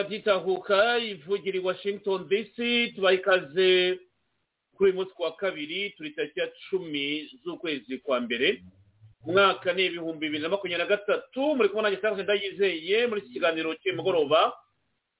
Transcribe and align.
radiyo 0.00 0.18
itahuka 0.20 0.98
ivugira 0.98 1.56
i 1.58 1.60
washington 1.64 2.28
dc 2.28 2.56
tubaha 2.94 3.14
ikaze 3.14 3.98
kuri 4.76 4.90
uyu 4.90 4.94
munsi 4.98 5.12
wa 5.18 5.36
kabiri 5.36 5.90
turi 5.90 6.10
tariki 6.10 6.40
ya 6.40 6.48
cumi 6.70 7.28
z'ukwezi 7.44 7.98
kwa 7.98 8.20
mbere 8.20 8.62
umwaka 9.26 9.72
ni 9.72 9.84
ibihumbi 9.86 10.26
bibiri 10.26 10.42
na 10.42 10.48
makumyabiri 10.48 10.88
na 10.88 10.96
gatatu 10.96 11.54
muri 11.56 11.68
kubona 11.68 11.90
nanjye 11.90 12.22
ndayizeye 12.22 13.06
muri 13.06 13.20
iki 13.20 13.32
kiganiro 13.32 13.74
cy'umugoroba 13.74 14.52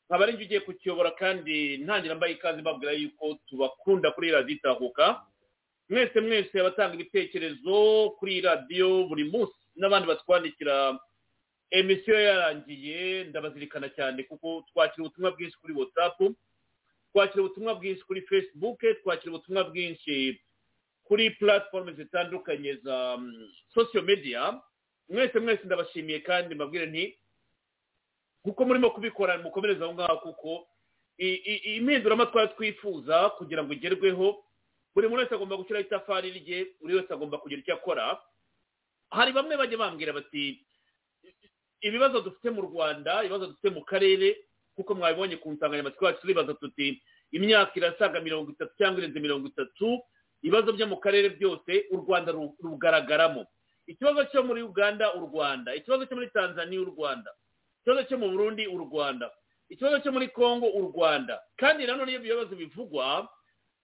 nkaba 0.09 0.25
ari 0.25 0.33
ugiye 0.35 0.61
kukiyobora 0.61 1.11
kandi 1.11 1.77
ntangira 1.85 2.15
mbaye 2.17 2.33
ikaze 2.35 2.61
mbabwira 2.61 2.93
yuko 2.93 3.37
tubakunda 3.47 4.11
kuri 4.11 4.31
radiyo 4.31 4.57
itahuka. 4.57 5.23
Mwese 5.89 6.21
mwese 6.21 6.61
abatanga 6.61 6.95
ibitekerezo 6.95 8.11
kuri 8.19 8.41
radiyo 8.41 9.05
buri 9.07 9.25
munsi 9.25 9.55
n'abandi 9.77 10.09
batwandikira 10.09 10.99
emisiyo 11.71 12.21
yarangiye 12.21 13.25
ndabazirikana 13.25 13.89
cyane 13.89 14.23
kuko 14.23 14.65
twakira 14.73 15.05
ubutumwa 15.07 15.31
bwinshi 15.31 15.57
kuri 15.59 15.73
watsapu 15.75 16.35
twakira 17.13 17.43
ubutumwa 17.45 17.75
bwinshi 17.75 18.03
kuri 18.05 18.23
fesibuke 18.23 18.95
twakira 18.95 19.33
ubutumwa 19.33 19.65
bwinshi 19.65 20.41
kuri 21.05 21.31
puratifomu 21.31 21.93
zitandukanye 21.93 22.75
za 22.75 23.19
sosiyo 23.75 24.03
mediya 24.03 24.61
mwese 25.09 25.39
mwese 25.39 25.63
ndabashimiye 25.65 26.21
kandi 26.21 26.55
mbabwire 26.55 26.87
nti 26.87 27.19
kuko 28.43 28.65
murimo 28.65 28.91
kubikora 28.91 29.39
mukomereza 29.39 29.85
aho 29.85 29.95
ngaho 29.95 30.17
kuko 30.19 30.67
impinduramatwara 31.19 32.49
twifuza 32.49 33.31
kugira 33.31 33.65
ngo 33.65 33.73
igerweho 33.73 34.45
buri 34.95 35.09
muntu 35.09 35.23
wese 35.23 35.35
agomba 35.35 35.57
gushyiraho 35.57 35.87
itafari 35.87 36.31
rye 36.31 36.67
buri 36.81 36.95
wese 36.95 37.13
agomba 37.13 37.39
kugira 37.39 37.61
icyo 37.61 37.75
akora. 37.75 38.19
Hari 39.11 39.33
bamwe 39.33 39.57
bajya 39.57 39.79
bambwira 39.79 40.13
bati 40.13 40.65
ibibazo 41.81 42.21
dufite 42.21 42.51
mu 42.51 42.63
rwanda 42.63 43.21
ibibazo 43.25 43.47
dufite 43.47 43.71
mu 43.71 43.85
karere 43.85 44.37
kuko 44.77 44.95
mwabibonye 44.95 45.37
ku 45.37 45.53
nsanganyamatsiko 45.53 46.07
yacu 46.07 46.21
turibaza 46.21 46.55
tuti 46.55 47.03
imyaka 47.33 47.73
irasaga 47.77 48.21
mirongo 48.21 48.51
itatu 48.51 48.73
cyangwa 48.79 49.01
irenze 49.01 49.21
mirongo 49.21 49.47
itatu 49.49 50.01
ibibazo 50.43 50.73
byo 50.73 50.87
mu 50.87 50.97
karere 51.01 51.29
byose 51.37 51.87
u 51.91 51.97
rwanda 52.01 52.33
rugaragaramo. 52.63 53.45
Ikibazo 53.87 54.25
cyo 54.31 54.43
muri 54.43 54.63
uganda 54.63 55.15
u 55.15 55.21
rwanda. 55.27 55.75
Ikibazo 55.75 56.07
cyo 56.07 56.17
muri 56.17 56.31
tanzania 56.31 56.81
u 56.81 56.85
rwanda. 56.95 57.31
Ikibazo 57.83 58.03
cyo 58.09 58.17
mu 58.19 58.31
burundi 58.31 58.65
u 58.67 58.79
rwanda. 58.79 59.31
Ikibazo 59.69 59.99
cyo 60.01 60.13
muri 60.13 60.29
congo 60.31 60.67
u 60.71 60.81
rwanda. 60.95 61.41
Kandi 61.61 61.87
nanone 61.87 62.11
iyo 62.15 62.21
ibibazo 62.25 62.55
bivugwa 62.57 63.29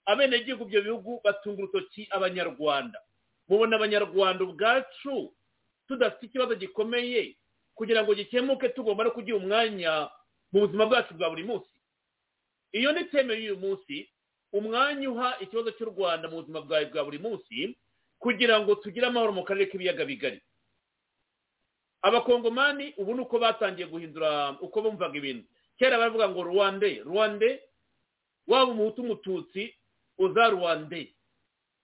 abenegihugu 0.06 0.64
ibyo 0.70 0.82
bihugu 0.82 1.20
batunga 1.24 1.58
urutoki 1.62 2.06
abanyarwanda. 2.10 2.98
Mubona 3.48 3.76
abanyarwanda 3.76 4.44
ubwacu 4.44 5.34
tudafite 5.88 6.26
ikibazo 6.26 6.54
gikomeye 6.54 7.36
kugira 7.76 8.02
ngo 8.02 8.14
gikemuke 8.16 8.68
tugomba 8.72 9.04
no 9.04 9.10
kugira 9.12 9.36
umwanya 9.36 10.08
mu 10.52 10.60
buzima 10.66 10.86
bwacu 10.88 11.14
bwa 11.14 11.28
buri 11.30 11.44
munsi. 11.44 11.68
Iyo 12.72 12.92
ni 12.92 13.04
teme 13.12 13.34
y'uyu 13.36 13.56
munsi 13.60 14.08
umwanya 14.52 15.10
uha 15.10 15.36
ikibazo 15.44 15.70
cy'u 15.76 15.92
rwanda 15.92 16.28
mu 16.32 16.40
buzima 16.40 16.60
bwawe 16.64 16.86
bwa 16.88 17.04
buri 17.04 17.18
munsi 17.20 17.76
kugira 18.18 18.56
ngo 18.60 18.74
tugire 18.80 19.06
amahoro 19.06 19.32
mu 19.36 19.44
karere 19.44 19.66
k'ibiyaga 19.68 20.04
bigari. 20.08 20.40
Abakongomani 22.02 22.94
ubu 22.96 23.14
ni 23.14 23.20
uko 23.20 23.38
batangiye 23.38 23.88
guhindura 23.88 24.56
uko 24.60 24.82
bumvaga 24.82 25.16
ibintu. 25.18 25.44
Kera 25.78 25.98
baravuga 25.98 26.28
ngo 26.28 26.42
rwande 26.42 27.02
rwande 27.04 27.60
waba 28.46 28.70
umuhutu 28.72 29.02
umututsi 29.02 29.74
uza 30.18 30.48
rwande 30.48 31.12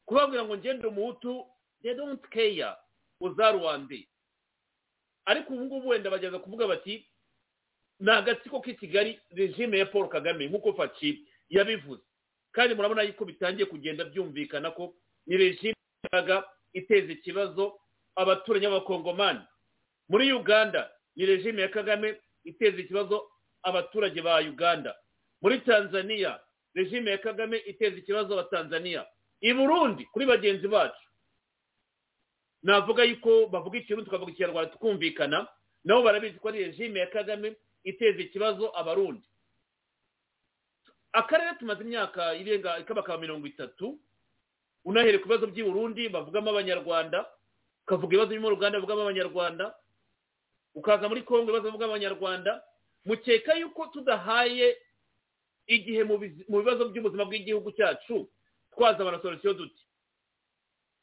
kubabwira 0.07 0.45
ngo 0.45 0.57
ngende 0.57 0.87
umuhutu 0.89 1.47
they 1.83 1.95
don't 1.95 2.23
care 2.31 2.77
uza 3.21 3.53
rwande 3.53 4.09
ariko 5.25 5.55
ubu 5.55 5.65
ngubu 5.65 5.89
wenda 5.89 6.11
bageza 6.11 6.39
kuvuga 6.39 6.67
bati 6.67 7.07
ni 8.01 8.11
agatsiko 8.11 8.61
k'i 8.61 8.75
kigali 8.75 9.21
regime 9.31 9.79
ya 9.79 9.87
paul 9.87 10.09
kagame 10.09 10.47
nk'uko 10.47 10.73
faci 10.75 11.27
yabivuze. 11.51 12.03
Kandi 12.53 12.75
murabona 12.75 13.03
yuko 13.03 13.25
bitangiye 13.25 13.67
kugenda 13.67 14.05
byumvikana 14.05 14.71
ko 14.71 14.95
ni 15.27 15.37
regime 15.37 15.75
iteza 16.73 17.13
ikibazo 17.13 17.79
abaturage 18.17 18.67
b'abakongomani 18.69 19.41
muri 20.09 20.33
uganda 20.33 20.91
ni 21.17 21.27
regime 21.27 21.63
ya 21.63 21.69
kagame 21.69 22.17
iteza 22.45 22.79
ikibazo 22.81 23.31
abaturage 23.63 24.23
ba 24.23 24.41
uganda. 24.41 24.95
Muri 25.43 25.59
tanzania 25.61 26.41
regime 26.75 27.11
ya 27.11 27.19
kagame 27.19 27.57
iteza 27.59 27.97
ikibazo 27.97 28.33
abatanzania. 28.35 29.07
I 29.41 29.53
burundi 29.55 30.05
kuri 30.05 30.27
bagenzi 30.27 30.69
bacu. 30.69 31.01
Navuga 32.63 33.05
yuko 33.05 33.47
bavuga 33.47 33.79
ikintu 33.79 34.05
tukavuga 34.05 34.33
ikinyarwanda 34.33 34.71
tukumvikana 34.73 35.49
nabo 35.85 36.03
barabizi 36.03 36.39
ko 36.39 36.49
ari 36.49 36.65
regime 36.65 37.01
ya 37.01 37.07
kagame 37.07 37.57
iteza 37.85 38.21
ikibazo 38.23 38.71
abarundi. 38.79 39.27
Akarere 41.13 41.55
tumaze 41.59 41.83
imyaka 41.85 42.35
irenga 42.35 42.79
ikabakaba 42.79 43.19
mirongo 43.19 43.47
itatu 43.47 43.99
unahere 44.85 45.19
ku 45.19 45.29
bibazo 45.29 45.47
by'i 45.47 45.63
burundi 45.63 46.09
bavugamo 46.09 46.51
abanyarwanda 46.51 47.27
ukavuga 47.85 48.13
ibibazo 48.17 48.31
byo 48.33 48.41
mu 48.41 48.51
ruganda 48.51 48.79
bavugamo 48.79 49.03
abanyarwanda 49.05 49.75
ukaza 50.75 51.09
muri 51.09 51.23
kongo 51.23 51.43
ibibazo 51.53 51.65
bavugamo 51.69 51.93
abanyarwanda 51.93 52.63
mukeka 53.05 53.55
yuko 53.61 53.87
tudahaye 53.93 54.79
igihe 55.67 56.03
mu 56.09 56.17
bibazo 56.63 56.89
by'ubuzima 56.89 57.25
bw'igihugu 57.29 57.73
cyacu 57.77 58.31
twazabona 58.73 59.21
solisiyo 59.23 59.53
duti 59.55 59.83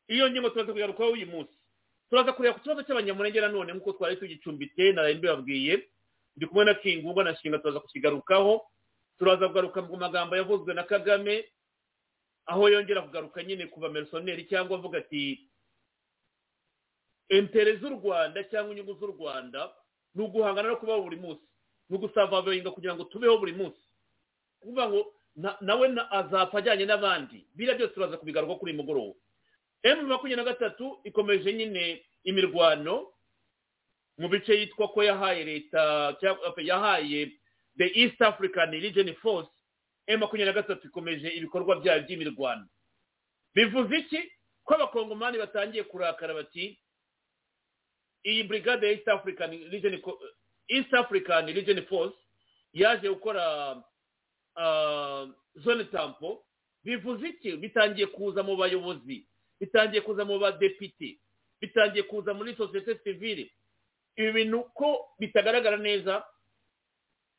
iyo 0.10 0.26
ngingo 0.30 0.50
turaza 0.50 0.74
kugarukaho 0.74 1.12
uyu 1.14 1.28
munsi. 1.30 1.54
Turaza 2.10 2.34
kureba 2.34 2.56
ku 2.58 2.62
kibazo 2.66 2.82
cy'abanyamurenge 2.84 3.38
nanone 3.42 3.74
nk'uko 3.78 3.94
twari 4.02 4.18
tugicumbitse 4.18 4.92
naraye 4.98 5.16
mbibabwiye. 5.22 5.74
Ndi 6.36 6.46
kumwe 6.50 6.66
na 6.66 6.74
kingungwa 6.74 7.24
na 7.24 7.36
shinga 7.38 7.60
turaza 7.62 7.80
kukigarukaho. 7.80 8.66
Turaza 9.22 9.48
kugaruka 9.48 9.82
mu 9.86 9.98
magambo 9.98 10.34
yavuzwe 10.36 10.74
na 10.74 10.84
kagame 10.84 11.46
aho 12.50 12.66
yongera 12.70 13.02
kugaruka 13.06 13.44
nyine 13.46 13.68
ku 13.70 13.78
bamerisoneri 13.80 14.50
cyangwa 14.50 14.78
avuga 14.82 14.98
ati 15.06 15.46
entere 17.30 17.78
z'u 17.78 17.90
rwanda 17.90 18.44
cyangwa 18.50 18.72
inyungu 18.74 18.94
z'u 19.00 19.08
rwanda 19.14 19.70
ni 20.16 20.24
uguhangana 20.26 20.70
no 20.70 20.76
kubaho 20.82 21.02
buri 21.06 21.18
munsi. 21.22 21.46
Ni 21.90 21.96
ugusavavinga 21.98 22.72
kugira 22.74 22.96
ngo 22.96 23.04
tubeho 23.06 23.38
buri 23.38 23.54
munsi. 23.54 23.78
Kuvuga 24.60 24.90
ngo 24.90 25.14
nawe 25.62 25.86
azapfa 26.12 26.58
ajyanye 26.58 26.86
n'abandi. 26.90 27.46
Biriya 27.56 27.78
byose 27.78 27.94
turaza 27.94 28.18
kubigaruka 28.18 28.56
kuri 28.58 28.72
uyu 28.74 28.82
mugoroba. 28.82 29.14
Emu 29.84 30.02
makumyabiri 30.08 30.36
na 30.36 30.52
gatatu 30.52 31.00
ikomeje 31.04 31.54
nyine 31.54 32.06
imirwano 32.24 33.08
mu 34.18 34.28
bice 34.30 34.54
yitwa 34.60 34.88
ko 34.88 35.04
yahaye 35.04 35.44
leta 35.44 36.16
yahaye 36.58 37.32
the 37.78 37.86
east 38.02 38.22
african 38.22 38.72
region 38.72 39.14
force 39.16 39.50
emu 40.08 40.20
makumyabiri 40.20 40.46
na 40.56 40.62
gatatu 40.62 40.88
ikomeje 40.88 41.30
ibikorwa 41.30 41.76
byayo 41.80 42.02
by'imirwano. 42.04 42.68
Bivuze 43.56 43.98
iki? 43.98 44.32
Ko 44.64 44.76
abakongomani 44.76 45.38
batangiye 45.38 45.84
kurakara 45.84 46.34
bati 46.34 46.80
iyi 48.26 48.44
brigade 48.44 48.88
ya 48.88 48.94
east 48.94 49.08
african 49.08 49.52
region 49.72 50.02
east 50.68 50.94
african 50.94 51.46
region 51.48 51.86
force 51.86 52.18
yaje 52.74 53.10
gukora 53.10 53.76
zone 55.56 55.84
tampo 55.84 56.46
bivuze 56.84 57.28
iki? 57.28 57.52
Bitangiye 57.58 58.08
kuza 58.08 58.44
mu 58.44 58.56
bayobozi 58.58 59.26
bitangiye 59.60 60.02
kuza 60.02 60.26
mu 60.26 60.40
badepite 60.40 61.18
bitangiye 61.62 62.04
kuza 62.04 62.34
muri 62.34 62.56
sosiyete 62.56 63.00
sivile 63.04 63.52
ibi 64.16 64.32
bintu 64.32 64.64
ko 64.74 65.10
bitagaragara 65.20 65.78
neza 65.78 66.24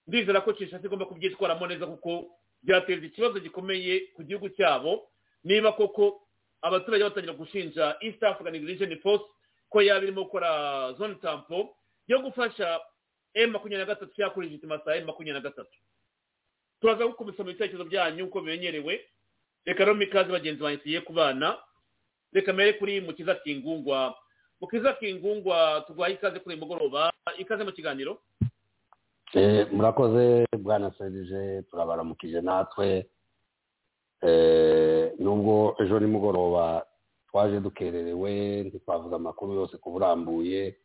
ndizera 0.07 0.41
ko 0.41 0.53
kinshasa 0.53 0.87
igomba 0.87 1.07
kubyitwaramo 1.07 1.67
neza 1.67 1.87
kuko 1.87 2.31
byateza 2.63 3.07
ikibazo 3.07 3.41
gikomeye 3.41 4.01
ku 4.17 4.23
gihugu 4.25 4.49
cyabo. 4.53 5.09
Niba 5.45 5.73
koko 5.73 6.21
abaturage 6.63 7.05
batangira 7.05 7.33
gushinja 7.35 7.97
east 8.01 8.23
african 8.23 8.53
region 8.67 8.97
force 9.01 9.25
ko 9.69 9.81
yaba 9.83 10.03
irimo 10.05 10.25
gukora 10.29 10.93
zone 10.99 11.15
tampo 11.23 11.77
yo 12.09 12.19
gufasha 12.21 12.81
emu 13.35 13.53
makumyabiri 13.53 13.87
na 13.87 13.95
gatatu 13.95 14.13
cyangwa 14.17 14.35
kuri 14.35 14.49
jitimasa 14.49 14.97
emu 14.97 15.07
makumyabiri 15.07 15.41
na 15.43 15.49
gatatu. 15.51 15.79
Turaza 16.81 17.07
gukubisoma 17.07 17.51
ibitekerezo 17.51 17.85
byanyu 17.85 18.25
uko 18.27 18.41
bimenyerewe. 18.41 19.01
Reka 19.65 19.85
rero 19.85 19.95
mikaze 19.95 20.29
bagenzi 20.33 20.61
banjye 20.63 20.79
tugiye 20.83 21.01
kubana. 21.01 21.59
Reka 22.33 22.53
mbere 22.53 22.73
kuri 22.73 23.01
mukiza 23.01 23.35
kingungwa. 23.35 24.15
Mukiza 24.61 24.93
kingungwa 24.93 25.85
turwaye 25.87 26.15
ikaze 26.15 26.39
kuri 26.39 26.57
mugoroba. 26.57 27.13
Ikaze 27.39 27.65
mu 27.65 27.73
kiganiro? 27.73 28.19
Murakoze 29.73 30.47
bwana 30.59 30.91
serije 30.99 31.63
turabaramukije 31.71 32.41
natwe. 32.41 33.07
Nubwo 35.19 35.77
ejo 35.81 36.01
nimugoroba 36.01 36.87
twaje 37.31 37.61
dukererewe 37.61 38.63
ntitwavuga 38.63 39.17
amakuru 39.17 39.55
yose 39.55 39.77
ku 39.77 39.91
burambuye. 39.91 40.77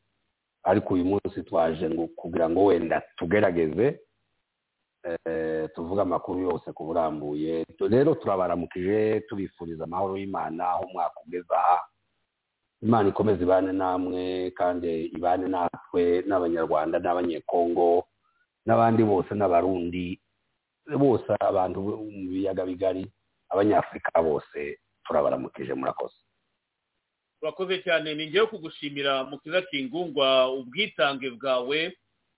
Ariko 0.64 0.94
uyu 0.94 1.06
munsi 1.06 1.44
twaje 1.44 1.90
kugira 2.16 2.50
ngo 2.50 2.66
wenda 2.66 3.02
tugerageze. 3.18 4.00
Tuvuge 5.76 6.02
amakuru 6.02 6.40
yose 6.40 6.74
ku 6.74 6.84
burambuye. 6.86 7.66
Rero 7.90 8.16
turabaramukije 8.16 9.22
tubifuriza 9.30 9.84
amahoro 9.84 10.18
y'imana 10.18 10.70
aho 10.70 10.84
umwaka 10.86 11.20
ugeze 11.28 11.54
aha 11.56 11.80
imana 12.82 13.10
ikomeze 13.10 13.42
ibane 13.44 13.72
namwe 13.74 14.52
kandi 14.52 15.06
ibane 15.18 15.48
natwe 15.48 16.22
n'abanyarwanda 16.28 17.00
n'abanyekongo 17.00 18.06
n'abandi 18.66 19.02
bose 19.04 19.32
n'abarundi 19.34 20.20
bose 21.00 21.30
abantu 21.40 21.80
mu 21.82 22.30
biyaga 22.30 22.66
bigari 22.66 23.04
abanyafurika 23.50 24.22
bose 24.22 24.78
turabaramukije 25.06 25.74
murakoze. 25.74 26.18
Urakoze 27.42 27.82
cyane. 27.86 28.14
Ni 28.16 28.28
ngewe 28.30 28.48
kugushimira 28.48 29.24
mu 29.24 29.38
kiza 29.40 29.62
kingungwa 29.70 30.50
ubwitange 30.54 31.30
bwawe. 31.38 31.94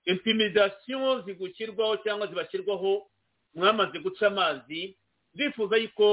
Intimidasiyo 0.07 1.21
zigushyirwaho 1.25 1.97
cyangwa 2.03 2.27
zibashyirwaho 2.27 3.07
mwamaze 3.55 3.99
guca 3.99 4.27
amazi 4.27 4.97
ndifuza 5.33 5.77
yuko 5.77 6.05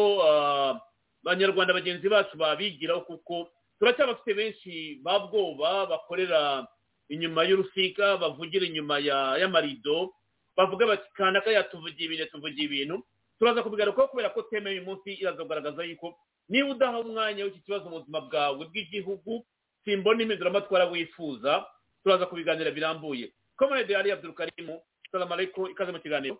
abanyarwanda 1.24 1.74
bagenzi 1.74 2.08
bacu 2.08 2.36
babigiraho 2.36 3.00
kuko 3.00 3.48
turacyabafite 3.78 4.34
benshi 4.34 4.98
babwoba 5.02 5.86
bakorera 5.86 6.66
inyuma 7.08 7.44
y'urusika 7.44 8.16
bavugira 8.16 8.66
inyuma 8.66 8.98
y'amarido 9.40 10.12
bavuga 10.56 10.86
bati 10.86 11.08
kanaka 11.14 11.50
yatuvugiye 11.50 12.06
ibintu 12.06 12.26
tuvugiye 12.30 12.66
ibintu. 12.66 13.02
Turaza 13.38 13.62
kubigarukaho 13.62 14.08
kubera 14.08 14.30
ko 14.30 14.42
teme 14.46 14.70
uyu 14.70 14.82
munsi 14.86 15.12
iraza 15.18 15.42
kugaragaza 15.42 15.82
yuko 15.84 16.14
niba 16.48 16.68
udaha 16.70 17.00
umwanya 17.02 17.44
w'iki 17.44 17.60
kibazo 17.66 17.90
mu 17.90 17.98
buzima 18.00 18.20
bwawe 18.22 18.62
bw'igihugu 18.70 19.42
simbona 19.84 20.22
impinduramatwara 20.22 20.84
wifuza 20.86 21.66
turaza 22.02 22.26
kubiganira 22.26 22.70
birambuye. 22.70 23.32
Komerede 23.56 23.96
ari 23.96 24.12
abdurukarimu 24.12 24.80
salamu 25.12 25.32
alaikum 25.34 25.66
ikaze 25.70 25.92
mu 25.92 25.98
kiganiro 26.00 26.36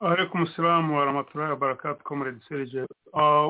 alaikum 0.00 0.46
salamu 0.46 0.96
wa 0.98 1.04
rahmatullahi 1.04 1.50
wa 1.50 1.56
barakatu 1.56 2.04
komerede 2.04 2.40
serije 2.48 2.86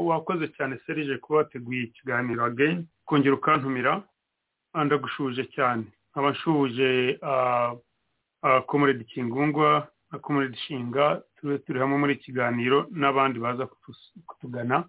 wakoze 0.04 0.48
cyane 0.48 0.78
serije 0.86 1.18
kuba 1.18 1.38
wateguye 1.38 1.82
ikiganiro 1.82 2.44
again. 2.44 2.86
Kongera 3.04 3.34
ukantumira 3.34 4.02
ndagushuje 4.84 5.44
cyane. 5.44 5.84
Nkaba 6.12 6.30
nshuje 6.30 7.18
komerede 8.66 9.04
kingungwa 9.04 9.88
na 10.12 10.18
komerede 10.18 10.56
shinga 10.56 11.22
tube 11.36 11.58
turi 11.58 11.78
hamwe 11.80 11.98
muri 11.98 12.14
ikiganiro 12.14 12.86
n'abandi 12.90 13.38
baza 13.40 13.66
kutugana. 14.26 14.84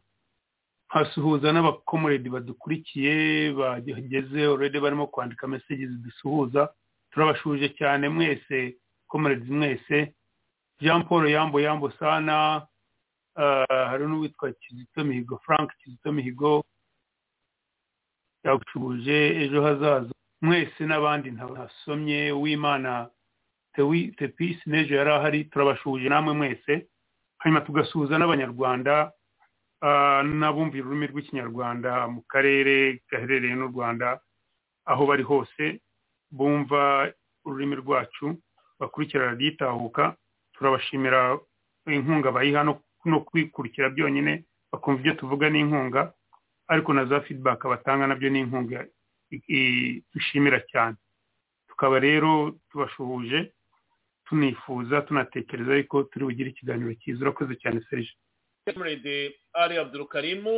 Hasuhuza 0.88 1.52
n'abakomuredi 1.52 2.30
badukurikiye 2.30 3.52
bageze 3.54 4.46
already 4.46 4.80
barimo 4.80 5.08
kwandika 5.08 5.48
mesaje 5.48 5.88
zidusuhuza 5.88 6.70
turabashuje 7.14 7.70
cyane 7.78 8.10
mwese 8.10 8.78
komuredi 9.08 9.52
mwese. 9.52 10.16
Jean 10.82 11.04
paul 11.08 11.30
yambo 11.30 11.60
yambo 11.62 11.92
sana. 11.92 12.66
Hari 13.70 14.06
n'uwitwa 14.08 14.52
kizito 14.52 15.04
mihigo 15.06 15.38
frank 15.46 15.72
kizito 15.78 16.12
mihigo. 16.12 16.66
Yagushuje 18.44 19.44
ejo 19.44 19.62
hazaza. 19.64 20.14
Mwese 20.42 20.84
n'abandi 20.86 21.32
ntasomye 21.32 22.32
w'imana 22.32 23.10
tepisi 24.18 24.70
n'ejo 24.70 24.96
yari 24.96 25.10
ahari 25.12 25.46
turabashuje 25.46 26.10
namwe 26.10 26.34
mwese. 26.34 26.88
Hanyuma 27.38 27.62
tugasuhuza 27.62 28.18
n'abanyarwanda 28.18 29.12
n'abumvira 30.24 30.86
ururimi 30.86 31.08
rw'ikinyarwanda 31.12 32.08
mu 32.08 32.22
karere 32.32 33.02
gaherereye 33.10 33.56
n'u 33.56 33.68
rwanda 33.72 34.20
aho 34.86 35.06
bari 35.06 35.24
hose. 35.24 35.80
Bumva 36.38 37.14
ururimi 37.46 37.76
rwacu 37.86 38.26
bakurikira 38.80 39.26
radiyitahuka 39.38 40.16
turabashimira 40.54 41.40
inkunga 41.88 42.32
bayiha 42.32 42.64
no 43.06 43.20
kwikurikira 43.28 43.90
byonyine 43.94 44.44
bakumva 44.72 45.00
ibyo 45.00 45.14
tuvuga 45.14 45.50
n'inkunga 45.50 46.14
ariko 46.68 46.90
na 46.94 47.06
za 47.06 47.22
feedback 47.22 47.62
batanga 47.68 48.08
na 48.08 48.16
byo 48.16 48.30
ni 48.30 48.40
inkunga 48.42 48.88
dushimira 50.14 50.60
cyane. 50.72 50.96
Tukaba 51.68 52.00
rero 52.00 52.56
tubashuhuje 52.72 53.54
tunifuza 54.26 55.02
tunatekereza 55.02 55.76
yuko 55.76 56.04
turi 56.04 56.26
bugire 56.26 56.50
ikiganiro 56.50 56.94
cyiza. 57.02 57.22
Urakoze 57.22 57.56
cyane 57.56 57.82
serije 57.90 58.14
comrade 58.74 59.36
ari 59.54 59.78
abdurukarimu 59.78 60.56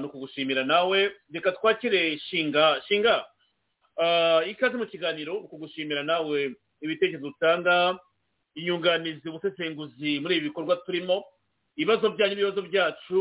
ni 0.00 0.04
ukugushimira 0.06 0.64
nawe. 0.64 1.10
Reka 1.32 1.52
twakire 1.52 2.18
shinga. 2.18 2.80
Shinga! 2.88 3.24
Ikaze 4.50 4.76
mu 4.76 4.86
kiganiro 4.86 5.34
ukugushimira 5.44 6.02
nawe 6.02 6.54
ibitekerezo 6.80 7.26
utanga 7.28 7.98
inyunganizi 8.54 9.28
ubusesenguzi 9.28 10.20
muri 10.20 10.36
ibi 10.36 10.48
bikorwa 10.48 10.76
turimo 10.86 11.24
ibibazo 11.76 12.10
byanyu 12.16 12.34
n'ibibazo 12.34 12.62
byacu 12.62 13.18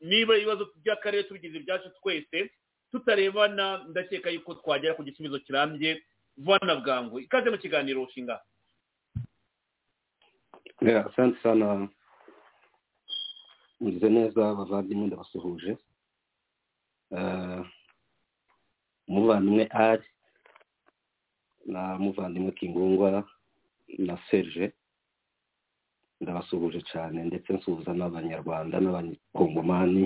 niba 0.00 0.36
ibibazo 0.36 0.68
by'akarere 0.84 1.22
tubigize 1.24 1.56
ibyacu 1.58 1.88
twese 2.02 2.50
tutarebana 2.92 3.84
ndakeka 3.88 4.30
yuko 4.30 4.54
twagera 4.60 4.94
ku 4.94 5.02
gisubizo 5.02 5.38
kirambye 5.40 6.02
vuba 6.38 6.58
na 6.62 6.74
bwangu. 6.78 7.18
Ikaze 7.20 7.50
mu 7.50 7.58
kiganiro 7.58 8.06
shinga. 8.14 8.40
Asante 10.80 11.36
sana. 11.42 11.88
Mwize 13.80 14.08
neza 14.08 14.48
abavandimwe 14.50 15.06
ndabasuhuje 15.06 15.76
umuvandimwe 19.08 19.64
ari 19.86 20.06
na 21.72 21.98
muvandimwe 21.98 22.52
kingungwa 22.52 23.24
na 23.98 24.14
serge. 24.30 24.72
Ndabasuhuje 26.20 26.80
cyane 26.90 27.18
ndetse 27.24 27.48
nsuhuza 27.52 27.92
n'abanyarwanda 27.94 28.76
n'abanyakongomani 28.80 30.04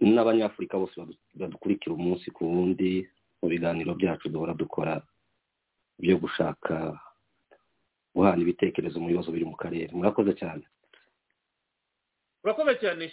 n'abanyafurika 0.00 0.78
bose 0.80 0.96
badukurikira 1.38 1.92
umunsi 1.94 2.30
ku 2.32 2.42
wundi 2.52 2.90
mu 3.40 3.46
biganiro 3.52 3.92
byacu 3.94 4.28
duhora 4.32 4.54
dukora 4.56 4.94
byo 6.02 6.16
gushaka 6.22 6.74
guhana 8.14 8.40
ibitekerezo 8.42 8.96
mu 9.00 9.08
bibazo 9.12 9.28
biri 9.32 9.44
mu 9.44 9.56
karere. 9.56 9.92
Murakoze 9.92 10.32
cyane 10.40 10.64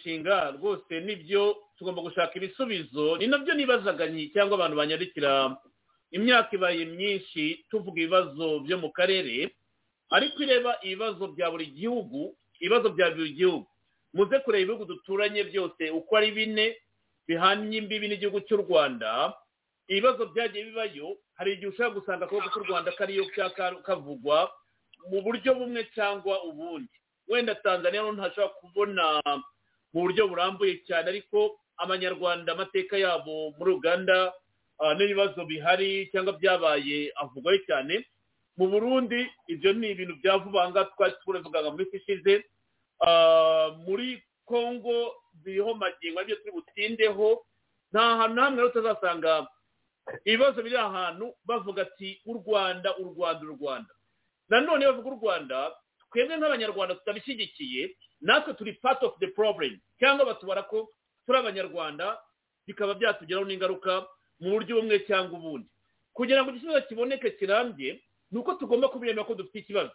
shinga 0.03 0.51
rwose 0.57 0.99
ni 0.99 1.15
byo 1.15 1.55
tugomba 1.77 2.01
gushaka 2.01 2.33
ibisubizo. 2.35 3.17
Ni 3.17 3.27
na 3.27 3.37
byo 3.37 3.53
nibazaga 3.53 4.07
cyangwa 4.33 4.55
abantu 4.57 4.77
banyandikira 4.77 5.57
imyaka 6.11 6.55
ibaye 6.55 6.85
myinshi 6.85 7.65
tuvuga 7.69 8.01
ibibazo 8.01 8.59
byo 8.65 8.77
mu 8.81 8.89
karere 8.91 9.53
ariko 10.09 10.41
ireba 10.43 10.79
ibibazo 10.81 11.27
bya 11.37 11.51
buri 11.51 11.65
gihugu 11.77 12.33
ibibazo 12.59 12.89
bya 12.89 13.11
buri 13.13 13.33
gihugu. 13.37 13.67
Muze 14.13 14.39
kureba 14.41 14.63
ibihugu 14.65 14.85
duturanye 14.85 15.43
byose 15.45 15.89
uko 15.93 16.17
ari 16.17 16.31
bine 16.31 16.75
bihanye 17.29 17.77
imbibi 17.77 18.07
n'igihugu 18.09 18.41
cy'u 18.49 18.57
rwanda. 18.65 19.33
Ibibazo 19.87 20.25
byagiye 20.33 20.65
bibayo 20.73 21.17
hari 21.37 21.53
igihe 21.53 21.67
ushobora 21.69 21.93
gusanga 22.01 22.25
akaboko 22.25 22.49
k'u 22.49 22.65
rwanda 22.65 22.91
kariyo 22.97 23.25
kavugwa 23.85 24.49
mu 25.13 25.21
buryo 25.21 25.53
bumwe 25.55 25.85
cyangwa 25.95 26.41
ubundi. 26.49 26.89
Wenda 27.29 27.55
tanzania 27.55 28.01
ntashobora 28.11 28.53
kubona 28.59 29.03
mu 29.93 29.99
buryo 30.05 30.27
burambuye 30.27 30.81
cyane 30.87 31.07
ariko 31.09 31.57
abanyarwanda 31.77 32.51
amateka 32.53 32.97
yabo 32.97 33.53
muri 33.57 33.71
uganda 33.79 34.33
n'ibibazo 34.97 35.45
bihari 35.45 36.09
cyangwa 36.11 36.33
byabaye 36.39 37.11
avugwaho 37.21 37.57
cyane. 37.67 38.05
Mu 38.57 38.67
burundi 38.67 39.19
ibyo 39.47 39.71
ni 39.73 39.91
ibintu 39.95 40.15
bya 40.19 40.37
vuba 40.43 40.61
aha 40.63 40.69
ngaha 40.71 40.91
twari 40.95 41.13
turavugaga 41.23 41.71
mu 41.71 41.77
minsi 41.79 41.95
ishize 41.99 42.33
muri 43.87 44.19
congo 44.45 45.15
biriho 45.43 45.73
magingo 45.75 46.19
ari 46.19 46.27
byo 46.27 46.35
turi 46.43 46.51
butindeho. 46.51 47.29
Nta 47.91 48.17
hantu 48.19 48.35
na 48.35 48.43
hamwe 48.45 48.63
utazasanga 48.63 49.47
ibibazo 50.25 50.61
biri 50.63 50.77
ahantu 50.77 51.33
bavuga 51.45 51.81
ati 51.87 52.21
u 52.25 52.33
rwanda 52.39 52.89
u 52.97 53.03
rwanda 53.15 53.43
u 53.47 53.55
rwanda. 53.57 53.91
Nanone 54.49 54.85
bavuga 54.85 55.09
u 55.09 55.19
rwanda 55.21 55.57
twebwe 56.11 56.37
nk'abanyarwanda 56.37 56.95
tutabishyigikiye 56.95 57.95
natwe 58.21 58.53
turi 58.53 58.73
part 58.81 59.03
of 59.03 59.17
the 59.19 59.27
problem. 59.27 59.79
Cyangwa 59.99 60.25
batubara 60.25 60.63
ko 60.63 60.89
turi 61.25 61.37
abanyarwanda 61.37 62.17
bikaba 62.67 62.93
byatugeraho 62.93 63.45
n'ingaruka 63.45 64.07
mu 64.39 64.49
buryo 64.55 64.75
bumwe 64.81 64.99
cyangwa 65.07 65.37
ubundi. 65.39 65.69
Kugira 66.13 66.43
ngo 66.43 66.49
igisubizo 66.51 66.81
kiboneke 66.87 67.31
kirambye 67.39 68.01
ni 68.31 68.37
uko 68.39 68.53
tugomba 68.59 68.87
kubiremera 68.89 69.23
ko 69.27 69.33
dufite 69.35 69.59
ikibazo. 69.63 69.91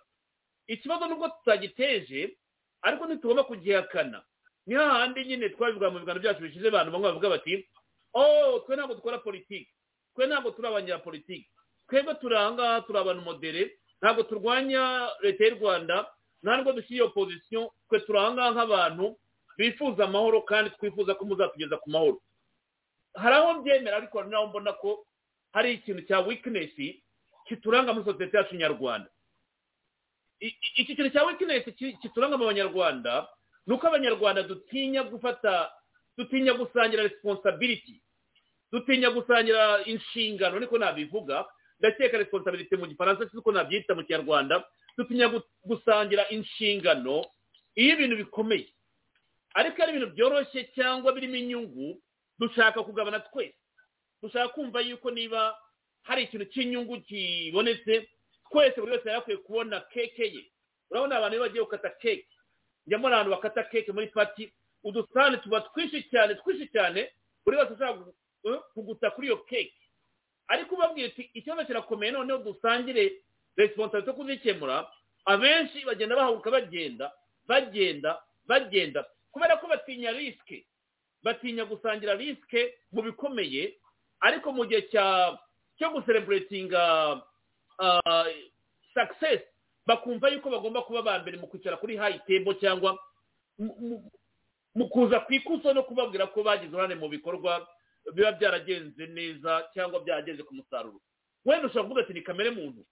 Ikibazo 0.66 1.06
nubwo 1.08 1.28
tutagiteje 1.28 2.36
ariko 2.82 3.06
ntitugomba 3.06 3.44
kugihakana. 3.44 4.22
Ni 4.66 4.74
hahandi 4.74 5.24
nyine 5.24 5.48
twabivuga 5.52 5.90
mu 5.90 5.98
biganiro 6.00 6.22
byacu 6.24 6.40
bishize 6.42 6.68
abantu 6.68 6.92
bamwe 6.92 7.08
bavuga 7.12 7.28
bati 7.36 7.68
oh 8.14 8.60
twe 8.64 8.76
ntabwo 8.76 8.94
dukora 8.96 9.18
politiki. 9.20 9.68
Twe 10.14 10.26
ntabwo 10.26 10.50
turi 10.50 10.68
abanyapolitiki 10.68 11.48
twebwe 11.88 12.14
turi 12.16 12.36
ahangaha 12.36 12.80
turi 12.88 12.98
abantu 12.98 13.22
modere. 13.22 13.76
Ntabwo 14.02 14.22
turwanya 14.22 15.10
leta 15.22 15.44
y'u 15.44 15.56
rwanda 15.60 16.06
ntabwo 16.42 16.72
dushyira 16.72 16.96
iyo 17.04 17.08
pozisiyo 17.14 17.72
twe 17.88 18.00
turi 18.00 18.18
ahangaha 18.18 18.50
nk'abantu 18.54 19.16
bifuza 19.58 20.04
amahoro 20.04 20.42
kandi 20.42 20.70
twifuza 20.76 21.14
ko 21.14 21.22
muzatugeza 21.24 21.76
ku 21.78 21.88
mahoro. 21.90 22.18
Hari 23.14 23.34
aho 23.38 23.54
mbyemera 23.62 23.96
ariko 24.02 24.18
hari 24.18 24.30
n'aho 24.30 24.46
mbona 24.50 24.72
ko 24.82 25.06
hari 25.54 25.72
ikintu 25.78 26.02
cya 26.08 26.20
wikinesi 26.20 27.00
kituranga 27.46 27.92
muri 27.94 28.04
sosiyete 28.04 28.36
yacu 28.36 28.54
nyarwanda. 28.58 29.10
Iki 30.76 30.96
kintu 30.96 31.10
cya 31.14 31.24
wikinesi 31.24 31.72
kituranga 32.02 32.36
mu 32.36 32.44
banyarwanda 32.50 33.28
ni 33.66 33.72
uko 33.74 33.86
abanyarwanda 33.86 34.42
dutinya 34.42 35.02
gufata 35.06 35.70
dutinya 36.18 36.52
gusangira 36.54 37.02
resiponsabiriti 37.06 38.02
dutinya 38.72 39.10
gusangira 39.10 39.84
inshingano 39.86 40.58
niko 40.60 40.78
nabivuga 40.78 41.46
ndakeka 41.84 42.16
resiponsabiriti 42.18 42.76
mu 42.76 42.86
gifaransa 42.88 43.28
si 43.28 43.36
uko 43.36 43.52
nabyita 43.52 43.92
mu 43.94 44.04
kinyarwanda 44.08 44.64
dutinya 44.96 45.28
gusangira 45.64 46.28
inshingano. 46.32 47.24
Iyo 47.76 47.92
ibintu 47.94 48.16
bikomeye 48.16 48.68
ariko 49.54 49.82
ari 49.82 49.92
ibintu 49.92 50.14
byoroshye 50.16 50.64
cyangwa 50.74 51.12
birimo 51.12 51.36
inyungu 51.36 52.00
dushaka 52.38 52.80
kugabana 52.82 53.20
twese. 53.20 53.54
Dushaka 54.22 54.48
kumva 54.48 54.80
yuko 54.80 55.10
niba 55.10 55.58
hari 56.02 56.22
ikintu 56.24 56.46
cy'inyungu 56.48 57.00
kibonetse 57.04 58.08
twese 58.50 58.80
buri 58.80 58.92
wese 58.92 59.08
yakwiye 59.10 59.38
kubona 59.44 59.80
keke 59.92 60.24
ye. 60.24 60.42
Urabona 60.90 61.16
abantu 61.20 61.34
iyo 61.36 61.42
bagiye 61.44 61.62
gukata 61.64 61.90
keke 62.00 62.28
njya 62.86 62.96
abantu 62.98 63.30
bakata 63.30 63.62
keke 63.68 63.92
muri 63.92 64.06
pati 64.08 64.48
udusahane 64.84 65.36
tuba 65.44 65.60
twinshi 65.60 66.02
cyane 66.10 66.34
twinshi 66.40 66.66
cyane 66.72 67.10
buri 67.44 67.56
wese 67.60 67.72
ushaka 67.76 67.98
kuguta 68.74 69.10
kuri 69.10 69.26
iyo 69.28 69.36
keke. 69.44 69.74
Ariko 70.48 70.74
ubabwira 70.74 71.08
ati 71.08 71.30
ikibazo 71.34 71.64
kirakomeye 71.64 72.12
noneho 72.12 72.38
dusangire 72.38 73.22
resiponsabiti 73.56 74.08
yo 74.08 74.14
kuzikemura. 74.16 74.86
Abenshi 75.24 75.84
bagenda 75.86 76.16
bahaguruka 76.16 76.50
bagenda 76.50 77.12
bagenda 77.48 78.20
bagenda. 78.46 79.04
Kubera 79.32 79.56
ko 79.56 79.66
batinya 79.66 80.12
risike 80.12 80.66
batinya 81.22 81.64
gusangira 81.64 82.14
risike 82.14 82.74
mu 82.92 83.02
bikomeye 83.02 83.74
ariko 84.20 84.52
mu 84.52 84.64
gihe 84.68 84.82
cyo 85.78 85.88
gusereburetinga 85.90 86.82
sakisesi 88.94 89.44
bakumva 89.86 90.28
yuko 90.28 90.50
bagomba 90.50 90.82
kuba 90.82 91.02
ba 91.02 91.18
mbere 91.18 91.36
mu 91.36 91.46
kwicara 91.46 91.76
kuri 91.76 91.96
hayi 91.96 92.18
tembo 92.26 92.54
cyangwa 92.54 92.98
mu 94.74 94.88
kuza 94.88 95.20
ku 95.20 95.32
ikuzo 95.32 95.74
no 95.74 95.82
kubabwira 95.82 96.26
ko 96.32 96.42
bagize 96.42 96.72
uruhare 96.72 96.94
mu 96.94 97.08
bikorwa 97.08 97.66
biba 98.12 98.32
byaragenze 98.32 99.06
neza 99.06 99.68
cyangwa 99.74 100.00
byarageze 100.04 100.42
ku 100.42 100.54
musaruro. 100.54 101.00
Wenda 101.44 101.66
ushobora 101.66 101.84
kuvuga 101.84 102.00
ati 102.02 102.12
ni 102.12 102.22
kamere 102.22 102.50
muntu. 102.50 102.84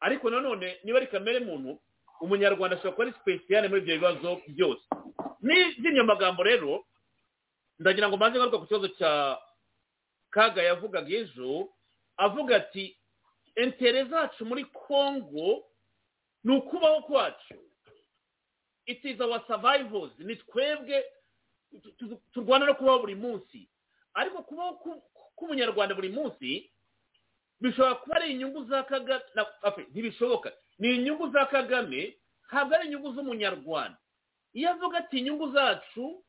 Ariko 0.00 0.30
nanone 0.30 0.78
niba 0.84 0.98
ari 0.98 1.06
kamere 1.06 1.40
muntu 1.40 1.80
umunyarwanda 2.20 2.76
ashobora 2.76 2.92
kuba 2.94 3.04
ari 3.04 3.12
sipesiyare 3.18 3.68
muri 3.68 3.80
ibyo 3.82 3.94
bibazo 3.98 4.30
byose. 4.48 4.84
N'izindi 5.42 6.02
magambo 6.02 6.42
rero 6.42 6.84
ndagira 7.78 8.08
ngo 8.08 8.16
mbanze 8.16 8.38
ngaruka 8.38 8.58
ku 8.58 8.66
kibazo 8.66 8.88
cya 8.98 9.38
kaga 10.30 10.62
yavugaga 10.62 11.10
ejo 11.14 11.68
avuga 12.16 12.56
ati 12.56 12.94
entere 13.54 14.04
zacu 14.06 14.44
muri 14.46 14.64
congo 14.70 15.64
ni 16.44 16.56
ukubaho 16.56 17.02
kwacu 17.02 17.54
it 18.86 19.04
is 19.04 19.20
our 19.20 19.42
survivors. 19.46 20.10
Ni 20.18 20.36
twebwe 20.36 21.04
turwana 22.32 22.66
no 22.66 22.74
kubaho 22.74 22.98
buri 22.98 23.14
munsi. 23.14 23.68
Ariko 24.14 24.42
kubaho 24.42 24.72
k'umunyarwanda 25.36 25.94
buri 25.94 26.08
munsi 26.08 26.70
bishobora 27.60 27.94
kuba 27.94 28.16
ari 28.16 28.32
inyungu 28.32 28.64
za 28.64 28.82
kagame 28.82 29.22
ntibishoboka. 29.90 30.52
Ni 30.78 30.94
inyungu 30.96 31.30
za 31.30 31.46
kagame 31.46 32.16
ntabwo 32.48 32.74
ari 32.74 32.86
inyungu 32.86 33.12
z'umunyarwanda. 33.14 33.98
Iyo 34.52 34.70
avuga 34.70 34.98
ati 34.98 35.18
inyungu 35.18 35.52
zacu 35.52 36.24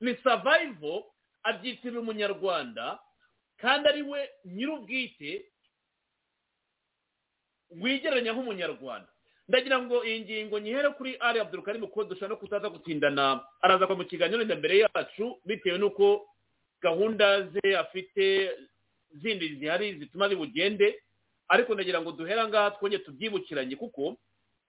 ni 0.00 0.16
survival 0.22 1.04
abyitirira 1.42 2.00
umunyarwanda 2.00 2.98
kandi 3.60 3.88
ari 3.88 4.02
we 4.02 4.20
nyir'ubwite 4.44 5.44
wigereranya 7.82 8.32
nk'umunyarwanda. 8.32 9.08
Ndagira 9.48 9.82
ngo 9.82 10.04
iyi 10.04 10.20
ngingo 10.20 10.58
nyihere 10.58 10.88
kuri 10.94 11.16
ari 11.20 11.40
abdurukarimu 11.40 11.86
kuko 11.90 12.04
dushobora 12.04 12.28
no 12.34 12.40
kutaza 12.40 12.68
gutindana. 12.70 13.42
Araza 13.60 13.86
kwa 13.86 13.96
mu 13.96 14.04
kiganiro 14.06 14.44
mbere 14.46 14.78
yacu 14.86 15.38
bitewe 15.44 15.78
n'uko 15.78 16.29
gahunda 16.82 17.42
ze 17.52 17.76
afite 17.76 18.50
zindi 19.10 19.54
zihari 19.58 19.98
zituma 19.98 20.28
bugende 20.28 21.02
ariko 21.48 21.74
ndagira 21.74 22.00
ngo 22.00 22.12
duhere 22.12 22.46
ngaha 22.48 22.70
twongere 22.78 23.04
tubyibukiranye? 23.04 23.76
Kuko 23.76 24.16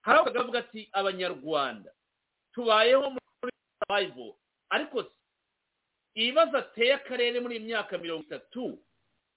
hari 0.02 0.18
aho 0.18 0.26
bakavuga 0.26 0.58
ati 0.58 0.88
abanyarwanda 0.92 1.90
tubayeho 2.54 3.10
muri 3.10 3.52
survival 3.78 4.34
ariko 4.70 5.04
ibibazo 6.14 6.58
ateye 6.58 6.94
akarere 6.94 7.40
muri 7.40 7.56
iyi 7.56 7.66
myaka 7.70 7.98
mirongo 7.98 8.22
itatu 8.26 8.78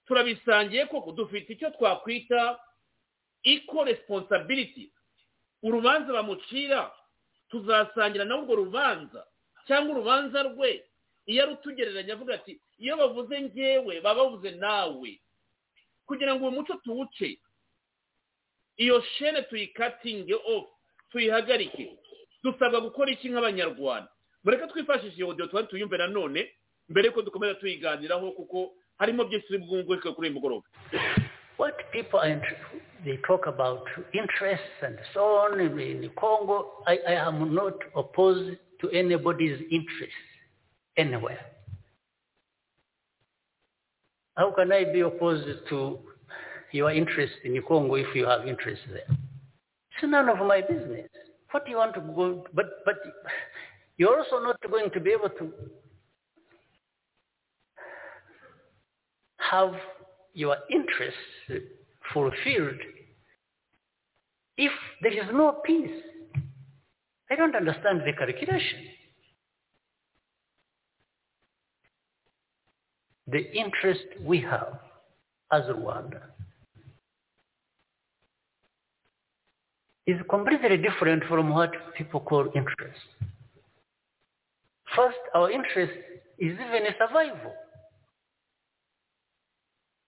turabisangiye 0.06 0.86
koko? 0.86 1.12
Dufite 1.12 1.52
icyo 1.54 1.70
twakwita 1.70 2.58
equal 3.44 3.86
responsibility. 3.86 4.90
Urubanza 5.62 6.12
bamucira 6.12 6.90
tuzasangira 7.48 8.24
nawe 8.26 8.42
urwo 8.42 8.54
rubanza 8.54 9.22
cyangwa 9.66 9.94
urubanza 9.94 10.42
rwe. 10.42 10.82
Iyo 11.26 11.42
arutugereranya 11.42 12.12
avuga 12.14 12.34
ati 12.34 12.60
iyo 12.78 12.96
bavuze 12.96 13.40
ngewe 13.40 14.00
baba 14.00 14.24
bavuze 14.24 14.50
nawe. 14.50 15.20
Kugira 16.06 16.34
ngo 16.34 16.42
uwo 16.42 16.50
muco 16.50 16.74
tuwuce 16.84 17.38
iyo 18.76 19.00
shene 19.02 19.42
tuyikatinge 19.42 20.34
ofu 20.34 20.68
tuyihagarike 21.10 21.98
dusabwa 22.42 22.80
gukora 22.80 23.10
iki 23.10 23.28
nk'abanyarwanda? 23.28 24.10
Mureke 24.44 24.66
twifashishe 24.66 25.16
iyo 25.16 25.28
odiyo 25.28 25.46
twari 25.48 25.66
tuyumve 25.66 25.96
nanone 25.98 26.50
mbere 26.88 27.06
yuko 27.08 27.22
dukomeza 27.22 27.54
tuyiganiraho 27.54 28.30
kuko 28.32 28.72
harimo 28.98 29.24
byinshi 29.24 29.46
turi 29.46 29.58
bwunguke 29.58 30.10
kuri 30.12 30.28
uyu 30.28 30.34
mugoroba. 30.34 30.66
What 31.58 31.74
people 31.90 32.20
are, 32.20 32.36
they 33.04 33.16
talk 33.26 33.46
about 33.46 33.88
interests 34.12 34.78
and 34.82 34.98
so 35.14 35.24
on 35.24 35.58
in 35.60 36.10
Congo, 36.20 36.84
I, 36.86 36.98
I 37.08 37.14
am 37.14 37.54
not 37.54 37.74
opposed 37.94 38.58
to 38.80 38.90
anybody's 38.90 39.58
interest 39.70 40.14
anywhere. 40.96 41.40
How 44.36 44.50
can 44.52 44.70
I 44.70 44.84
be 44.84 45.00
opposed 45.00 45.46
to 45.70 45.98
your 46.72 46.90
interest 46.90 47.32
in 47.44 47.60
Congo 47.66 47.94
if 47.94 48.14
you 48.14 48.26
have 48.26 48.46
interest 48.46 48.82
there? 48.88 49.06
It's 49.08 50.04
none 50.04 50.28
of 50.28 50.38
my 50.38 50.60
business. 50.60 51.08
What 51.50 51.64
do 51.64 51.70
you 51.70 51.78
want 51.78 51.94
to 51.94 52.00
go? 52.00 52.44
But 52.52 52.84
but 52.84 52.96
you're 53.96 54.18
also 54.18 54.40
not 54.42 54.58
going 54.70 54.90
to 54.90 55.00
be 55.00 55.10
able 55.10 55.30
to 55.30 55.52
have 59.38 59.72
your 60.34 60.56
interests 60.70 61.64
fulfilled 62.12 62.80
if 64.58 64.72
there 65.02 65.12
is 65.12 65.28
no 65.32 65.60
peace. 65.64 66.02
I 67.30 67.36
don't 67.36 67.56
understand 67.56 68.02
the 68.04 68.12
calculation. 68.12 68.80
The 73.28 73.52
interest 73.52 74.04
we 74.22 74.40
have 74.42 74.78
as 75.52 75.62
Rwanda 75.64 76.20
is 80.06 80.16
completely 80.30 80.76
different 80.76 81.24
from 81.24 81.50
what 81.50 81.72
people 81.96 82.20
call 82.20 82.46
interest. 82.54 83.00
First, 84.94 85.18
our 85.34 85.50
interest 85.50 85.92
is 86.38 86.52
even 86.52 86.86
a 86.86 86.94
survival. 86.98 87.52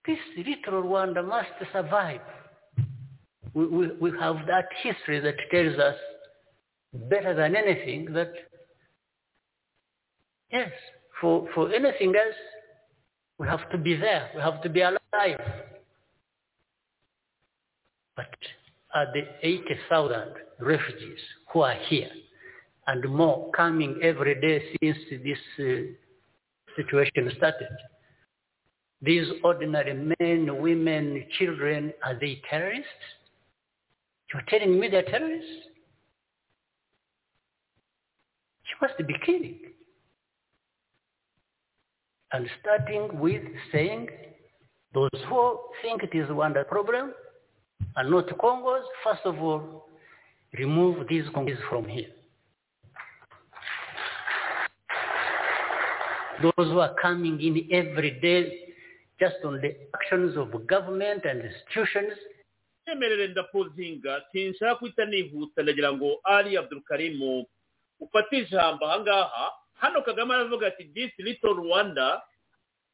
This 0.06 0.18
little 0.36 0.82
Rwanda 0.84 1.26
must 1.26 1.48
survive. 1.72 2.20
We, 3.54 3.66
we, 3.66 3.88
we 4.00 4.10
have 4.20 4.36
that 4.46 4.68
history 4.82 5.20
that 5.20 5.34
tells 5.50 5.78
us 5.78 5.96
better 7.10 7.34
than 7.34 7.56
anything 7.56 8.12
that, 8.14 8.32
yes, 10.50 10.70
for, 11.20 11.48
for 11.54 11.72
anything 11.72 12.14
else, 12.14 12.36
we 13.38 13.46
have 13.46 13.70
to 13.70 13.78
be 13.78 13.94
there. 13.94 14.30
We 14.34 14.40
have 14.40 14.60
to 14.62 14.68
be 14.68 14.80
alive. 14.80 15.40
But 18.16 18.34
are 18.94 19.06
the 19.12 19.22
80,000 19.42 20.32
refugees 20.60 21.20
who 21.52 21.60
are 21.60 21.76
here 21.88 22.10
and 22.88 23.08
more 23.08 23.50
coming 23.52 24.00
every 24.02 24.40
day 24.40 24.62
since 24.80 24.98
this 25.10 25.38
uh, 25.60 26.74
situation 26.76 27.30
started. 27.36 27.68
These 29.00 29.28
ordinary 29.44 29.94
men, 30.18 30.60
women, 30.60 31.24
children, 31.38 31.92
are 32.04 32.18
they 32.18 32.40
terrorists? 32.50 32.88
You're 34.32 34.42
telling 34.48 34.80
me 34.80 34.88
they're 34.88 35.02
terrorists? 35.02 35.50
You 38.64 38.88
must 38.88 39.06
be 39.06 39.14
kidding. 39.24 39.58
And 42.32 42.46
starting 42.60 43.18
with 43.18 43.42
saying 43.72 44.08
those 44.94 45.10
who 45.28 45.58
think 45.82 46.02
it 46.02 46.14
is 46.14 46.28
Rwanda 46.28 46.66
problem 46.68 47.12
are 47.96 48.04
not 48.04 48.26
Congos, 48.38 48.82
first 49.04 49.22
of 49.24 49.38
all, 49.40 49.88
remove 50.58 51.08
these 51.08 51.24
Congos 51.34 51.58
from 51.70 51.86
here. 51.86 52.08
Those 56.42 56.52
who 56.56 56.78
are 56.80 56.94
coming 57.00 57.40
in 57.40 57.68
every 57.72 58.18
day 58.20 58.74
just 59.18 59.36
on 59.44 59.60
the 59.60 59.74
actions 59.94 60.36
of 60.36 60.66
government 60.66 61.24
and 61.24 61.42
institutions. 61.42 62.12
sinshaka 64.32 64.74
guhita 64.80 65.04
nihuta 65.04 65.62
ndagira 65.62 65.92
ngo 65.92 66.20
ari 66.24 66.58
ufate 68.00 68.38
ijambo 68.38 68.86
ahangaha 68.86 69.52
hano 69.78 70.02
kagame 70.02 70.34
aravuga 70.34 70.66
ati 70.74 70.84
disi 70.84 71.22
rito 71.22 71.52
rwanda 71.52 72.22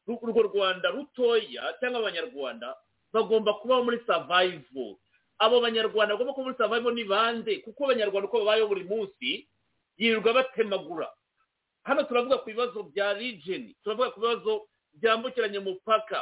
urwo 0.07 0.41
rwanda 0.53 0.89
rutoya 0.93 1.73
cyangwa 1.79 1.99
abanyarwanda 1.99 2.77
bagomba 3.13 3.53
kubaho 3.57 3.83
muri 3.83 3.99
savayivo 4.07 4.99
abo 5.41 5.59
banyarwanda 5.61 6.13
bagomba 6.13 6.33
kuba 6.33 6.45
muri 6.53 6.57
savayivo 6.61 6.91
ni 6.93 7.03
bande 7.03 7.53
kuko 7.65 7.85
abanyarwanda 7.89 8.27
uko 8.29 8.39
babayeho 8.45 8.67
buri 8.69 8.83
munsi 8.85 9.47
yirirwa 9.97 10.33
batemagura. 10.33 11.07
Hano 11.83 12.03
turavuga 12.03 12.37
ku 12.43 12.45
bibazo 12.51 12.83
bya 12.91 13.13
rigeni 13.15 13.73
turavuga 13.83 14.11
ku 14.11 14.19
bibazo 14.19 14.53
byambukiranya 14.99 15.59
umupaka. 15.63 16.21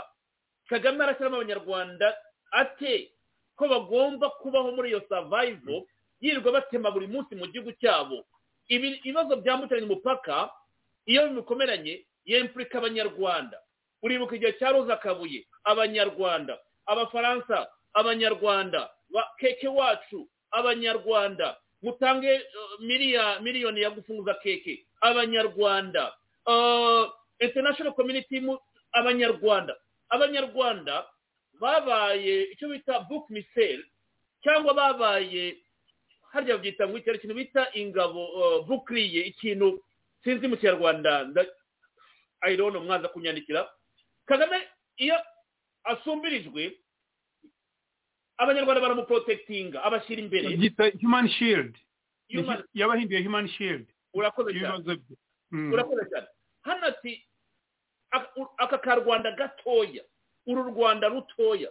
Kagame 0.70 1.04
arashyiramo 1.04 1.36
abanyarwanda 1.42 2.14
ate 2.54 3.12
ko 3.58 3.68
bagomba 3.68 4.30
kubaho 4.40 4.72
muri 4.78 4.90
iyo 4.96 5.02
savayivo 5.10 5.88
yirirwa 6.22 6.52
batema 6.62 6.92
buri 6.94 7.08
munsi 7.10 7.36
mu 7.36 7.48
gihugu 7.52 7.72
cyabo. 7.82 8.24
Ibibazo 8.70 9.36
byambukiranya 9.44 9.88
umupaka 9.92 10.52
iyo 11.06 11.28
bimukomeranye 11.28 12.06
yempurika 12.26 12.78
abanyarwanda. 12.78 13.58
Uribuka 14.04 14.36
igihe 14.36 14.54
cya 14.60 14.72
roza 14.72 14.98
kabuye 14.98 15.48
abanyarwanda. 15.64 16.60
Abafaransa 16.86 17.68
abanyarwanda. 17.94 18.90
Keke 19.40 19.68
wacu 19.68 20.28
abanyarwanda. 20.52 21.58
Mutange 21.82 22.42
miliyoni 23.42 23.82
ya 23.82 23.90
gufunguza 23.90 24.34
keke. 24.34 24.86
Abanyarwanda. 25.02 26.14
International 27.40 27.94
community 27.94 28.42
abanyarwanda. 28.92 29.76
Abanyarwanda 30.10 31.06
babaye 31.60 32.44
icyo 32.54 32.68
bita 32.70 33.00
book 33.00 33.30
misel 33.30 33.84
cyangwa 34.44 34.74
babaye 34.74 35.58
harya 36.32 36.56
babyita 36.58 36.88
ngo 36.88 36.98
icyari 36.98 37.18
ikintu 37.18 37.36
bita 37.36 37.64
ingabo 37.74 38.22
bukiriye 38.68 39.22
ikintu 39.32 39.80
sinzi 40.24 40.48
mu 40.48 40.58
kinyarwanda. 40.58 41.30
Ayirono 42.42 42.80
mwaza 42.80 43.08
kunyandikira 43.08 43.70
kagame 44.26 44.68
iyo 44.98 45.16
asumbirijwe 45.84 46.76
abanyarwanda 48.38 48.82
baramuprotekitinga 48.82 49.84
abashyira 49.84 50.22
imbere. 50.22 50.58
Byita 50.58 50.92
human 51.02 51.30
shield. 51.30 51.78
Yabahinduye 52.74 53.24
human 53.24 53.48
shield. 53.48 53.88
Urakoze 54.14 54.52
cyane. 54.60 55.00
Urakoze 55.74 56.04
cyane. 56.10 56.28
Hano 56.62 56.86
ati 56.88 57.26
aka 58.58 58.78
karwanda 58.78 59.32
gatoya 59.32 60.04
uru 60.48 60.64
rwanda 60.64 61.08
rutoya. 61.08 61.70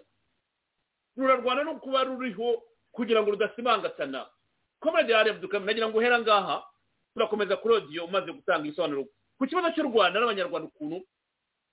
Rurarwana 1.17 1.65
no 1.65 1.77
kuba 1.81 2.05
ruriho 2.05 2.62
kugira 2.93 3.23
ngo 3.23 3.31
rudasibangatana 3.31 4.27
komedi 4.81 5.12
ya 5.12 5.23
rebu 5.23 5.47
nagira 5.61 5.88
ngo 5.88 5.99
uhera 5.99 6.21
ngaha. 6.21 6.65
Turakomeza 7.14 7.57
kuri 7.57 7.75
odiyo 7.75 8.05
umaze 8.05 8.33
gutanga 8.33 8.66
ibisobanuro. 8.66 9.05
Ku 9.38 9.46
kibazo 9.46 9.70
cy'u 9.75 9.83
rwanda 9.90 10.20
n'abanyarwanda 10.20 10.68
ukuntu 10.68 11.03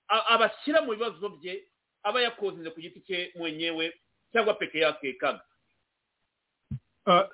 abashyira 0.08 0.82
mu 0.82 0.90
bibazo 0.92 1.28
bye 1.38 1.64
aba 2.02 2.20
yakoze 2.22 2.70
ku 2.70 2.80
giti 2.80 3.00
cye 3.06 3.32
mwenyewe 3.38 3.92
cyangwa 4.32 4.54
peke 4.54 4.78
yake 4.82 5.12
kaga. 5.20 5.44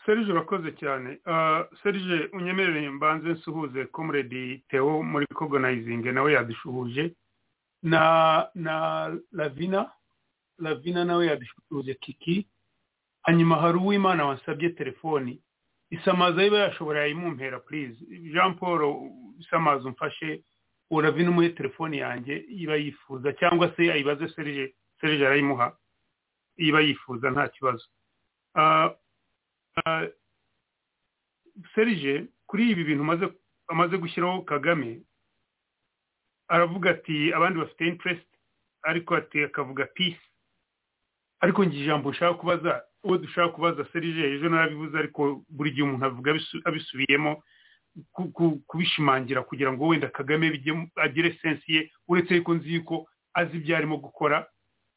Serije 0.07 0.33
urakoze 0.33 0.73
cyane. 0.73 1.19
Serije 1.83 2.29
unyemerere 2.33 2.91
mbanze 2.91 3.29
nsuhuze 3.29 3.85
komuredi 3.91 4.59
teo 4.69 5.03
muri 5.03 5.27
kogonayizingi 5.27 6.13
nawe 6.13 6.33
yadushuhuje. 6.33 7.15
Na 7.83 8.49
na 8.55 8.75
lavina 9.33 9.91
lavina 10.59 11.05
nawe 11.05 11.27
yadushuhuje 11.27 11.95
kiki. 11.95 12.47
Hanyuma 13.23 13.57
hari 13.57 13.79
uwimana 13.79 14.25
wasabye 14.27 14.71
telefoni. 14.71 15.43
Isamaza 16.01 16.45
iba 16.45 16.59
yashobora 16.59 17.01
yayimumpera 17.01 17.61
purize 17.61 17.99
jean 18.33 18.55
paul 18.59 18.81
isamaza 19.41 19.85
umfashe 19.89 20.43
uravina 20.91 21.31
umuhe 21.31 21.49
telefoni 21.51 21.99
yanjye 21.99 22.35
iba 22.49 22.77
yifuza 22.77 23.33
cyangwa 23.33 23.73
se 23.77 23.93
ayibaze 23.93 24.29
serije 24.29 24.75
serije 25.01 25.27
arayimuha 25.27 25.77
iba 26.57 26.81
yifuza 26.81 27.31
nta 27.31 27.49
kibazo. 27.49 27.85
Serije 31.75 32.27
kuri 32.47 32.71
ibi 32.71 32.85
bintu 32.85 33.03
amaze 33.69 33.97
gushyiraho 33.97 34.43
kagame 34.45 35.01
aravuga 36.49 36.91
ati 36.91 37.33
abandi 37.35 37.59
bafite 37.59 37.83
interest 37.87 38.29
ariko 38.83 39.15
ati 39.17 39.45
akavuga 39.45 39.85
peace. 39.97 40.23
Ariko 41.41 41.65
njye 41.65 41.81
ijambo 41.81 42.11
nshaka 42.11 42.35
kubaza 42.35 42.83
uwo 43.07 43.19
dushaka 43.19 43.49
kubaza 43.55 43.87
serije 43.93 44.35
ejo 44.35 44.49
narabivuze 44.49 44.99
ariko 44.99 45.43
buri 45.49 45.71
gihe 45.71 45.83
umuntu 45.87 46.07
avuga 46.07 46.35
abisubiyemo 46.65 47.43
kubishimangira 48.67 49.43
kugira 49.43 49.73
ngo 49.73 49.87
wenda 49.87 50.09
kagame 50.09 50.47
agire 50.97 51.39
sensi 51.43 51.75
ye 51.75 51.91
uretse 52.09 52.35
yuko 52.37 52.55
nzi 52.55 52.75
yuko 52.75 53.09
azi 53.35 53.57
ibyo 53.57 53.77
arimo 53.77 53.97
gukora 53.97 54.47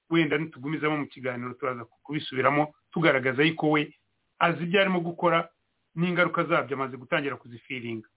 wenda 0.09 0.37
nitugumizamo 0.37 0.97
mu 0.97 1.07
kiganiro 1.07 1.53
turaza 1.53 1.85
kubisubiramo 2.03 2.73
tugaragaza 2.91 3.43
yuko 3.43 3.69
we 3.71 3.93
azi 4.39 4.63
ibyo 4.63 4.81
arimo 4.81 4.99
gukora 4.99 5.49
n'ingaruka 5.95 6.43
zabyo 6.43 6.75
amaze 6.75 6.97
gutangira 6.97 7.35
kuzifiringa 7.35 8.09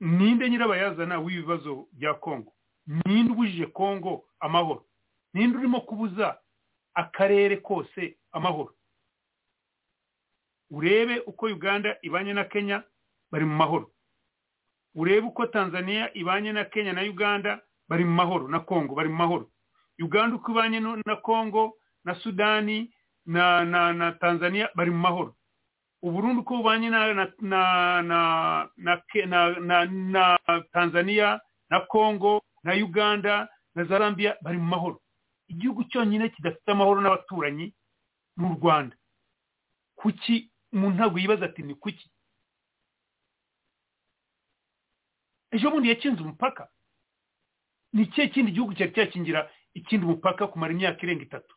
ninde 0.00 0.50
nyirabayazana 0.50 1.18
w'ibibazo 1.18 1.86
bya 1.92 2.14
kongo 2.14 2.52
ninde 2.86 3.32
ubujije 3.32 3.66
kongo 3.66 4.24
amahoro? 4.40 4.84
Ninde 5.34 5.58
urimo 5.58 5.80
kubuza 5.80 6.38
akarere 6.94 7.56
kose 7.56 8.16
amahoro. 8.32 8.74
Urebe 10.70 11.18
uko 11.26 11.46
uganda 11.46 11.96
ibanye 12.02 12.32
na 12.34 12.44
kenya 12.44 12.82
bari 13.30 13.44
mu 13.44 13.56
mahoro. 13.56 13.90
Urebe 14.94 15.26
uko 15.26 15.46
tanzania 15.46 16.14
ibanye 16.14 16.52
na 16.52 16.64
kenya 16.64 16.92
na 16.92 17.02
uganda 17.02 17.60
bari 17.88 18.04
mu 18.04 18.10
mahoro 18.14 18.48
na 18.48 18.60
kongo 18.60 18.94
bari 18.94 19.08
mu 19.08 19.16
mahoro. 19.16 19.50
Uganda 19.98 20.36
uko 20.36 20.50
ibanye 20.52 20.80
na 20.80 21.16
kongo 21.16 21.76
na 22.04 22.14
sudani 22.14 22.90
na 23.26 23.64
na 23.64 23.92
na 23.92 24.12
tanzania 24.12 24.68
bari 24.74 24.90
mu 24.90 24.98
mahoro. 24.98 25.34
Uburundi 26.02 26.40
uko 26.40 26.56
bubanye 26.56 26.90
na 26.90 27.14
na 27.14 27.26
na 27.40 27.62
na 28.76 29.00
na 29.26 29.54
na 29.60 29.84
na 29.86 30.38
tanzania 30.72 31.40
na 31.70 31.80
kongo 31.80 32.42
na 32.62 32.72
uganda 32.74 33.48
na 33.74 33.84
zambia 33.84 34.36
bari 34.42 34.58
mu 34.58 34.64
mahoro. 34.64 35.00
Igihugu 35.48 35.84
cyonyine 35.84 36.28
kidafite 36.28 36.68
amahoro 36.72 37.00
n'abaturanyi 37.00 37.74
ni 38.36 38.44
u 38.46 38.54
rwanda. 38.58 38.96
Kuki 39.94 40.50
umuntu 40.72 40.96
ntabwo 40.96 41.18
yibaza 41.18 41.44
ati 41.46 41.62
ni 41.62 41.74
kuki? 41.74 42.10
Ejo 45.50 45.70
bundi 45.70 45.88
yakinze 45.88 46.22
umupaka. 46.22 46.68
Ni 47.92 48.02
ikihe 48.02 48.28
kindi 48.28 48.52
gihugu 48.52 48.74
cyari 48.74 48.92
cyakingira 48.92 49.50
ikindi 49.74 50.06
umupaka 50.06 50.46
kumara 50.46 50.72
imyaka 50.72 51.02
irenga 51.02 51.22
itatu? 51.22 51.54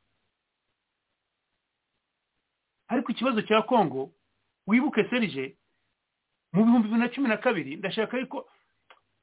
Ariko 2.88 3.12
ikibazo 3.12 3.41
cya 3.41 3.62
kongo 3.62 4.13
wibuke 4.67 5.04
serije 5.10 5.58
mu 6.54 6.63
bihumbi 6.65 6.88
bibiri 6.88 7.02
na 7.02 7.10
cumi 7.10 7.28
na 7.28 7.38
kabiri 7.38 7.76
ndashaka 7.76 8.17
ariko 8.17 8.50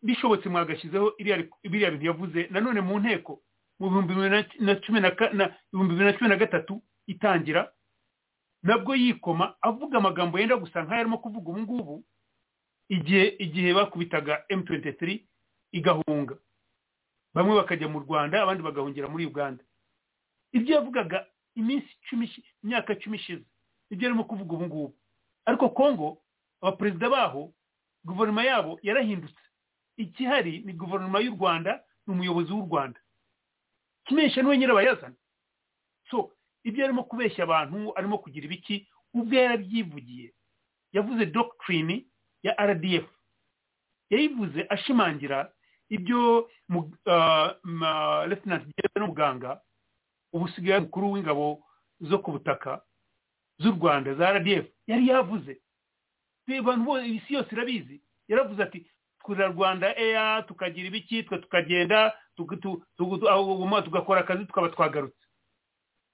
bishobotse 0.03 0.48
mwagashyizeho 0.48 1.14
biriya 1.62 1.90
bintu 1.90 2.07
yavuze. 2.07 2.46
Nanone 2.50 2.81
mu 2.81 2.98
nteko 3.00 3.42
mu 3.78 3.88
bihumbi 3.90 4.14
bibiri 4.14 4.46
na 4.60 4.74
cumi 6.12 6.28
na 6.28 6.37
gatatu 6.37 6.82
itangira 7.06 7.72
nabwo 8.62 8.94
yikoma 8.94 9.56
avuga 9.60 9.98
amagambo 9.98 10.38
yenda 10.38 10.56
gusa 10.56 10.82
nk'ayo 10.82 11.00
arimo 11.00 11.18
kuvuga 11.18 11.50
ubu 11.50 11.60
ngubu 11.60 11.94
igihe 12.88 13.26
igihe 13.38 13.74
bakubitaga 13.74 14.44
M23 14.50 15.20
igahunga. 15.72 16.37
Bamwe 17.34 17.54
bakajya 17.56 17.88
mu 17.88 17.98
Rwanda 18.00 18.42
abandi 18.42 18.62
bagahungira 18.62 19.08
muri 19.08 19.26
Uganda. 19.26 19.64
Ibyo 20.52 20.74
yavugaga 20.78 21.26
iminsi 21.58 21.88
icumi 22.02 22.30
imyaka 22.62 22.94
cumi 22.96 23.16
ishize 23.18 23.44
ibyo 23.90 24.08
arimo 24.08 24.24
kuvuga 24.24 24.52
ubu 24.54 24.64
ngubu. 24.66 24.94
Ariko 25.44 25.68
Kongo 25.74 26.22
abaperezida 26.62 27.08
baho 27.10 27.52
guverinoma 28.04 28.44
yabo 28.44 28.78
yarahindutse. 28.82 29.40
Ikihari 29.96 30.62
ni 30.64 30.72
guverinoma 30.72 31.20
y'u 31.20 31.34
Rwanda 31.37 31.82
ni 32.06 32.12
umuyobozi 32.14 32.52
w'u 32.52 32.66
Rwanda. 32.70 33.00
Kimenyesha 34.04 34.42
ni 34.42 34.48
we 34.48 34.58
nyirabayazana 34.58 35.14
so 36.10 36.30
ibyo 36.64 36.84
arimo 36.84 37.04
kubeshya 37.04 37.44
abantu 37.44 37.92
arimo 37.98 38.18
kugira 38.18 38.46
ibiki? 38.46 38.88
Ubwo 39.14 39.34
yarabyivugiye 39.34 40.32
yavuze 40.92 41.26
doctrine 41.26 42.04
ya 42.42 42.52
rdf 42.66 43.06
yayivuze 44.10 44.66
ashimangira 44.68 45.52
ibyo 45.88 46.50
lieutenant 48.28 48.64
general 48.76 49.08
muganga 49.08 49.60
ubusigaye 50.32 50.80
mukuru 50.80 51.12
w'ingabo 51.12 51.62
zo 52.00 52.18
ku 52.18 52.32
butaka 52.32 52.82
z'u 53.58 53.70
rwanda 53.72 54.14
za 54.14 54.32
rdf 54.38 54.66
yari 54.86 55.08
yavuze. 55.08 55.60
Isi 57.06 57.34
yose 57.34 57.48
irabizi. 57.54 58.02
Yaravuze 58.28 58.62
ati 58.62 58.86
twurira 59.20 59.46
rwanda 59.48 59.96
eya 59.98 60.42
tukagira 60.42 60.86
ibiki 60.88 61.22
twe 61.22 61.38
tukagenda 61.38 62.12
tugakora 63.83 64.20
akazi 64.20 64.44
tukaba 64.47 64.68
twagarutse. 64.68 65.27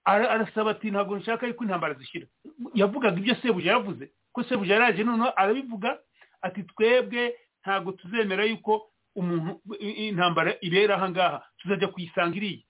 Arasaba 0.04 0.70
ati 0.70 0.90
ntabwo 0.90 1.16
nshaka 1.18 1.46
yuko 1.46 1.64
intambara 1.64 1.94
zishyira. 1.94 2.26
Yavugaga 2.74 3.18
ibyo 3.18 3.34
sebuja 3.34 3.70
yavuze. 3.72 4.12
Ko 4.32 4.42
sebuja 4.44 4.74
yaraje 4.74 5.04
noneho 5.04 5.32
arabivuga 5.36 5.98
ati 6.42 6.62
twebwe 6.62 7.34
ntabwo 7.62 7.92
tuzemera 7.92 8.44
yuko 8.44 8.90
umuntu 9.16 9.60
intambara 9.78 10.54
ibera 10.60 10.94
aha 10.96 11.42
tuzajya 11.58 11.88
kuyisanga 11.88 12.36
iriya. 12.36 12.62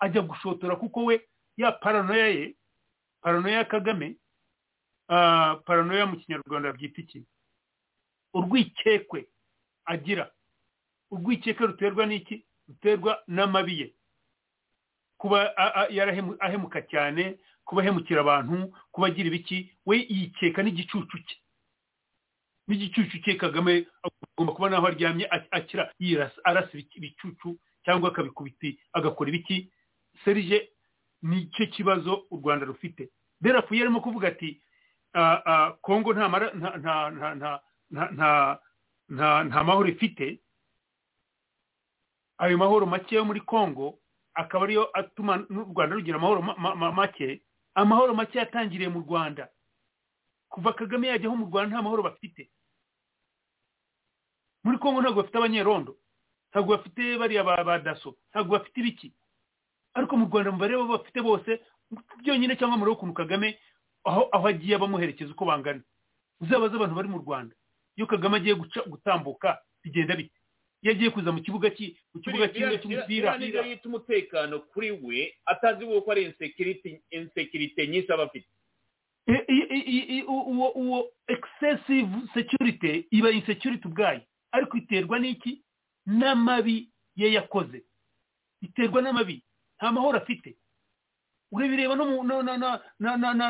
Ajya 0.00 0.22
gushotora 0.22 0.76
kuko 0.76 1.04
we 1.04 1.20
ya 1.56 1.72
paranoya 1.72 2.28
ye 2.28 2.54
paranoya 3.22 3.56
ya 3.56 3.64
kagame 3.64 4.16
paranoya 5.64 6.06
mu 6.06 6.16
kinyarwanda 6.16 6.72
byita 6.72 7.00
iki? 7.02 7.22
Urwikekwe 8.34 9.28
agira. 9.84 10.30
Urwikekwe 11.10 11.66
ruterwa 11.66 12.06
n'iki? 12.06 12.44
Ruterwa 12.68 13.22
n'amabi 13.28 13.80
ye 13.80 13.94
kuba 15.18 15.56
ahemuka 16.40 16.82
cyane 16.90 17.38
kuba 17.64 17.82
ahemukira 17.82 18.20
abantu 18.20 18.72
kuba 18.92 19.06
agira 19.08 19.28
ibiki 19.28 19.72
we 19.86 19.96
yikeka 20.08 20.62
n'igicucu 20.62 21.18
cye. 21.26 21.36
N'igicucu 22.68 23.18
cye 23.24 23.34
kagame 23.36 23.86
agomba 24.04 24.52
kuba 24.52 24.68
naho 24.70 24.86
aryamye 24.86 25.26
akira 25.50 25.92
arasa 26.44 26.78
ibicucu 26.96 27.56
cyangwa 27.84 28.08
akabikubiti 28.12 28.80
agakora 28.92 29.28
ibiki. 29.30 29.72
Serije 30.24 30.68
ni 31.22 31.46
cyo 31.52 31.66
kibazo 31.66 32.26
u 32.30 32.36
rwanda 32.36 32.66
rufite. 32.66 33.08
Berafu 33.40 33.74
yarimo 33.74 34.00
kuvuga 34.00 34.28
ati 34.28 34.60
kongo 35.80 36.12
nta 36.14 36.28
mahoro 39.64 39.88
ifite 39.88 40.40
ayo 42.38 42.58
mahoro 42.58 42.86
make 42.86 43.14
yo 43.14 43.24
muri 43.24 43.40
kongo 43.40 43.98
akaba 44.34 44.64
ariyo 44.64 44.90
atuma 44.98 45.36
n'u 45.50 45.64
rwanda 45.70 45.94
rugira 45.96 46.16
amahoro 46.18 46.42
make. 46.92 47.42
Amahoro 47.74 48.14
make 48.14 48.38
yatangiriye 48.38 48.88
mu 48.88 49.00
rwanda. 49.06 49.48
Kuva 50.48 50.72
kagame 50.72 51.08
yajyaho 51.08 51.36
mu 51.36 51.46
rwanda 51.46 51.70
nta 51.76 51.82
mahoro 51.82 52.02
bafite. 52.02 52.50
Muri 54.64 54.78
kongo 54.78 55.00
ntabwo 55.02 55.22
bafite 55.22 55.38
abanyerondo. 55.38 55.96
Ntabwo 56.50 56.76
bafite 56.76 57.18
bariya 57.18 57.44
ba 57.44 57.78
daso 57.78 58.16
ntabwo 58.30 58.58
bafite 58.58 58.76
ibiki. 58.80 59.12
Ariko 59.94 60.16
mu 60.16 60.26
rwanda 60.26 60.50
mubare 60.52 60.76
bo 60.76 60.86
bafite 60.98 61.20
bose 61.22 61.50
byonyine 62.22 62.56
cyangwa 62.56 62.78
muri 62.78 62.90
ukuntu 62.94 63.14
kagame 63.14 63.58
aho 64.04 64.28
aho 64.32 64.46
agiye 64.48 64.78
bamuherekeza 64.78 65.30
uko 65.32 65.44
bangana. 65.46 65.82
Uzabaze 66.40 66.74
abantu 66.76 66.94
bari 66.94 67.08
mu 67.08 67.18
rwanda. 67.22 67.54
Iyo 67.96 68.06
kagame 68.06 68.36
agiye 68.42 68.54
gutambuka 68.90 69.62
bigenda 69.82 70.16
bite? 70.16 70.33
Iyo 70.84 70.92
agiye 70.92 71.10
kuza 71.10 71.32
mu 71.32 71.40
kibuga 71.40 71.68
mu 72.14 72.20
kibuga 72.20 72.48
kimwe 72.52 72.76
cy'umupira. 72.78 73.38
Niyo 73.40 73.62
yita 73.72 73.88
umutekano 73.88 74.60
kuri 74.68 74.90
we 75.00 75.32
atazi 75.48 75.80
ko 75.84 76.10
ari 76.12 76.28
insekirite 77.10 77.80
nyinshi 77.88 78.12
aba 78.12 78.24
afite. 78.28 78.48
Uwo 80.76 81.08
excessive 81.28 82.12
security 82.34 83.06
iba 83.10 83.30
insecurity 83.30 83.88
ubwayo. 83.88 84.20
Ariko 84.52 84.76
iterwa 84.76 85.18
n'iki? 85.18 85.62
N'amabi 86.06 86.88
ye 87.16 87.32
yakoze. 87.32 87.82
Iterwa 88.62 89.02
n'amabi. 89.02 89.42
Nta 89.78 89.92
mahoro 89.92 90.18
afite. 90.18 90.56
Urabireba 91.52 91.96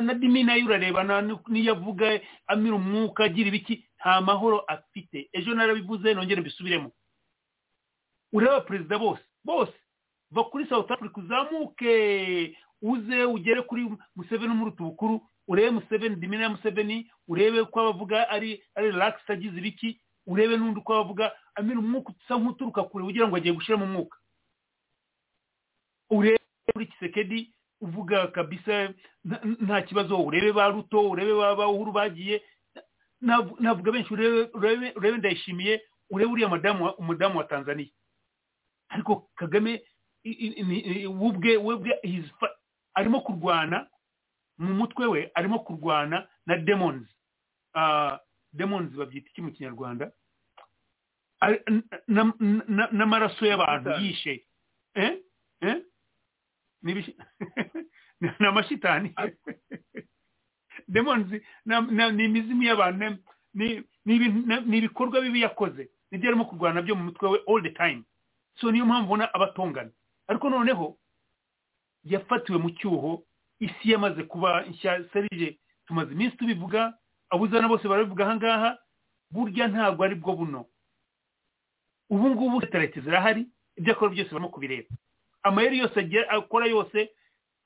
na 0.01 0.15
dimi 0.15 0.43
na 0.45 0.55
yo 0.55 0.67
urareba 0.67 1.03
n'iyo 1.51 1.73
avuga 1.73 2.21
amira 2.47 2.77
umwuka 2.77 3.25
agira 3.25 3.49
ibiki? 3.49 3.85
Nta 4.01 4.21
mahoro 4.21 4.61
afite. 4.71 5.29
Ejo 5.33 5.55
narabivuze 5.55 6.15
nongere 6.15 6.41
mbisubiremo. 6.41 6.93
Ureba 8.35 8.61
perezida 8.61 8.99
bose. 8.99 9.23
Bose 9.45 9.73
va 10.31 10.45
kuri 10.51 10.67
south 10.67 10.91
africa 10.91 11.17
uzamuke 11.19 12.57
uze 12.83 13.25
ugere 13.25 13.63
kuri 13.63 13.89
museveni 14.17 14.53
umuruta 14.53 14.83
ubukuru 14.85 15.21
urebe 15.49 15.71
museveni 15.71 16.17
dimina 16.17 16.43
ya 16.43 16.49
museveni 16.51 17.11
urebe 17.29 17.61
uko 17.61 17.81
abavuga 17.81 18.29
ari 18.29 18.63
ari 18.75 18.91
relax 18.91 19.15
agize 19.31 19.59
ibiki 19.59 20.01
urebe 20.27 20.57
n'undi 20.57 20.81
uko 20.81 20.93
abavuga 20.95 21.33
amira 21.55 21.79
umwuka 21.79 22.13
usa 22.13 22.35
nk'uturuka 22.39 22.83
kure 22.91 23.05
ugira 23.05 23.29
ngo 23.29 23.37
agiye 23.37 23.55
gushyiramo 23.55 23.85
umwuka 23.85 24.17
urebe 26.11 26.39
kuri 26.73 26.87
kisekedi 26.87 27.55
uvuga 27.81 28.27
kabisa 28.27 28.93
nta 29.61 29.83
kibazo 29.83 30.17
urebe 30.25 30.53
ba 30.53 30.69
ruto 30.69 31.11
urebe 31.11 31.33
ba 31.35 31.69
uhuru 31.69 31.93
bagiye 31.93 32.43
navuga 33.61 33.93
benshi 33.93 34.13
urebe 34.15 35.17
ndayishimiye 35.19 35.83
urebe 36.11 36.31
uriya 36.33 36.49
umudamu 36.99 37.39
wa 37.39 37.45
tanzania. 37.45 37.89
Ariko 38.95 39.29
kagame 39.35 39.83
wubwe 41.21 41.57
webwe 41.57 41.93
arimo 42.95 43.21
kurwana 43.21 43.87
mu 44.59 44.75
mutwe 44.75 45.07
we 45.07 45.31
arimo 45.35 45.59
kurwana 45.59 46.29
na 46.47 46.57
demons. 46.57 47.09
Demons 48.53 48.91
babyita 48.95 49.29
iki 49.31 49.43
mu 49.43 49.51
kinyarwanda? 49.53 50.13
N'amaraso 52.93 53.47
y'abantu 53.47 53.91
yishe. 54.01 54.47
Ni 58.21 58.47
amashitani 58.47 59.15
demons 60.89 61.27
ni 61.67 62.25
imizimu 62.25 62.63
y'abantu 62.63 63.19
ni 63.55 64.77
ibikorwa 64.79 65.21
bibi 65.21 65.41
yakoze. 65.43 65.91
Nibyo 66.11 66.29
arimo 66.29 66.45
kurwana 66.45 66.83
byo 66.83 66.95
mu 66.95 67.05
mutwe 67.05 67.29
we 67.29 67.39
all 67.49 67.63
the 67.63 67.71
time. 67.71 68.05
So 68.61 68.71
niyo 68.73 68.87
mpamvu 68.87 69.05
ubona 69.07 69.35
abatongana. 69.35 69.91
Ariko 70.29 70.51
noneho 70.51 70.97
yafatiwe 72.05 72.59
mu 72.59 72.71
cyuho 72.71 73.23
isi 73.61 73.91
yamaze 73.93 74.23
kuba 74.25 74.63
nshya. 74.63 75.05
Serije 75.13 75.59
tumaze 75.87 76.13
iminsi 76.13 76.37
tubivuga 76.37 76.95
abuzana 77.31 77.69
bose 77.69 77.89
barabivuga 77.89 78.25
ahangaha 78.27 78.79
burya 79.31 79.69
ntabwo 79.69 80.05
ari 80.05 80.15
bwo 80.15 80.33
buno. 80.37 80.67
Ubu 82.11 82.31
ngubu 82.31 82.61
leta 82.61 83.01
zirahari 83.01 83.47
ibyo 83.77 83.93
akora 83.93 84.11
byose 84.13 84.31
barimo 84.31 84.49
kubireba. 84.49 84.89
Amayeri 85.43 85.79
yose 85.79 85.99
akora 86.29 86.67
yose 86.67 87.11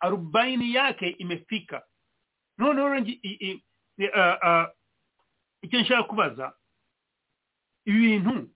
arubayini 0.01 0.75
yake 0.75 1.09
imefika. 1.19 1.83
Noneho 2.59 2.97
icyo 5.63 5.81
nshaka 5.81 6.03
kubaza 6.03 6.55
ibi 7.85 7.99
bintu 8.01 8.49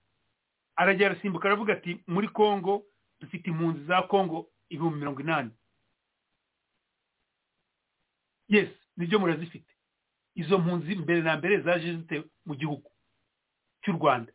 arajya 0.76 1.06
arasimbuka 1.06 1.48
aravuga 1.48 1.72
ati 1.72 2.00
muri 2.06 2.28
congo 2.28 2.82
dufite 3.20 3.46
impunzi 3.50 3.84
za 3.84 4.02
congo 4.02 4.48
ibihumbi 4.68 4.98
mirongo 4.98 5.20
inani. 5.20 5.50
Yes 8.48 8.68
ni 8.96 9.06
byo 9.06 9.18
murazifite. 9.18 9.72
Izo 10.34 10.58
mpunzi 10.58 10.96
mbere 10.96 11.20
na 11.22 11.36
mbere 11.36 11.60
zaje 11.60 11.96
zite 11.96 12.24
mu 12.46 12.54
gihugu 12.54 12.90
cy'u 13.82 13.92
rwanda. 13.96 14.32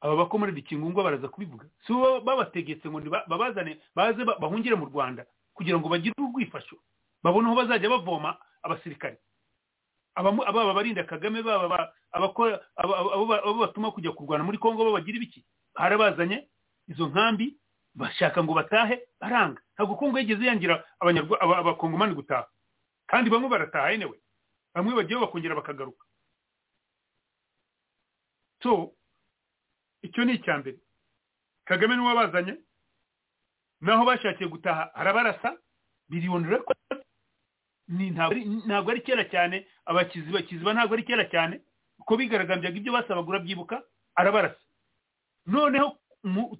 Aba 0.00 0.16
bakomorera 0.16 0.58
ikingungwa 0.58 1.04
baraza 1.04 1.28
kubivuga. 1.28 1.66
Si 1.86 1.92
bo 1.92 2.20
babategetse 2.20 2.88
ngo 2.88 3.00
babazane 3.28 3.80
baze 3.96 4.24
bahungire 4.24 4.74
mu 4.76 4.86
rwanda 4.92 5.24
kugira 5.56 5.78
ngo 5.80 5.88
bagire 5.88 6.14
urwifasho 6.20 6.76
babone 7.22 7.46
aho 7.48 7.56
bazajya 7.56 7.88
bavoma 7.90 8.36
abasirikare. 8.62 9.16
Ababa 10.14 10.74
barinda 10.74 11.04
kagame 11.04 11.42
baba 11.42 11.92
abo 12.12 13.54
batuma 13.60 13.90
kujya 13.92 14.12
kurwana 14.12 14.44
muri 14.44 14.58
congo 14.58 14.84
babagira 14.84 15.16
ibiki? 15.18 15.44
Barabazanye 15.74 16.48
izo 16.88 17.06
nkambi 17.08 17.56
bashaka 17.94 18.42
ngo 18.44 18.54
batahe 18.54 19.02
baranga. 19.20 19.60
Ntabwo 19.74 19.96
kongo 19.96 20.18
yigeze 20.18 20.44
yangira 20.46 20.84
abakongomani 21.00 22.14
gutaha. 22.14 22.46
Kandi 23.06 23.30
bamwe 23.30 23.48
barataha 23.48 23.90
yenewe 23.90 24.16
bamwe 24.74 24.94
bagiyeho 24.94 25.26
bakongera 25.26 25.54
bakagaruka. 25.58 26.04
So 28.62 28.92
icyo 30.02 30.24
ni 30.24 30.32
icya 30.34 30.58
mbere. 30.58 30.78
Kagame 31.64 31.96
ni 31.96 32.02
we 32.02 32.08
wabazanye. 32.08 32.56
Naho 33.80 34.04
bashakiye 34.04 34.48
gutaha 34.48 34.94
arabarasa 34.94 35.56
miliyoni 36.08 36.46
ntabwo 37.88 38.90
ari 38.90 39.00
kera 39.00 39.24
cyane. 39.24 39.66
Abakizi 39.86 40.30
bakiziba 40.32 40.72
ntabwo 40.74 40.94
ari 40.94 41.02
kera 41.04 41.24
cyane. 41.30 41.60
Uko 41.98 42.16
bigaragambyaga 42.16 42.76
ibyo 42.76 42.92
basabagura 42.92 43.38
byibuka 43.38 43.82
arabarasa. 44.14 44.60
Noneho 45.46 45.98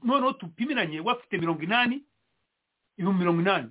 noneho 0.05 0.33
tupimiranye 0.33 1.03
bafite 1.03 1.39
mirongo 1.41 1.63
inani 1.63 2.05
ibihumbi 2.97 3.19
mirongo 3.25 3.41
inani 3.41 3.71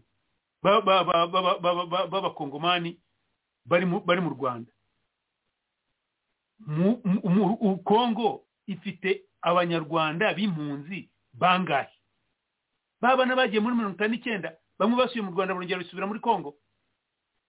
b'abakongomani 2.11 2.97
bari 3.65 3.85
mu 4.21 4.29
rwanda. 4.33 4.71
Kongo 7.83 8.43
ifite 8.67 9.21
abanyarwanda 9.41 10.33
b'impunzi 10.33 11.09
bangahe? 11.33 11.93
Baba 13.01 13.25
bagiye 13.35 13.59
muri 13.61 13.75
mirongo 13.75 13.95
itanu 13.95 14.11
n'icyenda 14.15 14.55
bamwe 14.79 14.95
basuye 14.97 15.21
mu 15.21 15.31
rwanda 15.31 15.53
barongera 15.53 15.79
bisubira 15.83 16.07
muri 16.07 16.19
kongo. 16.19 16.55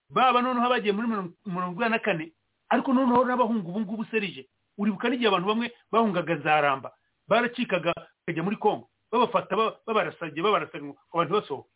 Baba 0.09 0.41
noneho 0.41 0.69
bagiye 0.69 0.93
muri 0.93 1.07
mirongo 1.45 1.75
inani 1.81 1.91
na 1.91 1.99
kane 1.99 2.31
ariko 2.69 2.93
noneho 2.93 3.25
n'abahungu 3.25 3.69
ubu 3.69 3.79
ngubu 3.79 4.05
serije. 4.05 4.47
Uribuka 4.77 5.09
n'igihe 5.09 5.27
abantu 5.29 5.47
bamwe 5.47 5.71
bahungaga 5.91 6.35
za 6.43 6.61
ramba 6.61 6.91
baracikaga 7.27 7.93
bakajya 7.95 8.43
muri 8.43 8.57
kongo 8.57 8.89
babafata 9.11 9.55
babarasage 9.87 10.41
babarasage 10.41 10.83
ngo 10.83 10.97
abantu 11.13 11.33
basohoke. 11.33 11.69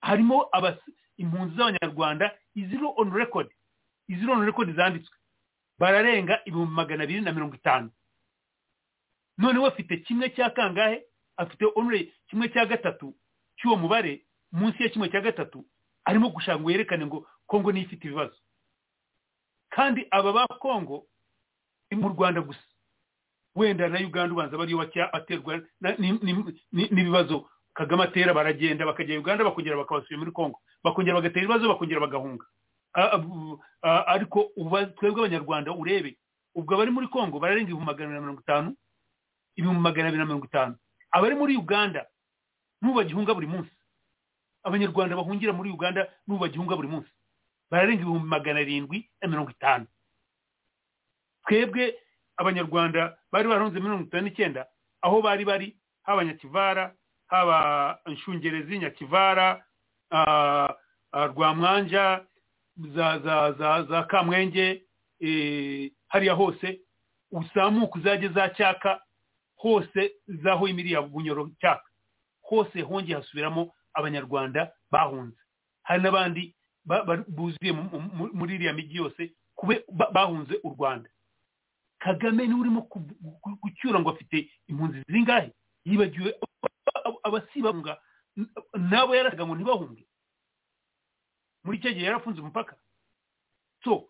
Harimo 0.00 0.50
impunzi 1.16 1.56
z'abanyarwanda 1.56 2.30
iziro 2.54 2.92
on 2.96 3.10
record 3.12 3.48
iziro 4.08 4.32
on 4.34 4.44
record 4.46 4.74
zanditswe. 4.76 5.16
Bararenga 5.78 6.40
ibihumbi 6.44 6.74
magana 6.74 7.04
abiri 7.04 7.20
na 7.20 7.32
mirongo 7.32 7.54
itanu. 7.54 7.90
Noneho 9.38 9.66
afite 9.66 9.96
kimwe 10.04 10.30
cya 10.30 10.50
kangahe? 10.50 11.04
Afite 11.36 11.64
onure 11.74 12.12
kimwe 12.28 12.48
cya 12.48 12.66
gatatu 12.66 13.14
cy'uwo 13.56 13.76
mubare 13.76 14.26
munsi 14.52 14.82
ya 14.82 14.88
kimwe 14.88 15.08
cya 15.08 15.20
gatatu. 15.20 15.64
Arimo 16.04 16.28
gushaka 16.30 16.60
ngo 16.60 16.70
yerekane 16.70 17.06
ngo 17.06 17.26
kongo 17.46 17.72
niyo 17.72 17.84
ifite 17.86 18.04
ibibazo. 18.08 18.36
Kandi 19.70 20.06
aba 20.10 20.32
ba 20.32 20.46
kongo 20.60 21.06
mu 21.94 22.08
rwanda 22.10 22.40
gusa. 22.40 22.62
Wenda 23.56 23.88
na 23.88 23.98
uganda 24.02 24.32
ubanza 24.34 24.58
bariyo 24.58 24.78
baterwa 24.78 25.62
n'ibibazo 25.80 27.46
kagame 27.74 28.02
atera 28.04 28.34
baragenda 28.34 28.86
bakajya 28.86 29.18
uganda 29.18 29.44
bakongera 29.44 29.76
bakabasuye 29.78 30.18
muri 30.18 30.32
kongo 30.34 30.58
bakongera 30.82 31.14
bagatera 31.18 31.44
ibibazo 31.46 31.68
bakongera 31.68 32.00
bagahunga. 32.02 32.44
Ariko 33.82 34.50
twebwe 34.98 35.20
abanyarwanda 35.26 35.72
urebe 35.74 36.18
ubwo 36.54 36.74
abari 36.74 36.90
muri 36.90 37.08
kongo 37.10 37.38
bararenga 37.42 37.70
ibihumbi 37.70 37.86
magana 37.86 38.20
mirongo 38.20 38.40
itanu 38.42 38.74
ibihumbi 39.58 39.80
magana 39.82 40.08
abiri 40.08 40.18
na 40.22 40.26
mirongo 40.26 40.46
itanu. 40.46 40.74
Abari 41.10 41.34
muri 41.34 41.56
uganda 41.58 42.06
n'ubu 42.82 42.96
bagihunga 43.02 43.34
buri 43.34 43.46
munsi. 43.46 43.73
Abanyarwanda 44.64 45.16
bahungira 45.16 45.52
muri 45.52 45.70
uganda 45.70 46.08
n'ubu 46.26 46.40
bagihunga 46.44 46.76
buri 46.76 46.88
munsi. 46.88 47.10
Bararenga 47.70 48.02
ibihumbi 48.02 48.28
magana 48.28 48.60
arindwi 48.60 49.08
na 49.22 49.28
mirongo 49.28 49.50
itanu. 49.50 49.86
Twebwe 51.46 51.94
abanyarwanda 52.36 53.16
bari 53.32 53.48
barahunze 53.48 53.80
mirongo 53.80 54.02
itanu 54.08 54.24
n'icyenda 54.28 54.66
aho 55.02 55.22
bari 55.22 55.44
bari 55.44 55.76
haba 56.02 56.24
nyakivara 56.24 56.94
haba 57.26 57.98
nshungerezi 58.06 58.78
nyakivara 58.78 59.64
rwamwanja 61.12 62.24
za 63.88 64.02
kamwenge 64.08 64.82
hariya 66.08 66.34
hose. 66.34 66.80
Uzamuka 67.30 67.98
uzajya 67.98 68.28
za 68.28 68.48
cyaka 68.48 69.00
hose 69.56 70.12
zaho 70.28 70.68
imiriya 70.68 71.02
bunyoro 71.02 71.50
cyaka. 71.60 71.88
Hose 72.42 72.80
hongeye 72.82 73.16
hasubiramo 73.18 73.72
abanyarwanda 73.94 74.72
bahunze. 74.90 75.36
Hari 75.82 76.02
n'abandi 76.02 76.54
buzuye 77.28 77.72
muri 78.34 78.54
iriya 78.54 78.72
mijyi 78.72 78.96
yose 78.96 79.32
bahunze 80.12 80.60
u 80.64 80.68
rwanda. 80.74 81.10
Kagame 81.98 82.46
ni 82.46 82.54
we 82.54 82.60
urimo 82.60 82.80
gucyura 83.62 84.00
ngo 84.00 84.10
afite 84.10 84.50
impunzi 84.68 85.02
zingahe? 85.08 85.52
Yibagiwe 85.84 86.34
abasibahunga 87.22 87.96
nabo 88.76 89.14
yarasaga 89.16 89.46
ngo 89.46 89.54
ntibahunge. 89.56 90.04
Muri 91.64 91.78
icyo 91.78 91.92
gihe 91.92 92.04
yarafunze 92.06 92.40
umupaka. 92.40 92.76
So 93.84 94.08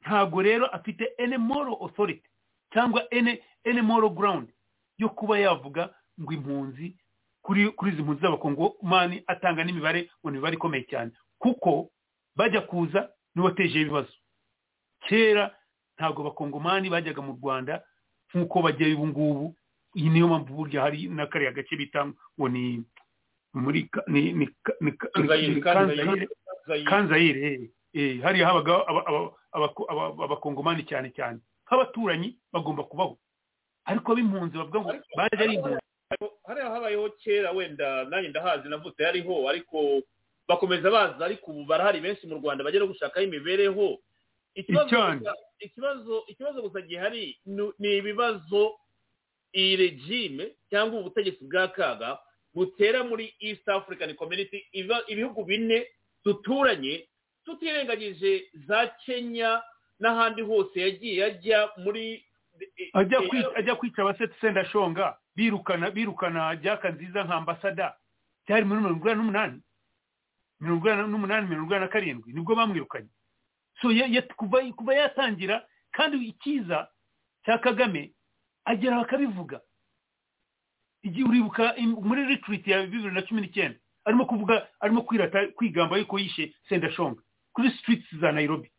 ntabwo 0.00 0.42
rero 0.42 0.66
afite 0.66 1.12
ene 1.18 1.38
moro 1.38 1.76
otoriti 1.80 2.28
cyangwa 2.72 3.04
ene 3.14 3.42
ene 3.64 3.82
moro 3.82 4.08
ground 4.10 4.48
yo 4.98 5.08
kuba 5.08 5.38
yavuga 5.38 5.92
ngo 6.20 6.32
impunzi 6.32 6.96
kuri 7.46 7.70
kuri 7.78 7.92
izi 7.94 8.02
mpunzi 8.02 8.20
z'abakongomani 8.26 9.22
atanga 9.26 9.62
n'imibare 9.64 10.10
ngo 10.20 10.30
ni 10.30 10.36
imibare 10.42 10.54
ikomeye 10.58 10.82
cyane. 10.90 11.10
Kuko 11.38 11.90
bajya 12.36 12.60
kuza 12.66 13.08
wateje 13.38 13.80
ibibazo. 13.86 14.10
Kera 15.06 15.54
ntabwo 15.96 16.22
abakongomani 16.26 16.90
bajyaga 16.90 17.22
mu 17.22 17.38
rwanda 17.38 17.82
nk'uko 18.34 18.62
bajyayo 18.66 18.94
ubu 18.98 19.06
ngubu. 19.06 19.46
Iyi 19.96 20.10
niyo 20.10 20.26
mpamvu 20.28 20.54
burya 20.54 20.82
hari 20.82 21.08
na 21.08 21.26
kariya 21.30 21.52
gace 21.54 21.76
bita 21.76 22.06
ngo 22.06 22.48
ni 22.48 22.82
muri 23.54 23.88
kanzayire 26.84 27.70
hariya 28.22 28.46
habaga 28.46 28.74
abakongomani 30.22 30.82
cyane 30.84 31.10
cyane. 31.16 31.38
Nk'abaturanyi 31.66 32.36
bagomba 32.52 32.82
kubaho. 32.84 33.18
Ariko 33.86 34.12
ab'impunzi 34.12 34.58
bavuga 34.58 34.80
ngo 34.80 34.92
baje 35.16 35.36
ari 35.42 35.54
impunzi. 35.54 35.80
Hariya 36.46 36.70
habayeho 36.70 37.10
kera 37.10 37.50
wenda 37.52 38.04
nanjye 38.04 38.28
ndahazi 38.28 38.68
navutse 38.68 39.02
yariho 39.02 39.48
ariko 39.48 40.02
bakomeza 40.48 40.90
baza 40.90 41.24
ariko 41.24 41.50
ubu 41.50 41.64
barahari 41.64 42.00
benshi 42.00 42.26
mu 42.26 42.34
rwanda 42.38 42.64
bajya 42.64 42.80
no 42.80 42.86
gushakaho 42.86 43.26
imibereho. 43.26 43.98
Ikibazo 45.58 46.24
ikibazo 46.28 46.62
gusa 46.62 46.80
gihari 46.80 47.38
ni 47.78 47.96
ibibazo 47.96 48.78
iyi 49.52 49.76
regime 49.76 50.52
cyangwa 50.70 51.00
ubutegetsi 51.00 51.44
bwa 51.44 51.68
kaga 51.68 52.18
butera 52.54 53.04
muri 53.04 53.34
east 53.40 53.68
african 53.68 54.14
community 54.14 54.64
ibihugu 55.08 55.44
bine 55.44 55.86
duturanye 56.24 57.08
tutirengagije 57.44 58.50
za 58.68 58.86
kenya 59.04 59.62
n'ahandi 60.00 60.42
hose 60.42 60.80
yagiye 60.80 61.24
ajya 61.24 61.70
muri 61.76 62.24
ajya 63.56 63.74
kwica 63.76 63.98
abaseti 64.02 64.34
sendashonga. 64.40 65.18
Birukana 65.36 65.90
birukana 65.90 66.56
jaka 66.56 66.90
nziza 66.90 67.24
nka 67.24 67.34
ambasada. 67.34 67.94
Byari 68.46 68.64
muri 68.64 68.80
mirongo 68.80 69.04
inani 69.04 69.18
n'umunani. 69.18 69.58
Mirongo 70.60 70.86
inani 70.88 71.08
n'umunani 71.12 71.48
mirongo 71.48 71.70
inani 71.70 71.84
na 71.84 71.92
karindwi. 71.92 72.32
Nibwo 72.32 72.54
bamwirukanye. 72.54 73.08
So 73.82 73.88
kuva 74.76 74.94
yatangira 74.94 75.66
kandi 75.92 76.16
icyiza 76.28 76.88
cya 77.44 77.58
kagame 77.58 78.12
agera 78.64 78.96
bakabivuga. 78.98 79.60
Igihe 81.02 81.24
uribuka 81.28 81.74
muri 82.02 82.24
ritiriti 82.24 82.70
ya 82.70 82.82
bibiri 82.82 83.10
na 83.14 83.22
cumi 83.22 83.40
n'icyenda 83.40 83.78
arimo 84.04 84.24
kuvuga 84.26 84.66
arimo 84.80 85.02
kwirata 85.02 85.46
kwigamba 85.54 85.96
yuko 85.98 86.18
yishe 86.18 86.54
sendashonga 86.68 87.22
kuri 87.52 87.70
sitiriti 87.70 88.16
za 88.18 88.32
nayirobi 88.32 88.70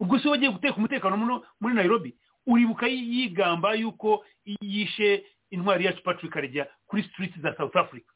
ubwo 0.00 0.18
se 0.18 0.28
wagiye 0.28 0.50
guteka 0.52 0.76
umutekano 0.76 1.16
muri 1.60 1.74
nayirobi 1.74 2.16
uribuka 2.46 2.86
yigamba 2.88 3.74
yuko 3.74 4.24
yishe 4.44 5.24
intwari 5.50 5.84
yacu 5.84 6.02
patrick 6.02 6.32
karegeya 6.32 6.66
kuri 6.86 7.02
sitiriti 7.02 7.40
za 7.40 7.56
south 7.56 7.76
africa. 7.76 8.10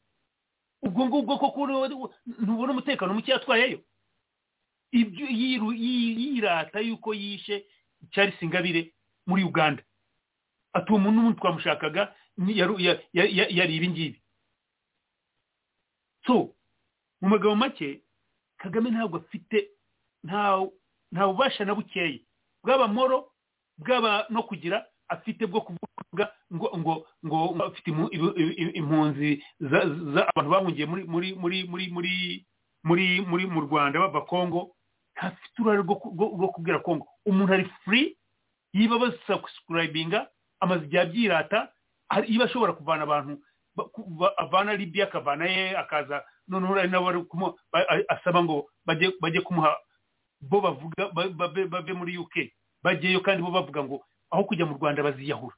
Ubwo 0.81 1.05
ngubwo 1.05 1.37
koko 1.37 1.67
ntubona 2.25 2.71
umutekano 2.71 3.13
muke 3.13 3.31
yatwayeyo? 3.31 3.79
Yirata 4.91 6.79
yuko 6.79 7.13
yishe 7.13 7.65
Charles 8.11 8.41
Ingabire 8.41 8.93
muri 9.27 9.43
uganda. 9.43 9.83
Ati 10.73 10.91
uwo 10.91 10.99
muntu 10.99 11.15
n'umuntu 11.17 11.39
twamushakaga 11.39 12.15
yari 13.13 13.75
ibi 13.75 13.87
ngibi. 13.89 14.21
So 16.27 16.55
mu 17.21 17.29
magambo 17.29 17.55
make 17.55 18.01
kagame 18.57 18.89
ntabwo 18.91 19.17
afite 19.17 19.69
nta 20.23 21.27
bubasha 21.27 21.65
na 21.65 21.75
bukeya. 21.75 22.19
Bwaba 22.63 22.87
moro 22.87 23.31
bwaba 23.77 24.25
no 24.29 24.43
kugira 24.43 24.85
afite 25.07 25.45
bwo 25.47 25.61
kuvuga 25.61 25.84
ngo 26.55 26.67
ngo 26.77 26.93
ngo 27.25 27.37
afite 27.65 27.87
impunzi 28.79 29.43
abantu 30.35 30.49
bahungiye 30.49 30.85
muri 30.87 31.03
muri 31.03 31.29
muri 31.35 31.57
muri 31.67 31.85
muri 31.91 32.13
muri 32.83 33.05
muri 33.27 33.45
mu 33.47 33.61
rwanda 33.67 33.99
bava 33.99 34.21
kongo 34.25 34.71
ntafite 35.15 35.55
uruhare 35.59 35.81
rwo 35.83 35.95
ku- 35.95 36.11
rwo- 36.15 36.33
rwo 36.37 36.47
kubwira 36.53 36.79
kongo 36.79 37.05
umuntu 37.25 37.53
ari 37.53 37.65
free 37.83 38.17
yiba 38.73 38.99
basubscribinga 38.99 40.27
amaze 40.59 40.85
igihe 40.85 41.01
abyirata 41.01 41.71
yiba 42.27 42.45
ashobora 42.45 42.73
kuvana 42.73 43.03
abantu 43.03 43.39
avana 44.37 44.73
libiya 44.73 45.05
akavana 45.07 45.45
ye 45.45 45.77
akaza 45.77 46.23
noneho 46.47 46.73
hari 46.75 46.89
n'abo 46.89 47.05
bari 47.05 47.19
kumu- 47.27 47.55
ba- 47.73 47.87
a- 47.89 48.05
asaba 48.15 48.43
ngo 48.43 48.67
bajye 49.21 49.41
kumuha 49.41 49.71
bo 50.41 50.61
bavuga 50.61 51.09
ba- 51.13 51.67
bave 51.69 51.93
muri 51.93 52.17
uk 52.17 52.33
bajyeyo 52.83 53.19
kandi 53.23 53.41
bo 53.43 53.51
bavuga 53.51 53.83
ngo 53.83 54.03
aho 54.31 54.43
kujya 54.43 54.65
mu 54.65 54.75
rwanda 54.77 55.03
baziyahura. 55.03 55.55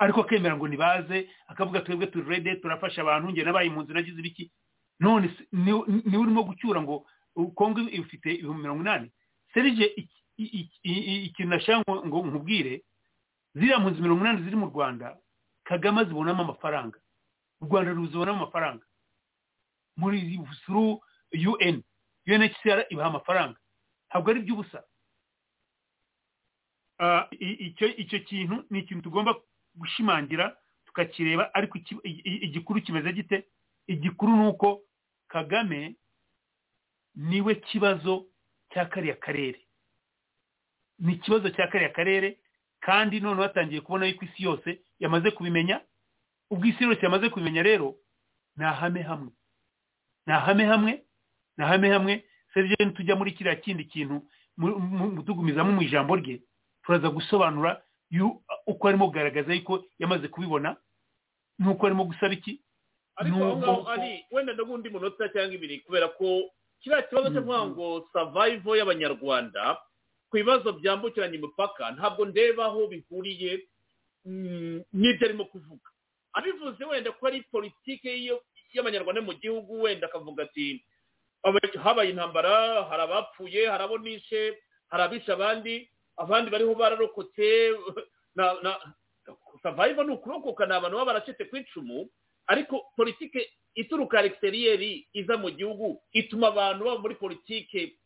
Ariko 0.00 0.20
akemera 0.24 0.56
ngo 0.56 0.68
nibaze 0.68 1.28
akavuga 1.46 1.80
twebwe 1.84 2.06
turi 2.08 2.28
rede 2.28 2.56
turafasha 2.56 3.02
abantu 3.04 3.30
njye 3.30 3.44
nabaye 3.44 3.66
impunzi 3.68 3.92
nagize 3.92 4.18
ibiki? 4.20 4.50
None 5.00 5.28
ni 5.52 5.72
we 5.72 6.16
urimo 6.18 6.42
gucyura 6.42 6.80
ngo 6.82 7.06
kongo 7.54 7.80
ifite 7.80 8.32
ibihumbi 8.34 8.62
mirongo 8.62 8.82
inani? 8.82 9.12
Serije 9.54 9.84
ikintu 10.36 11.50
nashaka 11.50 11.92
ngo 12.06 12.18
nkubwire 12.26 12.82
ziriya 13.54 13.78
mpunzi 13.78 14.00
mirongo 14.02 14.20
inani 14.24 14.42
ziri 14.44 14.56
mu 14.56 14.66
rwanda 14.72 15.16
kagame 15.64 16.00
azibonamo 16.00 16.42
amafaranga. 16.42 16.98
U 17.60 17.64
rwanda 17.68 17.92
ruzibonamo 17.92 18.38
amafaranga. 18.42 18.84
Muri 19.96 20.38
through 20.64 21.00
un 21.32 21.82
unhcr 22.26 22.86
ibaha 22.90 23.08
amafaranga. 23.08 23.58
Ntabwo 24.08 24.30
ari 24.30 24.40
iby'ubusa 24.40 24.82
Ah, 27.02 27.28
icyo 27.96 28.18
kintu 28.20 28.64
ni 28.70 28.78
ikintu 28.78 29.02
tugomba 29.02 29.34
gushimangira 29.80 30.56
tukakireba 30.86 31.54
ariko 31.54 31.78
igikuru 32.44 32.80
kimeze 32.84 33.12
gite? 33.12 33.46
Igikuru 33.86 34.36
ni 34.36 34.46
uko 34.48 34.80
kagame 35.28 35.96
ni 37.14 37.40
we 37.40 37.54
kibazo 37.54 38.26
cya 38.72 38.84
kariya 38.86 39.14
karere. 39.16 39.60
Ni 40.98 41.12
ikibazo 41.14 41.50
cya 41.50 41.66
kariya 41.68 41.90
karere 41.90 42.38
kandi 42.80 43.20
noneho 43.20 43.40
batangiye 43.40 43.80
kubona 43.80 44.06
yuko 44.06 44.24
isi 44.24 44.42
yose 44.44 44.80
yamaze 45.00 45.30
kubimenya. 45.30 45.80
Ubwo 46.50 46.66
isi 46.66 46.84
yose 46.84 47.00
yamaze 47.02 47.28
kubimenya 47.28 47.62
rero 47.62 47.96
ni 48.56 48.64
ahame 48.64 49.02
hamwe. 49.02 49.32
Ni 50.26 50.32
ahame 50.32 50.64
hamwe 50.64 51.02
ni 51.56 51.64
ahame 51.64 51.88
hamwe. 51.90 52.24
Serivisi 52.54 52.90
tujya 52.96 53.16
muri 53.16 53.32
kiriya 53.32 53.56
kindi 53.56 53.84
kintu 53.84 54.22
tugumizamo 55.26 55.72
mu 55.72 55.82
ijambo 55.82 56.16
rye 56.16 56.40
turaza 56.82 57.08
gusobanura 57.10 57.82
uko 58.66 58.88
arimo 58.88 59.06
kugaragaza 59.08 59.54
yuko 59.54 59.84
yamaze 59.98 60.28
kubibona? 60.28 60.76
N'uko 61.58 61.86
arimo 61.86 62.04
gusaba 62.04 62.32
iki? 62.34 62.60
Ariko 63.16 63.36
aho 63.44 63.56
ngaho 63.56 63.80
ari 63.90 64.24
wenda 64.32 64.52
n'ubundi 64.56 64.88
munota 64.90 65.28
cyangwa 65.28 65.54
ibiri 65.54 65.80
kubera 65.84 66.08
ko 66.16 66.50
kiriya 66.80 67.02
kibazo 67.06 67.28
cyo 67.30 67.42
kuvuga 67.44 67.66
ngo 67.68 67.86
savayivo 68.12 68.72
y'abanyarwanda 68.76 69.76
ku 70.32 70.36
bibazo 70.40 70.72
byambukiranya 70.80 71.36
imipaka 71.36 71.90
ntabwo 71.94 72.24
ndeba 72.24 72.64
aho 72.72 72.86
bihuriye 72.88 73.66
mm, 74.24 74.80
n'ibyo 74.92 75.24
arimo 75.28 75.44
kuvuga. 75.52 75.88
Abivuze 76.32 76.80
wenda 76.84 77.12
ko 77.12 77.26
ari 77.28 77.42
politike 77.52 78.08
y'iyo- 78.08 78.40
y'abanyarwanda 78.72 79.20
mu 79.20 79.34
gihugu 79.36 79.82
wenda 79.84 80.06
akavuga 80.08 80.46
ati 80.48 80.80
"Aba- 81.44 81.82
habaye 81.84 82.10
intambara 82.16 82.84
hari 82.88 83.02
abapfuye 83.04 83.68
hari 83.68 83.84
abo 83.84 83.98
nishe 83.98 84.56
hari 84.88 85.02
abishe 85.04 85.32
abandi. 85.32 85.90
Abandi 86.20 86.50
bariho 86.52 86.74
bararokotse 86.76 87.72
na 88.36 88.54
na 88.62 88.76
savayivo 89.62 90.04
ni 90.04 90.12
ukurokoka 90.12 90.66
ni 90.66 90.72
abantu 90.76 90.96
baba 91.00 91.12
baracitse 91.16 91.44
ku 91.48 91.56
icumu 91.56 92.08
ariko 92.46 92.84
politike 92.96 93.40
ituruka 93.74 94.20
egisiteriyeri 94.24 95.08
iza 95.16 95.36
mu 95.40 95.50
gihugu 95.50 96.02
ituma 96.12 96.48
abantu 96.52 96.84
baba 96.84 97.00
muri 97.02 97.14
politike 97.16 97.96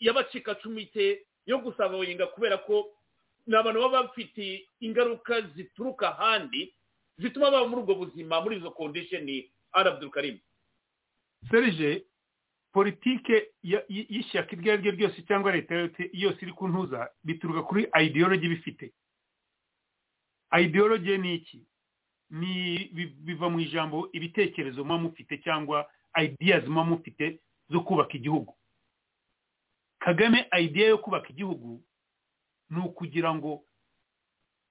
y'abacikacumite 0.00 1.26
yo 1.46 1.58
gusavaringa 1.58 2.26
kubera 2.26 2.58
ko 2.58 2.90
ni 3.46 3.56
abantu 3.56 3.80
baba 3.80 4.02
bafite 4.02 4.68
ingaruka 4.80 5.40
zituruka 5.56 6.08
ahandi 6.18 6.74
zituma 7.18 7.50
baba 7.50 7.68
muri 7.68 7.82
ubwo 7.82 7.94
buzima 7.94 8.40
muri 8.40 8.56
izo 8.56 8.70
kondisheni 8.70 9.50
arabdurukarimu 9.72 10.38
serije 11.50 12.04
politike 12.74 13.54
y'ishyaka 13.62 14.50
iryo 14.56 14.72
ari 14.72 14.82
ryo 14.82 14.92
ryose 14.98 15.22
cyangwa 15.22 15.52
leta 15.54 15.74
yose- 15.74 16.10
iri 16.42 16.52
ku 16.52 16.66
ntuza 16.68 17.06
bituruka 17.24 17.62
kuri 17.62 17.86
ideology 18.02 18.48
bifite. 18.50 18.90
Ideology 20.60 21.18
ni 21.18 21.34
iki? 21.34 21.62
Ni 22.30 22.88
bi- 22.94 23.14
biva 23.24 23.46
mu 23.50 23.60
ijambo 23.62 24.08
ibitekerezo 24.12 24.82
muba 24.84 24.98
mufite 24.98 25.38
cyangwa 25.38 25.86
ideas 26.18 26.66
muba 26.66 26.84
mufite 26.84 27.38
zo 27.70 27.80
kubaka 27.80 28.16
igihugu. 28.18 28.54
Kagame 30.02 30.48
idea 30.60 30.88
yo 30.88 30.98
kubaka 30.98 31.28
igihugu 31.30 31.78
ni 32.70 32.80
ukugira 32.80 33.34
ngo 33.34 33.62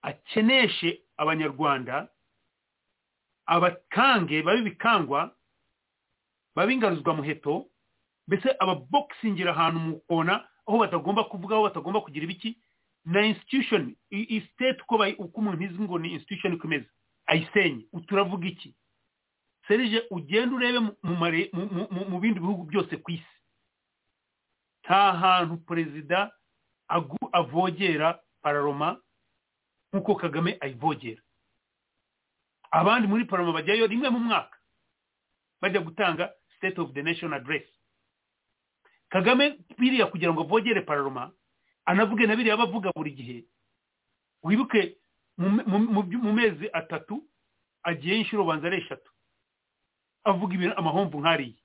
akeneshe 0.01 1.01
abanyarwanda 1.17 2.09
abakange 3.45 4.43
babe 4.43 4.59
ibikangwa 4.59 5.35
babe 6.55 6.73
ingaruzwa 6.73 7.13
muheto 7.15 7.69
mbese 8.27 8.55
ababokisingira 8.59 9.51
ahantu 9.51 9.79
mu 9.79 9.99
kona 10.07 10.47
aho 10.67 10.77
batagomba 10.79 11.23
kuvuga 11.27 11.55
aho 11.55 11.63
batagomba 11.67 12.01
kugira 12.01 12.23
ibiki? 12.25 12.57
Na 13.05 13.19
institution 13.25 13.95
i- 14.11 14.27
i 14.37 14.41
state 14.53 14.79
uko 14.87 15.39
umuntu 15.41 15.63
izi 15.63 15.75
ngo 15.81 15.99
ni 15.99 16.13
institution 16.15 16.53
uko 16.55 16.67
imeze 16.67 16.87
ayisenye. 17.27 17.85
Turavuga 18.07 18.47
iki? 18.47 18.75
Serije 19.67 20.07
ugenda 20.11 20.55
urebe 20.55 20.79
mu- 20.79 22.05
mu 22.09 22.19
bindi 22.19 22.39
bihugu 22.39 22.63
byose 22.63 22.95
ku 23.03 23.11
isi. 23.11 23.35
Nta 24.83 25.13
hantu 25.13 25.57
perezida 25.67 26.31
avogera 27.33 28.19
pararoma 28.41 28.99
nk'uko 29.93 30.15
kagame 30.15 30.57
ayivogera. 30.61 31.21
Abandi 32.71 33.07
muri 33.07 33.25
pararoma 33.25 33.53
bajyayo 33.59 33.87
rimwe 33.87 34.09
mu 34.09 34.19
mwaka 34.19 34.57
bajya 35.61 35.79
gutanga 35.83 36.31
state 36.57 36.79
of 36.79 36.93
the 36.93 37.01
nation 37.03 37.33
address. 37.33 37.63
Kagame 39.13 39.59
biriya 39.77 40.05
kugira 40.09 40.33
ngo 40.33 40.41
avogere 40.41 40.81
pararoma 40.81 41.29
anavuge 41.85 42.25
na 42.27 42.33
biriya 42.35 42.57
bavuga 42.57 42.89
buri 42.95 43.11
gihe. 43.13 43.45
Wibuke 44.43 44.97
mu, 45.37 46.33
mezi 46.33 46.69
atatu 46.73 47.21
agiyeyo 47.83 48.19
inshuro 48.25 48.43
banza 48.43 48.67
ari 48.67 48.77
eshatu. 48.81 49.11
Avuga 50.25 50.53
ibintu 50.55 50.75
amahomvu 50.77 51.19
nk'ariya. 51.21 51.59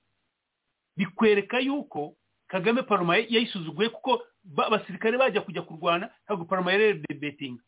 Bikwereka 0.97 1.59
yuko 1.59 2.15
kagame 2.47 2.81
paroma 2.83 3.17
ye- 3.17 3.27
yayisuzuguye 3.29 3.89
kuko 3.89 4.21
ba- 4.43 4.67
abasirikare 4.67 5.17
bajya 5.17 5.41
kujya 5.41 5.61
kurwana 5.61 6.09
ntabwo 6.25 6.45
paroma 6.45 6.71
yari 6.73 6.99
debetinga 7.09 7.61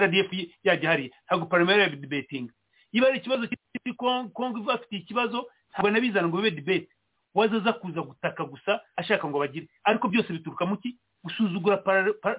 rdf 0.00 0.30
yajya 0.64 0.90
hariya 0.90 1.10
ntabwo 1.26 1.46
paroma 1.46 1.72
yari 1.72 1.96
debetinga 1.96 2.52
niba 2.92 3.06
ari 3.08 3.18
ikibazo 3.18 3.46
kiri 3.48 3.94
Kongo 3.96 4.60
bafitiye 4.60 5.00
ikibazo 5.02 5.46
ntabwo 5.72 5.90
nabizana 5.90 6.28
ngo 6.28 6.36
bibe 6.36 6.50
debate. 6.60 6.88
Wazaza 7.34 7.72
kuza 7.72 8.02
gutaka 8.02 8.44
gusa 8.44 8.80
ashaka 8.96 9.28
ngo 9.28 9.38
bagire. 9.38 9.68
Ariko 9.84 10.08
byose 10.08 10.32
bituruka 10.32 10.66
mu 10.66 10.76
ki? 10.76 10.96
Gusuzugura 11.24 11.76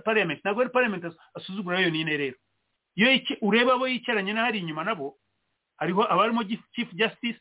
parliament. 0.05 0.39
Ntabwo 0.43 0.61
ari 0.61 0.69
parliament 0.69 1.03
as- 1.05 1.17
asuzugura 1.35 1.79
yo 1.79 1.89
nyine 1.89 2.17
rero. 2.17 2.37
Iyo 2.95 3.37
ureba 3.41 3.73
abo 3.75 3.87
yicaranye 3.87 4.33
n'ahari 4.33 4.59
inyuma 4.59 4.83
nabo 4.83 5.15
hariho 5.77 6.03
abarimo 6.11 6.43
Chief- 6.73 6.93
justice 6.95 7.39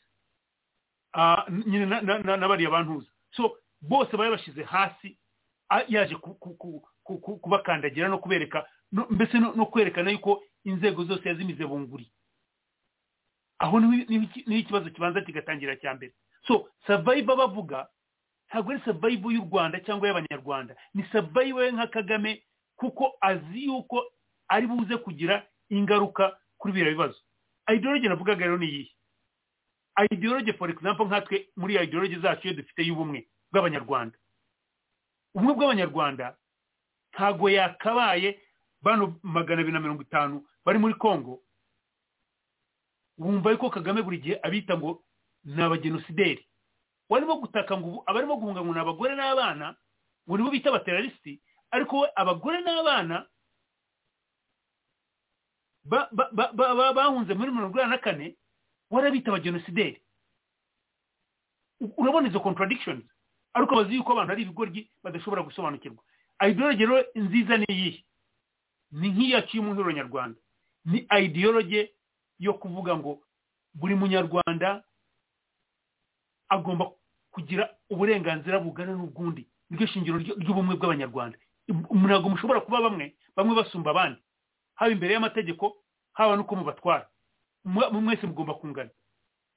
nyine 1.66 1.86
na- 1.86 2.00
na- 2.02 2.18
na- 2.18 2.36
n'abariya 2.36 2.70
bantuza. 2.70 3.08
So 3.32 3.56
bose 3.80 4.16
bari 4.16 4.30
bashyize 4.30 4.62
hasi 4.62 5.18
yaje 5.88 6.14
ku- 6.20 6.34
ku- 6.38 6.54
ku- 6.56 6.82
ku- 7.04 7.18
ku- 7.20 7.38
kubakandagira 7.38 8.08
no 8.08 8.18
kubereka 8.18 8.66
mbese 8.92 9.38
no 9.40 9.66
kwerekana 9.66 10.10
yuko 10.10 10.42
inzego 10.64 11.04
zose 11.04 11.28
yazimize 11.28 11.64
bunguri. 11.66 12.06
Aho 13.58 13.80
ni 13.80 14.04
ho 14.06 14.54
ikibazo 14.54 14.90
kibanza 14.90 15.20
kigatangira 15.20 15.76
cya 15.76 15.94
mbere. 15.94 16.12
So 16.46 16.68
survivor 16.86 17.36
bavuga 17.36 17.88
ntabwo 18.48 18.72
ari 18.72 18.80
survivor 18.84 19.32
y'u 19.32 19.44
rwanda 19.44 19.80
cyangwa 19.80 20.08
y'abanyarwanda. 20.08 20.76
Ni 20.94 21.02
survivor 21.12 21.72
nka 21.72 21.86
kagame 21.86 22.42
kuko 22.76 23.12
azi 23.20 23.64
yuko 23.64 24.04
ari 24.48 24.66
buze 24.66 24.96
kugira 24.96 25.46
ingaruka 25.68 26.38
kuri 26.58 26.72
biriya 26.72 26.92
bibazo. 26.92 27.18
Ideology 27.74 28.08
navugaga 28.08 28.44
rero 28.44 28.56
ni 28.58 28.66
iyihe? 28.66 28.90
Ideology 30.12 30.52
for 30.52 30.70
example 30.70 31.04
nkatwe 31.06 31.48
muri 31.56 31.74
ideology 31.76 32.16
zacu 32.22 32.46
iyo 32.48 32.56
dufite 32.56 32.82
y'ubumwe 32.86 33.28
bw'abanyarwanda. 33.52 34.16
Ubumwe 35.34 35.54
bw'abanyarwanda 35.54 36.36
ntabwo 37.12 37.50
yakabaye 37.50 38.40
bano 38.82 39.18
magana 39.22 39.60
abiri 39.60 39.72
na 39.74 39.80
mirongo 39.80 40.02
itanu 40.02 40.46
bari 40.64 40.78
muri 40.78 40.94
congo. 40.94 41.42
Wumva 43.18 43.50
yuko 43.50 43.70
kagame 43.70 44.02
buri 44.02 44.18
gihe 44.18 44.38
abita 44.42 44.78
ngo 44.78 45.02
ni 45.48 45.62
abagenosideri 45.62 46.44
warimo 47.08 47.40
gutaka 47.40 47.72
ngo 47.80 48.02
abarimo 48.06 48.36
guhunga 48.36 48.60
ngo 48.64 48.72
ni 48.74 48.80
abagore 48.80 49.16
n'abana 49.16 49.72
ngo 50.28 50.34
nibo 50.36 50.50
bita 50.52 50.68
abateralisiti 50.68 51.40
ariko 51.72 52.00
we 52.04 52.08
abagore 52.16 52.60
n'abana 52.60 53.24
ba- 55.84 56.08
ba- 56.12 56.30
ba- 56.32 56.52
ba- 56.52 56.74
ba- 56.74 56.92
bahunze 56.92 57.34
muri 57.34 57.50
mirongo 57.50 57.78
inani 57.78 57.90
na 57.90 57.98
kane 57.98 58.36
warabita 58.90 59.30
abagenosideri 59.30 60.02
urabona 61.96 62.28
izo 62.28 62.40
contradictions? 62.40 63.04
Ariko 63.54 63.76
bazi 63.76 63.94
yuko 63.94 64.12
abantu 64.12 64.32
ari 64.32 64.42
ibigoryi 64.42 64.90
badashobora 65.02 65.42
gusobanukirwa. 65.42 66.02
Ideology 66.42 66.86
rero 66.86 67.04
nziza 67.14 67.56
ni 67.56 67.64
iyihe? 67.70 68.04
Ni 68.92 69.08
nk'iyaciye 69.08 69.62
mu 69.62 69.72
ihuriro 69.72 69.92
nyarwanda. 69.92 70.38
Ni 70.84 71.06
ideology 71.22 71.86
yo 72.38 72.54
kuvuga 72.54 72.96
ngo 72.98 73.22
buri 73.74 73.94
munyarwanda 73.94 74.82
agomba 76.48 76.90
kugira 77.32 77.68
uburenganzira 77.90 78.58
bungana 78.60 78.92
n'ubwundi 78.96 79.46
niryo 79.70 79.86
shingiro 79.86 80.18
ry'ubumwe 80.18 80.76
bw'abanyarwanda. 80.76 81.38
Ntabwo 81.68 82.28
mushobora 82.32 82.60
kuba 82.64 82.80
bamwe 82.80 83.14
bamwe 83.36 83.54
basumba 83.54 83.90
abandi. 83.92 84.20
Haba 84.74 84.90
imbere 84.92 85.14
y'amategeko 85.14 85.76
haba 86.16 86.36
n'uko 86.36 86.56
mubatwara 86.56 87.06
Mwe- 87.64 87.90
mwese 88.00 88.24
mugomba 88.26 88.54
kungana. 88.54 88.90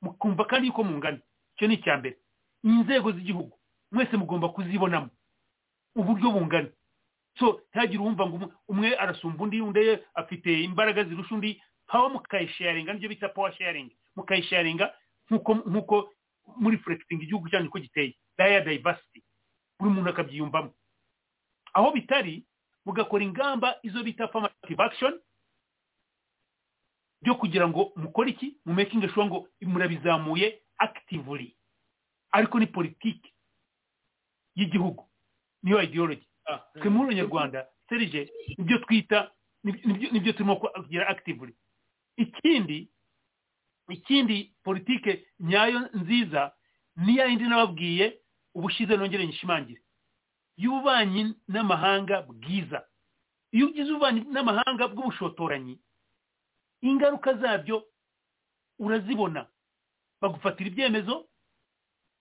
Mukumva 0.02 0.44
kandi 0.46 0.68
yuko 0.68 0.84
mungana. 0.84 1.20
Icyo 1.56 1.68
ni 1.68 1.74
icya 1.80 1.98
mbere. 1.98 2.18
Inzego 2.64 3.12
z'igihugu 3.16 3.56
mwese 3.92 4.18
mugomba 4.18 4.50
kuzibonamo. 4.50 5.10
Uburyo 5.96 6.32
bungana. 6.32 6.70
So 7.40 7.62
ntihagire 7.72 8.02
uwumva 8.04 8.28
ngo 8.28 8.52
umwe- 8.70 8.98
arasumba 9.00 9.44
undi 9.44 9.62
undi 9.62 9.98
afite 10.14 10.50
imbaraga 10.64 11.04
zirusha 11.08 11.36
undi. 11.36 11.62
Pawa 11.88 12.10
mukayisharinga 12.10 12.94
ni 12.94 13.00
byo 13.00 13.10
bita 13.10 13.30
pawa 13.30 13.52
sharingi 13.56 13.96
mukayisharinga 14.16 14.92
nk'uko 15.32 16.12
muri 16.58 16.78
furekitinga 16.78 17.24
igihugu 17.24 17.50
cyanyu 17.50 17.68
uko 17.68 17.80
giteye. 17.80 18.16
Daya 18.38 18.62
dayivasiti 18.62 19.24
buri 19.80 19.92
muntu 19.94 20.10
akabyiyumvamo. 20.10 20.74
Aho 21.74 21.92
bitari 21.92 22.44
mugakora 22.86 23.24
ingamba 23.24 23.76
izo 23.84 24.04
bita 24.04 24.24
affirmative 24.26 24.84
action 24.84 25.14
byo 27.22 27.36
kugira 27.36 27.68
ngo 27.70 27.92
mukore 27.96 28.30
iki? 28.32 28.58
Mu 28.66 28.74
making 28.74 29.08
sure 29.14 29.26
ngo 29.26 29.48
murabizamuye 29.62 30.62
actively. 30.78 31.56
Ariko 32.32 32.60
ni 32.60 32.68
politiki 32.68 33.34
y'igihugu. 34.56 35.06
Niyo 35.64 35.82
ideology. 35.84 36.28
Twe 36.80 36.90
muri 36.90 37.04
abanyarwanda 37.14 37.68
serije 37.90 38.30
ni 38.58 38.64
byo 38.66 38.78
twita 38.80 39.32
nibyo- 39.64 40.34
turimo 40.34 40.56
kugira 40.56 41.08
actively. 41.08 41.54
Ikindi 42.18 42.90
ikindi 43.94 44.54
politike 44.64 45.28
nyayo 45.40 45.80
nziza 45.94 46.52
ni 46.96 47.18
ya 47.18 47.26
yindi 47.26 47.44
nababwiye 47.48 48.20
ubushize 48.56 48.98
nongere 48.98 49.28
nyishimangire 49.28 49.82
y'ububanyi 50.58 51.36
n'amahanga 51.48 52.22
bwiza. 52.22 52.86
Iyo 53.52 53.68
ugize 53.68 53.90
ububanyi 53.92 54.22
n'amahanga 54.32 54.88
bw'ubushotoranyi 54.88 55.80
ingaruka 56.82 57.34
zabyo 57.34 57.88
urazibona. 58.80 59.48
Bagufatira 60.22 60.70
ibyemezo 60.70 61.26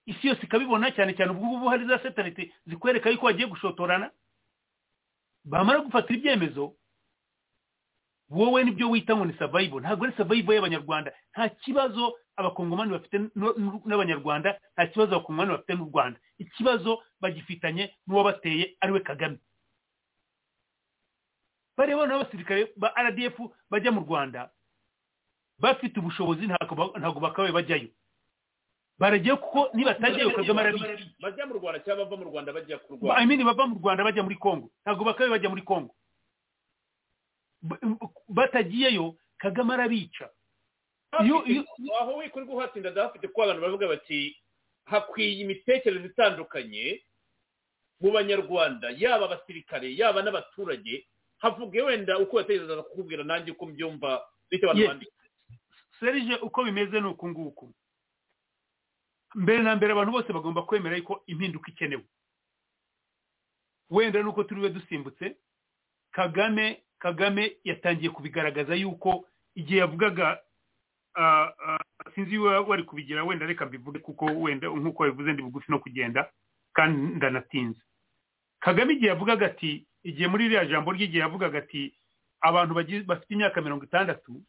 isi 0.07 0.27
yose 0.29 0.43
ikabibona 0.43 0.91
cyane 0.91 1.12
cyane 1.14 1.31
ubwo 1.33 1.47
ngubu 1.47 1.68
hari 1.68 1.85
za 1.87 1.99
satelite 2.03 2.53
zikwereka 2.66 3.11
yuko 3.11 3.27
bagiye 3.27 3.47
gushotorana 3.49 4.11
bamara 5.45 5.81
gufatira 5.85 6.18
ibyemezo 6.18 6.75
wowe 8.31 8.64
ni 8.64 8.70
byo 8.70 8.91
wita 8.91 9.16
ngo 9.16 9.24
ni 9.24 9.35
survival. 9.39 9.81
Ntabwo 9.83 10.05
ari 10.07 10.14
survival 10.16 10.55
y'abanyarwanda. 10.55 11.11
Nta 11.35 11.49
kibazo 11.49 12.14
abakongomani 12.37 12.93
bafite 12.95 13.16
n'abanyarwanda 13.85 14.55
nta 14.74 14.87
kibazo 14.87 15.11
abakongomani 15.18 15.51
bafite 15.51 15.74
n'u 15.74 15.91
rwanda. 15.91 16.18
Ikibazo 16.39 17.03
bagifitanye 17.20 17.91
n'uwabateye 18.07 18.76
ari 18.81 18.93
we 18.93 19.01
kagame. 19.01 19.39
Bareba 21.76 22.07
n'abasirikare 22.07 22.72
ba 22.76 22.93
rdf 22.97 23.37
bajya 23.70 23.91
mu 23.93 24.01
rwanda 24.05 24.51
bafite 25.59 25.97
ubushobozi 26.01 26.47
ntabwo 26.47 26.74
ba- 26.76 26.99
ntabwo 27.01 27.20
bakabaye 27.20 27.53
bajyayo. 27.53 27.89
Baragiye 29.01 29.37
kuko 29.37 29.68
nibatajyayo 29.74 30.31
kagame 30.37 30.61
arabizi 30.61 31.14
bajya 31.20 31.47
mu 31.49 31.55
rwanda 31.57 31.81
cyangwa 31.81 32.05
bava 32.05 32.16
mu 32.20 32.24
rwanda 32.31 32.53
bajya 32.53 32.78
ku 32.85 32.95
rwanda. 33.01 33.45
Bava 33.45 33.66
mu 33.66 33.76
rwanda 33.81 34.05
bajya 34.05 34.22
muri 34.22 34.37
congo. 34.37 34.70
Ntabwo 34.85 35.05
bakabaye 35.05 35.31
bajya 35.35 35.49
muri 35.51 35.62
congo. 35.64 35.93
Ba- 37.62 37.81
batagiyeyo 38.31 39.16
kagame 39.39 39.74
arabica. 39.74 40.31
Aho 41.12 42.16
wikuri 42.16 42.47
guhatsinda 42.47 42.91
dafite 42.95 43.28
ko 43.28 43.43
abantu 43.43 43.62
bavuga 43.62 43.89
bati 43.89 44.37
hakwiye 44.87 45.41
imitekerereze 45.43 46.07
itandukanye 46.14 47.03
mu 48.01 48.11
banyarwanda 48.14 48.91
yaba 48.97 49.24
abasirikare 49.26 49.91
yaba 49.97 50.22
n'abaturage. 50.22 51.07
Havuge 51.43 51.83
wenda 51.83 52.18
uko 52.18 52.39
yatekerezaga 52.39 52.83
kukubwira 52.83 53.24
nanjye 53.24 53.51
uko 53.53 53.66
mbyumva 53.66 54.22
bityo 54.51 54.70
abantu 54.70 54.81
Yes. 54.83 54.89
bandika 54.89 55.12
serije 56.01 56.35
uko 56.37 56.64
bimeze 56.64 57.01
ni 57.01 57.07
uku 57.09 57.28
nguku. 57.28 57.74
Mbere 59.35 59.62
na 59.62 59.76
mbere 59.76 59.93
abantu 59.93 60.12
bose 60.12 60.33
bagomba 60.33 60.62
kwemera 60.62 60.97
yuko 60.97 61.22
impinduka 61.26 61.70
ikenewe. 61.70 62.05
Wenda 63.91 64.22
nuko 64.22 64.45
turiwe 64.45 64.70
dusimbutse 64.70 65.37
kagame 66.13 66.83
kagame 66.99 67.57
yatangiye 67.65 68.11
kubigaragaza 68.11 68.75
yuko 68.75 69.25
igihe 69.55 69.81
yavugaga 69.81 70.41
ah, 71.15 71.49
ah, 71.67 71.85
sinzi 72.15 72.39
wa- 72.39 72.61
wari 72.61 72.83
kubigira 72.85 73.25
wenda 73.25 73.47
reka 73.47 73.67
mbivuge 73.67 73.99
kuko 73.99 74.25
wenda 74.27 74.69
nk'uko 74.69 75.03
wabivuze 75.03 75.33
ndi 75.33 75.43
bugufi 75.43 75.73
no 75.73 75.79
kugenda 75.79 76.31
kandi 76.73 77.17
ndanatinze. 77.17 77.81
Kagame 78.61 78.93
igihe 78.95 79.09
yavugaga 79.09 79.47
ati 79.47 79.87
igihe 80.05 80.29
muri 80.29 80.45
iriya 80.47 80.67
jambo 80.67 80.93
ry'igihe 80.93 81.19
yavugaga 81.23 81.59
ati 81.59 81.95
abantu 82.41 82.75
bafite 83.07 83.31
imyaka 83.35 83.61
mirongo 83.61 83.85
itandatu 83.85 84.43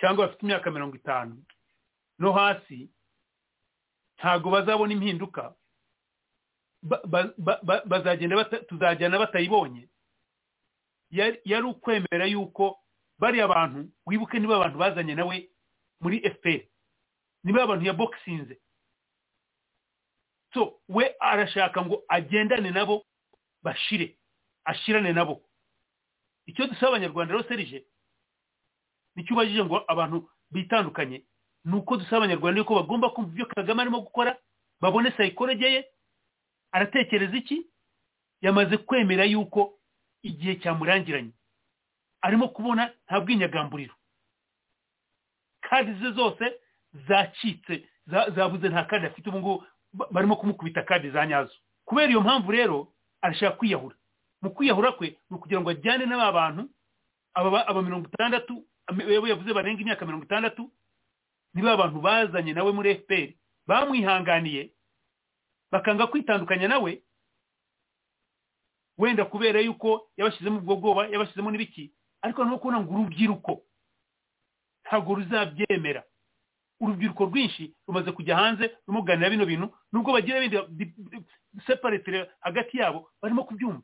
cyangwa 0.00 0.26
bafite 0.26 0.42
imyaka 0.42 0.70
mirongo 0.70 0.96
itanu 0.96 1.42
no 2.18 2.32
hasi 2.32 2.88
ntabwo 4.18 4.50
bazabona 4.50 4.92
impinduka. 4.92 5.54
Ba- 6.82 7.02
ba- 7.04 7.34
ba- 7.38 7.60
ba- 7.62 7.82
bazagenda 7.86 8.44
tuzajyana 8.44 9.18
batayibonye. 9.18 9.88
Yari 11.10 11.66
ukwemera 11.66 12.24
yuko 12.26 12.78
bariya 13.18 13.48
bantu 13.48 13.88
wibuke 14.06 14.38
niba 14.38 14.56
abantu 14.56 14.78
bazanye 14.78 15.14
nawe 15.14 15.48
muri 16.00 16.20
fpr 16.30 16.60
niba 17.44 17.62
abantu 17.62 17.84
ya 17.86 17.92
boxinze 17.92 18.60
so 20.54 20.80
we 20.88 21.14
arashaka 21.20 21.84
ngo 21.84 22.02
agendane 22.08 22.70
nabo 22.70 23.04
bashire 23.62 24.16
ashirane 24.64 25.12
nabo. 25.12 25.42
Icyo 26.46 26.66
dusaba 26.66 26.88
abanyarwanda 26.88 27.34
rero 27.34 27.48
serije 27.48 27.84
ni 29.16 29.24
cyo 29.24 29.34
ubajije 29.34 29.64
ngo 29.64 29.84
abantu 29.88 30.30
bitandukanye 30.50 31.24
ni 31.64 31.74
uko 31.76 31.96
dusaba 31.96 32.16
abanyarwanda 32.16 32.58
yuko 32.60 32.74
bagomba 32.74 33.10
kumva 33.10 33.30
ibyo 33.32 33.46
kagame 33.46 33.82
arimo 33.82 34.00
gukora 34.00 34.38
babone 34.80 35.10
sayikorege 35.16 35.66
ye 35.72 35.80
aratekereza 36.72 37.36
iki? 37.36 37.66
Yamaze 38.40 38.76
kwemera 38.76 39.24
yuko 39.24 39.78
igihe 40.28 40.54
cyamurangiranye. 40.62 41.32
Arimo 42.20 42.48
kubona 42.48 42.90
nta 43.06 43.20
bwinyagamburiro 43.20 43.94
kadi 45.60 45.92
ze 46.00 46.10
zose 46.12 46.44
zacitse 47.08 47.88
za- 48.06 48.30
zabuze 48.30 48.68
nta 48.68 48.84
kadi 48.84 49.06
afite 49.06 49.28
ubu 49.28 49.38
ngubu 49.38 49.64
ba- 49.92 50.08
barimo 50.10 50.36
kumukubita 50.36 50.82
kadi 50.82 51.10
za 51.10 51.26
nyazo. 51.26 51.54
Kubera 51.84 52.08
iyo 52.10 52.20
mpamvu 52.20 52.50
rero 52.52 52.92
arashaka 53.22 53.56
kwiyahura. 53.56 53.96
Mu 54.42 54.50
kwiyahura 54.50 54.92
kwe 54.92 55.08
ni 55.30 55.36
ukugira 55.36 55.60
ngo 55.60 55.70
ajyane 55.70 56.06
n'aba 56.06 56.32
bantu 56.32 56.70
aba 57.34 57.50
ba- 57.50 57.66
aba 57.68 57.82
mirongo 57.82 58.08
itandatu 58.08 58.64
yavuze 59.28 59.52
barenga 59.54 59.80
imyaka 59.82 60.06
mirongo 60.06 60.24
itandatu 60.24 60.70
niba 61.54 61.72
abantu 61.72 62.00
bazanye 62.00 62.52
nawe 62.54 62.72
muri 62.72 62.94
fpr 63.02 63.32
bamwihanganiye 63.66 64.70
bakanga 65.72 66.06
kwitandukanya 66.06 66.68
nawe 66.68 67.02
wenda 68.98 69.24
kubera 69.24 69.60
yuko 69.60 70.08
yabashyizemo 70.16 70.58
ubwo 70.58 70.76
bwoba 70.76 71.06
yabashyizemo 71.12 71.50
n'ibiki 71.50 71.92
ariko 72.22 72.44
no 72.44 72.58
kubona 72.58 72.80
ngo 72.80 72.90
urubyiruko. 72.92 73.62
Ntabwo 74.86 75.14
ruzabyemera. 75.14 76.02
Urubyiruko 76.80 77.24
rwinshi 77.24 77.74
rumaze 77.88 78.12
kujya 78.12 78.36
hanze 78.36 78.64
rumuganira 78.86 79.30
bino 79.30 79.46
bintu 79.46 79.66
nubwo 79.92 80.12
bagira 80.12 80.38
ibindi 80.44 81.24
separatire 81.66 82.30
hagati 82.40 82.78
yabo 82.78 83.10
barimo 83.22 83.44
kubyumva. 83.44 83.82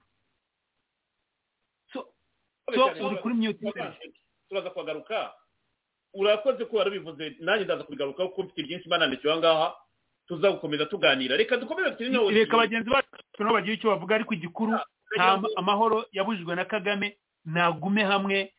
So 1.93 2.09
so 2.75 3.07
uri 3.07 3.17
kuri 3.23 3.35
mute 3.35 3.73
turaza 4.49 4.71
kuhagaruka 4.71 5.33
urakoze 6.15 6.65
ko 6.65 6.77
warabivuze 6.77 7.37
nanjye 7.41 7.65
ndaza 7.65 7.85
kubigarukaho 7.85 8.29
kuko 8.29 8.43
mfite 8.43 8.63
byinshi 8.63 8.89
banandikiwe 8.89 9.33
aha 9.33 9.41
ngaha 9.41 9.69
tuza 10.29 10.51
gukomeza 10.53 10.87
tuganira. 10.87 11.37
Reka 11.37 11.57
dukomeze 11.57 11.91
turi 11.97 12.11
nawe 12.11 12.33
reka 12.33 12.57
bagenzi 12.57 12.91
bacu 12.91 13.09
nabo 13.43 13.55
bagira 13.57 13.75
icyo 13.75 13.91
bavuga 13.91 14.15
ariko 14.15 14.35
igikuru 14.35 14.77
amahoro 15.57 16.05
yabujijwe 16.13 16.55
na 16.55 16.65
kagame 16.65 17.19
nagume 17.45 18.05
hamwe 18.05 18.53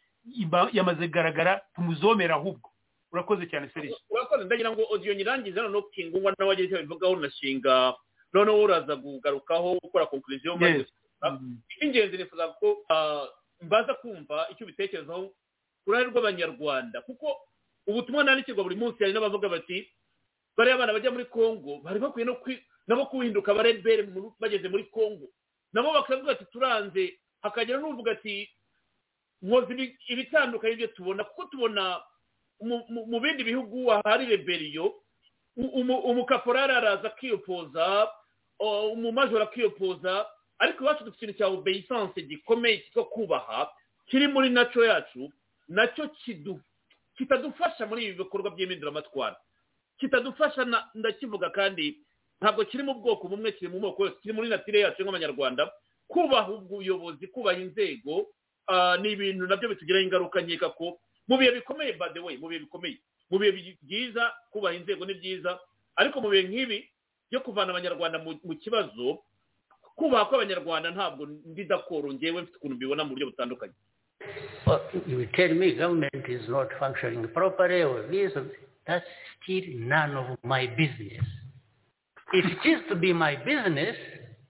yamaze 0.73 1.07
kugaragara 1.07 1.61
tumuzomera 1.75 2.35
ahubwo. 2.35 2.69
Urakoze 3.11 3.45
cyane 3.47 3.69
serije 3.73 3.95
urakoze. 4.09 4.43
Ndagira 4.45 4.71
ngo 4.71 4.81
odiyo 4.89 5.13
nyirangiza 5.13 5.61
noneho 5.61 5.81
kingungwa 5.93 6.33
nawe 6.37 6.51
agira 6.53 6.65
icyo 6.67 6.77
abivugaho 6.79 7.15
nashinga 7.15 7.93
noneho 8.33 8.57
uraza 8.63 8.95
kugarukaho 8.97 9.77
gukora 9.83 10.05
konkuriziyo 10.05 10.57
maze 10.57 10.85
icy'ingenzi 11.69 12.17
nifuza 12.17 12.47
ko 12.59 12.83
ah, 12.89 13.27
mbaza 13.61 13.93
kumva 14.01 14.47
icyo 14.51 14.65
ubitekerezaho 14.65 15.29
ku 15.83 15.87
ruhare 15.91 16.09
rw'abanyarwanda. 16.09 17.01
Kuko 17.05 17.27
ubutumwa 17.87 18.23
nandikirwa 18.23 18.63
buri 18.63 18.75
munsi 18.75 18.99
hari 19.03 19.13
n'abavuga 19.13 19.49
bati 19.49 19.87
bariya 20.57 20.75
abana 20.75 20.93
bajya 20.93 21.11
muri 21.11 21.25
kongo 21.29 21.79
bari 21.83 21.99
bakwiye 21.99 22.25
no 22.25 22.33
kwi- 22.41 22.63
nabo 22.87 23.05
kuhinduka 23.07 23.51
abarebere 23.51 24.03
mu- 24.09 24.33
bageze 24.39 24.67
muri 24.69 24.83
kongo 24.89 25.27
nabo 25.73 25.93
bakavuga 25.93 26.31
ati 26.31 26.45
turanze. 26.45 27.19
Hakagira 27.41 27.77
n'uvuga 27.79 28.11
ati 28.15 28.49
nkoze 29.41 29.73
ibi- 29.73 29.97
ibitandukanye 30.07 30.73
ibyo 30.73 30.87
tubona. 30.95 31.23
Kuko 31.23 31.43
tubona 31.51 32.01
mu- 32.61 33.19
bindi 33.19 33.43
bihugu 33.43 33.91
ahari 33.91 34.25
reberiyo 34.25 34.95
umukaporari 35.57 36.73
araza 36.73 37.07
akiyopoza 37.07 38.09
umumajoro 38.93 39.43
akiyopoza 39.43 40.25
ariko 40.59 40.83
iwacu 40.83 41.03
dufite 41.03 41.25
ikintu 41.25 41.37
cya 41.37 41.47
obeyisanse 41.47 42.21
gikomeye 42.21 42.77
cyo 42.93 43.03
kubaha 43.05 43.69
kiri 44.07 44.27
muri 44.27 44.49
naco 44.49 44.79
yacu 44.85 45.31
na 45.67 45.87
cyo 45.91 46.07
kitadufasha 47.17 47.85
muri 47.85 48.05
ibi 48.05 48.23
bikorwa 48.23 48.49
by'impinduramatwara. 48.55 49.35
Kitadufasha 49.99 50.63
ndakivuga 50.95 51.49
kandi 51.49 51.97
ntabwo 52.43 52.65
kiri 52.67 52.83
mu 52.83 52.93
bwoko 52.99 53.27
bumwe 53.31 53.51
kiri 53.55 53.71
mu 53.71 53.79
moko 53.79 54.03
yose 54.11 54.19
kiri 54.21 54.33
muri 54.35 54.49
natire 54.51 54.79
yacu 54.83 54.99
nk'abanyarwanda 55.03 55.71
kubaha 56.11 56.51
ubuyobozi 56.59 57.27
kubaha 57.31 57.55
inzego 57.63 58.27
ah, 58.67 58.97
ni 59.01 59.11
ibintu 59.15 59.47
na 59.47 59.55
byo 59.55 59.69
bitugiraho 59.71 60.03
ingaruka 60.03 60.41
nkeka 60.43 60.69
ko 60.75 60.99
mu 61.27 61.37
bihe 61.39 61.51
bikomeye 61.63 61.95
the 62.13 62.19
way 62.19 62.35
mu 62.37 62.47
bihe 62.51 62.59
bikomeye. 62.67 62.97
Mu 63.31 63.39
bihe 63.39 63.51
bi- 63.55 63.77
byiza 63.81 64.27
kubaha 64.51 64.75
inzego 64.75 65.05
ni 65.07 65.13
byiza. 65.15 65.55
Ariko 65.95 66.19
mu 66.21 66.27
bihe 66.29 66.43
nk'ibi 66.51 66.83
byo 67.31 67.39
kuvana 67.39 67.71
abanyarwanda 67.71 68.19
mu 68.19 68.35
kibazo 68.59 69.23
kubaha 69.95 70.25
kw'abanyarwanda 70.27 70.91
ntabwo 70.91 71.23
ndi 71.25 71.63
dakoro 71.63 72.11
ngewe 72.13 72.41
mfite 72.43 72.57
ukuntu 72.59 72.75
mbibona 72.75 73.03
mu 73.07 73.15
buryo 73.15 73.31
butandukanye. 73.31 73.73
That's 78.85 79.07
still 79.39 79.63
none 79.79 80.15
of 80.19 80.27
my 80.43 80.67
business. 80.67 81.23
If 82.33 82.45
it 82.45 82.67
is 82.67 82.81
to 82.89 82.95
be 82.95 83.13
my 83.13 83.35
business, 83.35 83.95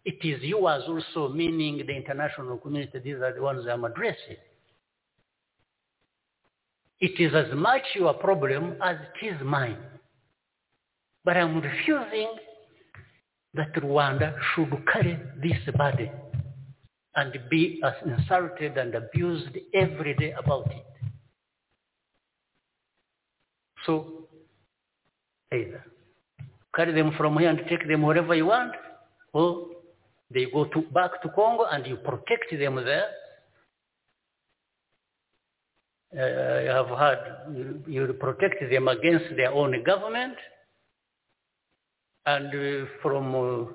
it 0.06 0.24
is 0.24 0.42
yours 0.42 0.84
also, 0.88 1.34
meaning 1.34 1.84
the 1.86 1.94
international 1.94 2.58
community. 2.58 3.00
These 3.00 3.18
are 3.18 3.34
the 3.34 3.42
ones 3.42 3.66
I'm 3.70 3.84
addressing. 3.84 4.38
It 7.02 7.20
is 7.20 7.36
as 7.36 7.54
much 7.54 7.82
your 7.96 8.14
problem 8.14 8.78
as 8.82 8.96
it 9.22 9.26
is 9.26 9.42
mine. 9.44 9.78
But 11.26 11.36
I'm 11.36 11.60
refusing 11.60 12.36
that 13.54 13.74
Rwanda 13.76 14.34
should 14.56 14.72
carry 14.92 15.20
this 15.42 15.76
burden 15.76 16.10
and 17.16 17.38
be 17.50 17.82
as 17.84 17.94
insulted 18.06 18.78
and 18.78 18.96
abused 18.96 19.58
every 19.74 20.14
day 20.14 20.34
about 20.38 20.68
it. 20.72 20.86
So, 23.86 24.30
either 25.54 25.84
carry 26.76 26.94
them 26.94 27.14
from 27.18 27.38
here 27.38 27.50
and 27.50 27.62
take 27.70 27.88
them 27.88 28.04
wherever 28.04 28.36
you 28.36 28.48
want, 28.48 28.74
or 29.34 29.68
they 30.32 30.46
go 30.46 30.66
to, 30.66 30.82
back 30.94 31.22
to 31.22 31.30
Congo 31.30 31.66
and 31.66 31.86
you 31.86 31.98
protect 31.98 32.52
them 32.52 32.76
there. 32.76 33.10
Uh, 36.16 36.62
you 36.62 36.70
have 36.70 36.90
had, 36.90 37.18
you 37.88 38.16
protect 38.20 38.70
them 38.70 38.88
against 38.88 39.36
their 39.36 39.52
own 39.52 39.84
government, 39.84 40.36
and 42.28 42.48
uh, 42.48 42.86
from 43.02 43.34
uh, 43.36 43.66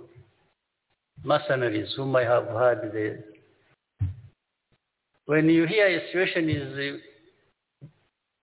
mercenaries 1.24 1.92
whom 1.96 2.14
I 2.14 2.22
have 2.22 2.46
had 2.46 2.92
the 2.92 3.24
when 5.28 5.50
you 5.50 5.66
hear 5.66 5.86
a 5.86 6.06
situation 6.06 6.48
is 6.48 6.96
uh, 7.82 7.88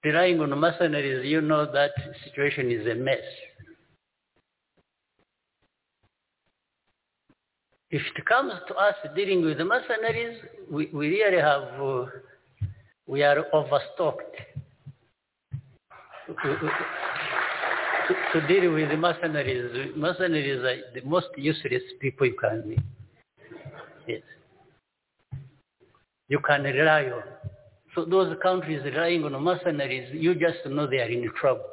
relying 0.04 0.40
on 0.40 0.52
mercenaries, 0.52 1.26
you 1.26 1.42
know 1.42 1.66
that 1.66 1.94
situation 2.26 2.70
is 2.70 2.86
a 2.86 2.94
mess. 2.94 3.18
If 7.96 8.02
it 8.16 8.26
comes 8.26 8.54
to 8.68 8.76
us 8.76 8.96
dealing 9.16 9.44
with 9.46 9.58
the 9.58 9.66
mercenaries, 9.66 10.38
we, 10.70 10.90
we 10.94 11.10
really 11.10 11.42
have, 11.42 11.64
uh, 11.82 12.06
we 13.08 13.24
are 13.24 13.46
overstocked 13.54 14.36
to, 16.28 16.70
to, 18.34 18.48
deal 18.48 18.74
with 18.74 18.90
the 18.90 18.98
mercenaries. 18.98 19.94
Mercenaries 19.96 20.62
are 20.64 20.78
the 21.00 21.08
most 21.08 21.28
useless 21.38 21.84
people 22.02 22.28
you 22.28 22.38
can 22.42 22.70
meet. 22.70 22.80
Yes 24.08 24.22
you 26.28 26.40
can 26.40 26.64
rely 26.64 27.04
on. 27.06 27.24
So 27.94 28.06
those 28.06 28.36
countries 28.42 28.82
relying 28.84 29.24
on 29.24 29.42
mercenaries, 29.42 30.10
you 30.14 30.36
just 30.36 30.66
know 30.66 30.88
they 30.88 31.00
are 31.00 31.08
in 31.08 31.32
trouble. 31.40 31.66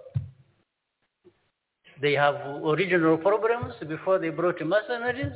They 2.00 2.12
have 2.14 2.34
original 2.64 3.16
problems 3.16 3.74
before 3.88 4.18
they 4.18 4.30
brought 4.30 4.60
mercenaries, 4.64 5.32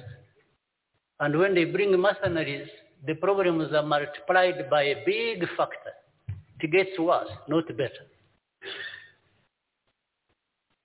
and 1.20 1.38
when 1.38 1.54
they 1.54 1.64
bring 1.64 1.98
mercenaries, 1.98 2.68
the 3.06 3.14
problems 3.14 3.72
are 3.72 3.82
multiplied 3.82 4.68
by 4.70 4.82
a 4.82 5.02
big 5.04 5.40
factor. 5.56 5.92
It 6.60 6.72
gets 6.72 6.98
worse, 6.98 7.28
not 7.48 7.68
better. 7.68 8.06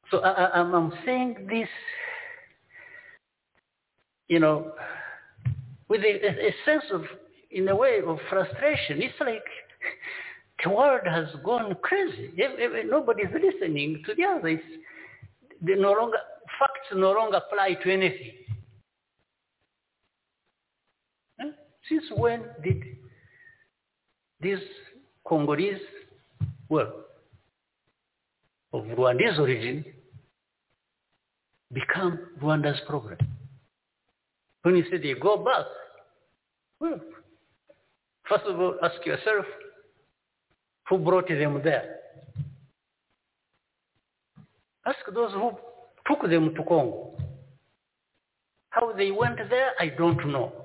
So 0.09 0.19
I, 0.19 0.59
I'm 0.59 0.91
saying 1.05 1.47
this, 1.49 1.69
you 4.27 4.39
know, 4.39 4.73
with 5.87 6.01
a, 6.01 6.47
a 6.47 6.55
sense 6.65 6.83
of, 6.93 7.03
in 7.49 7.67
a 7.69 7.75
way, 7.75 7.99
of 8.05 8.17
frustration. 8.29 9.01
It's 9.01 9.15
like 9.19 9.43
the 10.63 10.69
world 10.69 11.01
has 11.05 11.27
gone 11.43 11.75
crazy. 11.81 12.31
Nobody's 12.89 13.33
listening 13.33 14.03
to 14.05 14.13
the 14.15 14.23
others. 14.23 14.59
They 15.61 15.75
no 15.75 15.93
longer, 15.93 16.17
facts 16.59 16.87
no 16.93 17.11
longer 17.11 17.37
apply 17.37 17.75
to 17.83 17.91
anything. 17.91 18.33
Since 21.91 22.05
when 22.15 22.45
did 22.63 22.83
these 24.39 24.63
Congolese, 25.27 25.81
well, 26.69 26.93
of 28.71 28.85
Rwandese 28.85 29.37
origin, 29.37 29.83
become 31.73 32.17
Rwanda's 32.41 32.79
problem? 32.87 33.17
When 34.61 34.77
you 34.77 34.85
say 34.89 34.99
they 34.99 35.19
go 35.19 35.35
back, 35.43 35.65
well, 36.79 37.01
first 38.29 38.45
of 38.45 38.57
all, 38.57 38.75
ask 38.81 39.05
yourself, 39.05 39.45
who 40.87 40.97
brought 40.97 41.27
them 41.27 41.59
there? 41.61 41.97
Ask 44.85 44.99
those 45.13 45.33
who 45.33 45.51
took 46.07 46.21
them 46.29 46.55
to 46.55 46.63
Congo. 46.63 47.17
How 48.69 48.93
they 48.93 49.11
went 49.11 49.39
there, 49.49 49.71
I 49.77 49.89
don't 49.89 50.31
know. 50.31 50.60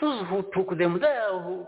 Those 0.00 0.26
who 0.28 0.42
took 0.54 0.78
them 0.78 0.98
there, 1.00 1.38
who 1.42 1.66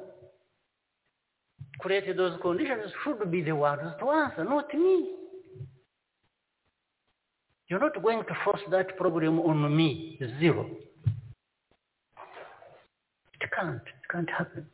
created 1.80 2.16
those 2.16 2.40
conditions, 2.40 2.90
should 3.04 3.30
be 3.30 3.42
the 3.42 3.52
ones 3.52 3.92
to 4.00 4.10
answer, 4.10 4.44
not 4.44 4.72
me. 4.74 5.10
You're 7.68 7.80
not 7.80 8.00
going 8.02 8.22
to 8.24 8.34
force 8.44 8.60
that 8.70 8.96
problem 8.96 9.40
on 9.40 9.76
me, 9.76 10.18
zero. 10.40 10.66
It 13.40 13.50
can't, 13.54 13.76
it 13.76 14.08
can't 14.10 14.30
happen. 14.30 14.66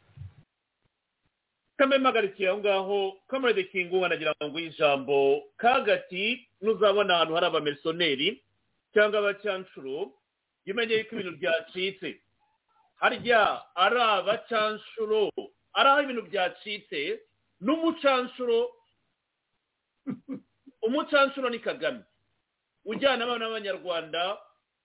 kamwe 1.78 1.98
mpagarikiye 1.98 2.48
aho 2.48 2.58
ngaho 2.58 3.12
kamerede 3.28 3.64
kingu 3.64 4.04
anagira 4.06 4.34
ngo 4.44 4.58
ijambo 4.60 5.42
kagati 5.56 6.48
nuzabona 6.60 7.14
ahantu 7.14 7.34
hari 7.34 7.46
abamerisoneri 7.46 8.42
cyangwa 8.94 9.18
abacyanshuro 9.18 10.12
jya 10.66 10.74
umenya 10.74 10.94
yuko 10.96 11.14
ibintu 11.14 11.36
byacitse 11.38 12.20
harya 13.00 13.62
ari 13.74 14.00
abacanshuro 14.00 15.30
ari 15.78 15.88
aho 15.88 16.00
ibintu 16.02 16.22
byacitse 16.28 17.00
n'umucanshuro 17.60 18.58
umucanshuro 20.86 21.50
ni 21.50 21.58
kagame. 21.58 22.02
Ujyana 22.84 23.24
abana 23.24 23.46
b'abanyarwanda 23.48 24.38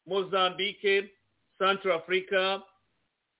mozambique 0.05 1.09
central 1.57 1.95
africa. 1.97 2.61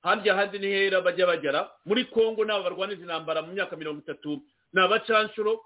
Harya 0.04 0.36
handi 0.36 0.60
ni 0.60 0.68
hera 0.68 1.02
bajya 1.02 1.28
bagera 1.28 1.72
muri 1.86 2.06
congo 2.06 2.46
nabo 2.46 2.64
barwaniza 2.64 3.02
intambara 3.02 3.42
mu 3.42 3.54
myaka 3.54 3.76
mirongo 3.76 4.00
itatu. 4.00 4.42
Ni 4.74 4.82
abacanshuro 4.82 5.60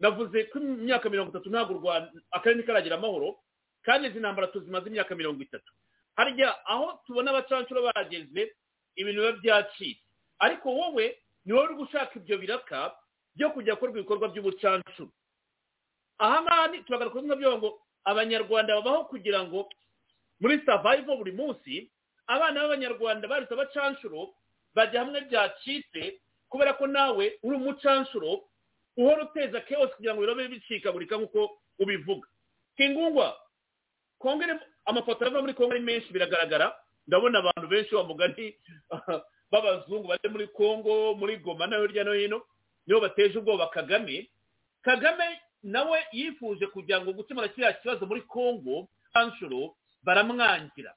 navuze 0.00 0.44
ko 0.52 0.60
mu 0.60 0.76
myaka 0.76 1.10
mirongo 1.10 1.30
itatu 1.30 1.50
ntabwo 1.50 1.92
akarere 2.32 2.62
karagira 2.62 2.96
amahoro. 2.96 3.36
Kandi 3.82 4.08
izi 4.08 4.18
ntambara 4.20 4.46
tuzimaze 4.52 4.88
imyaka 4.88 5.14
mirongo 5.14 5.42
itatu. 5.42 5.72
Harya 6.18 6.50
aho 6.66 6.98
tubona 7.06 7.30
abacanshuro 7.30 7.82
bageze 7.94 8.50
ibintu 8.98 9.20
biba 9.22 9.32
byacitse. 9.38 10.02
Ariko 10.38 10.68
wowe 10.74 11.06
ni 11.46 11.52
wowe 11.54 11.64
uri 11.70 11.74
gushaka 11.78 12.18
ibyo 12.18 12.38
biraka 12.38 12.94
byo 13.38 13.50
kujya 13.54 13.74
gukorwa 13.78 13.98
ibikorwa 14.02 14.26
by'ubucancuro. 14.34 15.10
Aha 16.18 16.42
ngaha 16.42 16.82
turagaruka 16.86 17.22
nka 17.22 17.36
byo 17.38 17.58
ngo 17.58 17.68
abanyarwanda 18.04 18.74
babaho 18.82 19.04
kugira 19.06 19.44
ngo 19.46 19.70
muri 20.42 20.58
savayivo 20.66 21.16
buri 21.16 21.32
munsi 21.32 21.90
abana 22.26 22.60
b'abanyarwanda 22.66 23.28
baretse 23.30 23.54
abacanshuro 23.54 24.34
bajya 24.74 25.00
hamwe 25.06 25.20
byacitse 25.30 26.18
kubera 26.50 26.72
ko 26.74 26.86
nawe 26.90 27.24
uri 27.42 27.56
umucanshuro 27.56 28.42
uhora 28.98 29.22
uteza 29.30 29.60
keosi 29.62 29.94
kugira 29.94 30.14
ngo 30.14 30.20
birobe 30.26 30.48
bicikagurika 30.50 31.14
nk'uko 31.16 31.58
ubivuga. 31.78 32.26
Kingungwa 32.76 33.36
amafoto 34.86 35.26
ava 35.26 35.40
muri 35.40 35.54
kongo 35.54 35.72
ari 35.72 35.80
menshi 35.80 36.12
biragaragara. 36.12 36.74
Ndabona 37.06 37.38
abantu 37.38 37.68
benshi 37.68 37.94
wa 37.94 38.04
mugani 38.04 38.54
b'abazungu 39.52 40.08
bari 40.08 40.28
muri 40.28 40.46
kongo 40.48 41.14
muri 41.14 41.36
goma 41.38 41.66
no 41.66 41.80
hirya 41.82 42.04
no 42.04 42.12
hino 42.12 42.42
nibo 42.86 43.00
bateje 43.00 43.38
ubwoba 43.38 43.68
kagame. 43.70 44.30
Kagame 44.82 45.40
nawe 45.62 45.98
yifuje 46.12 46.66
kugira 46.66 47.00
ngo 47.00 47.12
gukemura 47.12 47.48
kiriya 47.48 47.72
kibazo 47.72 48.06
muri 48.06 48.22
kongo 48.22 48.88
canshuro 49.12 49.76
baramwangira. 50.02 50.94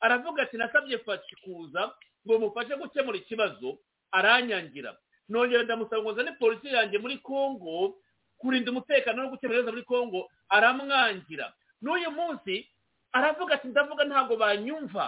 Aravuga 0.00 0.42
ati 0.42 0.56
nasabye 0.56 0.98
faci 0.98 1.36
kuza 1.42 1.94
ngo 2.26 2.38
mufashe 2.38 2.76
gukemura 2.76 3.18
ikibazo. 3.18 3.78
Aranyangira. 4.10 4.96
Nongera 5.28 5.62
ndamusaba 5.62 6.02
ngo 6.02 6.12
nzane 6.12 6.32
polisi 6.32 6.68
yanjye 6.74 6.98
muri 6.98 7.18
kongo 7.18 7.98
kurinda 8.38 8.70
umutekano 8.70 9.22
no 9.22 9.28
gukemura 9.30 9.58
ibibazo 9.58 9.72
muri 9.72 9.84
kongo. 9.84 10.30
Aramwangira. 10.48 11.52
N'uyu 11.82 12.10
munsi 12.10 12.66
aravuga 13.12 13.54
ati 13.54 13.68
ndavuga 13.68 14.04
ntabwo 14.04 14.36
banyumva. 14.36 15.06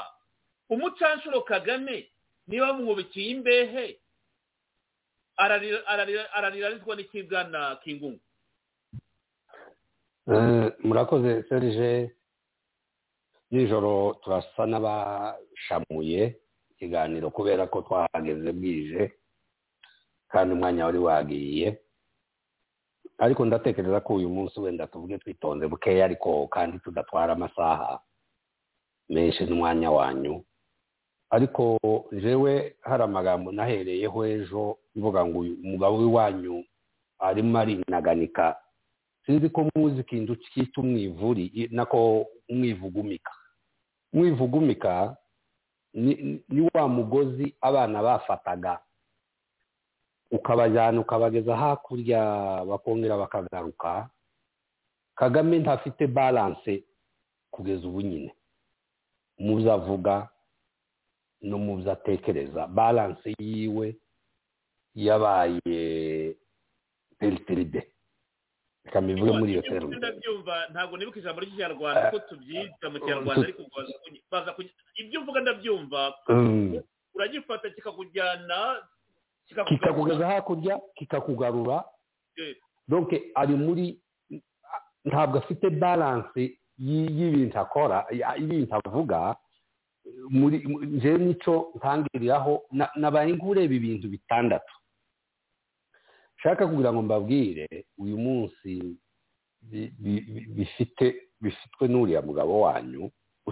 Umucanshuro 0.70 1.40
kagame 1.42 2.10
niba 2.46 2.66
bamwubikiye 2.72 3.30
imbehe. 3.34 3.98
Ararira 5.36 6.66
arizwa 6.66 6.96
n'ikigana 6.96 7.76
kingungu. 7.82 8.20
Murakoze 10.84 11.42
serije 11.48 12.10
nijoro 13.50 14.14
turasa 14.22 14.66
n'abashamuye 14.66 16.36
ikiganiro 16.70 17.30
kubera 17.30 17.66
ko 17.66 17.82
twahageze 17.82 18.52
bwije 18.52 19.12
kandi 20.30 20.54
umwanya 20.54 20.86
wari 20.86 20.98
wagiye. 20.98 21.68
Ariko 23.20 23.44
ndatekereza 23.44 24.00
ko 24.00 24.14
uyu 24.14 24.28
munsi 24.28 24.60
wenda 24.60 24.86
tuvuge 24.86 25.18
twitonze 25.18 25.68
bukeya 25.68 26.04
ariko 26.04 26.46
kandi 26.48 26.78
tudatwara 26.78 27.32
amasaha 27.32 28.00
menshi 29.08 29.44
n'umwanya 29.44 29.90
wanyu. 29.90 30.44
Ariko 31.30 31.78
jewe 32.12 32.74
hari 32.80 33.02
amagambo 33.02 33.52
nahereyeho 33.52 34.26
ejo 34.26 34.78
mvuga 34.96 35.20
ngo 35.26 35.38
uyu 35.38 35.56
mugabo 35.62 35.96
w'iwanyu 35.98 36.64
arimo 37.18 37.58
arinaganika. 37.58 38.56
Sinzi 39.26 39.48
ko 39.50 39.66
muzi 39.76 40.00
ikintu 40.00 40.36
cyitwa 40.36 40.82
umwivuri 40.84 41.68
nako 41.70 42.26
umwivugumika. 42.48 43.32
Umwivugumika 44.12 45.16
ni 45.94 46.68
wa 46.74 46.88
mugozi 46.88 47.54
abana 47.60 48.02
bafataga 48.02 48.78
ukabajyana 50.30 51.00
ukabageza 51.00 51.56
hakurya 51.56 52.20
bakongera 52.64 53.16
bakagaruka. 53.16 54.08
Kagame 55.14 55.58
ntafite 55.58 56.06
balanse 56.06 56.84
kugeza 57.50 57.88
ubu 57.88 58.00
nyine. 58.00 58.30
Mu 59.38 59.56
byo 59.56 59.72
avuga 59.72 60.28
no 61.42 61.58
mu 61.58 61.76
byo 61.82 61.92
atekereza. 61.92 62.66
Balanse 62.66 63.34
yiwe 63.38 63.96
yabaye 64.94 66.36
teritiride 67.18 67.86
reka 68.84 69.00
mbivuge 69.00 69.32
muri 69.32 69.52
iyo 69.52 69.62
ndabyumva 69.86 70.54
ntabwo 70.72 70.96
nibuka 70.96 71.18
ijambo 71.20 71.40
ry'ikinyarwanda 71.40 72.10
ko 72.10 72.18
tubyita 72.18 72.90
mu 72.90 72.98
kinyarwanda 72.98 73.44
ariko 73.46 74.60
ibyo 75.00 75.20
uvuga 75.20 75.40
ndabyumva 75.40 76.00
uragifata 77.14 77.70
kikakujyana 77.70 78.82
kikakugeza 79.68 80.26
hakurya 80.26 80.80
kikakugarura. 80.94 81.84
Donke 82.88 83.22
ari 83.34 83.54
muri 83.54 84.00
ntabwo 85.04 85.38
afite 85.38 85.70
balanse 85.70 86.58
y'ibintu 86.78 87.58
akora 87.58 88.06
y'ibintu 88.38 88.74
avuga. 88.84 89.36
Muri 90.30 90.64
njyewe 90.86 91.18
nico 91.18 91.72
ntangiriraho 91.76 92.62
nabaye 92.96 93.34
ngureba 93.34 93.74
ibintu 93.74 94.08
bitandatu. 94.08 94.72
Nshaka 96.38 96.66
kugira 96.66 96.92
ngo 96.92 97.02
mbabwire 97.02 97.68
uyu 97.98 98.16
munsi 98.18 98.96
bifite 100.56 101.06
bifitwe 101.40 101.88
n'uriya 101.88 102.22
mugabo 102.22 102.60
wanyu 102.60 103.10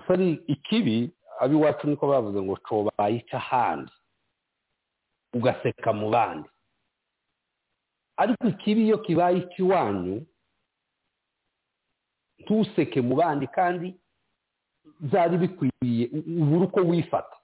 ari 0.09 0.33
ikibi 0.47 1.11
ab'iwacu 1.41 1.87
niko 1.87 2.07
bavuze 2.09 2.41
ngo 2.43 2.57
cobaye 2.57 3.17
ica 3.17 3.37
ahandi 3.37 3.93
ugaseka 5.35 5.93
mu 5.93 6.11
bandi. 6.11 6.49
Ariko 8.16 8.49
ikibi 8.49 8.85
iyo 8.85 8.99
kibaye 8.99 9.39
ikiwanyu 9.39 10.26
ntuseke 12.39 13.01
mu 13.01 13.14
bandi 13.16 13.47
kandi 13.47 13.95
byari 15.01 15.37
bikwiye 15.39 16.05
ubura 16.41 16.64
uko 16.66 16.81
wifata. 16.81 17.37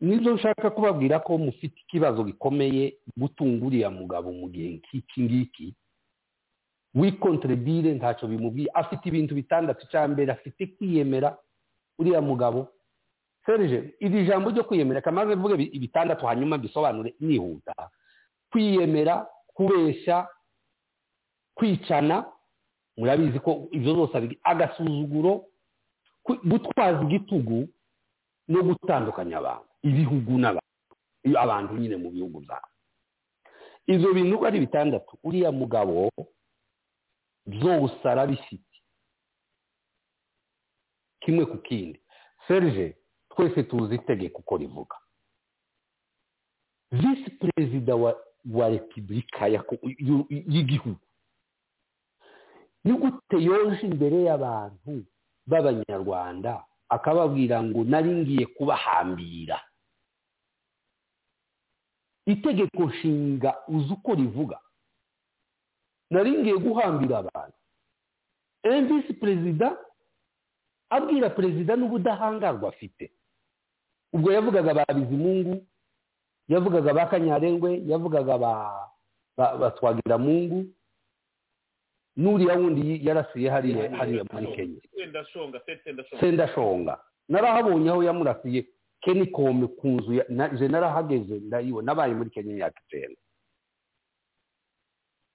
Nibyo 0.00 0.34
nshaka 0.34 0.70
kubabwira 0.70 1.20
ko 1.20 1.38
mufite 1.38 1.80
ikibazo 1.80 2.24
gikomeye 2.24 2.98
gutunga 3.16 3.64
uriya 3.66 3.90
mugabo 3.90 4.32
mu 4.32 4.48
gihe 4.52 4.68
nk'iki 4.76 5.20
ngiki. 5.22 5.66
Wikonterebire 6.94 7.94
ntacyo 7.96 8.28
bimubwiye. 8.28 8.68
Afite 8.74 9.08
ibintu 9.08 9.34
bitandatu 9.34 9.86
cya 9.88 10.08
mbere 10.08 10.32
afite 10.32 10.66
kwiyemera 10.76 11.36
uriya 11.98 12.20
mugabo 12.20 12.68
serije 13.46 13.94
iri 14.00 14.26
jambo 14.26 14.50
ryo 14.50 14.64
kwiyemera 14.64 15.00
kamaze 15.00 15.34
mvuge 15.36 15.62
ibitandatu 15.62 16.26
hanyuma 16.26 16.58
bisobanure 16.58 17.14
nihuta. 17.20 17.74
Kwiyemera 18.50 19.26
kubeshya 19.54 20.28
kwicana 21.54 22.24
murabizi 22.96 23.40
ko 23.40 23.68
ibyo 23.70 23.94
zose 23.94 24.38
agasuzuguro 24.42 25.44
gutwaza 26.44 27.02
igitugu 27.06 27.68
no 28.48 28.62
gutandukanya 28.62 29.38
abantu 29.38 29.68
ibihugu 29.82 30.32
n'abantu 30.38 31.38
abantu 31.38 31.72
nyine 31.78 31.96
mu 31.96 32.10
bihugu 32.10 32.40
byabo 32.42 32.68
ibyo 33.86 34.10
bintu 34.14 34.42
ari 34.46 34.58
bitandatu 34.60 35.18
uriya 35.24 35.52
mugabo 35.52 36.10
byose 37.46 38.02
arabifite. 38.08 38.66
Kimwe 41.20 41.46
ku 41.46 41.58
kindi. 41.58 42.00
Serije 42.48 42.96
twese 43.36 43.62
tuzi 43.62 43.94
itegeko 43.94 44.38
uko 44.38 44.56
rivuga. 44.56 44.96
Visi 46.92 47.30
perezida 47.30 47.96
wa 47.96 48.68
repubulika 48.68 49.46
y'igihugu. 49.48 51.00
Ni 52.84 52.92
gute 52.92 53.36
yoje 53.42 53.86
imbere 53.86 54.22
y'abantu 54.22 55.04
b'abanyarwanda 55.46 56.64
akababwira 56.88 57.62
ngo 57.62 57.84
nari 57.84 58.10
ngiye 58.10 58.46
kubahambira? 58.46 59.60
Itegeko 62.26 62.84
nshinga 62.84 63.54
uzi 63.68 63.92
uko 63.92 64.14
rivuga. 64.14 64.60
Nari 66.10 66.30
ngiye 66.32 66.56
guhambira 66.58 67.18
abantu. 67.18 67.56
Visi 68.88 69.12
perezida 69.14 69.78
abwira 70.90 71.30
perezida 71.30 71.76
n'ubudahangarwa 71.76 72.68
afite. 72.68 73.12
Ubwo 74.16 74.32
yavugaga 74.32 74.72
ba 74.74 74.84
bizimungu 74.96 75.60
yavugaga 76.48 76.94
ba 76.96 77.04
kanyarengwe 77.12 77.82
yavugaga 77.86 78.34
ba 79.36 79.70
twagiramungu 79.76 80.64
n'uriya 82.16 82.54
wundi 82.56 83.04
yarasiye 83.06 83.50
hariya 83.50 83.92
hariya 83.96 84.24
muri 84.32 84.46
kenya. 84.56 84.80
Sendashonga 86.20 86.96
narahabonye 87.28 87.90
aho 87.90 88.00
yamurasiye 88.02 88.64
kenikome 89.04 89.66
ku 89.76 89.88
nzu 90.00 90.12
je 90.58 90.68
narahageze 90.68 91.34
ndayibona 91.44 91.86
nabaye 91.92 92.14
muri 92.16 92.30
kenya 92.32 92.52
imyaka 92.56 92.80
icyenda. 92.88 93.20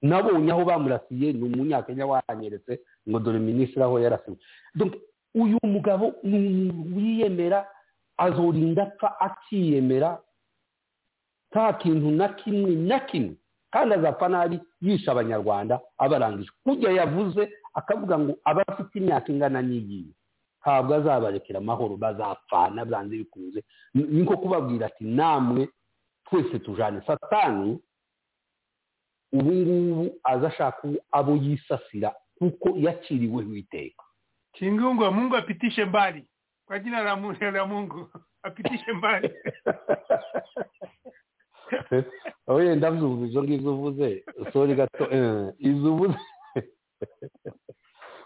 Nabonye 0.02 0.52
aho 0.52 0.66
bamurasiye 0.66 1.34
ni 1.34 1.44
umunyakenya 1.46 2.06
wanyeretse 2.10 2.80
ngo 3.10 3.20
dore 3.20 3.40
minisitiri 3.40 3.84
aho 3.84 4.00
yarasiwe. 4.00 4.38
Uyu 5.36 5.58
mugabo 5.64 6.14
ni 6.24 6.38
umuntu 6.38 6.98
wiyemera 6.98 7.68
azorinda 8.26 8.84
apfa 8.84 9.10
akiyemera 9.20 10.20
nta 11.52 11.74
kintu 11.74 12.12
na 12.12 12.28
kimwe 12.30 12.72
na 12.76 13.00
kimwe. 13.00 13.36
Kandi 13.72 13.96
azapfa 13.96 14.28
nabi 14.30 14.60
yisha 14.82 15.12
abanyarwanda 15.12 15.80
abarangije. 15.98 16.52
Kujya 16.64 16.92
yavuze 16.92 17.50
akavuga 17.74 18.20
ngo 18.20 18.34
abafite 18.44 18.94
imyaka 19.00 19.32
ingana 19.32 19.62
n'iyiyi 19.62 20.14
ntabwo 20.62 20.92
azabarekera 20.96 21.58
amahoro 21.60 21.98
bazapfana 21.98 22.86
byanze 22.86 23.18
bikunze. 23.18 23.64
Ni 23.94 24.22
nko 24.22 24.38
kubabwira 24.38 24.86
ati 24.88 25.04
namwe 25.04 25.70
twese 26.30 26.60
tujane. 26.60 27.02
Satani 27.08 27.80
ubu 29.34 29.52
ngubu 29.54 30.20
aza 30.24 30.48
ashaka 30.48 30.88
abo 31.12 31.36
yisasira 31.36 32.12
kuko 32.38 32.70
yaciriweho 32.76 33.54
iteka 33.56 34.04
kingungu 34.54 35.12
mungu 35.12 35.36
apitishe 35.36 35.86
mbali. 35.86 36.26
Kwa 36.72 36.80
jina 36.80 37.02
la 37.02 37.16
Mungu, 37.16 37.44
la 37.54 37.66
Mungu. 37.66 38.10
Apitishe 38.44 38.94
mbali. 38.94 39.34
Oye 42.48 42.76
ndabyumva 42.76 43.28
izo 43.28 43.44
ngizo 43.44 43.76
uvuze 43.76 44.26
sori 44.54 44.76
gato 44.76 45.12
eh, 45.12 45.54
izo 45.60 45.94
uvuze 45.96 46.20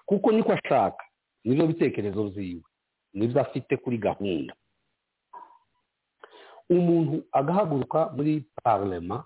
kuko 0.05 0.31
niko 0.31 0.51
ashaka 0.53 1.03
ni 1.43 1.55
byo 1.55 1.67
bitekerezo 1.67 2.23
byiwe 2.23 2.61
ni 3.13 3.27
byo 3.27 3.41
afite 3.41 3.77
kuri 3.77 3.97
gahunda. 3.97 4.55
Umuntu 6.69 7.25
agahaguruka 7.31 8.09
muri 8.15 8.45
parlema 8.63 9.23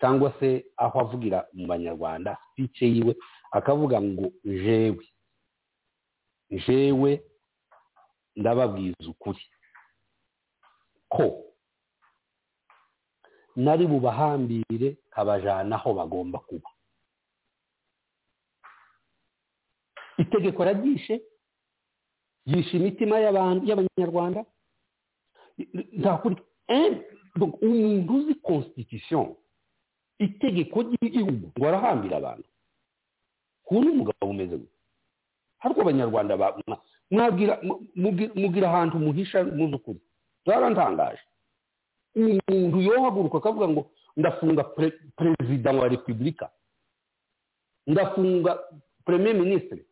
cyangwa 0.00 0.32
se 0.40 0.64
aho 0.76 1.00
avugira 1.00 1.46
mu 1.52 1.66
banyarwanda 1.66 2.36
speech 2.52 2.82
yiwe 2.82 3.16
akavuga 3.52 4.00
ngo 4.00 4.32
jewe. 4.44 5.04
Jewe 6.50 7.22
ndababwiza 8.36 9.08
ukuri 9.10 9.42
ko 11.08 11.24
nari 13.56 13.86
bubahambire 13.86 14.96
kabajana 15.10 15.76
aho 15.76 15.94
bagomba 15.94 16.38
kuba. 16.38 16.70
Itegeko 20.18 20.62
araryishe 20.62 21.22
yishe 22.46 22.76
imitima 22.76 23.18
y'abanyarwanda. 23.20 24.44
Eh, 26.68 26.92
umuntu 27.62 28.14
uzi 28.16 28.34
constitution 28.34 29.36
itegeko 30.18 30.82
ry'igihugu 30.82 31.52
ngo 31.58 31.64
arahambira 31.68 32.16
abantu. 32.16 32.48
Ubu 33.70 33.80
ni 33.84 33.88
umugabo 33.90 34.30
umeze 34.30 34.56
gutya 34.56 34.80
ariko 35.60 35.80
abanyarwanda 35.80 36.34
ba- 37.10 37.16
mwa- 37.16 37.30
mwabwira 37.30 37.58
mu- 37.62 37.80
mubwira- 37.96 38.34
mubwira 38.34 38.66
ahantu 38.68 38.98
muhisha 38.98 39.44
muzi 39.44 39.74
ukuri 39.74 40.00
byarantangaje 40.46 41.22
umuntu 42.16 42.80
yohaguruka 42.80 43.38
akavuga 43.38 43.68
ngo 43.68 43.90
ndafunga 44.16 44.64
perezida 45.16 45.72
wa 45.72 45.88
repubulika 45.88 46.50
ndafunga 47.86 48.58
premier 49.04 49.34
ministre. 49.34 49.84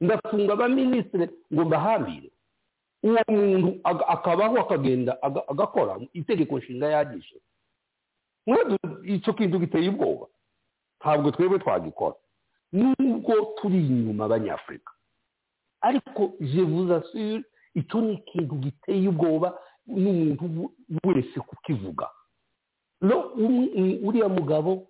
Ndafunga 0.00 0.52
abaminisitiri 0.52 1.28
ngo 1.52 1.64
mbahambire 1.64 2.30
uwo 3.02 3.20
muntu 3.28 3.80
akabaho 3.84 4.58
akagenda 4.60 5.22
aga- 5.22 5.48
agakora 5.48 6.00
itegeko 6.12 6.58
nshinga 6.58 6.86
yagishe. 6.88 7.36
Icyo 9.04 9.32
kintu 9.32 9.58
giteye 9.58 9.88
ubwoba. 9.88 10.26
Ntabwo 11.00 11.30
twebwe 11.30 11.58
twagikora. 11.58 12.14
Nubwo 12.72 13.54
turi 13.60 13.78
inyuma 13.86 14.24
abanyafurika 14.24 14.92
ariko 15.84 16.32
je 16.40 16.62
vous 16.64 16.88
assure 16.92 17.44
icyo 17.76 18.00
ni 18.00 18.12
ikintu 18.16 18.54
giteye 18.64 19.08
ubwoba 19.08 19.52
n'umuntu 19.86 20.72
wese 21.04 21.36
kukivuga. 21.40 22.08
Uriya 24.06 24.28
mugabo 24.28 24.86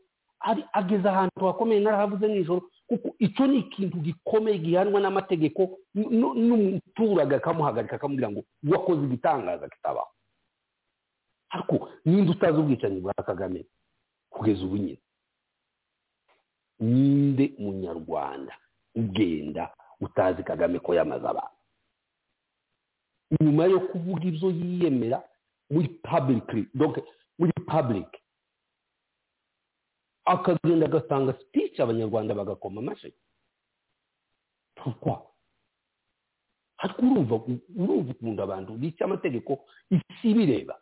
ageze 0.72 1.08
ahantu 1.08 1.46
hakomeye 1.46 1.80
narahavuze 1.80 2.28
nijoro 2.28 2.62
kuko 2.86 3.08
icyo 3.18 3.46
ni 3.46 3.58
ikintu 3.58 3.96
gikomeye 3.98 4.58
gihanwa 4.58 5.00
n'amategeko 5.00 5.78
n'umuturage 5.94 7.34
akamuhagarika 7.36 7.96
akamubwira 7.96 8.30
ngo 8.30 8.42
wakoze 8.70 9.02
igitangaza 9.04 9.68
kitabaho. 9.68 10.08
Ariko 11.50 11.88
ninde 12.04 12.30
utazi 12.30 12.58
ubwicanyi 12.58 13.00
bwa 13.00 13.14
kagame 13.14 13.64
kugeza 14.30 14.64
ubu 14.64 14.76
nyine 14.76 14.98
ninde 16.80 17.54
munyarwanda 17.58 18.54
ugenda 18.94 19.74
utazi 20.00 20.42
kagame 20.42 20.78
ko 20.78 20.94
yamaze 20.94 21.26
abantu 21.28 21.56
nyuma 23.40 23.64
yo 23.66 23.80
kuvuga 23.80 24.24
ibyo 24.24 24.50
yiyemera 24.50 25.18
muri 25.70 25.88
donc 26.74 26.96
muri 27.38 27.52
public 27.66 28.08
akagenda 30.24 30.86
agatanga 30.86 31.32
speech 31.40 31.80
abanyarwanda 31.80 32.34
bagakoma 32.34 32.80
amashyi 32.80 33.12
pourquoi? 34.76 35.16
Ariko 36.78 37.02
urumva 37.02 37.34
urumva 37.76 38.10
ukuntu 38.12 38.42
abantu 38.42 38.72
bica 38.76 39.04
amategeko 39.04 39.64
isi 39.90 40.34
bireba 40.34 40.76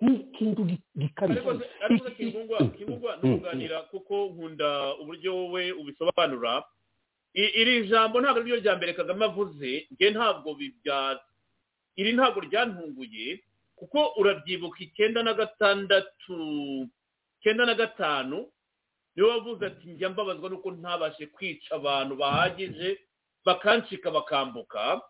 ni 0.00 0.14
ikintu 0.14 0.62
gi- 0.64 0.82
gikabije. 0.98 1.40
Ariko 1.84 2.10
kingungwa 2.10 2.58
Mm, 2.60 2.70
kingungwa 2.70 3.16
mm, 3.16 3.30
ntuganira 3.30 3.82
kuko 3.90 4.26
nkunda 4.30 4.94
uburyo 4.94 5.36
wowe 5.36 5.72
ubisobanura. 5.72 6.64
Iri 7.34 7.88
jambo 7.88 8.20
ntabwo 8.20 8.40
ari 8.40 8.46
ryo 8.50 8.56
rya 8.60 8.76
mbere 8.76 8.92
kagame 8.94 9.24
avuze. 9.26 9.86
Njye 9.90 10.10
ntabwo 10.10 10.54
bibya 10.54 11.18
iri 11.96 12.12
ntabwo 12.14 12.40
ryantunguye 12.46 13.42
kuko 13.76 14.12
urabyibuka 14.18 14.78
icyenda 14.80 15.22
na 15.22 15.34
gatandatu 15.34 16.88
icyenda 17.40 17.66
na 17.66 17.74
gatanu 17.74 18.46
ni 19.16 19.22
we 19.22 19.28
wavuze 19.30 19.66
ati 19.66 19.88
njya 19.98 20.08
mbabazwa 20.10 20.50
nuko 20.50 20.70
ntabashe 20.70 21.26
kwica 21.26 21.72
abantu 21.74 22.16
bahagije 22.16 22.98
bakancika 23.44 24.10
bakambuka. 24.10 25.00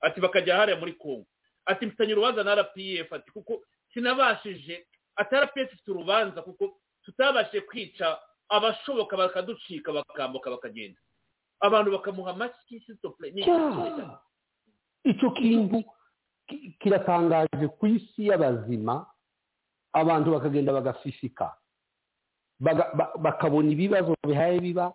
Ati 0.00 0.20
bakajya 0.20 0.56
hariya 0.56 0.76
muri 0.78 0.92
kongo 0.92 1.26
ati 1.66 1.86
mfitanye 1.86 2.12
urubanza 2.12 2.44
na 2.44 2.54
rpf 2.54 3.12
ati 3.12 3.30
kuko 3.32 3.62
sinabashije 3.96 4.84
ati 5.16 5.32
rpf 5.36 5.72
ifite 5.72 5.88
urubanza 5.90 6.42
kuko 6.44 6.76
tutabashije 7.04 7.60
kwica 7.64 8.18
abashoboka 8.48 9.16
bakaducika 9.16 9.92
bakambuka 9.92 10.50
bakagenda. 10.52 11.00
Abantu 11.60 11.90
bakamuha 11.96 12.30
amashyi 12.36 12.80
cyaha 13.48 14.20
icyo 15.04 15.30
kintu 15.32 15.80
ki- 16.46 16.76
kiratangaje 16.80 17.66
ku 17.80 17.86
isi 17.88 18.26
y'abazima 18.28 19.06
abantu 19.96 20.30
bakagenda 20.36 20.72
bagafifika. 20.76 21.56
Baga- 22.60 22.92
ba- 22.94 23.12
bakabona 23.18 23.70
ibibazo 23.72 24.12
bihaye 24.26 24.60
biba. 24.60 24.92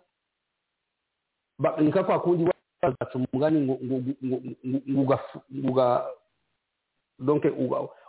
Nka 1.82 2.04
kwa 2.04 2.20
kundi 2.22 2.46
bazaca 2.82 3.14
umugani 3.18 3.58
ngo 3.66 5.04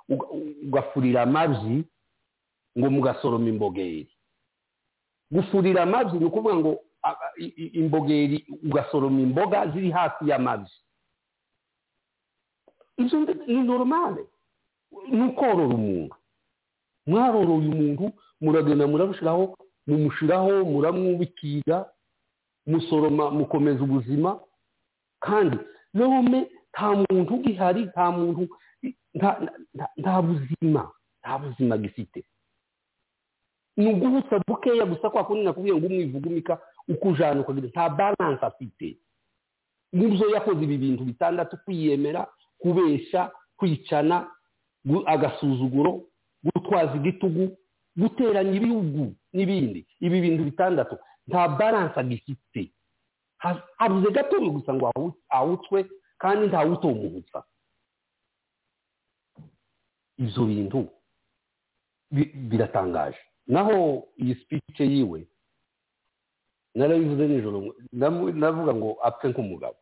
ugafurira 0.10 1.22
amabyi 1.22 1.84
ngo 2.78 2.90
mugasoroma 2.90 3.50
imbogeri. 3.50 4.10
Gufurira 5.32 5.84
amabyi 5.84 6.20
ni 6.20 6.26
ukuvuga 6.26 6.56
ngo 6.56 6.72
imbogeri 7.74 8.46
ugasoroma 8.64 9.20
imboga 9.22 9.68
ziri 9.72 9.92
hafi 9.92 10.30
y'amabyi 10.30 10.72
ibyo 12.98 13.20
ni 13.48 13.64
normale. 13.64 14.26
Ni 15.10 15.22
ukorora 15.26 15.76
umuntu 15.76 16.16
mwaroroye 17.08 17.68
umuntu 17.70 18.12
muragenda 18.42 18.88
murabushyiraho 18.88 19.58
mumushyiraho 19.88 20.66
muramwubikira 20.66 21.90
musoroma 22.66 23.32
mukomeza 23.32 23.84
ubuzima. 23.84 24.40
Kandi 25.20 25.58
nome 25.94 26.48
nta 26.74 26.92
muntu 26.96 27.36
ugihari 27.36 27.86
nta 27.86 28.12
muntu 28.12 28.48
nta- 29.16 30.22
buzima 30.22 30.92
nta 31.22 31.38
buzima 31.40 31.78
gifite 31.78 32.24
ni 33.78 33.88
uguhutsa 33.94 34.40
bukeya 34.48 34.86
gusa 34.86 35.10
kwa 35.10 35.24
kundi 35.26 35.44
nakubwiye 35.46 35.76
ngo 35.76 35.88
umwivugumika 35.88 36.60
ukujana 36.88 37.42
ukagira 37.42 37.68
nta 37.68 37.90
balance 37.90 38.46
afite 38.46 38.98
n'ibyo 39.94 40.30
yakoze 40.30 40.64
ibi 40.64 40.78
bintu 40.78 41.04
bitandatu 41.04 41.58
kwiyemera 41.66 42.28
kubeshya 42.60 43.32
kwicana 43.58 44.28
gu- 44.86 45.04
agasuzuguro 45.06 46.02
gutwaza 46.44 46.96
igitugu 46.96 47.58
guteranya 47.98 48.52
ibihugu 48.58 49.14
n'ibindi. 49.34 49.86
Ibi 50.00 50.22
bintu 50.22 50.44
bitandatu 50.44 50.98
nta 51.28 51.48
balance 51.48 52.00
agifite 52.00 52.72
Ha- 53.38 53.64
habuze 53.78 54.12
gatoya 54.12 54.50
gusa 54.50 54.74
ngo 54.74 54.86
awu- 54.96 55.14
awutswe 55.30 55.86
kandi 56.18 56.48
ntawutomuhutsa 56.48 57.44
ibyo 60.24 60.44
bintu 60.48 60.80
bi- 62.12 62.32
biratangaje. 62.50 63.20
Naho 63.48 64.08
iyi 64.18 64.36
speech 64.40 64.80
yiwe 64.80 65.28
narabivuze 66.76 67.28
nijoro 67.28 67.76
navuga 67.92 68.74
ngo 68.74 68.98
apfe 69.04 69.28
nk'umugabo. 69.30 69.76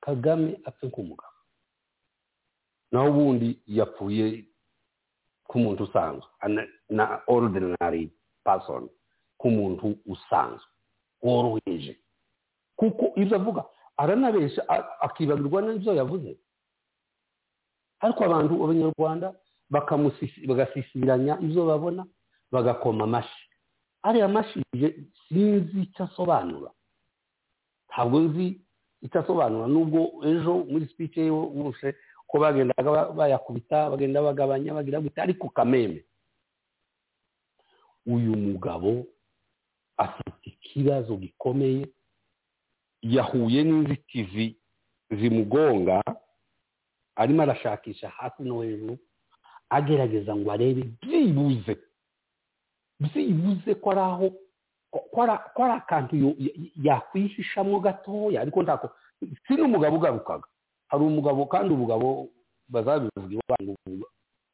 Kagame 0.00 0.60
apfe 0.64 0.86
nk'umugabo. 0.86 1.36
Naho 2.92 3.08
ubundi 3.10 3.60
yapfuye 3.66 4.44
nk'umuntu 5.44 5.84
usanzwe 5.84 6.28
na 6.88 7.20
ordinary 7.26 8.10
person 8.44 8.88
nk'umuntu 9.38 9.96
usanzwe 10.06 10.68
woroheje. 11.22 11.96
Kuko 12.76 13.12
ibyo 13.20 13.36
avuga 13.36 13.64
aranabesha 13.96 14.62
a- 14.68 15.00
akibagirwa 15.06 15.62
n'ibyo 15.62 15.92
yavuze. 15.94 16.38
Ariko 18.00 18.20
abantu 18.24 18.54
abanyarwanda 18.64 19.34
bagasisibiranya 20.48 21.38
ibyo 21.40 21.66
babona 21.66 22.06
bagakoma 22.52 23.04
amashyi. 23.04 23.44
Ariya 24.02 24.28
mashyi 24.28 24.62
sinzi 25.28 25.80
icyo 25.82 26.04
asobanura. 26.04 26.70
Ntabwo 27.90 28.20
nzi 28.20 28.60
icyo 29.02 29.20
asobanura. 29.20 29.66
Nubwo 29.66 30.00
ejo 30.24 30.64
muri 30.70 30.86
speech 30.88 31.16
ye 31.16 31.30
bose 31.30 31.94
ko 32.28 32.38
bagendaga 32.38 33.10
bayakubita 33.12 33.90
bagenda 33.90 34.22
bagabanya 34.22 34.74
bagira 34.78 35.00
gute? 35.02 35.18
Ariko 35.20 35.48
kameme. 35.50 36.04
Uyu 38.06 38.36
mugabo 38.36 39.04
afite 39.96 40.46
ikibazo 40.46 41.16
gikomeye. 41.16 41.86
Yahuye 43.02 43.62
n'inzitizi 43.64 44.56
zimugonga 45.10 46.02
arimo 47.18 47.42
arashakisha 47.42 48.08
hasi 48.08 48.42
no 48.42 48.62
hejuru 48.62 48.94
agerageza 49.70 50.32
ngo 50.36 50.48
arebe 50.52 50.82
byibuze 51.02 51.74
byibuze 53.00 53.74
ko 53.74 53.90
ari 53.90 54.00
aho 54.00 54.26
ko 55.12 55.22
ari 55.64 55.72
akantu 55.78 56.14
yakwihishamo 56.82 57.80
gatoya 57.80 58.40
ariko 58.40 58.62
ntako 58.62 58.86
si 59.46 59.52
n'umugabo 59.56 59.96
ugarukaga. 59.98 60.46
Hari 60.88 61.02
umugabo 61.04 61.46
kandi 61.46 61.74
umugabo 61.74 62.28
bazabivuga 62.68 63.34
iwanyu 63.36 63.74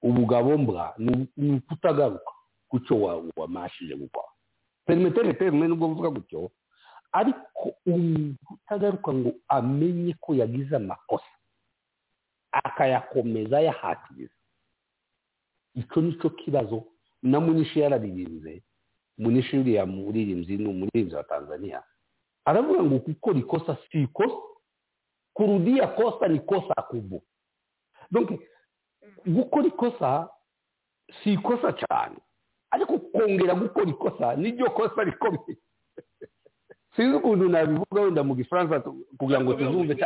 ubugabo 0.02 0.58
mbwa 0.58 0.94
ni 0.98 1.28
ukutagaruka 1.56 2.32
ku 2.68 2.80
cyo 2.80 2.94
wamashije 3.36 3.94
gukora 3.94 4.28
perimetere 4.86 5.34
terime 5.38 5.68
nubwo 5.68 5.88
mvuga 5.88 6.10
gutyo 6.10 6.50
ariko 7.12 7.76
utagaruka 8.50 9.12
ngo 9.14 9.30
amenye 9.48 10.14
ko 10.20 10.34
yagize 10.34 10.76
amakosa. 10.76 11.30
Akayakomeza 12.64 13.61
yahatiriza 13.61 14.34
icyo 15.74 16.02
ni 16.02 16.12
cyo 16.18 16.30
kibazo 16.30 16.84
na 17.22 17.40
munishi 17.40 17.80
yararirinze 17.80 18.62
munishi 19.18 19.59
uriya 19.59 19.86
muririmbyi 19.86 20.57
ni 20.59 20.68
umuririmbyi 20.68 21.14
wa 21.14 21.24
tanzania. 21.24 21.82
Aravuga 22.44 22.82
ngo 22.82 22.98
gukora 22.98 23.38
ikosa 23.38 23.76
si 23.90 24.02
ikosa 24.02 24.36
kurudia 25.34 25.86
kosa 25.86 26.28
ni 26.28 26.40
kosa 26.40 26.74
kubwa 26.74 27.20
donc 28.11 28.30
gukora 29.26 29.66
ikosa 29.66 30.28
si 31.22 31.32
ikosa 31.32 31.72
cyane. 31.72 32.16
Ariko 32.70 32.98
kongera 32.98 33.55
gukora 33.55 33.90
ikosa 33.90 34.36
niryo 34.36 34.70
kosa 34.70 35.05
rikomeye. 35.05 35.57
Sinzi 36.96 37.16
ukuntu 37.16 37.48
nabivuga 37.48 38.00
wenda 38.00 38.22
mu 38.22 38.34
gifaransa 38.34 38.80
kugira 39.18 39.40
ngo 39.40 39.55
tuzumve 39.55 39.96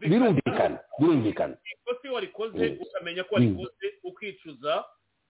birumvikana 0.00 0.78
birumvikana. 0.98 1.56
Ikosa 1.72 2.00
iyo 2.04 2.14
warikoze 2.14 2.78
ukamenya 2.80 3.24
ko 3.24 3.34
warikoze 3.34 3.86
ukicuza 4.04 4.84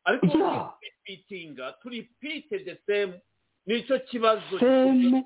ariko 0.04 0.26
turipitinga 0.26 1.72
turipite 1.82 2.58
the 2.64 2.76
same 2.86 3.20
ni 3.66 3.82
cyo 3.82 3.98
kibazo. 3.98 4.58
Seme 4.58 5.24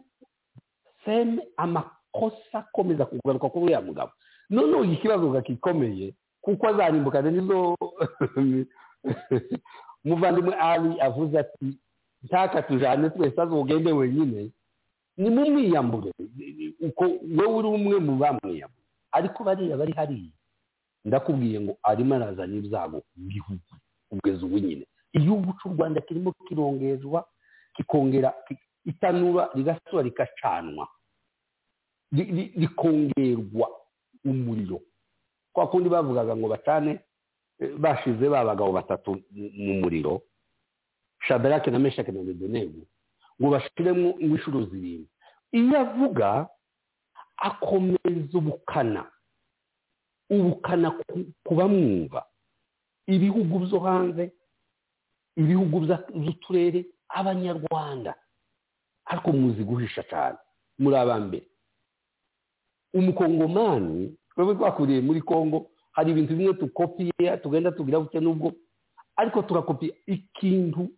seme 1.04 1.42
amakosa 1.56 2.58
akomeza 2.58 3.06
kugaruka 3.06 3.48
kuri 3.48 3.64
uriya 3.64 3.80
mugabo. 3.80 4.12
Noneho 4.50 4.84
ikibazo 4.84 5.30
gakikomeye 5.30 6.14
kuko 6.40 6.68
azarimbukana 6.68 7.30
nizo 7.30 7.76
umuvandimwe 10.04 10.54
ari 10.58 11.00
avuze 11.00 11.38
ati 11.38 11.78
ntaka 12.22 12.62
tujane 12.62 13.10
twese 13.10 13.40
azogende 13.40 13.92
wenyine. 13.92 14.50
Ni 15.16 15.30
mu 15.30 15.50
mwiyambure. 15.50 16.12
Wowe 17.36 17.54
uri 17.58 17.68
umwe 17.68 17.98
mu 17.98 18.16
bamwiyambure. 18.16 18.81
Ariko 19.12 19.44
bariya 19.44 19.76
bari 19.76 19.92
hariya 19.92 20.32
ndakubwiye 21.04 21.60
ngo 21.60 21.72
arimo 21.82 22.14
arazana 22.14 22.54
ibyago 22.56 23.02
mu 23.16 23.26
gihugu 23.28 23.60
kugeza 24.08 24.46
ubu 24.46 24.58
nyine. 24.58 24.86
Igihugu 25.12 25.52
cy'u 25.60 25.72
rwanda 25.74 26.00
kirimo 26.00 26.32
kirongezwa 26.48 27.26
kikongera 27.74 28.32
itanura 28.84 29.50
rigasura 29.54 30.02
rigacanwa 30.02 30.88
rikongerwa 32.56 33.70
umuriro. 34.24 34.80
Kwa 35.52 35.66
kundi 35.68 35.88
bavugaga 35.88 36.36
ngo 36.36 36.48
bacane 36.48 37.00
bashize 37.78 38.28
ba 38.28 38.44
bagabo 38.44 38.72
batatu 38.72 39.20
mu 39.32 39.74
muriro 39.80 40.22
shadarake 41.28 41.70
na 41.70 41.78
meshake 41.78 42.12
na 42.12 42.22
bedenego 42.22 42.80
ngo 43.40 43.50
bashiremo 43.50 44.18
inshuro 44.18 44.64
zirindwi. 44.64 45.08
Iyo 45.52 45.78
avuga 45.80 46.48
akomeza 47.48 48.34
ubukana. 48.38 49.02
Ubukana 50.30 50.90
ku 51.44 51.52
bamwumva 51.58 52.22
ibihugu 53.06 53.58
byo 53.66 53.78
hanze 53.82 54.32
ibihugu 55.36 55.76
by'uturere 56.14 56.86
abanyarwanda. 57.10 58.14
Ariko 59.10 59.28
muzi 59.34 59.62
guhisha 59.66 60.02
cyane 60.06 60.38
muri 60.78 60.96
abambere 60.96 61.46
umukongomani 62.94 64.16
twebwe 64.30 64.54
twakuriye 64.54 65.00
muri 65.00 65.20
congo 65.22 65.70
hari 65.92 66.10
ibintu 66.12 66.36
bimwe 66.36 66.54
tukopiye 66.54 67.36
tugenda 67.42 67.72
tugira 67.72 67.98
gute 68.00 68.20
n'ubwo. 68.20 68.52
Ariko 69.16 69.42
turakopiye 69.42 69.92
ikintu 70.06 70.88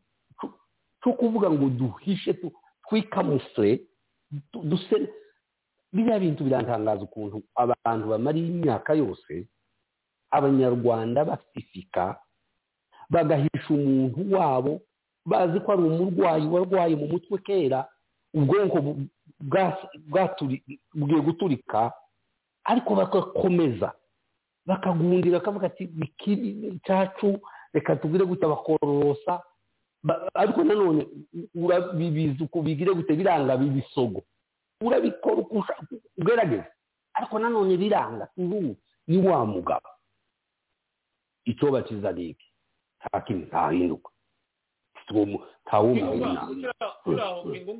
cyo 1.03 1.13
kuvuga 1.19 1.51
ngo 1.51 1.69
duhishe 1.69 2.35
twikamusure 2.89 3.81
duse 4.55 4.97
biriya 5.95 6.19
bintu 6.19 6.45
birantangaza 6.45 7.03
ukuntu 7.07 7.43
abantu 7.55 8.05
bamariye 8.11 8.47
imyaka 8.51 8.95
yose 8.95 9.47
abanyarwanda 10.31 11.25
bafifika 11.25 12.19
bagahisha 13.11 13.71
umuntu 13.71 14.21
wabo 14.35 14.81
bazi 15.27 15.61
ko 15.61 15.73
ari 15.73 15.83
umurwayi 15.83 16.47
warwaye 16.47 16.95
mu 16.97 17.07
mutwe 17.07 17.39
kera 17.39 17.87
ubwonko 18.35 18.79
bugiye 20.95 21.21
guturika 21.21 21.93
ariko 22.65 22.95
bagakomeza. 22.95 23.93
Bakagundira 24.67 25.39
bakavuga 25.39 25.67
ati 25.67 25.87
bikiri 25.87 26.81
cyacu 26.87 27.39
reka 27.73 27.97
tubwire 27.97 28.25
gutya 28.25 28.49
bakororosa 28.49 29.43
ariko 30.35 30.65
nanone 30.65 31.07
urabibiza 31.55 32.45
uko 32.45 32.63
bigire 32.63 32.95
gute 32.95 33.13
biranga 33.17 33.57
bibisogo. 33.57 34.23
Urabikora 34.87 35.37
uko 35.43 35.65
ugerageza 36.19 36.67
ariko 37.15 37.39
nanone 37.39 37.77
biranga 37.77 38.29
ubu 38.37 38.77
ni 39.07 39.19
wa 39.19 39.47
mugabo 39.47 39.89
icyo 41.45 41.71
bakiza 41.73 42.13
ni 42.13 42.29
iki 42.33 42.47
nta 43.01 43.21
kintu 43.21 43.47
ntahinduka 43.47 44.11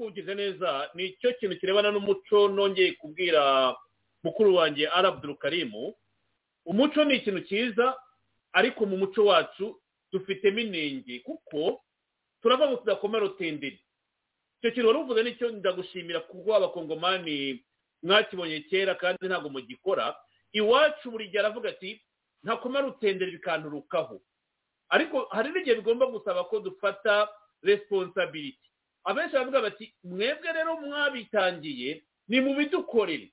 ugize 0.07 0.35
neza 0.35 0.91
ni 0.95 1.13
cyo 1.21 1.33
kintu 1.35 1.57
kirebana 1.61 1.91
n'umuco 1.91 2.49
nongeye 2.49 2.93
kubwira 2.93 3.75
mukuru 4.23 4.55
wanjye 4.55 4.89
arabuduru 4.89 5.37
karimu. 5.37 5.95
Umuco 6.67 7.05
ni 7.05 7.15
ikintu 7.17 7.41
cyiza 7.45 7.97
ariko 8.53 8.87
mu 8.87 8.97
muco 8.97 9.25
wacu 9.25 9.81
dufitemo 10.13 10.59
inenge 10.61 11.21
kuko 11.21 11.81
turavuga 12.43 12.69
ngo 12.71 12.77
tudakomera 12.77 13.25
utenderi 13.25 13.84
icyo 14.65 14.71
kintu 14.73 14.89
wari 14.89 14.99
uvuze 15.01 15.23
ni 15.23 15.37
cyo 15.37 15.51
ndagushimira 15.51 16.21
kuko 16.25 16.55
abakongomani 16.57 17.61
mwakibonye 18.03 18.61
kera 18.65 18.95
kandi 18.97 19.27
ntabwo 19.29 19.49
mugikora. 19.53 20.17
Iwacu 20.57 21.11
buri 21.11 21.29
gihe 21.29 21.39
aravuga 21.45 21.69
ati 21.69 22.01
ntakomera 22.43 22.87
utenderi 22.89 23.31
bikanturukaho 23.37 24.21
ariko 24.89 25.29
hari 25.31 25.51
n'igihe 25.53 25.77
bigomba 25.85 26.07
gusaba 26.09 26.45
ko 26.49 26.61
dufata 26.65 27.29
resiponsabiriti 27.63 28.69
abenshi 29.05 29.33
baravuga 29.37 29.61
bati 29.69 29.95
mwebwe 30.05 30.53
rero 30.53 30.81
mwabitangiye 30.81 32.05
ni 32.29 32.41
mu 32.41 32.55
bidukorere 32.57 33.33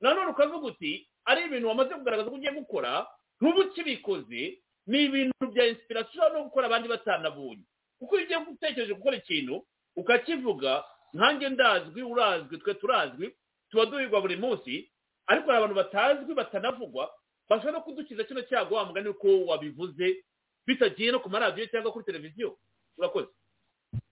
nanone 0.00 0.30
ukavuga 0.30 0.66
uti 0.78 1.08
ari 1.24 1.44
ibintu 1.50 1.68
wamaze 1.68 1.94
kugaragaza 1.94 2.30
ko 2.30 2.36
ugiye 2.36 2.52
gukora 2.54 3.06
ntuba 3.40 3.60
ukibikoze 3.66 4.58
ni 4.86 4.98
ibintu 5.10 5.42
bya 5.52 5.66
insipirasiyo 5.66 6.28
no 6.32 6.44
gukora 6.46 6.66
abandi 6.70 6.86
batanabonye. 6.88 7.64
Kuko 7.98 8.14
iyo 8.14 8.24
ugiye 8.24 8.38
gutekereje 8.46 8.94
gukora 8.94 9.16
ikintu 9.18 9.66
ukakivuga 9.98 10.84
nkange 11.14 11.48
ndazwi 11.48 12.02
urazwi 12.02 12.58
twe 12.58 12.74
turazwi 12.74 13.34
tuba 13.70 13.86
duhigwa 13.86 14.20
buri 14.20 14.36
munsi. 14.36 14.90
Ariko 15.26 15.46
hari 15.46 15.58
abantu 15.58 15.74
batazwi 15.74 16.34
batanavugwa 16.34 17.10
bashobora 17.48 17.72
no 17.78 17.84
kudukiza 17.84 18.24
kino 18.24 18.42
cyago 18.42 18.74
wa 18.74 18.84
mugani 18.84 19.08
uko 19.08 19.44
wabivuze 19.46 20.24
bitagiye 20.66 21.12
no 21.12 21.20
ku 21.20 21.28
maradiyo 21.30 21.66
cyangwa 21.66 21.92
kuri 21.92 22.04
televiziyo. 22.04 22.56
Urakoze. 22.98 23.28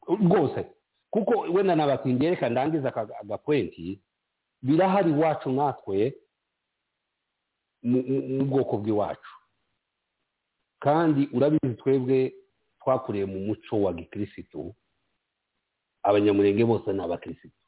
Rwose. 0.09 0.65
Kuko 1.11 1.41
wenda 1.41 1.77
nabatindiye 1.77 2.31
reka 2.31 2.49
ndangiza 2.49 2.93
agapwenti 3.21 4.01
birahari 4.63 5.11
iwacu 5.11 5.51
natwe 5.53 6.15
mu 7.83 8.45
bwoko 8.45 8.77
bw'iwacu. 8.79 9.33
Kandi 10.81 11.29
urabizi 11.33 11.75
twebwe 11.75 12.35
twakuriye 12.81 13.25
mu 13.25 13.41
muco 13.41 13.81
wa 13.83 13.93
gikirisitu 13.93 14.75
abanyamurenge 16.07 16.65
bose 16.65 16.93
ni 16.93 17.03
abakirisitu 17.03 17.59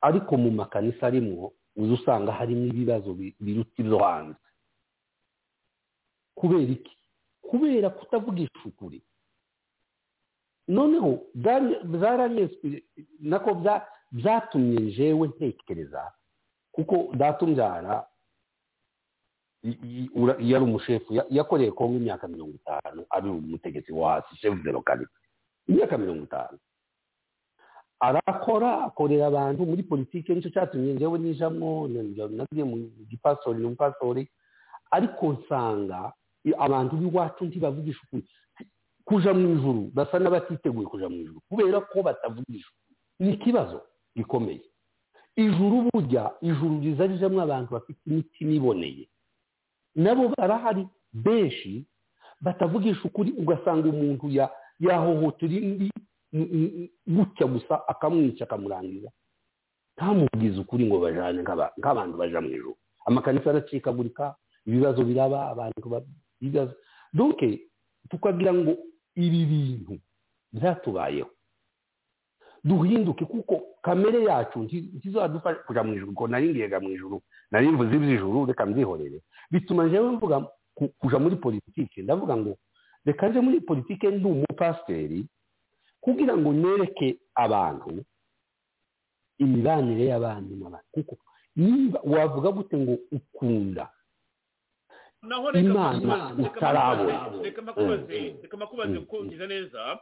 ariko 0.00 0.36
mu 0.36 0.50
makanisa 0.50 1.06
arimo 1.06 1.52
uza 1.76 1.94
usanga 1.94 2.32
harimo 2.32 2.66
ibibazo 2.70 3.14
biruta 3.40 3.74
ibyo 3.82 3.98
hanze 3.98 4.38
kubera 6.34 6.62
iki? 6.72 6.94
Kubera 7.42 7.90
kutavugisha 7.90 8.60
ukuri 8.64 9.02
noneho 10.68 11.10
nako 13.20 13.50
byatumye 14.12 14.78
jewe 14.92 15.28
ntekereza 15.28 16.12
kuko 16.72 17.16
datumbyara 17.16 18.06
yari 20.50 20.64
umushefu 20.64 21.14
yakoreye 21.30 21.70
kongo 21.72 21.96
imyaka 21.96 22.28
mirongo 22.28 22.54
itanu 22.54 23.06
ari 23.10 23.28
umutegetsi 23.28 23.92
wa 23.92 24.22
shefu 24.40 24.62
de 24.62 24.72
lokalite 24.72 25.17
imyaka 25.68 25.98
mirongo 25.98 26.24
itanu. 26.24 26.58
Arakora 28.00 28.84
akorera 28.84 29.26
abantu 29.26 29.66
muri 29.66 29.82
politiki 29.82 30.34
ni 30.34 30.42
cyo 30.42 30.50
cyatumye 30.50 30.94
njyewe 30.94 31.18
nijamo 31.18 31.88
nagiye 31.88 32.64
mu 32.64 32.76
gipasori 33.10 33.58
ni 33.58 33.66
umupasori 33.66 34.28
ariko 34.90 35.32
nsanga 35.32 36.12
abantu 36.58 36.96
b'iwacu 36.96 37.44
ntibavugisha 37.44 38.00
ukuri. 38.06 38.28
Kuja 39.04 39.34
mu 39.34 39.50
ijuru 39.58 39.90
basa 39.94 40.18
n'abatiteguye 40.18 40.86
kuja 40.86 41.08
mu 41.08 41.16
ijuru 41.26 41.40
kubera 41.50 41.80
ko 41.80 42.02
batavugisha 42.02 42.70
ni 43.18 43.32
ikibazo 43.34 43.82
gikomeye. 44.16 44.62
Ijuru 45.36 45.90
burya 45.90 46.30
ijuru 46.40 46.78
riza 46.80 47.06
rijamo 47.06 47.42
abantu 47.42 47.70
bafite 47.74 47.98
imitima 48.06 48.52
iboneye. 48.52 49.08
Nabo 49.98 50.28
barahari 50.38 50.86
benshi 51.12 51.82
batavugisha 52.40 53.00
ukuri 53.04 53.32
ugasanga 53.34 53.88
umuntu 53.90 54.26
yahohotera 54.80 55.54
indi 55.54 55.90
gutya 57.06 57.46
gusa 57.46 57.88
akamwica 57.88 58.42
akamurangiza. 58.44 59.10
Ntamubwize 59.96 60.60
ukuri 60.60 60.86
ngo 60.86 61.00
bajane 61.00 61.42
nk'abantu 61.42 62.14
baja 62.18 62.40
mu 62.40 62.48
ijoro 62.50 62.76
amakanisa 63.06 63.50
aracikagurika 63.50 64.34
ibibazo 64.66 65.04
biraba 65.04 65.48
abantu 65.50 66.04
bibaza 66.40 66.74
donke 67.12 67.66
tukagira 68.10 68.52
ngo 68.54 68.76
ibi 69.16 69.42
bintu 69.46 69.94
byatubayeho. 70.52 71.30
Duhinduke 72.64 73.24
kuko 73.24 73.62
kamere 73.82 74.22
yacu 74.24 74.58
ntizadufasha 74.68 75.60
kuja 75.66 75.82
mu 75.82 75.94
ijoro 75.94 76.12
ngo 76.12 76.28
nari 76.28 76.48
ngiyega 76.50 76.80
mu 76.80 76.90
ijoro 76.90 77.22
nari 77.50 77.68
mvuze 77.68 77.94
iby'ijuru 77.96 78.46
reka 78.46 78.66
mbyihorere 78.66 79.18
bituma 79.50 79.86
njyewe 79.86 80.10
mvuga 80.12 80.46
kuja 80.98 81.18
muri 81.18 81.36
politiki 81.36 82.02
ndavuga 82.02 82.36
ngo 82.36 82.56
reka 83.08 83.28
nje 83.28 83.40
muri 83.40 83.60
politiki 83.64 84.06
ndi 84.12 84.26
umupasiteri 84.28 85.24
kugira 86.00 86.36
ngo 86.36 86.52
nereke 86.52 87.16
abantu 87.34 88.04
imibanire 89.38 90.04
y'abandi 90.12 90.52
n'abandi 90.54 90.88
kuko 90.94 91.14
niba 91.56 92.00
wavuga 92.04 92.50
gute 92.52 92.76
ngo 92.76 92.94
ukunda 93.12 93.88
imana 95.58 96.34
utarabona 96.38 97.42
reka 97.42 98.56
makubaze 98.56 98.98
kuko 99.00 99.24
neza. 99.24 99.98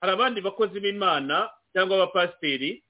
Hari 0.00 0.12
abandi 0.12 0.40
bakozi 0.40 0.80
b'imana 0.80 1.50
cyangwa 1.72 1.96
abapasiteri 1.96 2.84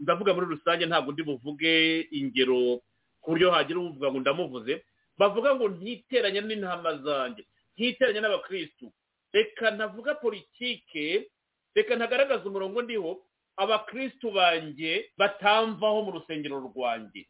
ndavuga 0.00 0.34
muri 0.34 0.46
rusange 0.46 0.86
ntabwo 0.86 1.12
ndi 1.12 1.22
buvuge 1.22 1.72
ingero 2.12 2.80
ku 3.20 3.30
buryo 3.32 3.50
hagira 3.50 3.80
uvuga 3.80 4.10
ngo 4.12 4.20
ndamuvuze 4.20 4.84
bavuga 5.18 5.54
ngo 5.56 5.68
ntiteranye 5.68 6.40
n'intama 6.40 6.92
zanjye. 7.04 7.44
Ntiteranye 7.80 8.20
n'abakirisitu 8.20 8.92
reka 9.32 9.70
ntavuga 9.72 10.14
politike 10.20 11.30
reka 11.74 11.96
ntagaragaza 11.96 12.44
umurongo 12.44 12.82
ndiho. 12.84 13.24
Abakirisitu 13.56 14.30
banjye 14.30 15.12
batamvaho 15.18 16.02
mu 16.02 16.10
rusengero 16.16 16.60
rwanjye. 16.60 17.24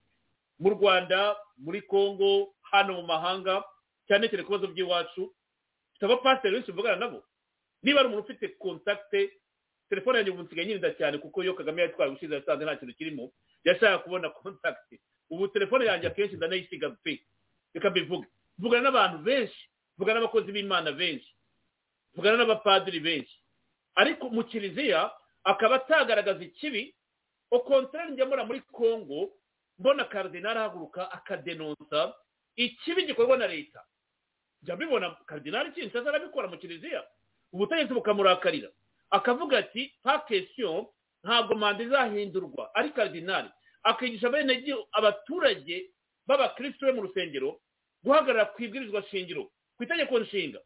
Mu 0.59 0.71
rwanda 0.75 1.37
muri 1.59 1.83
congo 1.83 2.55
hano 2.71 2.93
mu 2.99 3.03
mahanga 3.07 3.65
cyane 4.07 4.29
cyane 4.29 4.43
ku 4.47 4.53
bibazo 4.55 4.67
by'iwacu 4.75 5.23
dufite 5.27 6.05
abapasiteri 6.07 6.53
benshi 6.55 6.71
tuvugana 6.71 6.97
nabo. 7.03 7.23
Niba 7.83 8.01
ari 8.01 8.09
umuntu 8.11 8.25
ufite 8.27 8.49
kontakite 8.59 9.33
telefone 9.91 10.19
yanjye 10.19 10.31
ubu 10.33 10.43
nsigaye 10.47 10.67
nyirinda 10.67 10.91
cyane 10.99 11.19
kuko 11.19 11.43
iyo 11.43 11.55
kagame 11.55 11.83
yatwaye 11.83 12.11
ubushize 12.11 12.35
yasanze 12.35 12.65
nta 12.65 12.77
kintu 12.77 12.95
kirimo. 12.95 13.33
Yashaka 13.65 13.99
kubona 14.05 14.31
kontakite 14.31 15.01
ubu 15.31 15.49
telefone 15.49 15.85
yanjye 15.87 16.07
akenshi 16.11 16.37
ndanayisiga 16.37 16.91
pe. 17.03 17.23
Reka 17.75 17.91
mbivuge. 17.91 18.29
Mvugana 18.59 18.83
n'abantu 18.87 19.19
benshi. 19.25 19.63
Mvugana 20.01 20.21
n'abakozi 20.21 20.53
b'imana 20.53 20.93
benshi. 20.93 21.29
Mvugana 22.15 22.37
n'abapadiri 22.37 23.01
benshi. 23.01 23.37
Ariko 23.95 24.31
mu 24.33 24.45
kiliziya 24.45 25.13
akaba 25.45 25.77
atagaragaza 25.77 26.41
ikibi. 26.45 26.95
Okontorari 27.51 28.13
njyamura 28.13 28.45
muri 28.45 28.61
congo 28.73 29.31
mbona 29.79 30.05
karidinari 30.05 30.59
ahaguruka 30.59 31.11
akadenonsa 31.13 32.15
ikibi 32.57 33.07
gikorwa 33.07 33.37
na 33.37 33.47
leta. 33.47 33.85
Njya 34.63 34.77
mbibona 34.77 35.11
karidinari 35.27 35.73
kinshasa 35.73 36.09
arabikora 36.09 36.49
mu 36.49 36.57
kiliziya. 36.59 37.05
Ubutegetsi 37.53 37.95
bukamurakarira 37.95 38.69
akavuga 39.11 39.59
ati 39.59 39.93
nta 40.05 40.19
kesiyo 40.19 40.95
ntabwo 41.25 41.55
manda 41.55 41.85
izahindurwa. 41.85 42.75
Ari 42.75 42.91
karidinari 42.91 43.49
akigisha 43.83 44.31
bene 44.31 44.65
abaturage 44.93 45.91
b'abakirisitu 46.27 46.87
be 46.87 46.93
mu 46.93 47.03
rusengero 47.03 47.61
guhagarara 48.05 48.45
ku 48.55 48.63
ibwirizwa 48.63 49.03
shingiro. 49.11 49.51
Ku 49.81 49.85
itegeko 49.89 50.19
nshinga. 50.21 50.61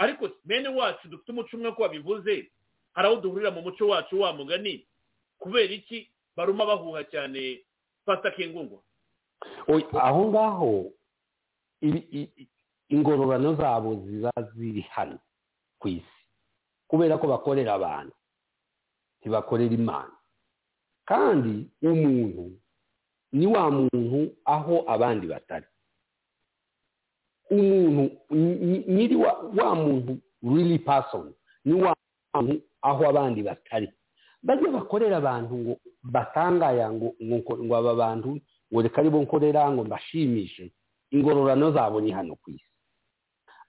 Ariko 0.00 0.30
bene 0.44 0.68
wacu 0.72 1.08
dufite 1.08 1.32
umuco 1.32 1.52
umwe 1.56 1.72
ko 1.76 1.82
wabivuze 1.84 2.48
hari 2.96 3.06
aho 3.08 3.16
duhurira 3.20 3.50
mu 3.52 3.60
muco 3.62 3.84
wacu 3.88 4.20
wa 4.20 4.32
mugani 4.32 4.86
kubera 5.38 5.68
iki? 5.74 6.08
Baruma 6.36 6.64
bahuha 6.66 7.04
cyane 7.12 7.60
fata 8.08 8.30
kingungwa. 8.32 8.80
Aho 10.00 10.28
ngaho 10.32 10.72
ingororano 12.88 13.54
zabo 13.54 13.94
ziba 14.06 14.32
ziri 14.56 14.80
hano 14.80 15.18
ku 15.78 15.88
isi. 15.88 16.20
Kubera 16.88 17.18
ko 17.18 17.26
bakorera 17.28 17.74
abantu 17.74 18.16
ntibakorera 19.20 19.74
imana. 19.74 20.16
Kandi 21.04 21.68
umuntu 21.82 22.50
ni 23.32 23.46
wa 23.46 23.70
muntu 23.70 24.36
aho 24.44 24.84
abandi 24.88 25.26
batari. 25.26 25.66
Umuntu 27.60 28.04
nyiri 28.88 29.16
wa 29.16 29.74
muntu 29.74 30.18
really 30.42 30.78
person 30.78 31.34
ni 31.64 31.72
wa 31.82 31.96
muntu 32.34 32.62
aho 32.82 33.02
abandi 33.08 33.42
batari. 33.42 33.88
Bajya 34.42 34.68
bakorera 34.72 35.16
abantu 35.16 35.54
ngo 35.58 35.72
batangaya 36.02 36.92
ngo 36.92 37.14
ngo 37.64 37.76
aba 37.76 37.94
bantu 37.94 38.40
ngo 38.72 38.82
reka 38.82 39.00
ari 39.00 39.10
bo 39.10 39.22
nkorera 39.22 39.70
ngo 39.72 39.84
mbashimishe. 39.84 40.72
Ingororano 41.10 41.72
zabo 41.72 42.00
ni 42.00 42.10
hano 42.12 42.34
ku 42.36 42.50
isi. 42.50 42.68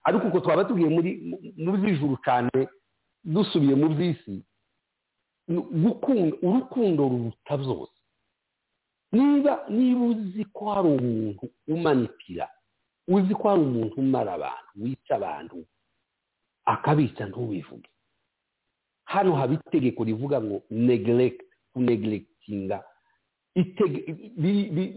Ariko 0.04 0.28
uko 0.28 0.40
twaba 0.40 0.66
tugiye 0.66 0.90
muri 0.90 1.10
mu 1.58 1.72
by'ijuru 1.78 2.18
cyane 2.26 2.68
dusubiye 3.24 3.76
mu 3.76 3.90
by'isi 3.96 4.44
urukundo 6.44 7.04
ruruta 7.10 7.58
byose. 7.58 7.92
Niba 9.12 9.64
niba 9.70 10.06
uzi 10.06 10.46
ko 10.54 10.70
hari 10.74 10.88
umuntu 10.90 11.50
umanitira 11.68 12.50
uzi 13.08 13.34
ko 13.36 13.50
hari 13.50 13.62
umuntu 13.62 13.96
umara 14.02 14.34
abantu 14.34 14.72
wica 14.82 15.14
abantu 15.16 15.58
akabica 16.66 17.24
ntubivuge 17.30 17.90
hano 19.06 19.36
haba 19.36 19.54
itegeko 19.54 20.04
rivuga 20.04 20.42
ngo 20.42 20.62
neglect 20.72 21.42
kunegiregitinga 21.74 22.84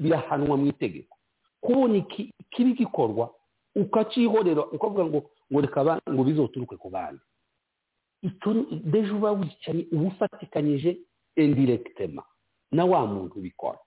birahanwa 0.01 0.57
mu 0.57 0.67
itegeko. 0.67 1.17
Kubona 1.61 1.97
ikibi 1.97 2.73
gikorwa 2.75 3.31
ukacihorera 3.77 4.67
ukavuga 4.67 5.05
ngo 5.05 5.31
ngo 5.53 5.61
reka 5.61 6.01
ngo 6.11 6.25
bizoturuke 6.25 6.77
ku 6.77 6.91
bandi. 6.91 7.21
Deje 8.91 9.13
uba 9.13 9.33
wicaye 9.33 9.87
uba 9.93 10.09
ufatikanyije 10.09 10.99
indiregitema 11.37 12.23
na 12.73 12.85
wa 12.85 13.07
muntu 13.07 13.39
ubikora. 13.39 13.79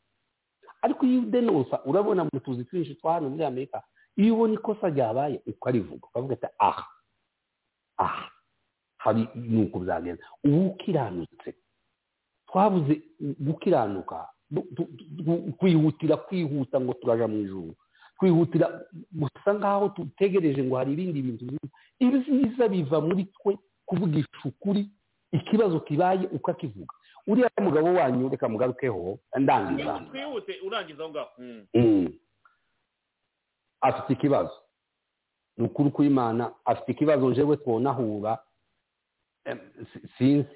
Ariko 0.82 1.06
iyo 1.06 1.20
udenonsa 1.22 1.84
urabona 1.86 2.24
mu 2.24 2.40
tuzi 2.40 2.64
twinshi 2.66 2.96
twa 2.96 3.14
hano 3.14 3.30
muri 3.30 3.44
amerika 3.46 3.84
iyo 4.18 4.34
ubona 4.34 4.54
ikosa 4.54 4.90
ryabaye 4.90 5.42
ukarivuga 5.48 6.08
ukavuga 6.08 6.34
ati 6.34 6.48
aha 6.60 6.86
aha 7.98 8.32
hari 8.98 9.28
nuko 9.36 9.80
byagenze 9.80 10.22
ubu 10.44 10.68
ukiranutse 10.68 11.56
twabuze 12.48 13.02
gukiranuka. 13.40 14.28
Kwihutira 15.58 16.18
kwihuta 16.18 16.82
ngo 16.82 16.94
turaja 16.94 17.28
mu 17.28 17.38
ijuru. 17.42 17.76
Twihutira 18.20 18.68
gusa 19.12 19.54
nk'aho 19.56 19.90
dutegereje 19.96 20.64
ngo 20.64 20.76
hari 20.78 20.94
ibindi 20.94 21.22
bintu 21.22 21.46
ibyiza 22.00 22.68
biva 22.68 23.02
muri 23.02 23.26
twe 23.32 23.58
kuvugisha 23.88 24.28
ukuri 24.46 24.90
ikibazo 25.32 25.80
kibaye 25.80 26.28
ukakivuga 26.32 26.94
uriya 27.28 27.50
mugabo 27.62 27.94
wanyu 27.94 28.30
reka 28.30 28.50
mugarukeho 28.50 29.20
ndangiza. 29.40 30.00
Twihute 30.12 30.60
urangiza 30.68 31.04
aho 31.04 31.12
ngaho. 31.12 31.32
Afite 33.82 34.14
ikibazo. 34.14 34.54
Ni 35.58 35.66
ukuri 35.66 35.90
kw'imana 35.92 36.52
afite 36.66 36.92
ikibazo 36.92 37.30
njyewe 37.30 37.58
twonahura 37.58 38.38
sinzi. 40.18 40.56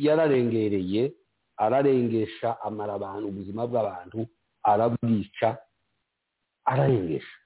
Yararengereye 0.00 1.12
ararengesha 1.56 2.60
amara 2.62 2.94
abantu 2.94 3.28
ubuzima 3.28 3.66
bw'abantu 3.66 4.26
arabwica 4.62 5.56
ararengesha. 6.64 7.36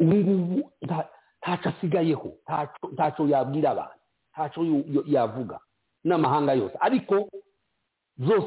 Ubu 0.00 0.14
ngubu 0.16 0.70
nta- 0.82 1.08
ntacyo 1.42 1.70
asigayeho 1.70 2.28
ntacyo- 2.44 2.92
yabwira 3.28 3.70
abantu 3.70 3.98
ntacyo 4.32 4.60
yavuga 5.06 5.56
n'amahanga 6.04 6.52
yose. 6.54 6.76
Ariko 6.80 7.28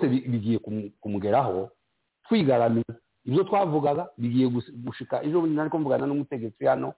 bi- 0.07 0.25
bigiye 0.31 0.57
kumu- 0.59 0.91
kumugeraho 1.01 1.69
twigaramiye 2.25 2.85
ibyo 3.29 3.43
twavugaga 3.45 4.09
bigiye 4.17 4.47
gus- 4.49 4.71
gushika 4.85 5.21
ejo 5.23 5.41
bundi 5.41 5.55
nari 5.55 5.69
kumvugana 5.69 6.05
n'umutegetsi 6.09 6.65
hano. 6.65 6.93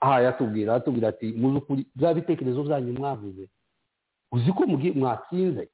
Aha 0.00 0.20
yatubwira 0.26 0.74
atubwira 0.74 1.08
ati 1.14 1.32
mu 1.32 1.50
by'ukuri 1.54 1.86
bya 1.94 2.14
bitekerezo 2.14 2.62
byanyu 2.66 2.92
mwavuze. 2.98 3.48
Uzi 4.34 4.50
ko 4.52 4.62
mwatsinze? 4.92 5.68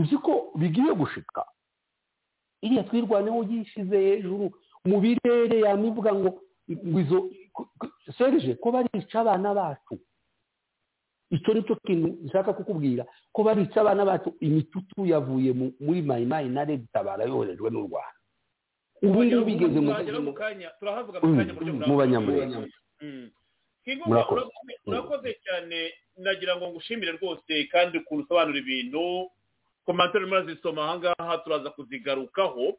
Uzi 0.00 0.16
ko 0.18 0.52
bigiye 0.58 0.94
gushika? 0.94 1.44
Iriya 2.62 2.82
twirwaneho 2.86 3.42
yishize 3.50 3.96
hejuru 3.98 4.50
mu 4.84 4.96
birere 5.02 5.60
yamivuga 5.66 6.14
ngo 6.14 6.30
ngo 6.70 6.98
izo 7.00 7.18
ko- 7.52 7.68
ko- 7.78 7.90
barica 8.72 9.16
abana 9.20 9.54
bacu? 9.54 9.98
Icyo 11.30 11.54
ni 11.54 11.62
cyo 11.66 11.76
kintu 11.86 12.08
nshaka 12.26 12.52
kukubwira 12.52 13.04
ko 13.32 13.42
barica 13.42 13.76
abana 13.82 14.04
bacu 14.04 14.34
imitutu 14.40 15.06
yavuye 15.06 15.52
mu- 15.52 15.72
muri 15.80 16.02
mayimayi 16.02 16.48
na 16.48 16.64
redi 16.64 16.86
tabara 16.92 17.24
yoherejwe 17.24 17.70
n'u 17.70 17.86
rwanda. 17.88 18.18
Ubu 19.02 19.24
ngubu 19.24 19.44
bigeze 19.44 19.78
mu 20.20 20.32
kanya 20.34 20.68
turahavuga 20.78 21.18
mu 21.20 21.26
Mm, 21.28 21.36
kanya 21.38 21.52
mu 21.52 21.60
burambuye. 21.60 21.98
banyamurenge 21.98 22.56
Mm. 23.02 23.30
Murakoze. 24.06 24.40
urakoze- 24.40 24.78
urakoze 24.86 25.30
cyane 25.44 25.78
nagira 26.22 26.54
ngo 26.56 26.70
ngushimire 26.70 27.12
rwose 27.18 27.52
kandi 27.72 27.98
ukuntu 27.98 28.22
usobanura 28.30 28.58
ibintu 28.62 29.26
komantere 29.84 30.22
urimo 30.22 30.36
urazisoma 30.38 30.80
aha 30.86 30.94
ngaha 31.02 31.34
turaza 31.42 31.70
kuzigarukaho 31.74 32.78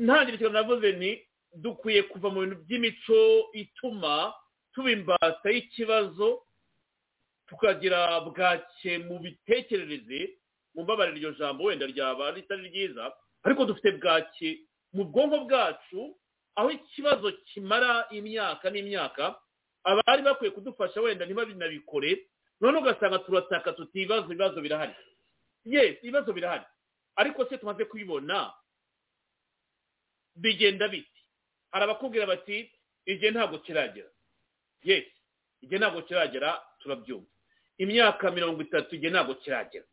ntangire 0.00 0.36
ikintu 0.40 0.52
navuze 0.56 0.88
ni 0.96 1.10
dukwiye 1.52 2.02
kuva 2.08 2.28
mu 2.32 2.40
bintu 2.40 2.56
by'imico 2.64 3.20
ituma 3.52 4.32
tuba 4.72 4.88
imbata 4.90 5.48
y'ikibazo 5.52 6.40
tukagira 7.46 8.20
bwake 8.24 8.98
mu 9.04 9.18
bitekerereze 9.20 10.20
mu 10.74 10.82
mbabarira 10.82 11.16
iryo 11.16 11.32
jambo 11.38 11.64
wenda 11.68 11.86
ryaba 11.86 12.30
ritari 12.32 12.68
ryiza 12.72 13.12
ariko 13.44 13.64
dufite 13.68 13.92
bwake 14.00 14.64
mu 14.94 15.04
bwonko 15.10 15.38
bwacu 15.44 16.16
aho 16.54 16.70
ikibazo 16.70 17.32
kimara 17.50 18.06
imyaka 18.14 18.70
n'imyaka 18.70 19.34
abari 19.84 20.22
bakwiye 20.22 20.50
kudufasha 20.54 21.00
wenda 21.02 21.24
ntibabinabikore 21.26 22.26
none 22.60 22.78
ugasanga 22.78 23.18
turataka 23.26 23.72
tuti 23.74 23.98
ibibazo 24.06 24.26
ibibazo 24.32 24.60
birahari. 24.62 24.94
Yes 25.64 25.98
ibibazo 26.02 26.32
birahari. 26.32 26.64
Ariko 27.16 27.44
se 27.46 27.58
tumaze 27.58 27.84
kubibona? 27.84 28.52
Bigenda 30.36 30.88
biti. 30.88 31.20
Hari 31.70 31.84
abakubwira 31.84 32.26
bati 32.26 32.70
igihe 33.06 33.30
ntabwo 33.30 33.58
kiragera. 33.58 34.08
Yes 34.82 35.04
igihe 35.62 35.78
ntabwo 35.78 36.02
kiragera 36.02 36.62
turabyumva. 36.78 37.30
Imyaka 37.78 38.30
mirongo 38.30 38.62
itatu 38.62 38.94
igihe 38.94 39.10
ntabwo 39.12 39.34
kiragera. 39.34 39.84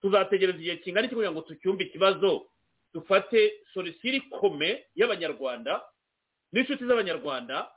Tuzategereza 0.00 0.58
igihe 0.58 0.76
kingana 0.76 1.06
iki 1.06 1.14
kugira 1.14 1.32
ngo 1.32 1.40
tucyumve 1.44 1.84
ikibazo? 1.84 2.48
Dufate 2.94 3.52
solisiri 3.74 4.16
ikome 4.16 4.86
y'abanyarwanda 4.94 5.82
n'inshuti 6.52 6.84
z'abanyarwanda 6.86 7.70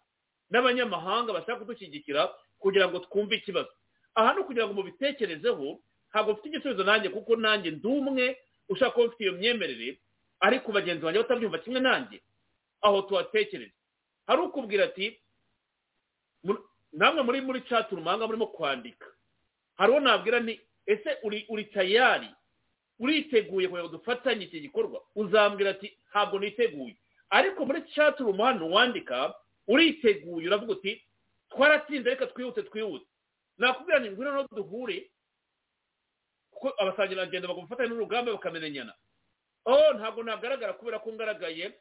n'abanyamahanga 0.49 1.33
bashaka 1.33 1.59
kudushyigikira 1.59 2.33
kugira 2.59 2.87
ngo 2.87 2.99
twumve 2.99 3.35
ikibazo. 3.35 3.69
Aha 4.15 4.33
ni 4.33 4.39
ukugira 4.39 4.65
ngo 4.67 4.73
mubitekerezeho 4.73 5.79
ntabwo 6.09 6.33
mfite 6.33 6.47
igisubizo 6.49 6.83
nanjye 6.83 7.09
kuko 7.09 7.35
nanjye 7.35 7.71
ndi 7.71 7.87
umwe 7.87 8.37
ushaka 8.69 8.91
kuba 8.91 9.05
ufite 9.07 9.23
iyo 9.23 9.33
myemerere 9.33 9.99
ariko 10.39 10.71
bagenzi 10.71 11.03
banjye 11.05 11.21
batabyumva 11.21 11.57
kimwe 11.59 11.79
nanjye. 11.79 12.21
Aho 12.81 13.01
tuhatekereza. 13.01 13.73
Hari 14.27 14.41
ukubwira 14.41 14.83
ati 14.85 15.19
"Mu- 16.43 16.63
namwe 16.93 17.21
muri 17.23 17.41
muri 17.41 17.61
chat 17.61 17.91
urumanga 17.91 18.27
murimo 18.27 18.47
kwandika. 18.47 19.07
Hari 19.77 19.91
uwo 19.91 19.99
nabwira 19.99 20.39
nti 20.39 20.61
ese 20.85 21.17
uri 21.49 21.63
tayari? 21.73 22.29
Uriteguye 23.03 23.67
kugira 23.67 23.83
ngo 23.83 23.91
dufatanye 23.97 24.45
iki 24.45 24.59
gikorwa? 24.63 25.01
Uzambwira 25.15 25.69
ati 25.75 25.91
ntabwo 26.09 26.39
niteguye. 26.39 26.95
Ariko 27.29 27.65
muri 27.65 27.83
room 28.19 28.37
hano 28.39 28.69
wandika 28.69 29.33
uriteguye 29.67 30.47
uravuga 30.47 30.71
uti 30.71 31.01
twaratsinze 31.49 32.09
reka 32.09 32.27
twihute 32.27 32.63
twihute. 32.63 33.05
Nakubwira 33.57 33.99
ni 33.99 34.09
ngwino 34.09 34.31
no 34.31 34.47
duhure 34.55 35.09
kuko 36.51 36.73
abasangirangendo 36.77 37.47
bagomba 37.47 37.67
gufatanya 37.67 37.89
n'urugamba 37.89 38.31
bakamenyana. 38.31 38.93
Oh 39.65 39.93
ntabwo 39.93 40.23
nagaragara 40.23 40.73
kubera 40.73 40.99
ko 40.99 41.13
ngaragaye 41.13 41.73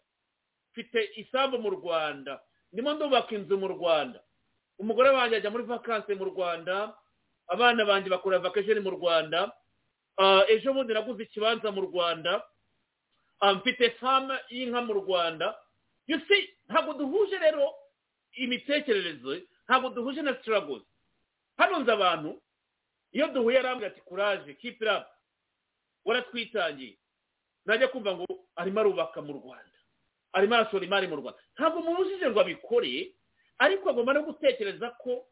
mfite 0.73 1.11
isambu 1.17 1.59
mu 1.59 1.71
rwanda. 1.71 2.41
Ndimo 2.73 2.93
ndubaka 2.95 3.35
inzu 3.35 3.59
mu 3.59 3.69
rwanda. 3.69 4.21
Umugore 4.79 5.11
wanjye 5.11 5.37
ajya 5.37 5.51
muri 5.51 5.65
vakansi 5.65 6.15
mu 6.15 6.25
rwanda 6.33 6.97
abana 7.49 7.85
banjye 7.85 8.11
bakora 8.11 8.39
vakasheni 8.39 8.81
mu 8.81 8.91
rwanda. 8.97 9.53
Ejo 10.49 10.73
bundi 10.73 10.93
naguze 10.95 11.23
ikibanza 11.23 11.73
mu 11.73 11.81
rwanda. 11.81 12.43
Ah, 13.41 13.53
mfite 13.55 13.91
famu 14.01 14.35
y'inka 14.51 14.81
mu 14.83 14.93
rwanda. 15.03 15.57
You 16.07 16.19
see 16.29 16.49
ntabwo 16.69 16.95
duhuje 16.95 17.39
rero 17.39 17.75
imitekerereze 18.33 19.47
ntabwo 19.69 19.91
duhuje 19.91 20.23
na 20.23 20.35
struggles. 20.41 20.83
Hano 21.57 21.81
nzi 21.81 21.91
abantu 21.91 22.43
iyo 23.13 23.29
duhuye 23.29 23.59
arambwira 23.59 23.91
ati 23.93 24.01
kuraje 24.01 24.51
up. 24.97 25.07
Waratwitangiye. 26.05 26.99
Najya 27.67 27.89
kumva 27.89 28.15
ngo 28.17 28.27
arimo 28.57 28.81
arubaka 28.81 29.23
mu 29.23 29.33
rwanda. 29.33 29.79
Arimo 30.33 30.55
arashora 30.55 30.85
imari 30.85 31.07
mu 31.07 31.17
rwanda. 31.17 31.39
Ntabwo 31.55 31.81
mubujije 31.81 32.31
ngo 32.31 32.41
abikore 32.41 33.15
ariko 33.59 33.91
agomba 33.91 34.13
no 34.13 34.23
gutekereza 34.23 34.91
ko 35.03 35.27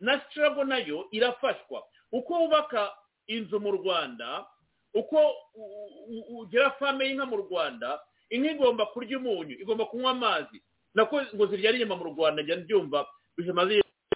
na 0.00 0.20
struggle 0.30 0.64
na 0.64 0.78
yo 0.78 1.08
irafashwa. 1.10 1.84
Uko 2.12 2.34
wubaka 2.40 2.92
inzu 3.28 3.60
mu 3.60 3.70
rwanda 3.78 4.46
uko 4.94 5.16
u- 5.54 5.90
u- 6.08 6.26
ugira 6.40 6.70
fame 6.80 7.04
y'inka 7.08 7.26
mu 7.28 7.36
rwanda 7.44 8.00
inka 8.32 8.50
igomba 8.56 8.86
kurya 8.92 9.18
umunyu 9.18 9.54
igomba 9.60 9.84
kunywa 9.86 10.10
amazi. 10.10 10.58
Nako 10.94 11.22
ngo 11.34 11.46
zirya 11.46 11.70
inyama 11.76 11.96
mu 11.96 12.04
rwanda 12.16 12.42
njya 12.42 12.56
mbyumva 12.56 13.06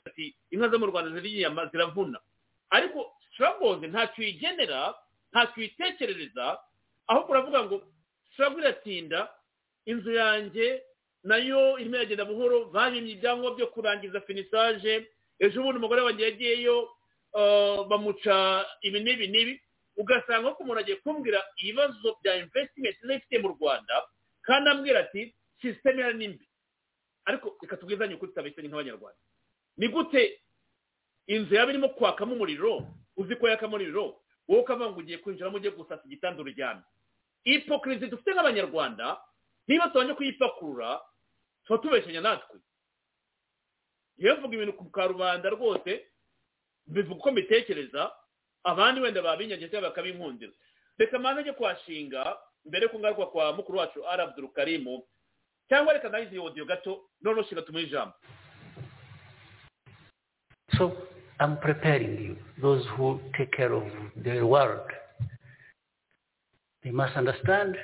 ati 0.06 0.34
inka 0.50 0.68
zo 0.68 0.78
mu 0.78 0.86
rwanda 0.88 1.10
zirya 1.20 1.32
inyama 1.48 1.66
ziravuna. 1.70 2.18
Ariko 2.70 3.12
struggles 3.32 3.84
ntacyo 3.90 4.20
uyigenera 4.24 4.94
ntacyo 5.32 5.56
uyitekerereza 5.60 6.58
ahubwo 7.06 7.30
uravuga 7.32 7.60
ngo 7.64 7.76
struggle 8.32 8.60
iratinda 8.64 9.28
inzu 9.86 10.12
yanjye 10.12 10.82
na 11.24 11.36
yo 11.36 11.78
irimo 11.78 11.96
iragenda 11.96 12.24
buhoro 12.24 12.64
banyimye 12.72 13.12
ibyangombwa 13.20 13.54
byo 13.56 13.66
kurangiza 13.70 14.20
finisage 14.24 15.06
ejo 15.38 15.62
bundi 15.62 15.78
umugore 15.78 16.00
wanjye 16.02 16.24
yagiyeyo 16.24 16.88
bamuca 17.88 18.66
ibi 18.82 19.00
n'ibi 19.00 19.26
n'ibi 19.28 19.54
ugasanga 19.96 20.54
ko 20.56 20.62
umuntu 20.64 20.80
agiye 20.80 20.96
kumbwira 21.04 21.40
ibibazo 21.56 22.16
bya 22.22 22.36
invesitimenti 22.36 23.06
zifite 23.06 23.38
mu 23.42 23.48
rwanda 23.56 23.94
kandi 24.42 24.70
ambwira 24.70 25.00
ati 25.00 25.34
sisiteme 25.60 26.02
yari 26.02 26.18
ni 26.18 26.28
mbi. 26.28 26.46
Ariko 27.24 27.56
reka 27.62 27.76
tubwizanye 27.76 28.14
ukuri 28.14 28.32
tutabesanye 28.32 28.68
nk'abanyarwanda. 28.68 29.20
Ni 29.76 29.88
gute 29.88 30.40
inzu 31.26 31.54
yaba 31.54 31.70
irimo 31.72 31.88
kwakamo 31.88 32.34
umuriro? 32.34 32.82
Uzi 33.16 33.36
ko 33.36 33.48
yakamo 33.48 33.76
umuriro? 33.76 34.18
Wowe 34.48 34.60
ukavuga 34.66 34.90
ngo 34.90 34.98
ugiye 35.00 35.18
kwinjiramo 35.22 35.56
ugiye 35.56 35.72
gusasa 35.72 36.02
igitanda 36.04 36.42
uryamye. 36.42 36.82
Ipokirizi 37.44 38.06
dufite 38.10 38.34
nk'abanyarwanda 38.34 39.20
niba 39.68 39.88
tubanje 39.88 40.14
kuyipakurura 40.18 41.00
tuba 41.64 41.78
tubeshyanya 41.78 42.20
natwe. 42.20 42.58
Iyo 44.18 44.36
mvuga 44.36 44.54
ibintu 44.56 44.72
ku 44.76 44.84
karubanda 44.90 45.46
rwose 45.50 46.06
bivuga 46.86 47.30
mbitekereza 47.32 48.12
abandi 48.64 49.00
wenda 49.00 49.22
reka 50.98 51.18
kwashinga 51.52 52.36
mbere 52.64 52.82
yo 52.82 52.88
kungaruka 52.88 53.26
kwa 53.26 53.52
mukuru 53.52 53.78
wacu 53.78 54.08
ari 54.08 54.22
abdurukarimu 54.22 55.02
cyangwa 55.68 55.92
reka 55.92 56.08
gato 56.64 57.04
noneho 57.22 57.48
shinga 57.48 57.62
tumuhe 57.62 57.84
ijambo 57.84 58.14
So 60.78 60.96
I'm 61.38 61.58
preparing 61.58 62.18
you, 62.18 62.36
those 62.62 62.84
who 62.96 63.20
take 63.36 63.52
care 63.52 63.72
of 63.74 63.84
the 64.24 64.40
world. 64.46 64.88
They 66.82 66.90
must 66.90 67.14
understand 67.16 67.76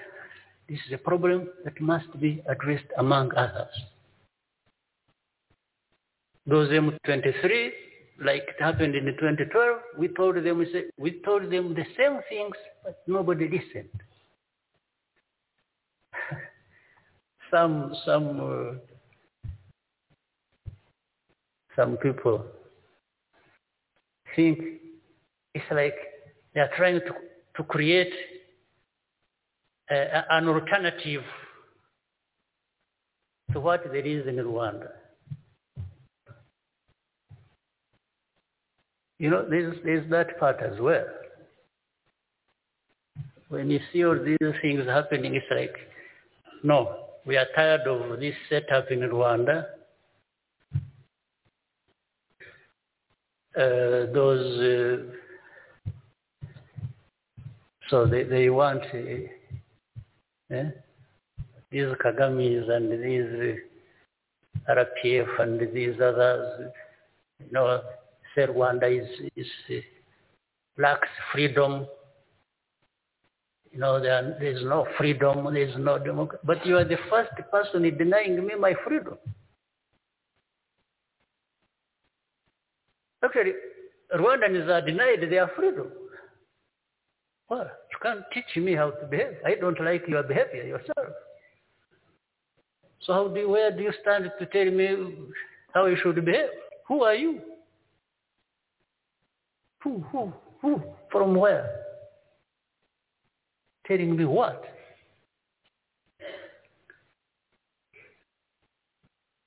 this 0.68 0.78
is 0.86 0.92
a 0.94 0.98
problem 0.98 1.48
that 1.64 1.78
must 1.80 2.08
be 2.18 2.42
addressed 2.48 2.90
among 2.98 3.34
others. 3.34 3.74
Those 6.46 6.70
M23, 6.70 7.70
like 8.24 8.42
it 8.48 8.56
happened 8.62 8.94
in 8.94 9.04
2012, 9.04 9.78
we 9.96 10.08
told 10.08 10.36
them, 10.36 10.64
we 10.98 11.20
told 11.24 11.44
them 11.50 11.74
the 11.74 11.84
same 11.96 12.18
things, 12.28 12.56
but 12.84 12.98
nobody 13.06 13.44
listened. 13.48 13.88
some, 17.50 17.94
some, 18.04 18.40
uh, 18.40 18.74
some 21.76 21.96
people 21.98 22.44
think 24.34 24.58
it's 25.54 25.64
like 25.70 25.94
they 26.54 26.60
are 26.60 26.70
trying 26.76 27.00
to, 27.00 27.12
to 27.56 27.62
create 27.64 28.12
a- 29.90 30.24
an 30.30 30.48
alternative 30.48 31.22
to 33.52 33.60
what 33.60 33.84
there 33.84 33.96
is 34.06 34.26
in 34.26 34.36
Rwanda. 34.36 34.88
You 39.18 39.30
know, 39.30 39.46
there's, 39.48 39.76
there's 39.84 40.08
that 40.10 40.38
part 40.38 40.60
as 40.60 40.78
well. 40.80 41.04
When 43.48 43.70
you 43.70 43.80
see 43.92 44.04
all 44.04 44.18
these 44.22 44.36
things 44.62 44.86
happening, 44.86 45.34
it's 45.34 45.46
like, 45.50 45.74
no, 46.62 47.06
we 47.26 47.36
are 47.36 47.46
tired 47.54 47.82
of 47.86 48.20
this 48.20 48.34
setup 48.48 48.90
in 48.90 49.00
Rwanda. 49.00 49.66
Uh, 53.56 54.12
those, 54.12 55.08
uh, 55.90 55.90
so 57.88 58.06
they, 58.06 58.22
they 58.22 58.50
want 58.50 58.82
uh, 58.94 60.54
eh? 60.54 60.70
these 61.72 61.86
Kagamis 62.04 62.70
and 62.70 62.92
these 63.02 63.56
uh, 64.68 64.74
RPF 64.74 65.40
and 65.40 65.74
these 65.74 65.96
others, 66.00 66.70
you 67.40 67.50
know, 67.50 67.80
say 68.34 68.46
Rwanda 68.46 68.88
is, 68.90 69.08
is 69.36 69.46
uh, 69.70 69.74
lacks 70.80 71.08
freedom. 71.32 71.86
You 73.72 73.80
know, 73.80 74.00
there, 74.00 74.36
there's 74.40 74.64
no 74.64 74.86
freedom, 74.96 75.52
there's 75.52 75.76
no 75.78 75.98
democracy. 75.98 76.40
But 76.44 76.64
you 76.66 76.76
are 76.76 76.84
the 76.84 76.98
first 77.10 77.30
person 77.50 77.82
denying 77.96 78.44
me 78.44 78.54
my 78.58 78.74
freedom. 78.86 79.18
Actually, 83.22 83.52
Rwandans 84.14 84.68
are 84.68 84.80
denied 84.80 85.30
their 85.30 85.50
freedom. 85.56 85.88
Well, 87.48 87.64
you 87.64 87.98
can't 88.02 88.24
teach 88.32 88.62
me 88.62 88.74
how 88.74 88.90
to 88.90 89.06
behave. 89.06 89.36
I 89.44 89.54
don't 89.54 89.80
like 89.80 90.06
your 90.06 90.22
behavior 90.22 90.64
yourself. 90.64 91.08
So 93.02 93.12
how 93.12 93.28
do 93.28 93.48
where 93.48 93.70
do 93.70 93.82
you 93.82 93.92
stand 94.02 94.30
to 94.38 94.46
tell 94.46 94.70
me 94.70 95.14
how 95.72 95.86
I 95.86 95.94
should 96.02 96.24
behave? 96.24 96.50
Who 96.88 97.04
are 97.04 97.14
you? 97.14 97.40
Who, 99.82 100.04
who, 100.10 100.32
who? 100.60 100.82
From 101.10 101.34
where? 101.34 101.70
Telling 103.86 104.16
me 104.16 104.24
what? 104.24 104.64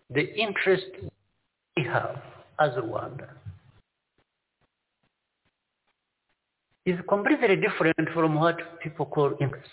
The 0.09 0.33
interest 0.35 0.87
we 1.77 1.83
have 1.83 2.21
as 2.59 2.71
Rwanda 2.71 3.29
is 6.85 6.99
completely 7.07 7.55
different 7.55 8.09
from 8.13 8.35
what 8.35 8.57
people 8.81 9.05
call 9.05 9.33
interest. 9.39 9.69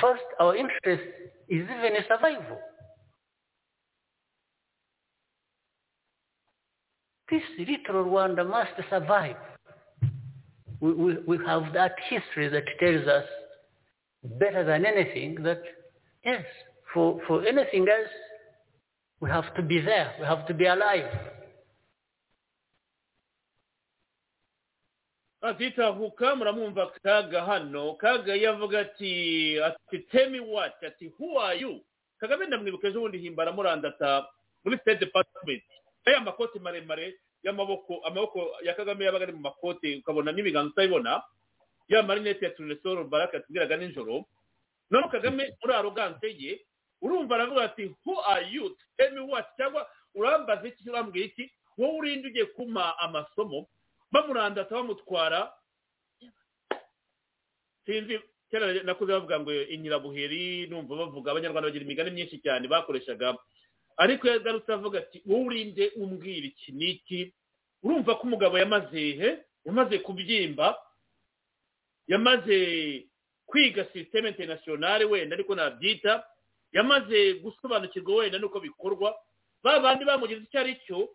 First, 0.00 0.22
our 0.38 0.54
interest 0.54 1.02
is 1.48 1.62
even 1.62 1.96
a 1.96 2.06
survival. 2.06 2.58
This 7.30 7.42
little 7.58 8.04
Rwanda 8.04 8.48
must 8.48 8.70
survive. 8.88 9.36
We, 10.80 10.92
we, 10.92 11.14
we 11.26 11.38
have 11.46 11.72
that 11.72 11.94
history 12.08 12.48
that 12.48 12.64
tells 12.78 13.06
us 13.08 13.24
better 14.38 14.64
than 14.64 14.84
anything 14.86 15.42
that, 15.42 15.60
yes, 16.24 16.44
for, 16.92 17.20
for 17.26 17.44
anything 17.44 17.86
else, 17.88 18.10
we 19.20 19.30
have 19.30 19.52
to 19.56 19.62
be 19.62 19.80
there. 19.80 20.12
We 20.20 20.26
have 20.26 20.46
to 20.46 20.54
be 20.54 20.66
alive. 20.66 21.10
atitahuka 25.42 26.36
muramwumva 26.36 26.86
kaga 27.02 27.44
hano 27.44 27.94
kaga 27.94 28.34
yavuga 28.34 28.80
ati 28.80 29.60
ati 29.62 29.98
temi 29.98 30.40
wati 30.40 30.86
ati 30.86 31.06
who 31.18 31.38
are 31.40 31.58
you 31.60 31.80
kagame 32.20 32.46
ndamwibuka 32.46 32.88
ejo 32.88 33.00
bundi 33.00 33.18
himbara 33.18 33.52
murandata 33.52 34.26
muri 34.64 34.78
state 34.78 35.00
department 35.00 35.62
aya 36.06 36.20
makoti 36.20 36.58
maremare 36.58 37.18
y'amaboko 37.42 38.00
amaboko 38.06 38.50
ya 38.62 38.74
kagame 38.74 39.04
yabaga 39.04 39.24
ari 39.26 39.32
mu 39.34 39.40
makoti 39.50 39.96
ukabona 40.00 40.32
n'ibiganza 40.32 40.70
utabibona 40.72 41.22
ya 41.88 42.02
marinete 42.02 42.44
ya 42.44 42.50
tunesoro 42.50 43.04
baraka 43.04 43.36
yatubwiraga 43.36 43.76
nijoro 43.76 44.24
none 44.90 45.08
kagame 45.08 45.54
muri 45.62 45.72
aroganse 45.74 46.26
ye 46.38 46.62
urumva 47.02 47.34
aravuga 47.34 47.62
ati 47.64 47.94
who 48.06 48.14
are 48.24 48.46
you? 48.50 48.76
Temi 48.96 49.20
wati 49.20 49.50
cyangwa 49.56 49.86
urambaza 50.14 50.68
iki 50.68 50.88
urambwira 50.90 51.26
iki? 51.26 51.44
Wowe 51.78 51.98
urinde 51.98 52.28
ugiye 52.28 52.44
kumpa 52.56 52.98
amasomo 52.98 53.68
bamurandata 54.12 54.74
bamutwara. 54.74 55.52
Sinzi 57.86 58.18
kera 58.50 58.72
nakuze 58.82 59.12
bavuga 59.12 59.40
ngo 59.40 59.52
inyirabuheri 59.52 60.66
numva 60.66 60.96
bavuga 60.96 61.30
abanyarwanda 61.30 61.68
bagira 61.68 61.84
imigani 61.84 62.10
myinshi 62.10 62.38
cyane 62.42 62.64
bakoreshaga 62.68 63.36
ariko 63.96 64.28
yagarutse 64.28 64.72
avuga 64.72 64.98
ati 64.98 65.22
wowe 65.26 65.44
urinde 65.46 65.92
umbwira 65.96 66.46
iki? 66.46 66.72
N'iki 66.72 67.32
urumva 67.82 68.14
ko 68.14 68.22
umugabo 68.26 68.58
yamaze 68.58 69.00
he? 69.20 69.30
Yamaze 69.64 69.98
kubyimba 69.98 70.76
yamaze 72.08 72.56
kwiga 73.46 73.84
sisiteme 73.84 74.28
interinasiyonari 74.28 75.04
wenda 75.04 75.34
ariko 75.36 75.54
nabyita 75.54 76.24
yamaze 76.72 77.34
gusobanukirwa 77.34 78.14
wenda 78.16 78.38
n'uko 78.38 78.60
bikorwa. 78.60 79.14
Ba 79.62 79.80
bandi 79.80 80.04
bamugize 80.04 80.42
icyo 80.46 80.60
ari 80.60 80.74
cyo 80.86 81.08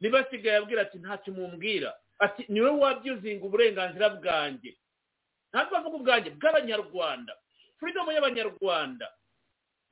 ntibasigaye 0.00 0.56
abwira 0.56 0.82
ati 0.82 0.98
ntacyo 0.98 1.32
mumbwira. 1.34 1.94
Ati 2.18 2.44
ni 2.48 2.60
we 2.60 2.70
wabyuzinga 2.70 3.44
uburenganzira 3.46 4.08
bwanjye. 4.18 4.76
Ntabwo 5.52 5.76
avuga 5.76 5.96
ubwanjye 5.96 6.30
bw'abanyarwanda. 6.30 7.32
Furidomu 7.78 8.12
y'abanyarwanda. 8.12 9.06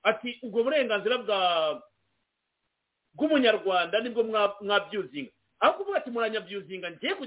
Ati 0.02 0.38
ubwo 0.42 0.62
burenganzira 0.62 1.18
bwa 1.18 1.38
bw'umunyarwanda 3.16 4.00
ni 4.00 4.10
bwo 4.12 4.22
mwabyuzinga. 4.60 5.30
Aho 5.60 5.72
kuvuga 5.80 5.98
ati 5.98 6.10
muranyabyuzinga 6.12 6.90
ngiye 6.92 7.14
ku 7.16 7.24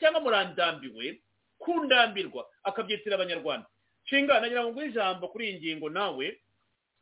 cyangwa 0.00 0.20
murandambiwe? 0.24 1.20
Kundambirwa 1.60 2.46
akabyitira 2.64 3.14
abanyarwanda. 3.20 3.66
Nshinga 4.04 4.40
nagira 4.40 4.64
ngo 4.64 4.80
ijambo 4.84 5.28
kuri 5.28 5.44
iyi 5.50 5.58
ngingo 5.60 5.88
nawe 5.90 6.26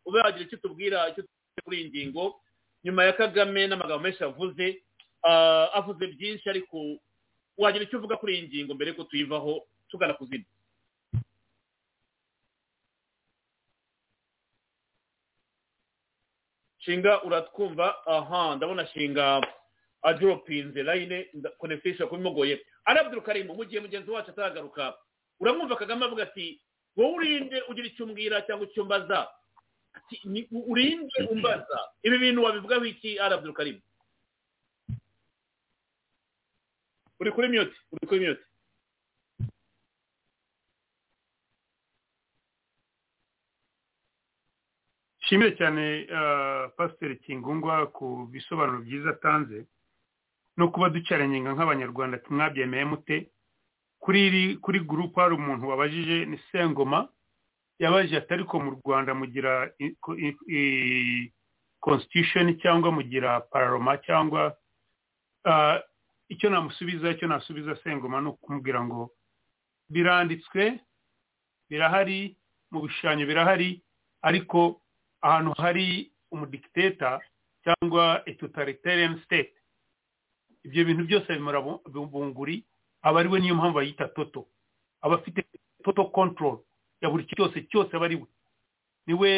ube 0.07 0.19
wagira 0.21 0.45
icyo 0.47 0.59
tubwira 0.59 1.09
icyo 1.11 1.23
tubwira 1.23 1.63
kuri 1.65 1.77
iyi 1.81 1.89
ngingo. 1.91 2.41
Nyuma 2.85 3.05
ya 3.05 3.13
kagame 3.13 3.67
n'amagambo 3.67 4.03
menshi 4.03 4.25
avuze 4.25 4.83
avuze 5.79 6.05
byinshi 6.07 6.49
ariko 6.51 6.99
wagira 7.59 7.85
icyo 7.85 7.99
uvuga 7.99 8.17
kuri 8.17 8.33
iyi 8.39 8.43
ngingo 8.49 8.75
mbere 8.75 8.91
yuko 8.91 9.05
tuyivaho 9.05 9.63
tugana 9.91 10.15
ku 10.19 10.27
zindi. 10.27 10.47
Shinga 16.85 17.23
uratwumva 17.23 18.07
aha 18.07 18.57
ndabona 18.57 18.87
shinga 18.87 19.41
adoropinze 20.03 20.83
layine 20.83 21.29
konefisha 21.59 22.07
kubimugoye 22.07 22.61
arabdul 22.85 23.23
karimu 23.23 23.55
mu 23.55 23.65
gihe 23.65 23.81
mugenzi 23.81 24.11
wacu 24.11 24.31
ataragaruka 24.31 24.95
uramwumva 25.41 25.77
kagame 25.77 26.05
avuga 26.05 26.23
ati 26.23 26.61
wowe 26.97 27.15
urinde 27.17 27.63
ugira 27.69 27.87
icyo 27.89 28.05
umbwira 28.05 28.43
cyangwa 28.47 28.67
icyo 28.71 28.85
mbaza. 28.85 29.27
Urinde 30.53 31.19
umbaza. 31.31 31.79
Ibi 32.03 32.19
bintu 32.19 32.43
wabivugaho 32.45 32.85
iki 32.85 33.19
arabdul 33.19 33.53
karimu 33.53 33.81
uri 37.21 37.31
kuri 37.33 37.49
mute 37.49 37.75
uri 37.93 38.07
kuri 38.07 38.21
mute. 38.29 38.43
Nshimire 45.25 45.57
cyane 45.57 46.07
pasiteri 46.77 47.17
kingungwa 47.25 47.87
ku 47.97 48.29
bisobanuro 48.33 48.79
byiza 48.85 49.11
atanze 49.11 49.65
no 50.57 50.69
kuba 50.71 50.89
ducaranyenga 50.93 51.53
nk'abanyarwanda 51.57 52.19
tumwabyemeye 52.19 52.85
mute. 52.85 53.31
Kuri 53.99 54.79
gurupe 54.87 55.21
hari 55.21 55.35
umuntu 55.35 55.69
wabajije 55.69 56.25
ni 56.27 56.39
sengoma. 56.53 57.09
Yabajije 57.79 58.17
atari 58.23 58.45
ko 58.45 58.61
mu 58.61 58.71
rwanda 58.79 59.15
mugira 59.17 59.73
constitution 61.81 62.57
cyangwa 62.63 62.93
mugira 62.93 63.41
pararoma 63.41 63.97
cyangwa 64.07 64.55
icyo 66.29 66.51
namusubiza 66.51 67.11
icyo 67.11 67.27
nasubiza 67.29 67.77
sengoma 67.85 68.21
ni 68.21 68.29
ukumubwira 68.29 68.85
ngo 68.85 69.11
biranditswe 69.91 70.81
birahari 71.71 72.37
mu 72.71 72.81
bishushanyo 72.83 73.27
birahari 73.27 73.83
ariko 74.23 74.81
ahantu 75.25 75.53
hari 75.57 76.13
umudikiteta 76.31 77.21
cyangwa 77.65 78.21
totalitarian 78.39 79.17
state 79.25 79.53
ibyo 80.65 80.85
bintu 80.85 81.05
byose 81.09 81.29
bimara 81.33 81.61
bunguri 81.95 82.65
aba 83.03 83.21
ari 83.21 83.29
we 83.29 83.41
niyo 83.41 83.55
mpamvu 83.55 83.75
bayita 83.81 84.09
toto 84.09 84.47
aba 85.01 85.15
afite 85.17 85.45
toto 85.85 86.05
control 86.13 86.59
ya 87.01 87.11
buri 87.11 87.25
cyose 87.25 87.65
cyose 87.73 87.97
aba 87.97 88.05
ari 88.07 88.17
we 88.17 88.27
ni 89.07 89.15
we 89.15 89.31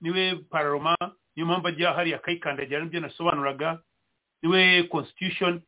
ni 0.00 0.10
we 0.10 0.34
pararoma 0.50 0.96
niyo 1.36 1.46
mpamvu 1.46 1.68
ajya 1.68 1.92
hariya 1.92 2.16
akayikandagira 2.16 2.80
ni 2.84 2.88
byo 2.90 3.00
nasobanuraga 3.00 3.80
ni 4.42 4.48
we 4.48 4.82
constitution 4.88 5.60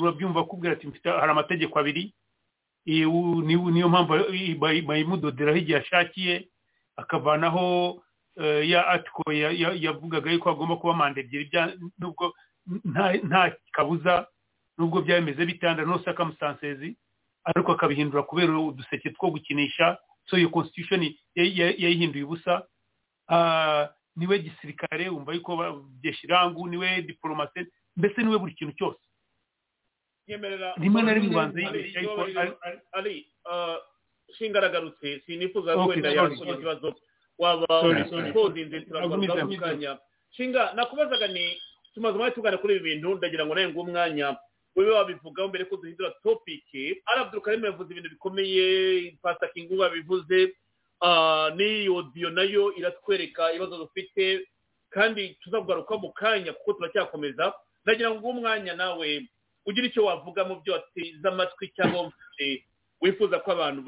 urabyumva 0.00 0.44
kubwira 0.44 0.72
ati 0.72 0.88
hari 1.04 1.30
amategeko 1.32 1.78
abiri 1.78 2.14
niyo 2.86 3.88
mpamvu 3.88 4.14
bayimudoderaho 4.86 5.58
igihe 5.58 5.78
ashakiye 5.78 6.48
akavanaho 6.96 8.02
ya 8.64 8.86
atiko 8.88 9.32
yavugaga 9.32 10.30
yuko 10.32 10.48
hagomba 10.48 10.76
kuba 10.76 10.94
manda 10.94 11.20
ebyiri 11.20 11.50
nubwo 11.98 12.34
nta 13.24 13.56
kabuza 13.72 14.26
nubwo 14.78 15.02
byaba 15.02 15.20
bimeze 15.20 15.46
bitanda 15.46 15.84
no 15.84 15.98
circumstances 15.98 16.78
ariko 17.44 17.72
akabihindura 17.72 18.22
kubera 18.22 18.58
uduseke 18.58 19.10
two 19.10 19.30
gukinisha. 19.30 19.98
So 20.28 20.36
iyo 20.38 20.48
constitution 20.48 21.02
yayihinduye 21.34 22.24
ubusa. 22.24 22.62
Niwe 24.16 24.38
gisirikare 24.38 25.08
wumva 25.08 25.32
yuko 25.34 25.56
byeshirangu 26.00 26.68
ni 26.68 26.76
we 26.76 27.02
diplomate 27.02 27.66
mbese 27.96 28.22
ni 28.22 28.28
we 28.30 28.38
buri 28.38 28.54
kintu 28.54 28.72
cyose. 28.76 29.00
Rimwe 30.76 31.02
na 31.02 31.14
rimwe 31.14 31.30
ubanza 31.30 31.60
yibeshya 31.60 31.98
ariko 32.00 32.58
ari 32.92 33.26
shinga 34.38 34.58
aragarutse 34.58 35.20
sinifuza 35.26 35.76
wenda 35.76 36.10
yakugira 36.10 36.52
ikibazo. 36.54 36.94
Waba 37.40 37.66
ukodinze 38.30 38.80
turakomeza 38.84 39.46
kanya 39.60 39.98
shinga 40.36 40.72
nakubazaga 40.76 41.26
ni 41.32 41.56
tumaze 41.94 42.14
umwanya 42.14 42.34
tugana 42.34 42.58
kuri 42.60 42.76
ibi 42.76 42.84
bintu 42.94 43.14
ndagira 43.18 43.46
ngo 43.46 43.54
nawe 43.54 43.72
umwanya. 43.80 44.36
Ube 44.76 44.90
wabivugaho 44.90 45.48
mbere 45.50 45.64
ko 45.66 45.76
duhindura 45.82 46.14
topiki 46.22 47.02
arabdul 47.06 47.40
karim 47.42 47.64
yavuze 47.66 47.90
ibintu 47.90 48.10
bikomeye 48.14 49.18
pasta 49.22 49.48
kingu 49.50 49.74
babivuze 49.76 50.54
n'iyi 51.56 51.88
odiyo 51.90 52.30
na 52.30 52.42
yo 52.46 52.70
iratwereka 52.78 53.50
ibibazo 53.50 53.78
dufite 53.82 54.46
kandi 54.94 55.34
tuzagugaruka 55.42 55.96
mu 55.98 56.12
kanya 56.14 56.52
kuko 56.52 56.72
turacyakomeza. 56.78 57.50
Ndagira 57.84 58.10
ngo 58.14 58.28
umwanya 58.30 58.74
nawe 58.78 59.26
ugire 59.66 59.86
icyo 59.90 60.04
wavuga 60.06 60.44
mu 60.46 60.60
byo 60.62 60.72
wateze 60.78 61.26
amatwi 61.28 61.68
cyangwa 61.74 62.12
wifuza 63.02 63.38
ko 63.42 63.52
abantu 63.58 63.82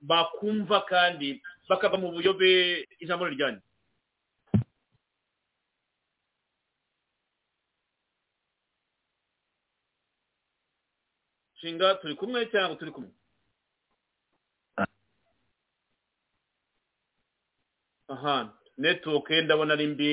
bakumva 0.00 0.80
kandi 0.88 1.42
bakava 1.68 1.96
mu 2.02 2.08
buyobe 2.14 2.48
ijambo 3.02 3.24
riryanyu 3.30 3.60
nshinga 11.56 11.94
turi 11.94 12.14
kumwe 12.14 12.46
cyangwa 12.50 12.76
turi 12.76 12.90
kumwe? 12.92 13.10
Aha 18.08 18.52
netiwoke 18.78 19.42
ndabona 19.42 19.72
ari 19.74 19.86
mbi 19.86 20.10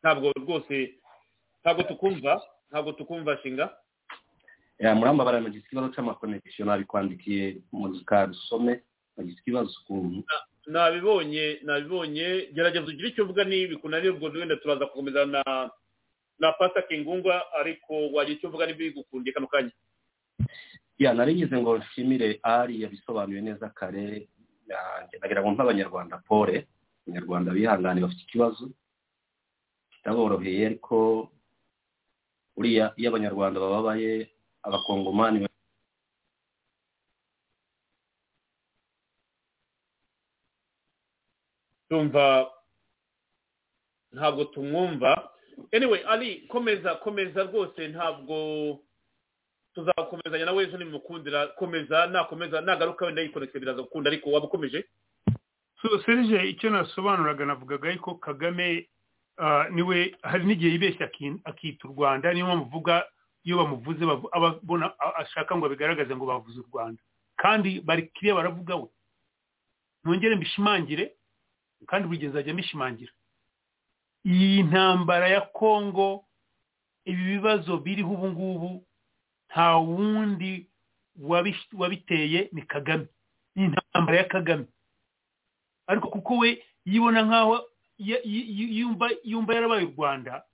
ntabwo 0.00 0.32
rwose 0.32 0.94
ntabwo 1.60 1.82
tukumva 1.82 2.42
ntabwo 2.70 2.92
tukumva 2.92 3.38
shinga. 3.42 3.66
Muramba 4.94 5.40
nagize 5.40 5.64
ikibazo 5.66 5.88
cy'amakonegisiyo 5.94 6.64
nabikwandikiye 6.66 7.62
muzika 7.72 8.26
dusome 8.26 8.82
nagize 9.18 9.38
ikibazo 9.42 9.74
ukuntu. 9.82 10.22
Nabibonye 10.70 11.58
nabibonye. 11.66 12.48
Gerageza 12.54 12.86
ugire 12.86 13.08
icyo 13.10 13.24
uvuga 13.24 13.44
niba 13.44 13.74
bikunaniye 13.74 14.10
ubwo 14.14 14.28
wenda 14.30 14.56
turaza 14.56 14.84
gukomeza 14.86 15.26
na 15.26 15.42
na 16.38 16.52
pasta 16.54 16.82
kingungwa 16.86 17.34
ariko 17.60 18.12
wagira 18.14 18.36
icyo 18.38 18.48
uvuga 18.48 18.66
niba 18.66 18.78
bigukundiye 18.78 19.34
kano 19.34 19.46
kanya. 19.50 19.72
Ya 20.98 21.14
narigize 21.14 21.56
ngo 21.56 21.78
nshimire 21.78 22.38
ari 22.42 22.82
yabisobanuye 22.82 23.40
neza 23.40 23.68
kare 23.74 24.28
ndagira 25.18 25.42
ngo 25.42 25.50
nk'abanyarwanda 25.52 26.18
pole. 26.28 26.66
Abanyarwanda 27.08 27.50
bihangane 27.56 28.00
bafite 28.04 28.22
ikibazo 28.28 28.70
kitaboroheye 29.92 30.66
ariko 30.66 31.28
uriya 32.56 32.92
iyo 33.00 33.08
abanyarwanda 33.10 33.60
bababaye 33.60 34.28
abakongomani 34.62 35.47
tumva 41.88 42.50
ntabwo 44.12 44.44
tumwumva. 44.44 45.30
Anyway 45.72 46.02
ari 46.06 46.46
komeza 46.48 46.94
komeza 46.94 47.42
rwose 47.42 47.88
ntabwo 47.88 48.78
tuzakomezanya 49.74 50.44
nawe 50.44 50.64
ejo 50.64 50.78
nimukundira. 50.78 51.46
Komeza 51.46 52.06
nakomeza 52.06 52.60
nagaruka 52.60 53.06
wenda 53.06 53.22
yikonekite 53.22 53.58
biraza 53.60 53.82
gukunda 53.82 54.10
ariko 54.10 54.30
waba 54.30 54.46
ukomeje? 54.46 54.84
Serije 56.06 56.48
icyo 56.48 56.70
nasobanuraga 56.70 57.46
navugaga 57.46 57.90
yuko 57.92 58.14
kagame 58.14 58.88
ni 59.70 59.82
we 59.82 60.16
hari 60.22 60.44
n'igihe 60.44 60.72
yibeshya 60.72 61.10
akita 61.44 61.88
u 61.88 61.92
rwanda 61.94 62.32
niyo 62.32 62.46
mpamvu 62.46 62.64
uvuga 62.66 63.06
iyo 63.44 63.56
bamuvuze 63.56 64.02
ababona 64.32 64.92
ashaka 65.16 65.56
ngo 65.56 65.66
abigaragaze 65.66 66.16
ngo 66.16 66.26
bavuze 66.26 66.58
u 66.60 66.66
rwanda. 66.72 67.02
Kandi 67.36 67.80
bari 67.80 68.02
kiriya 68.10 68.34
baravuga 68.34 68.76
we. 68.76 68.88
Ntongere 70.04 70.36
mbishimangire 70.36 71.14
kandi 71.86 72.08
buri 72.08 72.26
nzajya 72.28 72.54
mbishimangira 72.54 73.12
iyi 74.26 74.62
ntambara 74.62 75.28
ya 75.28 75.40
kongo 75.40 76.24
ibi 77.04 77.24
bibazo 77.24 77.76
biriho 77.78 78.12
ubu 78.12 78.28
ngubu 78.28 78.70
nta 79.50 79.76
wundi 79.76 80.66
wabiteye 81.72 82.48
ni 82.52 82.62
kagame. 82.62 83.06
Ni 83.54 83.64
intambara 83.64 84.18
ya 84.18 84.24
kagame. 84.24 84.66
Ariko 85.86 86.08
kuko 86.08 86.36
we 86.38 86.62
yibona 86.84 87.22
nk'aho 87.24 87.64
yumva 89.24 89.54
yarabaye 89.54 89.84
u 89.86 89.92
rwanda 89.96 90.44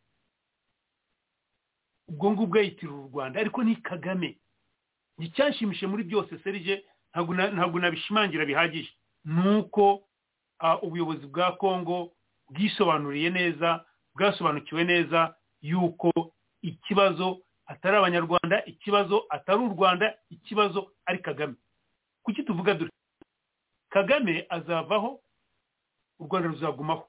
ubwo 2.08 2.30
ngubwo 2.32 2.58
yitirira 2.58 2.94
u 2.98 3.08
rwanda. 3.12 3.40
Ariko 3.40 3.64
ni 3.64 3.76
kagame. 3.76 4.38
Icyanshimishije 5.18 5.86
muri 5.86 6.02
byose 6.04 6.38
serije 6.38 6.84
ntabwo 7.54 7.78
nabishimangira 7.80 8.44
bihagije. 8.46 8.92
Ni 9.24 9.56
uko 9.58 10.04
ubuyobozi 10.82 11.26
bwa 11.26 11.52
kongo 11.56 12.12
bwisobanuriye 12.50 13.30
neza 13.30 13.84
bwasobanukiwe 14.14 14.84
neza 14.84 15.34
yuko 15.62 16.12
ikibazo 16.62 17.38
atari 17.66 17.96
abanyarwanda 17.96 18.64
ikibazo 18.64 19.24
atari 19.30 19.58
u 19.64 19.68
rwanda 19.68 20.14
ikibazo 20.30 20.90
ari 21.06 21.18
kagame. 21.18 21.54
Kuki 22.22 22.42
tuvuga 22.42 22.74
dore 22.74 22.90
kagame 23.90 24.46
azavaho 24.48 25.20
u 26.18 26.24
rwanda 26.26 26.48
ruzagumaho. 26.48 27.08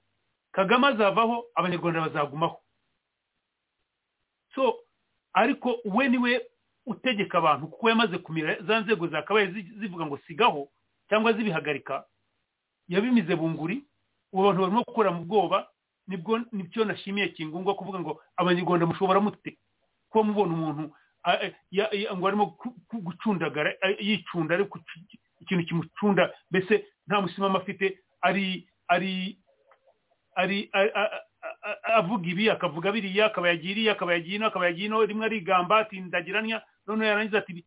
Kagame 0.52 0.88
azavaho 0.88 1.45
abanyarwanda 1.56 2.02
bazagumaho. 2.02 2.61
So 4.56 4.80
ariko 5.34 5.77
we 5.86 6.10
ni 6.10 6.18
we 6.18 6.41
utegeka 6.86 7.38
abantu 7.38 7.68
kuko 7.68 7.90
yamaze 7.90 8.18
kumira 8.18 8.61
za 8.61 8.80
nzego 8.80 9.07
zakabaye 9.07 9.48
zivuga 9.52 10.06
ngo 10.06 10.18
sigaho 10.27 10.68
cyangwa 11.10 11.34
zibihagarika 11.34 12.06
yabimize 12.88 13.36
bunguri 13.36 13.84
ubu 14.34 14.44
abantu 14.44 14.62
barimo 14.62 14.84
gukora 14.88 15.12
mu 15.12 15.26
bwoba 15.26 15.68
ni 16.07 16.18
bwo 16.18 16.40
ni 16.52 16.64
byo 16.70 16.86
nashimiye 16.86 17.28
kingungwa 17.34 17.76
kuvuga 17.76 17.99
ngo 17.99 18.22
abanyarwanda 18.38 18.86
mushobora 18.86 19.20
mute? 19.20 19.57
Kuba 20.10 20.24
mubona 20.24 20.53
umuntu 20.53 20.84
ngo 22.16 22.28
arimo 22.28 22.57
gucundagara 22.94 23.74
yicunda 23.99 24.56
ariko 24.56 24.80
ikintu 25.41 25.66
kimucunda 25.66 26.34
mbese 26.52 26.86
nta 27.07 27.22
musimama 27.22 27.60
afite 27.60 27.99
ari 28.22 28.68
ari 28.88 29.40
ari 30.36 30.70
avuga 31.98 32.28
ibi 32.30 32.49
akavuga 32.49 32.91
biriya 32.91 33.26
akaba 33.26 33.48
yagiye 33.49 33.72
iriya 33.72 33.91
akaba 33.94 34.14
yagiye 34.14 34.36
ino 34.38 34.45
akaba 34.48 34.66
yagiye 34.66 34.86
ino 34.88 35.06
rimwe 35.06 35.26
arigamba 35.26 35.78
ati 35.80 35.99
ndagiranya 36.02 36.62
noneho 36.88 37.10
yarangiza 37.10 37.38
ati 37.40 37.66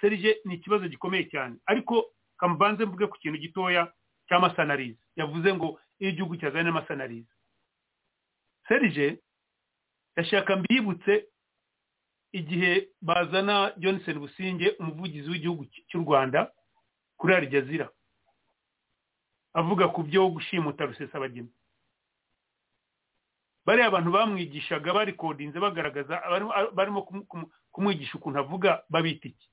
serije 0.00 0.38
ni 0.44 0.54
ikibazo 0.54 0.88
gikomeye 0.88 1.24
cyane. 1.30 1.56
Ariko 1.66 2.06
kamubanze 2.36 2.84
mvuge 2.84 3.06
ku 3.06 3.18
kintu 3.18 3.38
gitoya 3.38 3.92
cy'amasanarize 4.28 4.98
yavuze 5.16 5.48
ngo 5.54 5.80
iyo 5.98 6.10
igihugu 6.10 6.36
cyazanye 6.36 6.64
n'amasanarize 6.64 7.32
serije 8.68 9.18
ndashaka 10.12 10.56
mbibutse 10.56 11.28
igihe 12.32 12.88
bazana 13.02 13.72
johnson 13.76 14.18
businge 14.18 14.70
umuvugizi 14.80 15.30
w'igihugu 15.30 15.64
cy'u 15.88 16.00
rwanda 16.02 16.52
kuri 17.16 17.34
arijazira 17.34 17.86
avuga 19.54 19.88
ku 19.88 20.02
byo 20.02 20.28
gushimuta 20.34 20.82
rusesabagina. 20.86 21.46
Bariya 23.66 23.86
abantu 23.86 24.10
bamwigishaga 24.12 24.92
barikodinze 24.94 25.58
bagaragaza 25.62 26.14
barimo 26.74 27.02
kumwigisha 27.72 28.18
ukuntu 28.18 28.38
avuga 28.42 28.82
babita 28.90 29.28
iki? 29.28 29.48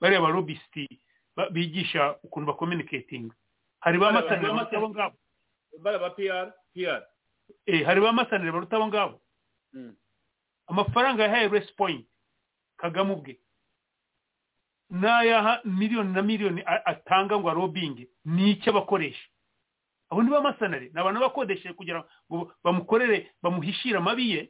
Bariya 0.00 0.20
barobisiti 0.20 0.84
bigisha 1.54 2.18
ukuntu 2.26 2.46
bakominiketinga 2.52 3.34
hari 3.84 3.98
ba 3.98 4.12
masanire 4.12 4.48
baruta 4.52 4.76
abo 4.76 4.88
ngabo 4.90 5.16
baraba 5.82 6.10
piyara 6.16 6.52
piyara 6.72 7.06
hari 7.86 8.00
ba 8.00 8.12
masanire 8.12 8.52
baruta 8.52 8.76
abo 8.76 8.86
ngabo 8.88 9.16
amafaranga 10.66 11.22
yahaye 11.22 11.48
resi 11.48 11.72
poyinti 11.76 12.08
kagame 12.76 13.12
ubwe 13.12 13.38
n'ayaha 14.90 15.60
miliyoni 15.64 16.12
na 16.12 16.22
miliyoni 16.22 16.62
atanga 16.66 17.38
ngo 17.38 17.50
arobinge 17.50 18.08
ni 18.24 18.50
icyo 18.50 18.70
abakoresha 18.72 19.26
abo 20.10 20.22
ni 20.22 20.30
ba 20.30 20.40
masanire 20.40 20.88
ni 20.94 21.00
abantu 21.00 21.20
bakodesheje 21.20 21.72
kugira 21.74 22.04
ngo 22.30 22.52
bamukorere 22.64 23.30
bamuhishire 23.42 23.98
amabi 23.98 24.30
ye 24.30 24.42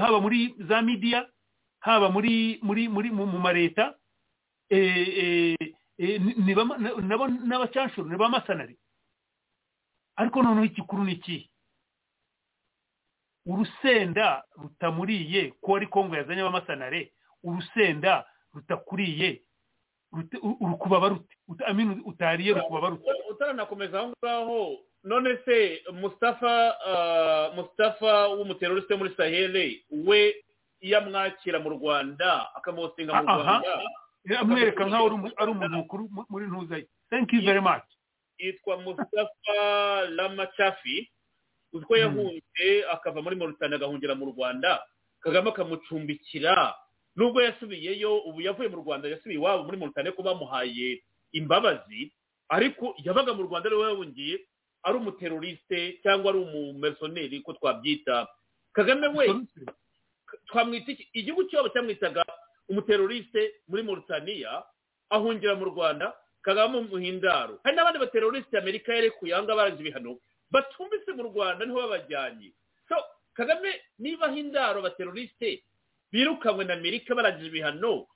haba 0.00 0.20
muri 0.20 0.54
za 0.68 0.82
midiya 0.82 1.26
haba 1.80 2.10
muri 2.10 2.58
muri 2.62 2.88
muri 2.88 3.10
mu 3.10 3.26
ma 3.26 3.52
leta 3.52 3.94
eh, 6.00 6.16
ni- 6.20 6.54
nabo 7.04 7.28
n'abacanshuro 7.28 8.08
ni 8.08 8.16
bamasanari. 8.16 8.76
Ariko 10.16 10.42
noneho 10.42 10.64
igikuru 10.64 11.04
ni 11.04 11.12
ikihe 11.20 11.44
urusenda 13.46 14.44
rutamuriye 14.56 15.52
ko 15.60 15.76
ari 15.76 15.86
kongo 15.86 16.16
yazanye 16.16 16.40
abamasanare 16.40 17.12
urusenda 17.44 18.24
rutakuriye 18.54 19.42
urukubaba 20.60 21.08
rute 21.08 21.34
utariye 22.04 22.52
rukubaba 22.54 22.88
rute 22.88 23.10
utaranakomeza 23.30 23.98
aho 24.00 24.12
ngaho 24.24 24.78
none 25.04 25.38
se 25.44 25.82
mustafa 25.92 26.76
ah, 26.86 27.52
mustafa 27.56 28.28
w'umuteroriste 28.28 28.94
muri 28.96 29.14
sahele 29.16 29.84
we 29.90 30.36
iyo 30.80 30.98
amwakira 30.98 31.58
mu 31.60 31.70
rwanda 31.80 32.54
akamuhosinga 32.54 33.12
mu 33.12 33.18
rwanda. 33.24 33.72
Amwereka 34.40 34.84
nkaho 34.86 35.06
ari 35.06 35.14
umu- 35.14 35.36
ari 35.36 35.50
umuntu 35.50 35.76
mukuru 35.76 36.02
mu- 36.10 36.26
muri 36.28 36.46
ntuzaye 36.46 36.86
thank 37.10 37.32
you 37.32 37.40
very 37.42 37.60
much. 37.60 37.84
Yitwa 38.38 38.76
mustafa 38.80 39.58
lamachafi 40.16 41.10
uzi 41.72 41.84
ko 41.86 41.94
yahunze 41.96 42.84
akava 42.92 43.22
muri 43.22 43.36
moritani 43.36 43.74
agahungira 43.74 44.14
mu 44.14 44.32
rwanda. 44.32 44.80
Kagame 45.20 45.50
akamucumbikira. 45.50 46.74
Nubwo 47.16 47.42
yasubiyeyo 47.42 48.18
ubu 48.28 48.40
yavuye 48.40 48.68
mu 48.68 48.76
rwanda 48.80 49.08
yasubiye 49.08 49.36
iwabo 49.40 49.64
muri 49.68 49.76
moritani 49.76 50.12
ko 50.16 50.22
bamuhaye 50.22 51.02
imbabazi. 51.32 52.12
Ariko 52.48 52.94
yabaga 53.04 53.34
mu 53.34 53.42
rwanda 53.46 53.68
ari 53.68 53.76
we 53.76 53.84
yahungiye 53.88 54.34
ari 54.82 54.96
umuteroriste 54.96 56.00
cyangwa 56.02 56.30
ari 56.32 56.38
umumersoneri 56.40 57.40
ko 57.44 57.52
twabyita. 57.52 58.24
Kagame 58.72 59.08
we 59.12 59.26
twamwita 60.48 60.92
igihugu 61.12 61.44
cyabo 61.50 61.68
cyamwitaga 61.74 62.22
umuteroriste 62.70 63.52
muri 63.68 63.82
moritaniya 63.82 64.64
ahungira 65.10 65.54
mu 65.58 65.64
rwanda 65.74 66.14
kagame 66.42 66.78
umuhindaro 66.78 67.60
hari 67.64 67.76
n'abandi 67.76 67.98
bateroriste 67.98 68.54
amerika 68.58 68.94
yarekuye 68.94 69.34
aha 69.34 69.42
ngaha 69.42 69.56
baraje 69.58 69.80
ibihano 69.82 70.12
batumbitse 70.50 71.10
mu 71.12 71.22
rwanda 71.30 71.66
ni 71.66 71.72
ho 71.72 71.78
babajyanye. 71.82 72.52
So 72.88 72.96
kagame 73.34 73.70
niba 73.98 74.30
hindaro 74.30 74.78
abateroriste 74.80 75.62
birukanywe 76.12 76.64
na 76.64 76.74
amerika 76.74 77.14
barangije 77.14 77.48
ibihano 77.48 78.06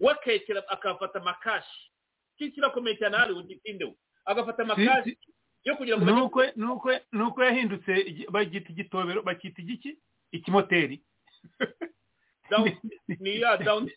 we 0.00 0.12
akekera 0.12 0.60
akafata 0.68 1.18
amakashi 1.20 1.90
iki 2.38 2.50
kirakomeye 2.54 2.96
cyane 3.00 3.16
hari 3.16 3.32
ugitindeho 3.32 3.94
agafata 4.24 4.62
amakashi 4.62 5.18
yo 5.64 5.76
kugira 5.76 5.96
ngo 5.98 6.04
nuko 6.10 6.40
nuko 6.56 6.88
nuko 7.12 7.38
yahindutse 7.44 7.92
bagita 8.30 8.68
igitobero 8.70 9.22
bakita 9.22 9.62
igiki? 9.62 9.98
Ikimoteri. 10.32 11.00
down 12.50 12.66
ni 13.20 13.40
ya 13.40 13.56
down 13.56 13.90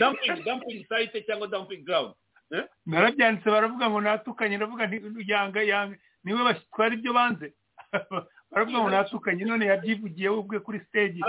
dumping 0.00 0.44
dumping 0.44 0.86
site 0.88 1.24
cyangwa 1.26 1.46
dumping 1.48 1.84
ground. 1.84 2.14
Eh? 2.52 2.64
narabyanditse 2.86 3.50
baravuga 3.50 3.90
ngo 3.90 4.00
natukanye 4.00 4.56
ndavuga 4.56 4.90
yanga 5.26 5.62
yanga 5.62 5.96
ni 6.24 6.32
we 6.34 6.44
batwara 6.44 6.94
ibyo 6.94 7.12
banze. 7.12 7.54
Baravuga 8.50 8.78
ngo 8.78 8.90
natukanye 8.90 9.44
none 9.44 9.66
yabyivugiye 9.66 10.28
we 10.28 10.36
ubwe 10.36 10.58
kuri 10.60 10.80
stage 10.88 11.20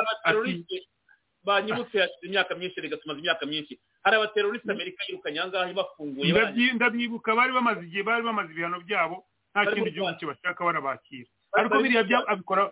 banyibutse 1.43 2.09
imyaka 2.21 2.55
myinshi 2.55 2.81
reka 2.81 2.97
tumaze 2.97 3.19
imyaka 3.19 3.45
myinshi. 3.45 3.79
Hari 4.03 4.15
abateroriste 4.17 4.71
amerika 4.71 5.03
yirukanye 5.07 5.39
aha 5.39 5.47
ngaha 5.47 5.69
ibafunguye 5.71 6.31
ndabyi- 6.31 6.73
ndabyibuka 6.73 7.35
bari 7.35 7.53
bamaze 7.53 7.81
igihe 7.85 8.03
bari 8.03 8.23
bamaze 8.23 8.51
ibihano 8.53 8.79
byabo 8.85 9.25
nta 9.53 9.65
kindi 9.73 9.91
gihugu 9.91 10.13
kibashaka 10.19 10.63
barabakira. 10.65 11.29
Ariko 11.57 11.75
biriya 11.81 12.05
abikora 12.31 12.71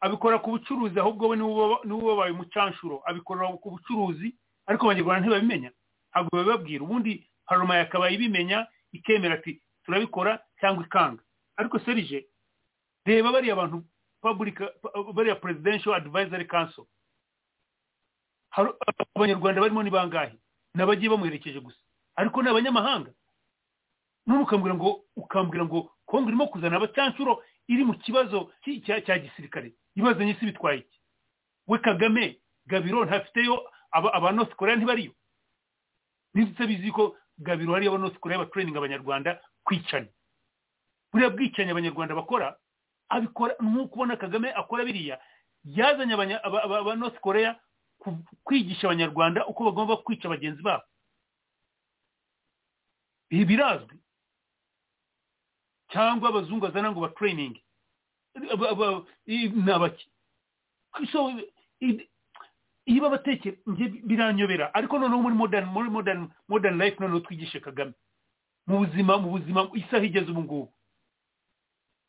abikora 0.00 0.38
ku 0.38 0.50
bucuruzi 0.50 0.98
ahubwo 1.00 1.28
we 1.28 1.36
ni 1.36 1.42
we 1.42 2.02
ubabaye 2.02 2.32
umucanshuro. 2.32 3.02
Abikorera 3.06 3.52
ku 3.62 3.70
bucuruzi 3.74 4.34
ariko 4.66 4.84
abanyarwanda 4.86 5.20
ntibabimenya. 5.26 5.70
Ntabwo 6.10 6.30
babibabwira. 6.36 6.84
Ubundi 6.84 7.26
paroma 7.46 7.76
yakabaye 7.82 8.14
ibimenya 8.14 8.66
ikemera 8.92 9.34
ati 9.34 9.62
turabikora 9.84 10.38
cyangwa 10.60 10.84
ikanga. 10.86 11.22
Ariko 11.56 11.78
serije 11.82 12.26
reba 13.06 13.32
bariya 13.32 13.56
bantu 13.56 13.84
bariya 15.14 15.34
presidential 15.40 15.94
advisory 15.94 16.44
council. 16.46 16.86
Abanyarwanda 19.16 19.60
barimo 19.60 19.82
ni 19.82 19.90
bangahe? 19.90 20.38
N'abagiye 20.74 21.10
bamuherekeje 21.10 21.60
gusa. 21.60 21.78
Ariko 22.16 22.42
ni 22.42 22.48
abanyamahanga. 22.48 23.10
None 24.26 24.42
ukambwira 24.42 24.74
ngo 24.74 25.04
ukambwira 25.16 25.64
ngo 25.64 25.90
kongo 26.06 26.28
irimo 26.28 26.46
kuzana 26.52 26.76
abacanshuro 26.76 27.42
iri 27.68 27.84
mu 27.84 27.94
kibazo 27.98 28.50
ki- 28.62 28.80
cya 28.84 29.00
cya 29.00 29.18
gisirikare. 29.18 29.72
Ibazanye 29.98 30.32
isi 30.38 30.46
bitwaye 30.46 30.78
iki? 30.78 30.98
We 31.66 31.78
kagame 31.78 32.38
gabiro 32.66 33.04
ntafiteyo 33.04 33.66
aba 33.90 34.12
aba 34.14 34.32
north 34.32 34.54
korea 34.54 34.76
ntibariyo. 34.76 35.12
Ndetse 36.34 36.66
bizi 36.66 36.90
ko 36.92 37.16
gabiro 37.38 37.72
hariyo 37.74 37.90
aba 37.92 37.98
north 38.00 38.18
korea 38.22 38.38
batraininga 38.38 38.78
abanyarwanda 38.78 39.40
kwicana. 39.66 40.06
Buriya 41.12 41.30
bwicanyi 41.30 41.70
abanyarwanda 41.72 42.14
bakora 42.14 42.56
abikora 43.08 43.54
nk'uko 43.60 43.94
ubona 43.94 44.16
kagame 44.16 44.52
akora 44.52 44.84
biriya. 44.84 45.16
Yazanye 45.64 46.14
abanya- 46.14 46.42
aba- 46.44 46.62
aba 46.64 46.78
aba 46.78 46.94
north 46.96 47.18
korea 47.20 47.56
kwigisha 48.44 48.86
abanyarwanda 48.86 49.46
uko 49.46 49.64
bagomba 49.64 49.96
kwica 50.04 50.28
bagenzi 50.28 50.62
babo. 50.62 50.84
Ibi 53.30 53.44
birazwi. 53.44 53.96
Cyangwa 55.92 56.28
abazungu 56.28 56.66
azana 56.66 56.92
ngo 56.92 57.00
i- 57.00 57.62
ni 58.38 59.72
abaki 59.72 60.08
iyo 62.86 63.02
babatekera 63.02 63.56
biranyobera. 64.04 64.74
Ariko 64.74 64.98
noneho 64.98 65.22
muri 65.22 65.34
modern 65.34 65.66
muri 65.68 65.90
modern 65.90 66.28
modern 66.48 66.78
life 66.80 66.96
noneho 67.00 67.20
twigishe 67.20 67.60
kagame. 67.60 67.92
Mu 68.66 68.78
buzima 68.78 69.18
mu 69.18 69.30
buzima 69.30 69.68
isaha 69.74 70.04
igeze 70.04 70.30
ubu 70.30 70.42
ngubu. 70.42 70.72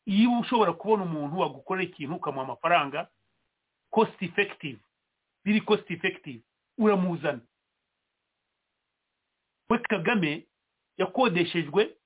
Iyo 0.06 0.40
ushobora 0.40 0.72
kubona 0.72 1.02
umuntu 1.04 1.38
wagukorera 1.38 1.84
ikintu 1.88 2.16
ukamuha 2.16 2.44
amafaranga 2.44 3.08
cost 3.90 4.22
effective. 4.22 4.78
Biri 5.44 5.60
cost 5.60 5.90
effective. 5.90 6.40
Uramuzana. 6.78 7.40
We 9.70 9.78
kagame 9.78 10.46
yakodeshejwe 10.96 11.96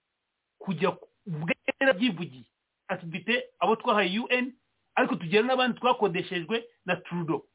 kujya 0.59 0.97
bwera 1.27 1.93
byivugiye 1.95 2.45
ati 2.89 3.07
dufite 3.07 3.45
abo 3.61 3.77
twahaye 3.77 4.19
un 4.21 4.53
ariko 4.95 5.17
tugira 5.17 5.43
n'abandi 5.43 5.79
twakodeshejwe 5.81 6.65
na 6.87 6.97
trudo 6.97 7.47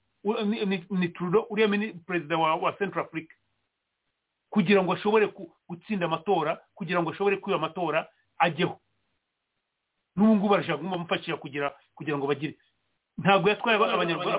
ni, 0.89 1.07
trudo 1.09 1.47
uriya 1.49 1.67
perezida 2.05 2.37
wa, 2.37 2.73
central 2.77 3.05
africa. 3.05 3.31
Kugira 4.49 4.83
ngo 4.83 4.93
ashobore 4.93 5.31
gutsinda 5.69 6.05
amatora 6.05 6.59
kugira 6.75 7.01
ngo 7.01 7.11
ashobore 7.11 7.37
kwiba 7.37 7.57
amatora 7.57 8.07
ajyeho. 8.37 8.79
N'ubu 10.15 10.35
ngubu 10.35 10.49
barashaka 10.49 10.77
kumufashisha 10.83 11.37
kugira 11.37 11.71
kugira 11.95 12.17
ngo 12.17 12.27
bagire. 12.27 12.57
Ntabwo 13.17 13.49
yatwaye 13.49 13.75
abana 13.77 13.91
b'abanyarwanda. 13.97 14.35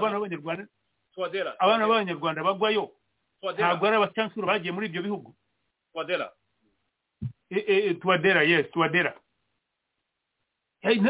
abana 1.58 1.86
b'abanyarwanda. 1.88 2.42
Bagwayo. 2.44 2.90
Ntabwo 3.64 3.86
ari 3.86 3.96
abacansuro 3.96 4.46
bagiye 4.46 4.72
muri 4.72 4.86
ibyo 4.86 5.02
bihugu. 5.02 5.34
E- 7.50 7.64
e- 7.66 7.84
e, 7.90 7.94
tuwadera 7.94 8.42
yes 8.42 8.70
tuwadera 8.70 9.14
Eh, 9.14 9.16
na- 9.16 9.29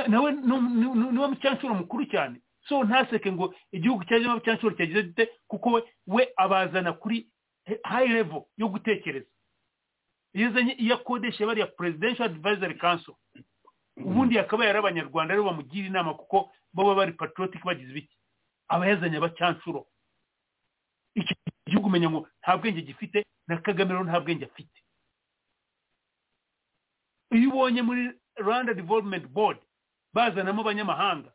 nawe 0.08 0.32
nu- 0.32 0.60
nu- 0.60 1.12
ni 1.12 1.18
we 1.18 1.28
mucancuro 1.28 1.74
mukuru 1.74 2.04
cyane. 2.10 2.40
So 2.68 2.84
ntaseke 2.84 3.32
ngo 3.32 3.54
igihugu 3.72 4.04
cyajyamo 4.04 4.32
abacancuro 4.36 4.76
cyagize 4.76 5.02
gite? 5.02 5.30
Kuko 5.48 5.82
we 6.06 6.28
abazana 6.36 6.92
kuri 6.92 7.28
eh, 7.66 7.78
high 7.84 8.08
level 8.08 8.42
yo 8.56 8.68
gutekereza. 8.68 9.30
Iyo 10.34 10.48
azanye 10.48 10.72
iyo 10.78 10.94
akodesha 10.94 11.46
bariya 11.46 11.66
presidential 11.66 12.26
advisory 12.30 12.74
council. 12.78 13.14
Ubundi 13.96 14.34
yakaba 14.36 14.64
yari 14.66 14.78
abanyarwanda 14.78 15.34
ari 15.34 15.42
bo 15.42 15.48
bamugira 15.50 15.86
inama 15.86 16.14
kuko 16.14 16.50
baba 16.72 16.94
bari 16.94 17.12
patriotic 17.12 17.64
bagize 17.64 17.90
ibiki 17.90 18.16
aba 18.68 18.86
yazanye 18.86 19.16
abacancuro 19.16 19.86
icyo 21.14 21.34
gihugu 21.66 21.86
umenya 21.88 22.10
ngo 22.10 22.28
nta 22.42 22.56
bwenge 22.56 22.82
gifite 22.82 23.26
na 23.48 23.56
kagame 23.58 23.92
rero 23.92 24.04
nta 24.04 24.20
bwenge 24.20 24.44
afite. 24.46 24.78
Iyo 27.30 27.48
ubonye 27.50 27.82
muri 27.82 28.19
rwanda 28.42 28.74
development 28.74 29.26
board 29.28 29.58
bazanamo 30.14 30.60
abanyamahanga 30.62 31.30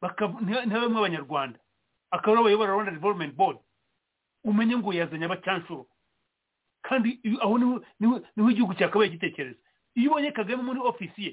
baka- 0.00 0.26
nta- 0.44 0.66
ntabemo 0.66 0.98
abanyarwanda 0.98 1.58
akaba 2.10 2.32
ari 2.32 2.38
bo 2.38 2.44
bayobora 2.44 2.72
rwanda 2.72 2.92
development 2.92 3.34
board. 3.34 3.58
Umenye 4.44 4.76
ngo 4.78 4.92
yazanye 4.92 5.24
abacanshuro 5.26 5.86
kandi 6.82 7.20
aho 7.42 7.58
ni 7.58 8.06
ho 8.06 8.50
igihugu 8.50 8.74
cyakabaye 8.74 9.10
gitekereza. 9.10 9.58
Iyo 9.94 10.10
ubonye 10.10 10.32
kagame 10.32 10.62
muri 10.62 10.80
ofisi 10.80 11.24
ye 11.26 11.32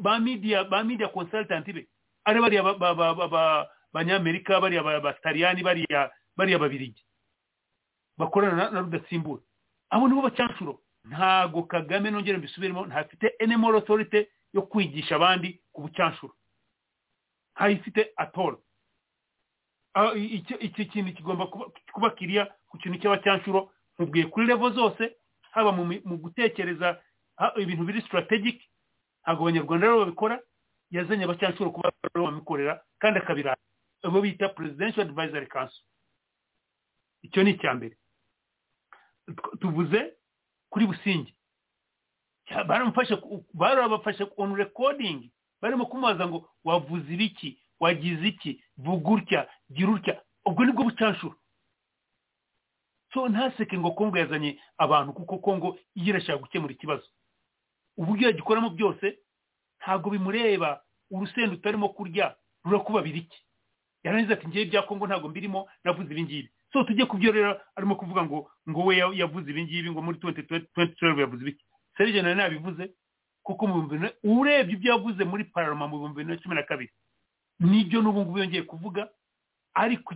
ba 0.00 0.18
media 0.18 0.64
ba 0.64 0.82
media 0.84 1.08
consultant 1.08 1.66
be 1.72 1.86
ari 2.24 2.40
bariya 2.40 2.62
ba- 2.62 2.74
ba- 2.78 2.94
ba- 2.94 3.14
ba- 3.14 3.28
ba- 3.28 3.66
banyamerika 3.92 4.60
bariya 4.60 4.82
ba- 4.82 5.00
bataliyani 5.00 5.62
bariya 5.62 6.10
babirigi. 6.58 7.04
Bakorana 8.18 8.56
na- 8.56 8.70
na 8.70 8.80
rudasimbura. 8.80 9.42
Abo 9.90 10.08
nibo 10.08 10.22
bacanshuro 10.22 10.80
ntago 11.04 11.62
kagame 11.66 12.10
nongere 12.10 12.38
mbisubiremo 12.38 12.86
ntafite 12.86 13.34
any 13.42 13.56
moral 13.56 13.80
authority 13.82 14.26
yo 14.52 14.62
kwigisha 14.62 15.16
abandi 15.16 15.60
ku 15.72 15.80
bucanshuro 15.82 16.34
ntayifite 17.56 18.12
atoro 18.16 18.62
Ah, 19.94 20.14
i- 20.16 20.40
icyo 20.40 20.56
icyo 20.58 20.84
kintu 20.88 21.12
kigomba 21.12 21.46
kuba 21.92 22.10
kiriya 22.16 22.48
ku 22.68 22.78
kintu 22.80 22.96
cy'abacanshuro 22.98 23.68
nkubwiye 24.00 24.24
kuri 24.32 24.46
levo 24.48 24.70
zose 24.72 25.16
haba 25.52 25.68
mu 25.76 26.16
gutekereza 26.16 26.96
ibintu 27.60 27.84
biri 27.84 28.00
strategic 28.00 28.56
ntabwo 29.22 29.42
abanyarwanda 29.44 29.84
rero 29.86 29.98
babikora 30.00 30.40
yazanye 30.90 31.24
abacyanshuro 31.28 31.70
kuba 31.76 31.92
bamikorera 32.16 32.80
kandi 32.98 33.18
akabirara. 33.20 33.60
Abo 34.02 34.20
bita 34.24 34.48
presidential 34.56 35.04
advisory 35.06 35.46
council. 35.46 35.84
Icyo 37.22 37.42
ni 37.44 37.50
icya 37.52 37.74
mbere 37.76 37.94
tuvuze 39.60 40.16
kuri 40.72 40.86
busingi 40.88 41.34
baramufashe 42.66 43.16
barabafashe 43.54 44.24
on 44.36 44.56
recording 44.56 45.30
barimo 45.60 45.86
kumubaza 45.86 46.26
ngo 46.28 46.48
wavuze 46.64 47.12
ibiki? 47.14 47.58
Wagize 47.80 48.28
iki? 48.28 48.64
Vuga 48.76 49.10
utya? 49.10 49.48
Gira 49.70 49.90
utya? 49.92 50.22
Ubwo 50.46 50.64
ni 50.64 50.72
bwo 50.72 50.84
bucanshuro 50.84 51.34
so 53.14 53.28
ntaseke 53.28 53.78
ngo 53.78 53.90
kongo 53.90 54.18
yazanye 54.18 54.60
abantu 54.78 55.12
kuko 55.12 55.38
kongo 55.38 55.78
iyo 55.94 56.08
irashaka 56.16 56.38
gukemura 56.38 56.72
ikibazo. 56.72 57.06
Uburyo 57.96 58.26
yagikoramo 58.28 58.70
byose 58.70 59.18
ntabwo 59.80 60.10
bimureba 60.10 60.82
urusenda 61.10 61.54
utarimo 61.54 61.88
kurya 61.88 62.36
rurakubabira 62.64 63.18
iki 63.18 63.38
yarangiza 64.04 64.34
ati 64.34 64.48
ngewe 64.48 64.64
bya 64.64 64.82
kongo 64.82 65.06
ntabwo 65.06 65.28
mbirimo 65.28 65.68
navuze 65.84 66.10
ibi 66.12 66.22
ngibi 66.22 66.50
so 66.72 66.84
tujye 66.84 67.06
ku 67.06 67.16
byo 67.20 67.32
rero 67.32 67.60
arimo 67.76 67.96
kuvuga 67.96 68.22
ngo 68.24 68.50
ngo 68.68 68.80
we 68.84 68.96
yavuze 68.96 69.50
ibi 69.50 69.90
ngo 69.90 70.02
muri 70.02 70.18
tuwenti 70.18 70.42
tuwenti 70.42 71.04
yavuze 71.04 71.42
ibiki. 71.42 71.64
Serije 71.96 72.22
nawe 72.22 72.34
nabivuze 72.34 72.94
kuko 73.42 73.66
mu 73.66 73.82
bihumbi 73.88 74.08
urebye 74.24 74.74
ibyo 74.76 74.92
yavuze 74.96 75.24
muri 75.24 75.44
pararama 75.52 75.88
mu 75.88 75.98
bihumbi 75.98 76.18
bibiri 76.24 76.36
na 76.36 76.42
cumi 76.42 76.54
na 76.54 76.62
kabiri. 76.62 76.92
Nibyo 77.60 78.00
n'ubu 78.02 78.20
ngubu 78.24 78.38
yongeye 78.38 78.62
kuvuga 78.64 79.08
ariko 79.74 80.14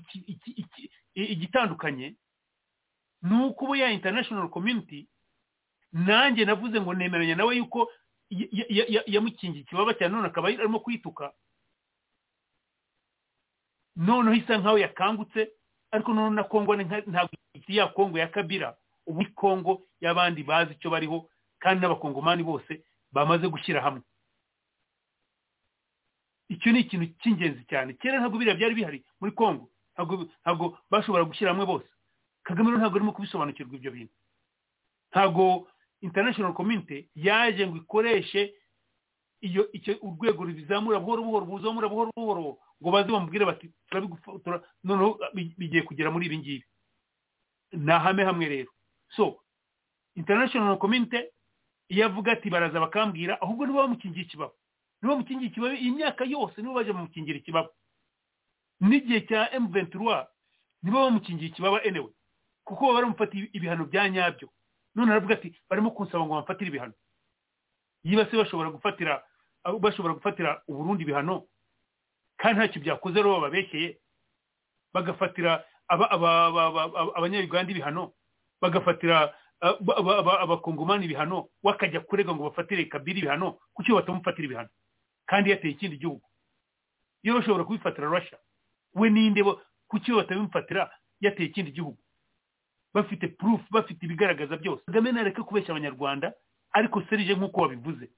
igitandukanye 1.14 2.16
ni 3.22 3.36
uko 3.44 3.64
ubu 3.64 3.76
ya 3.76 3.90
international 3.90 4.48
community 4.48 5.08
nanjye 5.92 6.44
navuze 6.44 6.80
ngo 6.80 6.94
nemeranya 6.94 7.34
nawe 7.36 7.56
yuko 7.56 7.88
yamukingiye 9.06 9.62
ikibaba 9.64 9.94
cyane 9.94 10.14
none 10.14 10.26
akaba 10.28 10.48
arimo 10.48 10.80
kwituka. 10.80 11.32
Noneho 13.96 14.34
isa 14.36 14.58
nkaho 14.58 14.78
yakangutse 14.78 15.52
ariko 15.90 16.10
noneho 16.14 16.30
na 16.34 16.44
kongo 16.44 16.76
ntabwo 16.76 17.34
ya 17.68 17.86
kongo 17.88 18.18
ya 18.18 18.28
kabira 18.28 18.76
ubu 19.06 19.22
ni 19.22 19.26
kongo 19.34 19.82
y'abandi 20.00 20.42
bazi 20.42 20.72
icyo 20.74 20.90
bariho 20.90 21.28
kandi 21.58 21.80
n'abakongomani 21.80 22.42
bose 22.42 22.82
bamaze 23.12 23.46
gushyira 23.48 23.80
hamwe. 23.80 24.02
Icyo 26.48 26.72
ni 26.72 26.80
ikintu 26.86 27.06
cy'ingenzi 27.20 27.64
cyane. 27.66 27.94
Kera 27.98 28.18
ntabwo 28.22 28.38
biriya 28.38 28.54
byari 28.56 28.74
bihari 28.74 28.98
muri 29.20 29.32
kongo. 29.34 29.70
Ntabwo 30.44 30.78
bashobora 30.90 31.24
gushyira 31.26 31.50
hamwe 31.50 31.66
bose. 31.66 31.88
Kagame 32.46 32.70
rero 32.70 32.78
ntabwo 32.78 32.96
arimo 32.98 33.12
kubisobanukirwa 33.12 33.74
ibyo 33.76 33.90
bintu. 33.90 34.14
Ntabwo 35.10 35.66
international 36.00 36.52
community 36.54 37.10
yaje 37.14 37.66
ngo 37.66 37.76
ikoreshe 37.82 38.54
iyo 39.42 39.66
icyo 39.72 39.98
urwego 40.02 40.44
rubizamura 40.46 41.00
buhoro 41.02 41.22
buhoro 41.22 41.44
buzamura 41.46 41.88
buhoro 41.88 42.10
buhoro. 42.16 42.58
Ngo 42.82 42.90
baze 42.90 43.08
bamubwire 43.12 43.44
bati 43.46 43.70
noneho 44.84 45.18
bigiye 45.34 45.82
kugera 45.82 46.10
muri 46.10 46.26
ibi 46.26 46.38
ngibi. 46.38 46.66
Ni 47.72 47.92
ahame 47.92 48.24
hamwe 48.24 48.46
rero. 48.48 48.70
So 49.16 49.40
international 50.14 50.78
community 50.78 51.20
iyo 51.88 52.06
avuga 52.06 52.32
ati 52.32 52.50
baraza 52.50 52.80
bakambwira 52.80 53.40
ahubwo 53.42 53.66
nibo 53.66 53.78
bamukingiye 53.82 54.24
ikibaba 54.26 54.52
nibo 55.02 55.12
bamukingiye 55.14 55.48
ikibaba 55.50 55.74
iyi 55.74 55.90
myaka 55.90 56.24
yose 56.24 56.62
nibo 56.62 56.74
baje 56.74 56.92
bamukingira 56.92 57.38
ikibaba 57.38 57.68
n'igihe 58.80 59.20
cya 59.28 59.52
emu 59.54 59.68
ventura 59.68 60.28
nibo 60.82 60.98
bamukingiye 61.00 61.50
ikibaba 61.50 61.82
enewe 61.84 62.10
kuko 62.64 62.82
baba 62.86 62.94
baramufatiye 62.94 63.50
ibihano 63.52 63.84
bya 63.86 64.08
nyabyo. 64.10 64.48
None 64.94 65.10
aravuga 65.12 65.34
ati 65.34 65.54
barimo 65.70 65.90
kunsaba 65.90 66.24
ngo 66.26 66.34
bamfatire 66.34 66.68
ibihano. 66.68 66.94
Yiba 68.04 68.26
se 68.30 68.36
bashobora 68.36 68.70
gufatira 68.70 69.22
bashobora 69.80 70.14
gufatira 70.14 70.62
uburundi 70.68 71.02
ibihano? 71.04 71.46
Kandi 72.36 72.58
ntacyo 72.58 72.80
byakoze 72.82 73.16
rero 73.16 73.32
bababeshyeye 73.40 73.98
bagafatira 74.94 75.64
abanyayuganda 77.16 77.70
ibihano 77.72 78.12
bagafatira 78.60 79.34
abakongomani 79.60 81.04
ibihano 81.04 81.48
wakajya 81.62 82.00
kurega 82.00 82.34
ngo 82.34 82.42
bafatire 82.50 82.84
kabiri 82.88 83.18
ibihano 83.20 83.58
kuki 83.74 83.92
batamufatira 83.92 84.44
ibihano? 84.46 84.68
Kandi 85.26 85.50
yateye 85.50 85.72
ikindi 85.74 85.96
gihugu. 85.98 86.22
Iyo 87.22 87.34
bashobora 87.34 87.64
kubifatira 87.64 88.10
rasha 88.10 88.36
we 88.94 89.10
ninde 89.10 89.44
kuki 89.88 90.12
batabimufatira? 90.12 90.90
Yateye 91.20 91.48
ikindi 91.48 91.72
gihugu. 91.72 91.98
Bafite 92.94 93.28
proof 93.28 93.60
bafite 93.70 94.02
ibigaragaza 94.06 94.56
byose. 94.56 94.82
Kagame 94.86 95.12
nareke 95.12 95.42
kubeshya 95.42 95.70
abanyarwanda 95.72 96.32
ariko 96.72 97.02
serije 97.08 97.34
nk'uko 97.34 97.60
wabivuze 97.60 98.08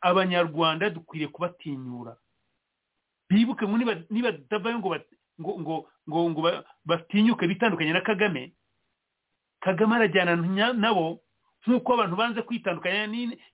abanyarwanda 0.00 0.90
dukwiriye 0.90 1.28
kubatinyura. 1.28 2.16
Bibuke 3.28 3.66
niba 4.10 4.32
tutavayo 4.32 4.78
ngo 4.78 4.96
ngo 5.40 5.76
ngo 6.08 6.20
ngo 6.30 6.40
batinyuke 6.84 7.46
bitandukanye 7.46 7.92
na 7.92 8.00
kagame 8.00 8.52
kagame 9.60 9.94
arajyana 9.96 10.36
nabo 10.72 11.20
nk'uko 11.66 11.94
abantu 11.94 12.16
banze 12.16 12.40
kwitandukanya 12.42 13.06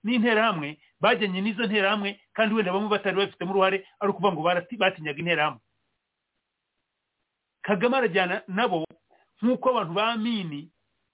n'interahamwe 0.03 0.77
bajyanye 1.01 1.41
n'izo 1.41 1.65
nterahamwe 1.67 2.09
kandi 2.33 2.55
wenda 2.55 2.71
bamwe 2.73 2.89
batari 2.89 3.17
babifitemo 3.17 3.51
uruhare 3.51 3.77
ari 3.99 4.09
ukuvuga 4.11 4.31
ngo 4.33 4.41
batinyaga 4.79 5.19
interahamwe. 5.19 5.59
Kagame 7.61 7.97
arajyana 7.97 8.41
nabo 8.47 8.85
nk'uko 9.41 9.65
abantu 9.69 9.93
ba 9.93 10.15
mini 10.17 10.69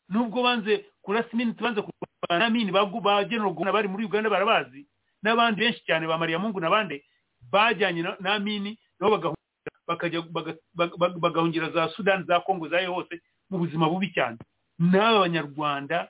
nubwo 0.10 0.44
banze 0.44 0.86
kurasa 1.02 1.30
imini 1.34 1.54
banze 1.58 1.82
kurwana 1.82 2.50
mini 2.50 2.72
ba 2.72 3.24
general 3.26 3.56
bari 3.74 3.88
muri 3.88 4.06
uganda 4.06 4.30
barabazi 4.30 4.86
n'abandi 5.24 5.60
benshi 5.62 5.82
cyane 5.88 6.06
ba 6.08 6.18
mariya 6.20 6.40
mungu 6.40 6.60
n'abandi 6.60 7.02
bajyanye 7.52 8.02
na 8.20 8.40
mini 8.40 8.80
nabo 9.00 9.36
bagahungira 11.20 11.70
za 11.70 11.90
sudani 11.90 12.24
za 12.24 12.40
kongo 12.40 12.68
zayo 12.70 12.94
hose 12.94 13.22
mu 13.50 13.58
buzima 13.58 13.90
bubi 13.90 14.14
cyane. 14.14 14.38
N'aba 14.80 15.20
banyarwanda 15.20 16.10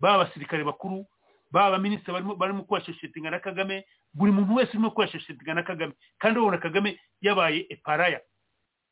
baba 0.00 0.14
abasirikare 0.24 0.64
bakuru 0.64 1.06
baba 1.50 1.66
abaminisitiri 1.66 2.22
barimo 2.36 2.62
kubasheshetinga 2.64 3.30
na 3.30 3.38
kagame 3.38 3.84
buri 4.14 4.32
muntu 4.32 4.54
wese 4.54 4.70
urimo 4.72 4.90
kubasheshetinga 4.90 5.54
na 5.54 5.62
kagame. 5.62 5.92
Kandi 6.18 6.38
urabona 6.38 6.58
kagame 6.58 7.00
yabaye 7.20 7.66
eparaya 7.68 8.20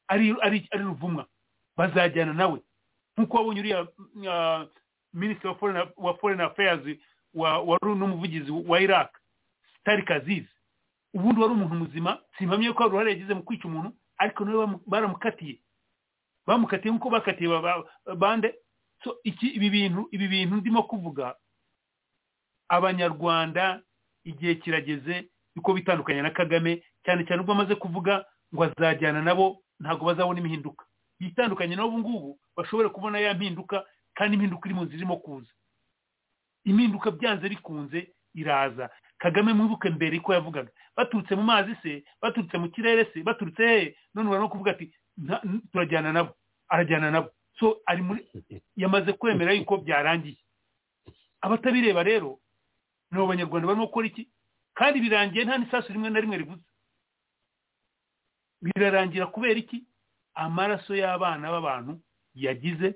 ari 0.09 0.35
ruvumwa. 0.73 1.27
Bazajyana 1.77 2.33
nawe. 2.33 2.61
Nk'uko 3.16 3.37
wabonye 3.37 3.61
uriya 3.61 3.87
minisitiri 5.15 5.55
wa 5.97 6.15
foreign 6.19 6.41
affairs 6.41 6.81
wari 7.35 7.79
n'umuvugizi 7.85 8.51
wa 8.51 8.81
iraq 8.81 9.11
sitari 9.79 10.03
kazizi 10.03 10.49
ubundi 11.14 11.40
wari 11.40 11.52
umuntu 11.55 11.74
muzima 11.74 12.18
simpamye 12.39 12.72
ko 12.72 12.78
hari 12.82 12.89
uruhare 12.90 13.10
yagize 13.14 13.35
mu 13.35 13.43
kwica 13.43 13.64
umuntu 13.68 13.93
ariko 14.18 14.44
nawe 14.44 14.66
baramukatiye. 14.86 15.59
Bamukatiye 16.47 16.90
nk'uko 16.94 17.10
bakatiye 17.10 17.48
bande. 18.16 18.55
Ibi 19.24 19.70
bintu 19.70 20.09
ibi 20.12 20.26
bintu 20.28 20.56
ndimo 20.59 20.82
kuvuga 20.82 21.35
abanyarwanda 22.68 23.82
igihe 24.24 24.55
kirageze 24.55 25.28
yuko 25.56 25.72
bitandukanye 25.74 26.22
na 26.22 26.30
kagame 26.30 26.82
cyane 27.05 27.24
cyane 27.26 27.40
ubwo 27.43 27.52
amaze 27.55 27.74
kuvuga 27.74 28.24
ngo 28.55 28.64
azajyana 28.64 29.22
nabo 29.22 29.62
ntabwo 29.80 30.06
bazabona 30.06 30.40
imihinduka. 30.40 30.85
Bitandukanye 31.20 31.76
n'ubu 31.76 31.98
ngubu 31.98 32.30
bashobore 32.56 32.89
kubona 32.90 33.18
ya 33.18 33.35
mpinduka 33.35 33.85
kandi 34.14 34.35
impinduka 34.36 34.66
iri 34.68 34.74
mu 34.74 34.82
nzira 34.85 34.98
irimo 34.98 35.16
kuza. 35.22 35.52
Impinduka 36.64 37.10
byanze 37.10 37.48
bikunze 37.48 38.12
iraza. 38.35 38.90
Kagame 39.18 39.52
mwibuke 39.55 39.90
mbere 39.90 40.18
ko 40.20 40.35
yavugaga. 40.35 40.70
Baturutse 40.99 41.35
mu 41.39 41.43
mazi 41.47 41.75
se 41.83 42.03
baturutse 42.23 42.59
mu 42.59 42.69
kirere 42.75 43.05
se 43.15 43.23
baturutse 43.23 43.62
hehe 43.66 43.97
none 44.15 44.27
urabona 44.29 44.51
kuvuga 44.51 44.70
ati 44.75 44.91
turajyana 45.73 46.12
nabo. 46.12 46.35
Arajyana 46.69 47.11
nabo. 47.11 47.31
So 47.59 47.81
ari 47.87 48.03
muri 48.03 48.27
yamaze 48.77 49.12
kwemera 49.15 49.53
yuko 49.55 49.77
byarangiye. 49.79 50.37
Abatabireba 51.41 52.03
rero 52.03 52.39
ni 53.11 53.23
abanyarwanda 53.23 53.66
barimo 53.66 53.87
gukora 53.87 54.07
iki? 54.11 54.29
Kandi 54.75 55.01
birangiye 55.01 55.45
nta 55.45 55.59
n'isasu 55.59 55.93
rimwe 55.93 56.11
na 56.11 56.20
rimwe 56.20 56.37
rivuze. 56.39 56.62
Birarangira 58.62 59.27
kubera 59.27 59.59
iki? 59.59 59.85
Amaraso 60.35 60.95
y'abana 60.97 61.51
b'abantu 61.51 62.01
yagize 62.35 62.95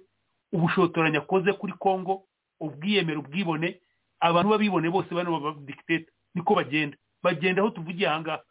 ubushotoranyi 0.52 1.16
akoze 1.22 1.52
kuri 1.52 1.72
congo 1.78 2.24
ubwiyemere 2.60 3.18
ubwibone. 3.18 3.80
Abantu 4.20 4.50
b'abibone 4.50 4.90
bose 4.90 5.10
bano 5.14 5.30
babadikiteta 5.40 6.10
niko 6.34 6.54
bagenda. 6.54 6.96
Bagenda 7.22 7.62
aho 7.62 7.70
tuvugiye 7.70 8.08
ahangaha 8.08 8.42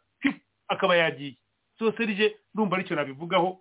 akaba 0.68 0.96
yagiye. 0.96 1.36
So 1.78 1.92
serije 1.96 2.36
ndumva 2.54 2.76
ari 2.76 2.84
cyo 2.88 2.96
nabivugaho. 2.96 3.60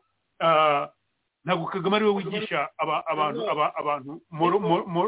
Ntabwo 1.45 1.65
kagame 1.73 1.95
ari 1.95 2.05
we 2.05 2.11
wigisha 2.11 2.69
abantu 2.77 3.41
abantu 3.79 4.21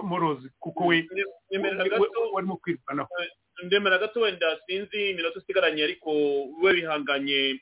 morozi. 0.03 0.49
Kuko 0.59 0.85
we 0.87 1.07
warimo 2.33 2.57
kwirwanaho. 2.57 3.09
ndemera 3.63 3.97
gato 3.99 4.19
wenda 4.19 4.59
sinzi 4.65 5.09
iminota 5.11 5.39
usigaranye 5.39 5.83
ariko 5.83 6.09
we 6.61 6.73
bihanganye 6.73 7.59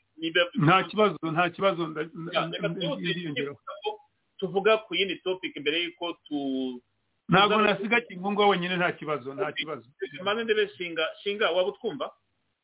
nta 0.56 0.84
kibazo 0.84 1.18
nta 1.32 1.50
kibazo 1.50 1.84
tuvuga 4.40 4.78
ku 4.88 4.96
yindi 4.96 5.16
topic 5.20 5.54
mbere 5.60 5.84
y'uko 5.84 6.14
tu 6.26 6.38
ntabwo 7.30 7.62
nasiga 7.62 8.02
kingunga 8.02 8.46
wenyine 8.48 8.78
nta 8.78 8.92
kibazo 8.92 9.34
nta 9.36 9.52
kibazo. 9.52 9.84
Maze 10.24 10.44
ndebe 10.44 10.68
shinga 10.80 11.06
shinga 11.24 11.52
waba 11.52 11.70
utwumva? 11.70 12.08
Eh, 12.08 12.12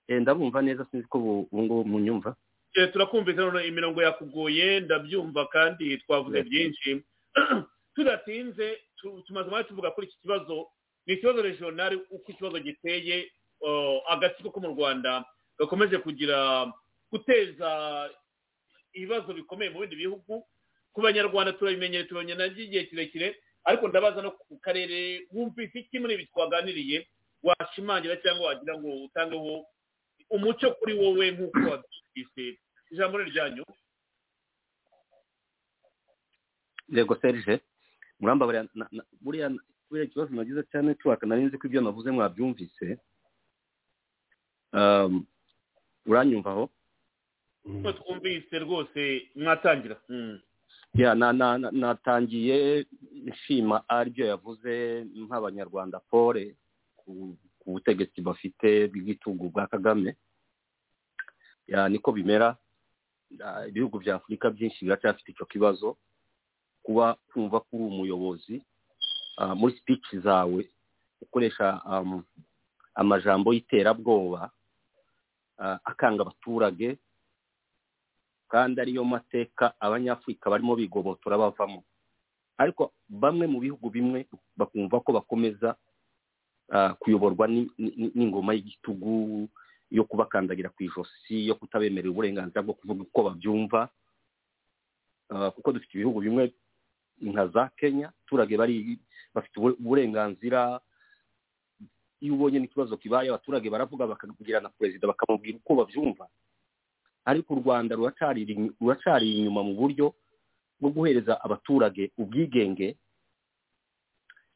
ndabumva 0.09 0.61
neza 0.61 0.85
sinzi 0.91 1.07
ko 1.07 1.17
ubu 1.17 1.33
ubu 1.51 1.63
ngubu 1.63 1.85
munyumva. 1.89 2.35
Eh, 2.75 2.91
turakumvikana 2.93 3.63
imirongo 3.63 4.01
yakugoye 4.01 4.79
ndabyumva 4.79 5.45
kandi 5.47 5.97
twavuze 5.97 6.43
byinshi. 6.43 7.01
Tudatinze 7.95 8.77
tu- 8.97 9.21
tumaze 9.27 9.47
umwanya 9.47 9.67
tuvuga 9.67 9.91
kuri 9.91 10.07
iki 10.07 10.17
kibazo 10.21 10.67
ni 11.05 11.13
ikibazo 11.13 11.41
regional 11.41 11.99
uko 12.11 12.31
ikibazo 12.31 12.59
giteye 12.59 13.31
uh, 13.61 14.11
agatsiko 14.13 14.51
ko 14.51 14.59
mu 14.59 14.67
rwanda 14.77 15.25
gakomeje 15.59 15.97
kugira 15.97 16.67
guteza 17.11 17.69
ibibazo 18.93 19.33
bikomeye 19.33 19.69
mu 19.71 19.79
bindi 19.81 19.95
bihugu. 19.95 20.45
Ku 20.93 21.01
banyarwanda 21.01 21.53
turabimenyere 21.53 22.03
tubonye 22.09 22.35
na 22.35 22.47
byo 22.49 22.63
igihe 22.63 22.83
kirekire. 22.89 23.35
Ariko 23.65 23.87
ndabaza 23.87 24.21
no 24.21 24.31
ku 24.31 24.57
karere 24.61 25.27
wumvise 25.33 25.79
iki 25.79 25.99
muri 25.99 26.13
ibi 26.13 26.25
twaganiriye 26.31 27.07
washimangira 27.43 28.15
cyangwa 28.21 28.47
wagira 28.53 28.77
ngo 28.79 29.03
utangeho 29.05 29.65
umucyo 30.29 30.75
kuri 30.79 30.93
wowe 30.99 31.31
nk'uko 31.31 31.59
wabyumvise. 31.69 32.59
Ijambo 32.91 33.17
ni 33.23 33.29
ryanyu 33.31 33.63
yego 36.89 37.15
serge 37.21 37.59
muramba 38.19 38.45
buriya 39.21 39.49
buriya 39.89 40.05
ikibazo 40.07 40.31
nagize 40.35 40.63
cya 40.71 40.81
network 40.81 41.23
nari 41.23 41.43
nzi 41.45 41.57
ko 41.57 41.67
ibyo 41.67 41.81
navuze 41.81 42.11
mwabyumvise. 42.11 42.97
Um, 44.73 45.25
uranyumva 46.05 46.51
aho? 46.51 46.69
Ko 47.83 47.91
twumvise 47.93 48.59
rwose 48.59 49.27
mwatangira. 49.35 49.97
Mm. 50.09 50.39
ya 50.93 51.15
na 51.15 51.33
na 51.33 51.57
na- 51.57 51.71
natangiye 51.71 52.85
nshima 53.11 53.83
ari 53.89 54.09
byo 54.09 54.25
yavuze 54.25 55.03
nk'abanyarwanda 55.15 55.99
pole 56.09 56.55
ku 57.67 57.75
ku 57.75 57.83
butegetsi 57.83 58.23
bafite 58.23 58.87
bw'igitugu 58.87 59.51
bwa 59.51 59.67
kagame. 59.67 60.15
Niko 61.91 62.11
bimera. 62.15 62.55
Ibihugu 63.67 63.99
bya 63.99 64.15
afurika 64.15 64.47
byinshi 64.49 64.85
biracyafite 64.87 65.35
icyo 65.35 65.43
kibazo. 65.51 65.97
Kuba 66.83 67.19
kumva 67.27 67.59
ko 67.59 67.67
uri 67.75 67.83
umuyobozi 67.91 68.55
muri 69.59 69.75
speech 69.83 70.15
zawe 70.23 70.63
ukoresha 71.21 71.83
amajambo 72.95 73.51
y'iterabwoba 73.51 74.47
akanga 75.83 76.23
abaturage 76.23 76.95
kandi 78.47 78.79
ariyo 78.81 79.03
mateka 79.03 79.75
abanyafurika 79.79 80.47
barimo 80.49 80.71
bigobotora 80.79 81.35
bavamo. 81.37 81.83
Ariko 82.57 82.95
bamwe 83.11 83.43
mu 83.51 83.59
bihugu 83.59 83.91
bimwe 83.91 84.23
bakumva 84.55 85.03
ko 85.03 85.11
bakomeza 85.19 85.75
kuyoborwa 86.99 87.47
ni- 87.47 87.71
ni- 87.77 88.11
n'ingoma 88.15 88.53
y'igitugu 88.53 89.47
yo 89.91 90.03
kubakandagira 90.03 90.69
ku 90.69 90.83
ijosi 90.83 91.47
yo 91.47 91.55
kutabemerera 91.55 92.11
uburenganzira 92.11 92.59
bwo 92.63 92.73
kuvuga 92.75 93.01
uko 93.07 93.19
babyumva. 93.23 93.87
Ah, 95.29 95.51
kuko 95.51 95.71
dufite 95.71 95.93
ibihugu 95.95 96.19
bimwe 96.23 96.51
nka 97.23 97.47
za 97.47 97.63
kenya 97.79 98.07
abaturage 98.11 98.57
bari 98.57 98.75
bafite 99.33 99.55
ubu- 99.59 99.77
uburenganzira. 99.79 100.79
Iyo 102.19 102.33
ubonye 102.35 102.59
n'ikibazo 102.59 102.97
kibaye 102.97 103.29
abaturage 103.29 103.69
baravuga 103.69 104.07
bakabwira 104.07 104.59
na 104.59 104.69
perezida 104.69 105.07
bakamubwira 105.07 105.57
uko 105.63 105.75
babyumva. 105.75 106.27
Ariko 107.25 107.53
u 107.55 107.59
rwanda 107.63 107.95
ruracari 107.95 109.27
inyuma 109.39 109.63
mu 109.63 109.73
buryo 109.75 110.15
bwo 110.79 110.89
guhereza 110.91 111.39
abaturage 111.43 112.11
ubwigenge 112.17 112.95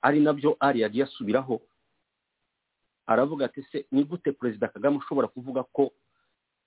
ari 0.01 0.19
na 0.19 0.33
byo 0.33 0.57
ari 0.59 0.81
yagiye 0.81 1.03
asubiraho 1.05 1.61
aravuga 3.13 3.45
ati 3.45 3.63
se 3.71 3.85
ni 3.91 4.03
gute 4.03 4.31
perezida 4.31 4.67
kagame 4.67 4.97
ushobora 4.97 5.27
kuvuga 5.27 5.63
ko 5.63 5.91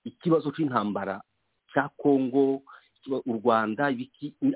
ikibazo 0.03 0.51
cy'intambara 0.51 1.21
cya 1.73 1.89
kongo 1.97 2.61
u 3.25 3.33
rwanda 3.37 3.85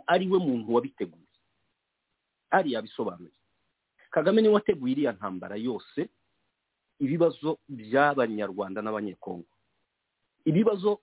ari 0.08 0.26
we 0.28 0.38
muntu 0.40 0.74
wabiteguye? 0.74 1.26
Ari 2.52 2.72
yabisobanuye 2.74 3.32
kagame 4.12 4.42
ni 4.42 4.48
we 4.48 4.54
wateguye 4.54 4.92
iriya 4.94 5.12
ntambara 5.14 5.56
yose 5.56 6.10
ibibazo 7.00 7.60
by'abanyarwanda 7.70 8.82
n'abanyekongo. 8.82 9.48
Ibibazo 10.46 11.00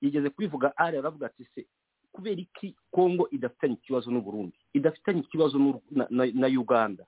yigeze 0.00 0.30
kubivuga 0.30 0.76
ari 0.76 0.98
aravuga 0.98 1.26
ati 1.26 1.44
se 1.54 1.66
kubera 2.12 2.40
iki 2.40 2.74
kongo 2.90 3.28
idafitanye 3.30 3.74
ikibazo 3.74 4.10
n'uburundi 4.10 4.58
idafitanye 4.74 5.20
ikibazo 5.26 5.56
na 5.90 6.46
uganda 6.60 7.04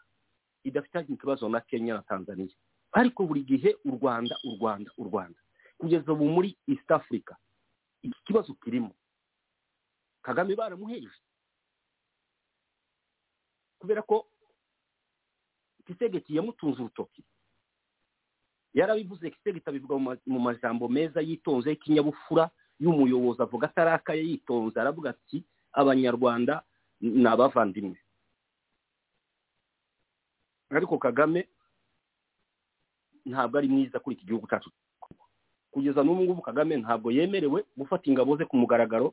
idafitanye 0.64 1.14
ikibazo 1.14 1.48
na 1.48 1.60
kenya 1.60 1.94
na 1.94 2.02
tanzania? 2.02 2.54
Ariko 2.92 3.26
buri 3.26 3.42
gihe 3.44 3.76
u 3.84 3.90
rwanda 3.96 4.36
u 4.44 4.56
rwanda 4.60 4.90
u 4.98 5.04
rwanda. 5.04 5.38
Kugeza 5.78 6.12
ubu 6.12 6.24
muri 6.28 6.56
east 6.68 6.90
africa 6.90 7.34
iki 8.02 8.20
kibazo 8.24 8.54
kirimo. 8.54 8.94
Kagame 10.22 10.54
baramuheje 10.56 11.10
kubera 13.78 14.02
ko 14.02 14.26
kisegeti 15.86 16.36
yamutunze 16.36 16.80
urutoki. 16.82 17.24
Yarabivuze 18.74 19.30
kisegeti 19.30 19.68
abivuga 19.68 19.96
mu 20.26 20.40
majambo 20.40 20.88
meza 20.88 21.20
yitonze 21.20 21.70
y'ikinyabupfura 21.70 22.50
y'umuyobozi 22.80 23.42
avuga 23.42 23.66
atarakaye 23.68 24.22
yitonze 24.24 24.80
aravuga 24.80 25.10
ati 25.10 25.44
abanyarwanda 25.72 26.64
ni 27.00 27.26
abavandimwe. 27.28 27.98
Ariko 30.70 30.98
kagame 30.98 31.48
ntabwo 33.26 33.58
ari 33.58 33.68
mwiza 33.68 33.98
kuri 34.00 34.16
iki 34.16 34.26
gihugu 34.26 34.46
cyacu. 34.48 34.70
Kugeza 35.70 36.00
n'ubu 36.04 36.22
ngubu 36.24 36.42
kagame 36.42 36.76
ntabwo 36.80 37.10
yemerewe 37.12 37.64
gufata 37.76 38.04
ingabo 38.10 38.36
ze 38.38 38.44
ku 38.48 38.56
mugaragaro 38.56 39.12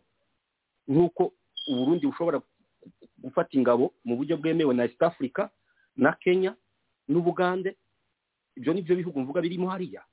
nk'uko 0.87 1.33
uburundi 1.67 2.07
bushobora 2.07 2.39
gufata 3.17 3.51
ingabo 3.57 3.93
mu 4.05 4.15
buryo 4.17 4.37
bwemewe 4.37 4.73
na 4.75 4.83
east 4.87 5.01
africa 5.03 5.49
na 5.95 6.13
kenya 6.15 6.55
n'ubugande. 7.07 7.75
Ibyo 8.55 8.71
ni 8.73 8.81
byo 8.85 8.95
bihugu 8.95 9.19
mvuga 9.19 9.41
birimo 9.41 9.67
hariya. 9.69 10.03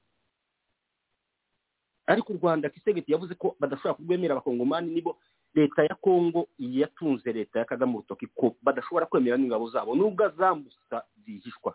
Ariko 2.07 2.33
u 2.33 2.37
rwanda 2.43 2.69
kisegeti 2.71 3.13
yavuze 3.13 3.35
ko 3.35 3.55
badashobora 3.61 3.95
kurwemera 3.95 4.33
abakongomani 4.35 4.91
nibo 4.95 5.19
leta 5.55 5.83
ya 5.85 5.95
kongo 5.95 6.49
yatunze 6.59 7.33
leta 7.33 7.59
ya 7.59 7.65
kagame 7.65 7.95
urutoki 7.95 8.27
ko 8.35 8.57
badashobora 8.63 9.07
kwemera 9.07 9.37
n'ingabo 9.37 9.71
zabo. 9.71 9.95
Nubwo 9.95 10.25
azambusa 10.27 11.05
zihishwa. 11.25 11.75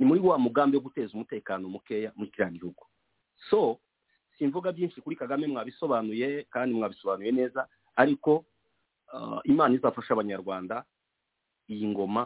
Ni 0.00 0.06
muri 0.08 0.20
wa 0.24 0.38
mugambi 0.40 0.76
wo 0.76 0.82
guteza 0.88 1.12
umutekano 1.12 1.68
mukeya 1.68 2.12
muri 2.16 2.30
kiriya 2.32 2.50
gihugu. 2.56 2.82
So 3.52 3.80
simvuga 4.40 4.72
byinshi 4.72 5.00
kuri 5.04 5.16
kagame 5.16 5.46
mwabisobanuye 5.46 6.44
kandi 6.50 6.72
mwabisobanuye 6.74 7.32
neza 7.32 7.68
ariko 7.96 8.44
ah, 9.12 9.40
imana 9.44 9.74
izafasha 9.76 10.14
abanyarwanda 10.16 10.84
iyi 11.68 11.84
ngoma 11.92 12.24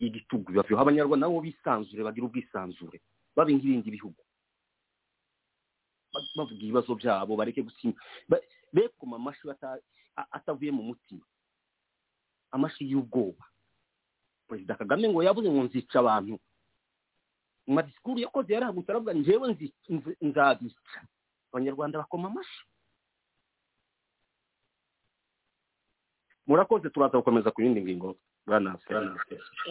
y'igitugu 0.00 0.52
bavyeho 0.56 0.80
abanyarwanda 0.82 1.26
nabo 1.28 1.40
bisanzure 1.44 2.00
bagira 2.02 2.26
ubwisanzure 2.26 2.98
babe 3.36 3.52
nk'ibindi 3.52 3.90
bihugu 3.92 4.20
Ba- 6.12 6.24
bavuga 6.36 6.54
ibibazo 6.62 6.94
byabo 6.94 7.36
bareke 7.36 7.62
gusinya 7.62 7.94
be 8.72 8.88
kuma 8.98 9.16
amashi 9.20 9.44
bata- 9.46 9.78
a- 10.16 10.28
atavuye 10.32 10.70
mu 10.72 10.82
mutima. 10.82 11.22
Amashi 12.50 12.86
y'ubwoba. 12.90 13.44
Perezida 14.48 14.74
kagame 14.78 15.08
ngo 15.10 15.22
yavuze 15.22 15.50
ngo 15.50 15.62
nzica 15.66 15.96
abantu. 15.98 16.38
Madisikuru 17.66 18.18
yakoze 18.20 18.52
yarahagutse 18.54 18.90
aravuga 18.92 19.12
njyewe 19.12 19.56
nzabica 20.20 21.00
abanyarwanda 21.52 21.98
bakoma 21.98 22.28
amashi 22.28 22.62
murakoze 26.46 26.90
turaza 26.90 27.18
gukomeza 27.18 27.50
ku 27.50 27.62
yindi 27.62 27.80
ngingo. 27.82 28.16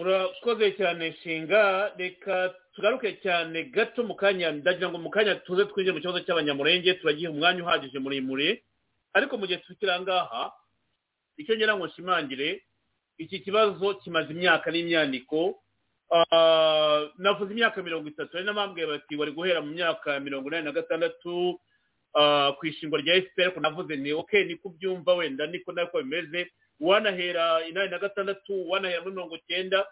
Urakoze 0.01 0.71
cyane 0.77 1.13
shinga. 1.21 1.93
Reka 1.97 2.53
tugaruke 2.73 3.21
cyane 3.21 3.63
gato 3.69 4.01
mu 4.03 4.15
kanya. 4.17 4.51
Ndagira 4.51 4.89
ngo 4.89 4.97
mu 4.97 5.09
kanya 5.13 5.35
tuze 5.45 5.65
twinjire 5.69 5.93
mu 5.93 6.01
kibazo 6.01 6.19
cy'abanyamurenge 6.25 6.93
turagiha 6.97 7.29
umwanya 7.31 7.61
uhagije 7.63 7.99
muremure. 8.01 8.63
Ariko 9.13 9.37
mu 9.37 9.45
gihe 9.47 9.59
tukiri 9.61 9.91
aha 9.91 10.01
ngaha 10.01 10.43
icyo 11.37 11.53
ngira 11.55 11.77
ngo 11.77 11.85
nshimangire 11.87 12.65
iki 13.21 13.39
kibazo 13.45 13.93
kimaze 14.01 14.33
imyaka 14.33 14.71
n'imyaniko. 14.73 15.61
Navuze 17.17 17.51
imyaka 17.53 17.83
mirongo 17.83 18.07
itatu. 18.09 18.37
Ari 18.37 18.45
n'abambwiye 18.45 18.87
bati 18.87 19.15
wari 19.15 19.31
guhera 19.31 19.61
mu 19.61 19.71
myaka 19.73 20.19
mirongo 20.19 20.47
inani 20.49 20.65
na 20.65 20.71
gatandatu 20.71 21.59
ah, 22.13 22.51
ku 22.59 22.65
ishingwa 22.67 23.01
rya 23.01 23.21
ko 23.53 23.59
navuze 23.59 23.95
ni 23.95 24.13
ok 24.13 24.43
niko 24.45 24.67
ubyumva 24.69 25.13
wenda 25.15 25.47
niko 25.47 25.71
nako 25.71 25.97
bimeze. 26.03 26.51
Wanahera 26.79 27.65
inani 27.65 27.89
na 27.91 27.99
gatandatu 27.99 28.69
wanahera 28.69 29.01
muri 29.01 29.15
mirongo 29.15 29.37
cyenda 29.47 29.85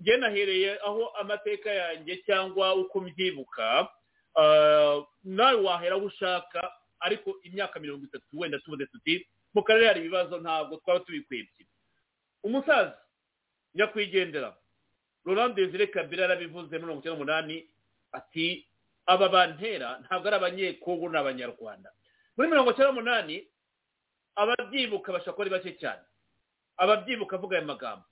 njye 0.00 0.78
aho 0.86 1.06
amateka 1.20 1.70
yanjye 1.70 2.16
cyangwa 2.26 2.74
uko 2.74 3.00
mbyibuka 3.00 3.88
ah, 4.38 5.02
nawe 5.24 5.60
wahera 5.62 5.96
aho 5.96 6.04
ushaka 6.06 6.72
ariko 7.00 7.34
imyaka 7.42 7.80
mirongo 7.80 8.04
itatu 8.04 8.26
wenda 8.38 8.58
tuvuze 8.58 8.86
tuti 8.86 9.26
mu 9.54 9.62
karere 9.62 9.86
hari 9.86 10.00
ibibazo 10.00 10.38
ntabwo 10.38 10.76
twaba 10.76 11.00
tubikwibye. 11.00 11.66
Umusaza 12.42 12.98
nyakwigendera 13.74 14.56
Laurent 15.26 15.54
Desire 15.54 15.86
Kabila 15.90 16.22
yarabivuze 16.22 16.78
mirongo 16.78 17.00
icyenda 17.00 17.18
n'umunani 17.18 17.66
ati 18.12 18.66
aba 19.06 19.28
bantera 19.28 19.98
ntabwo 20.06 20.26
ari 20.28 20.36
abanyekongo 20.36 21.08
ni 21.10 21.18
abanyarwanda. 21.18 21.90
Muri 22.36 22.48
mirongo 22.48 22.70
icyenda 22.70 22.92
n'umunani 22.92 23.36
ababyibuka 24.36 25.12
bashobora 25.12 25.34
kuba 25.34 25.42
ari 25.44 25.50
bake 25.50 25.72
cyane. 25.80 26.02
Ababyibuka 26.76 27.36
avuga 27.36 27.56
aya 27.58 27.66
magambo. 27.66 28.04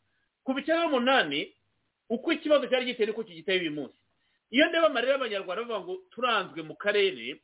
Kuva 0.44 0.60
icyenda 0.60 0.82
n'umunani 0.84 1.52
uko 2.10 2.32
ikibazo 2.32 2.66
cyari 2.66 2.84
giteye 2.86 3.06
niko 3.06 3.22
kigiteye 3.24 3.60
uyu 3.60 3.72
munsi. 3.72 3.98
Iyo 4.50 4.68
ndeba 4.68 4.86
amarira 4.86 5.12
y'abanyarwanda 5.12 5.62
bavuga 5.62 5.80
ngo 5.80 5.94
turanzwe 6.10 6.60
mu 6.62 6.74
karere 6.76 7.40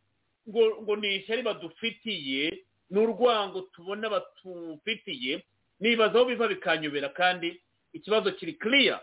ngo 0.49 0.83
ngo 0.83 0.97
ni 0.97 1.17
ishyari 1.17 1.43
badufitiye 1.43 2.65
ni 2.91 2.99
urwango 3.01 3.61
tubona 3.71 4.09
batufitiye 4.11 5.45
nibaza 5.81 6.19
aho 6.19 6.25
biva 6.29 6.49
bikanyobera 6.49 7.09
kandi 7.09 7.61
ikibazo 7.93 8.33
kiri 8.33 8.53
kiriya 8.59 9.01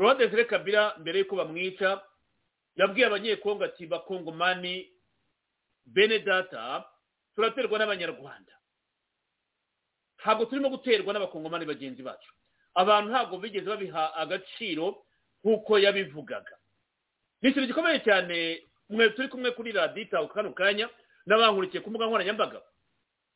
rwanda 0.00 0.24
desire 0.24 0.44
kabira 0.48 0.94
mbere 0.98 1.18
y'uko 1.20 1.36
bamwica 1.36 2.00
yabwiye 2.76 3.06
abanyekongo 3.06 3.64
ati 3.64 3.86
bakongomani 3.86 4.88
bene 5.86 6.18
data 6.18 6.84
turaterwa 7.34 7.78
n'abanyarwanda. 7.78 8.52
Ntabwo 10.20 10.44
turimo 10.44 10.68
guterwa 10.68 11.12
n'abakongomani 11.12 11.64
bagenzi 11.66 12.02
bacu. 12.02 12.32
Abantu 12.74 13.10
ntabwo 13.10 13.38
bigeze 13.38 13.66
babiha 13.68 14.14
agaciro 14.14 15.04
nk'uko 15.44 15.78
yabivugaga. 15.78 16.56
Ni 17.42 17.48
ikintu 17.50 17.66
gikomeye 17.68 18.00
cyane 18.04 18.62
mwe 18.88 19.10
turi 19.10 19.28
kumwe 19.28 19.50
kuri 19.52 19.72
radiyo 19.72 20.02
itaho 20.06 20.28
kano 20.28 20.52
kanya 20.52 20.88
n'abankurikiye 21.26 21.80
ku 21.82 21.90
mbuga 21.90 22.06
nkoranyambaga. 22.06 22.60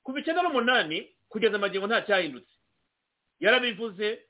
Kuva 0.04 0.20
icyenda 0.20 0.42
n'umunani 0.44 1.08
kugeza 1.28 1.56
amagingo 1.56 1.86
nta 1.88 2.02
cyahindutse. 2.04 2.52
Yarabivuze 3.40 4.24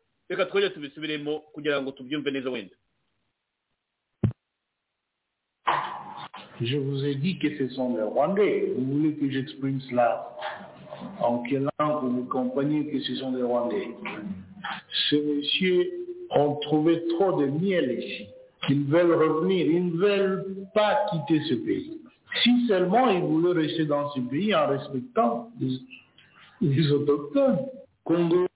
Je 6.60 6.76
vous 6.78 7.04
ai 7.04 7.14
dit 7.16 7.38
que 7.38 7.58
ce 7.58 7.68
sont 7.74 7.96
les 7.96 8.02
Rwandais. 8.02 8.72
Vous 8.76 8.84
voulez 8.84 9.14
que 9.14 9.30
j'exprime 9.30 9.80
cela 9.82 10.34
en 11.20 11.42
quelle 11.42 11.68
langue 11.78 12.04
vous 12.04 12.10
me 12.10 12.22
compreniez 12.22 12.86
que 12.86 13.00
ce 13.00 13.16
sont 13.16 13.32
des 13.32 13.42
Rwandais? 13.42 13.88
Ces 15.10 15.20
messieurs 15.20 15.90
ont 16.30 16.54
trouvé 16.56 17.04
trop 17.18 17.40
de 17.40 17.46
miel 17.46 17.98
ici. 17.98 18.28
Ils 18.70 18.84
veulent 18.84 19.12
revenir. 19.12 19.66
Ils 19.66 19.86
ne 19.88 19.96
veulent 19.98 20.56
pas 20.72 21.04
quitter 21.10 21.42
ce 21.48 21.54
pays. 21.54 22.00
Si 22.42 22.66
seulement 22.66 23.10
ils 23.10 23.20
voulaient 23.22 23.60
rester 23.60 23.84
dans 23.84 24.10
ce 24.12 24.20
pays 24.20 24.54
en 24.54 24.68
respectant 24.68 25.50
les, 25.60 25.78
les 26.62 26.90
autochtones. 26.92 27.58
Congo. 28.04 28.46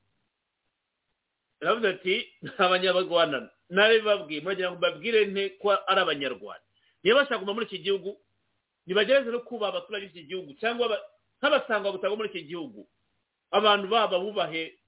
Aravuze 1.68 1.88
ati 1.88 2.14
abanyarwanda. 2.64 3.50
Nawe 3.68 4.00
babwiye 4.00 4.40
muragira 4.40 4.72
ngo 4.72 4.80
babwire 4.80 5.26
nte 5.28 5.48
ko 5.60 5.76
ari 5.86 6.00
abanyarwanda? 6.00 6.64
Niba 7.04 7.20
bashaka 7.20 7.38
kuva 7.38 7.54
muri 7.54 7.66
iki 7.66 7.78
gihugu 7.84 8.16
ntibagereze 8.86 9.30
no 9.30 9.40
kubaha 9.44 9.72
abaturage 9.72 10.06
b'iki 10.08 10.24
gihugu 10.24 10.50
cyangwa 10.56 10.96
nk'abasanga 11.38 11.92
butanga 11.92 12.16
muri 12.16 12.28
iki 12.32 12.48
gihugu. 12.48 12.88
Abantu 13.52 13.86
baba 13.88 14.16
bubahe 14.18 14.78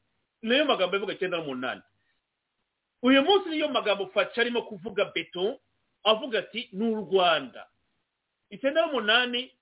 niyo 0.42 0.64
magambo 0.64 0.96
avuga 0.96 1.12
icyenda 1.12 1.36
n'umunani. 1.36 1.82
Uyu 3.02 3.20
munsi 3.22 3.48
niyo 3.48 3.68
magambo 3.68 4.06
faca 4.14 4.38
arimo 4.40 4.62
kuvuga 4.64 5.04
beto 5.12 5.60
avuga 6.04 6.38
ati 6.38 6.68
ni 6.72 6.84
u 6.88 6.96
rwanda. 7.04 7.68
Icyenda 8.50 8.86
n'umunani 8.88 9.52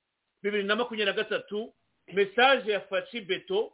bibiri 0.43 0.63
na 0.65 0.77
makumyabiri 0.77 1.11
na 1.11 1.19
gatatu 1.19 1.75
mesaje 2.15 2.71
ya 2.73 2.81
faci 2.81 3.21
beto 3.21 3.73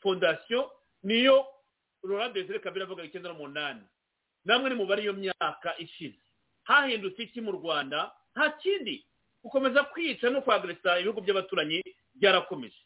fondasiyo 0.00 0.72
niyo 1.02 1.46
Laurent 2.06 2.32
Desire 2.32 2.60
Kabila 2.60 2.84
avuga 2.84 3.04
icyenda 3.04 3.28
n'umunani 3.32 3.80
namwe 4.44 4.70
nimubare 4.70 5.02
iyo 5.02 5.12
myaka 5.12 5.78
ishize 5.78 6.18
hahindutse 6.64 7.22
iki 7.22 7.40
mu 7.40 7.52
rwanda? 7.52 8.10
Nta 8.36 8.50
kindi 8.50 9.04
gukomeza 9.42 9.84
kwica 9.84 10.26
no 10.30 10.40
kwagresa 10.42 10.98
ibihugu 11.00 11.20
by'abaturanyi 11.20 11.82
byarakomeje 12.14 12.80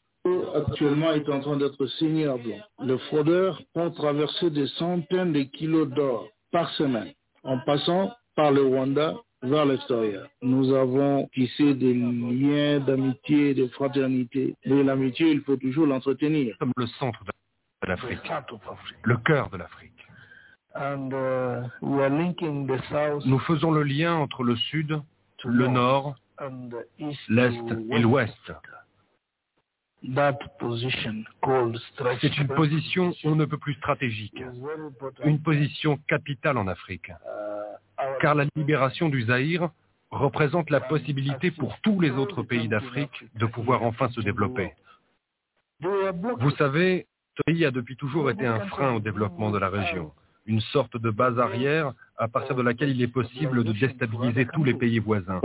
actuellement 0.55 1.13
est 1.13 1.29
en 1.29 1.41
train 1.41 1.57
d'être 1.57 1.87
signé 1.99 2.27
à 2.27 2.37
blanc. 2.37 2.61
Les 2.85 2.99
fraudeurs 3.09 3.63
ont 3.75 3.91
traversé 3.91 4.51
des 4.51 4.67
centaines 4.79 5.33
de 5.33 5.43
kilos 5.45 5.89
d'or 5.89 6.29
par 6.53 6.71
semaine 6.75 7.13
en 7.43 7.59
passant 7.61 8.13
par 8.37 8.53
le 8.53 8.63
Rwanda 8.63 9.17
vers 9.43 9.65
l'extérieur. 9.65 10.29
Nous 10.43 10.75
avons 10.75 11.27
tissé 11.33 11.75
des 11.75 11.95
liens 11.95 12.81
d'amitié 12.81 13.55
de 13.55 13.67
fraternité. 13.69 14.55
Mais 14.67 14.83
l'amitié, 14.83 15.31
il 15.31 15.41
faut 15.41 15.57
toujours 15.57 15.87
l'entretenir. 15.87 16.57
Comme 16.59 16.73
le 16.77 16.87
centre 16.99 17.21
de 17.83 17.89
l'Afrique, 17.89 18.33
le 19.05 19.17
cœur 19.19 19.51
de 19.51 19.57
l'Afrique. 19.57 20.07
Uh, 20.77 20.97
Nous 23.27 23.39
faisons 23.41 23.73
le 23.73 23.83
lien 23.83 24.15
entre 24.15 24.45
le 24.45 24.55
sud, 24.57 25.03
le 25.45 25.67
nord, 25.67 26.17
l'est 27.29 27.61
et 27.91 27.99
l'ouest. 27.99 28.53
C'est 32.21 32.39
une 32.39 32.49
position 32.49 33.13
on 33.25 33.35
ne 33.35 33.45
peut 33.45 33.59
plus 33.59 33.75
stratégique, 33.75 34.43
une 35.25 35.43
position 35.43 35.99
capitale 36.09 36.57
en 36.57 36.69
Afrique, 36.69 37.11
car 38.21 38.35
la 38.35 38.45
libération 38.57 39.09
du 39.09 39.25
Zaïre 39.25 39.71
représente 40.11 40.71
la 40.71 40.81
possibilité 40.81 41.51
pour 41.51 41.79
tous 41.81 42.01
les 42.01 42.11
autres 42.11 42.43
pays 42.43 42.69
d'Afrique 42.69 43.25
de 43.35 43.47
pouvoir 43.47 43.83
enfin 43.83 44.09
se 44.11 44.21
développer. 44.21 44.73
Vous 45.81 46.51
savez, 46.57 47.07
ce 47.41 47.53
pays 47.53 47.65
a 47.65 47.71
depuis 47.71 47.97
toujours 47.97 48.31
été 48.31 48.47
un 48.47 48.61
frein 48.69 48.95
au 48.95 49.01
développement 49.01 49.51
de 49.51 49.59
la 49.59 49.69
région, 49.69 50.13
une 50.47 50.61
sorte 50.61 50.97
de 50.97 51.11
base 51.11 51.39
arrière 51.39 51.93
à 52.17 52.29
partir 52.29 52.55
de 52.55 52.63
laquelle 52.63 52.91
il 52.91 53.03
est 53.03 53.09
possible 53.09 53.65
de 53.65 53.73
déstabiliser 53.73 54.47
tous 54.53 54.65
les 54.65 54.75
pays 54.75 54.99
voisins. 54.99 55.41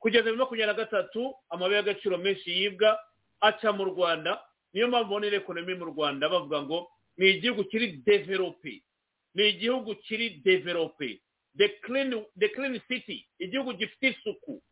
Kugeza 0.00 0.22
bibiri 0.24 0.38
makumyabiri 0.38 0.66
na 0.66 0.74
gatatu 0.74 1.32
amabuye 1.50 1.76
y'agaciro 1.76 2.18
menshi 2.18 2.50
yibwa 2.50 2.98
aca 3.40 3.72
mu 3.72 3.84
rwanda. 3.84 4.42
Niyo 4.74 4.88
mpamvu 4.88 5.10
ubona 5.10 5.26
ekonomi 5.26 5.74
mu 5.74 5.84
rwanda 5.84 6.28
bavuga 6.28 6.62
ngo 6.62 6.88
ni 7.16 7.30
igihugu 7.30 7.64
kiri 7.64 8.02
develope 8.04 8.82
ni 9.34 9.48
igihugu 9.48 9.94
kiri 9.96 10.30
develope. 10.30 11.20
The 11.58 11.68
clean 12.48 12.80
city 12.88 13.26
igihugu 13.38 13.72
gifite 13.72 14.08
isuku. 14.08 14.62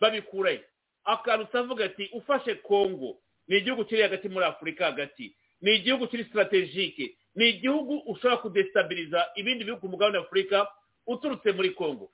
Babikurayo. 0.00 0.60
Akantu 1.04 1.44
utavuga 1.44 1.84
ati 1.84 2.10
ufashe 2.12 2.54
congo. 2.54 3.18
Ni 3.48 3.56
igihugu 3.58 3.84
kiri 3.84 4.02
hagati 4.02 4.28
muri 4.28 4.44
afurika 4.46 4.84
hagati. 4.84 5.36
Ni 5.60 5.74
igihugu 5.74 6.06
kiri 6.08 6.24
sitarategike 6.24 7.16
ni 7.34 7.48
igihugu 7.48 7.98
ushobora 7.98 8.36
kudesitabiliza 8.36 9.30
ibindi 9.34 9.64
bihugu 9.64 9.80
ku 9.80 9.88
mugabane 9.88 10.18
w'afurika 10.18 10.68
uturutse 11.06 11.52
muri 11.52 11.70
congo. 11.70 12.10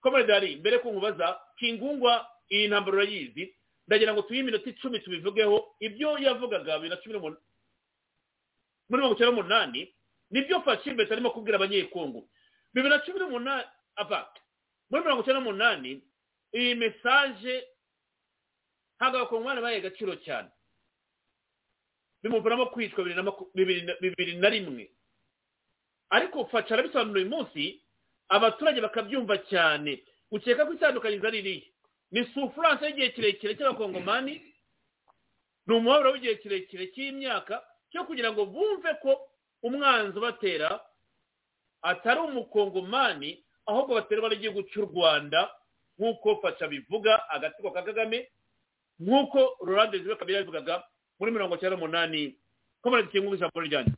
Komeredari 0.00 0.56
mbere 0.56 0.78
ko 0.78 0.90
nkubaza 0.90 1.40
kingungwa 1.56 2.26
iyi 2.50 2.68
ntambaro 2.68 2.96
urayizi? 2.96 3.54
Ndagira 3.86 4.12
ngo 4.14 4.22
tuyihe 4.22 4.42
iminota 4.42 4.70
icumi 4.70 5.00
tubivugeho 5.00 5.76
ibyo 5.80 6.18
yavugaga 6.18 6.76
bibiri 6.78 6.90
na 6.90 6.96
cumi 6.96 7.12
n'umunani 7.14 7.40
muri 8.88 9.00
mirongo 9.02 9.14
icyenda 9.14 9.32
n'umunani. 9.32 9.80
Ni 10.34 10.42
byo 10.42 10.60
fashimbesi 10.66 11.12
arimo 11.12 11.30
kubwira 11.30 11.56
abanyekongo. 11.62 12.26
Bibiri 12.74 12.90
na 12.90 12.98
cumi 13.06 13.18
n'umunani 13.22 13.64
ava 13.96 14.26
muri 14.90 15.02
mirongo 15.06 15.22
icyenda 15.22 15.38
n'umunani 15.40 16.02
iyi 16.52 16.74
mesaje 16.74 17.54
ntabwo 18.98 19.16
abakongomani 19.18 19.60
bahaye 19.62 19.78
agaciro 19.78 20.16
cyane. 20.26 20.50
Bimuviramo 22.22 22.66
kwicwa 22.66 23.04
bibiri 23.54 24.36
na 24.36 24.48
rimwe. 24.50 24.90
Ariko 26.10 26.46
faca 26.46 26.70
arabisobanura 26.74 27.20
uyu 27.20 27.30
munsi 27.30 27.82
abaturage 28.28 28.80
bakabyumva 28.80 29.38
cyane. 29.50 30.02
Ukeka 30.30 30.66
ko 30.66 30.72
itandukanyirizo 30.74 31.28
ari 31.28 31.38
iriya 31.38 31.66
ni 32.10 32.24
sufuranse 32.34 32.84
y'igihe 32.86 33.10
kirekire 33.14 33.54
cy'abakongomani? 33.58 34.34
Ni 35.66 35.72
umubabaro 35.74 36.12
w'igihe 36.12 36.34
kirekire 36.42 36.86
cy'imyaka 36.94 37.62
cyo 37.90 38.04
kugira 38.04 38.32
ngo 38.32 38.46
bumve 38.46 38.94
ko 39.02 39.30
umwanzi 39.64 40.18
ubatera 40.18 40.80
atari 41.82 42.20
umukongomani 42.20 43.40
ahubwo 43.66 43.94
baterwa 43.96 44.28
n'igihugu 44.28 44.62
cy'u 44.68 44.84
rwanda 44.92 45.48
nk'uko 45.98 46.36
faca 46.44 46.68
bivuga 46.68 47.28
agatsiko 47.32 47.70
ka 47.72 47.82
kagame 47.82 48.28
nk'uko 49.00 49.56
rurande 49.64 49.98
zibe 49.98 50.16
kabiri 50.16 50.36
yabivugaga 50.36 50.84
muri 51.18 51.32
mirongo 51.32 51.54
icyenda 51.56 51.76
n'umunani. 51.76 52.36
Ko 52.82 52.90
muri 52.90 53.02
ikintu 53.08 53.34
ijambo 53.34 53.58
ryanyu 53.64 53.94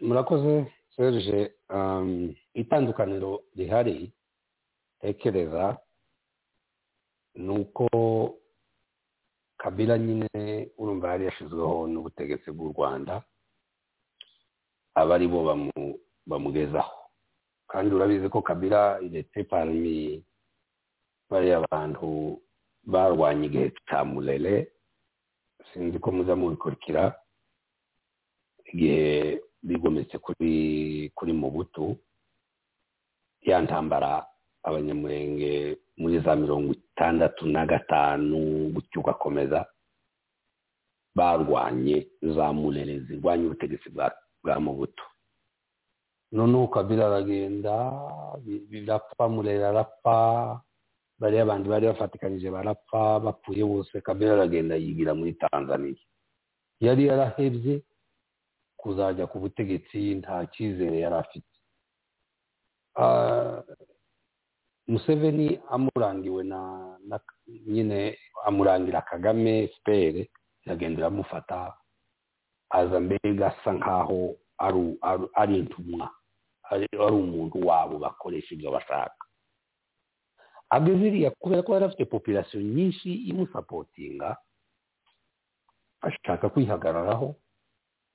murakoze 0.00 0.66
serge. 0.96 1.52
Itandukaniro 2.54 3.42
rihari 3.56 4.12
tekereza 5.00 5.76
ni 7.34 7.50
uko 7.58 7.88
kabila 9.56 9.98
nyine 9.98 10.28
urumva 10.78 11.08
yari 11.16 11.24
yashyizweho 11.24 11.88
n'ubutegetsi 11.88 12.50
bw'u 12.52 12.72
rwanda. 12.76 13.22
Aba 14.94 15.14
ari 15.14 15.26
bo 15.28 15.40
bamugezaho. 16.26 16.94
Kandi 17.68 17.94
urabizi 17.94 18.28
ko 18.28 18.42
kabila 18.42 19.00
ndetse 19.00 19.44
parmi 19.48 20.20
bariya 21.30 21.64
bantu 21.70 22.36
barwanya 22.84 23.46
igihe 23.48 23.72
cya 23.88 24.04
murere 24.04 24.68
sinzi 25.72 25.96
ko 25.98 26.12
muza 26.12 26.36
mubikurikira 26.36 27.16
igihe 28.72 29.40
bigometse 29.62 30.18
kuri 30.18 30.52
kuri 31.16 31.32
mubutu 31.32 31.96
ya 33.42 33.62
ntambara 33.64 34.26
abanyamurenge 34.62 35.78
muri 35.96 36.20
za 36.20 36.36
mirongo 36.36 36.72
itandatu 36.76 37.46
na 37.48 37.64
gatanu 37.66 38.68
gutyo 38.74 39.00
ugakomeza 39.00 39.64
barwanye 41.14 42.06
za 42.22 42.52
murere 42.52 43.00
zirwanya 43.00 43.44
ubutegetsi 43.46 43.88
bwa 43.90 44.12
mubutu 44.60 45.04
noneho 46.32 46.68
kabila 46.68 47.06
aragenda 47.06 47.74
birapfa 48.70 49.28
murere 49.28 49.64
arapfa 49.66 50.60
bariya 51.20 51.42
abandi 51.42 51.68
bari 51.68 51.86
bafatikanije 51.86 52.50
barapfa 52.50 53.20
bapfuye 53.20 53.64
bose 53.64 54.00
kabila 54.00 54.32
aragenda 54.34 54.74
yigira 54.76 55.14
muri 55.14 55.32
tanzania. 55.38 55.94
Yari 56.80 57.06
yarahebye 57.06 57.82
kuzajya 58.76 59.26
ku 59.30 59.38
butegetsi 59.38 60.14
nta 60.18 60.46
cyizere 60.52 60.98
yari 61.04 61.14
afite. 61.22 61.52
Museveni 64.88 65.60
amurangiwe 65.70 66.42
na 66.44 66.60
nyine 67.66 68.18
amurangira 68.44 69.00
kagame 69.02 69.68
sipere 69.74 70.30
iragenda 70.66 70.98
iramufata 71.00 71.74
aza 72.78 73.00
mbega 73.00 73.46
asa 73.52 73.70
nkaho 73.76 74.20
ari 75.40 75.54
intumwa 75.60 76.06
ari 76.72 76.86
umuntu 76.96 77.56
wabo 77.68 77.98
bakoresha 78.00 78.54
ibyo 78.56 78.70
bashaka. 78.72 79.20
Ageziriya 80.72 81.30
kubera 81.36 81.62
ko 81.62 81.74
yari 81.76 81.84
afite 81.84 82.04
populasiyo 82.08 82.62
nyinshi 82.64 83.08
imusapotinga 83.28 84.36
ashaka 86.00 86.48
kwihagararaho 86.48 87.34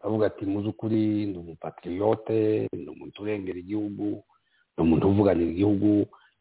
avuga 0.01 0.27
ati 0.27 0.45
mu 0.45 0.61
by'ukuri 0.65 1.25
ndi 1.29 1.38
umupatiriyote 1.39 2.67
ndi 2.73 2.89
umuntu 2.89 3.21
urengera 3.21 3.59
igihugu 3.61 4.05
ni 4.77 4.79
umuntu 4.84 5.05
uvuganira 5.09 5.51
igihugu 5.53 5.89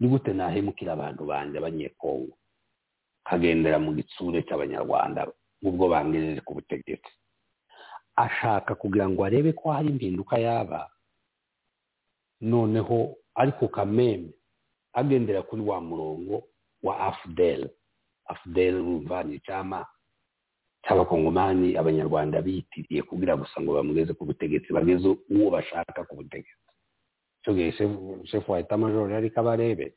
ni 0.01 0.07
gute 0.09 0.33
nahemukira 0.33 0.93
abantu 0.97 1.23
banjye 1.31 1.57
abanyekongo 1.61 2.33
kagendera 3.29 3.77
mu 3.79 3.93
gitsure 3.97 4.41
cy'abanyarwanda 4.47 5.21
nk'ubwo 5.61 5.85
bangejeje 5.93 6.41
ku 6.47 6.53
butegetsi. 6.57 7.13
Ashaka 8.17 8.75
kugira 8.75 9.09
ngo 9.09 9.25
arebe 9.25 9.53
ko 9.53 9.71
hari 9.73 9.89
impinduka 9.93 10.39
yaba. 10.39 10.91
Noneho 12.41 13.15
ariko 13.35 13.69
kameme 13.69 14.31
agendera 14.93 15.43
kuri 15.43 15.63
wa 15.63 15.81
murongo 15.81 16.43
wa 16.83 16.99
afudeli 17.01 17.69
afudeli 18.27 18.77
urumva 18.77 19.23
ni 19.25 19.35
icyama 19.37 19.87
cy'abakongomani 20.85 21.77
abanyarwanda 21.77 22.43
bitiriye 22.43 23.03
kugira 23.03 23.37
gusa 23.37 23.61
ngo 23.61 23.75
bamugeze 23.77 24.13
ku 24.15 24.25
butegetsi 24.25 24.73
bageze 24.73 25.09
uwo 25.31 25.51
bashaka 25.51 26.05
ku 26.09 26.17
butegetsi. 26.17 26.57
Icyo 27.43 27.53
gihe 27.55 27.73
shefu 28.27 28.53
wa 28.53 28.59
etamajoro 28.61 29.11
yari 29.13 29.31
kabarebe 29.31 29.95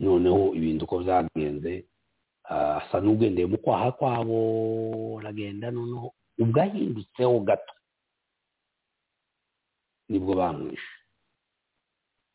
noneho 0.00 0.54
ibintu 0.54 0.84
uko 0.84 0.98
byagenze 1.02 1.84
asa 2.48 3.00
n'ugendeye 3.00 3.46
mu 3.46 3.58
kwaha 3.58 3.92
kwabo 3.92 4.38
aragenda 5.20 5.70
noneho 5.70 6.12
ubwo 6.38 6.60
ahindutseho 6.62 7.40
gato. 7.40 7.74
Nibwo 10.08 10.34
bamwishe. 10.34 10.92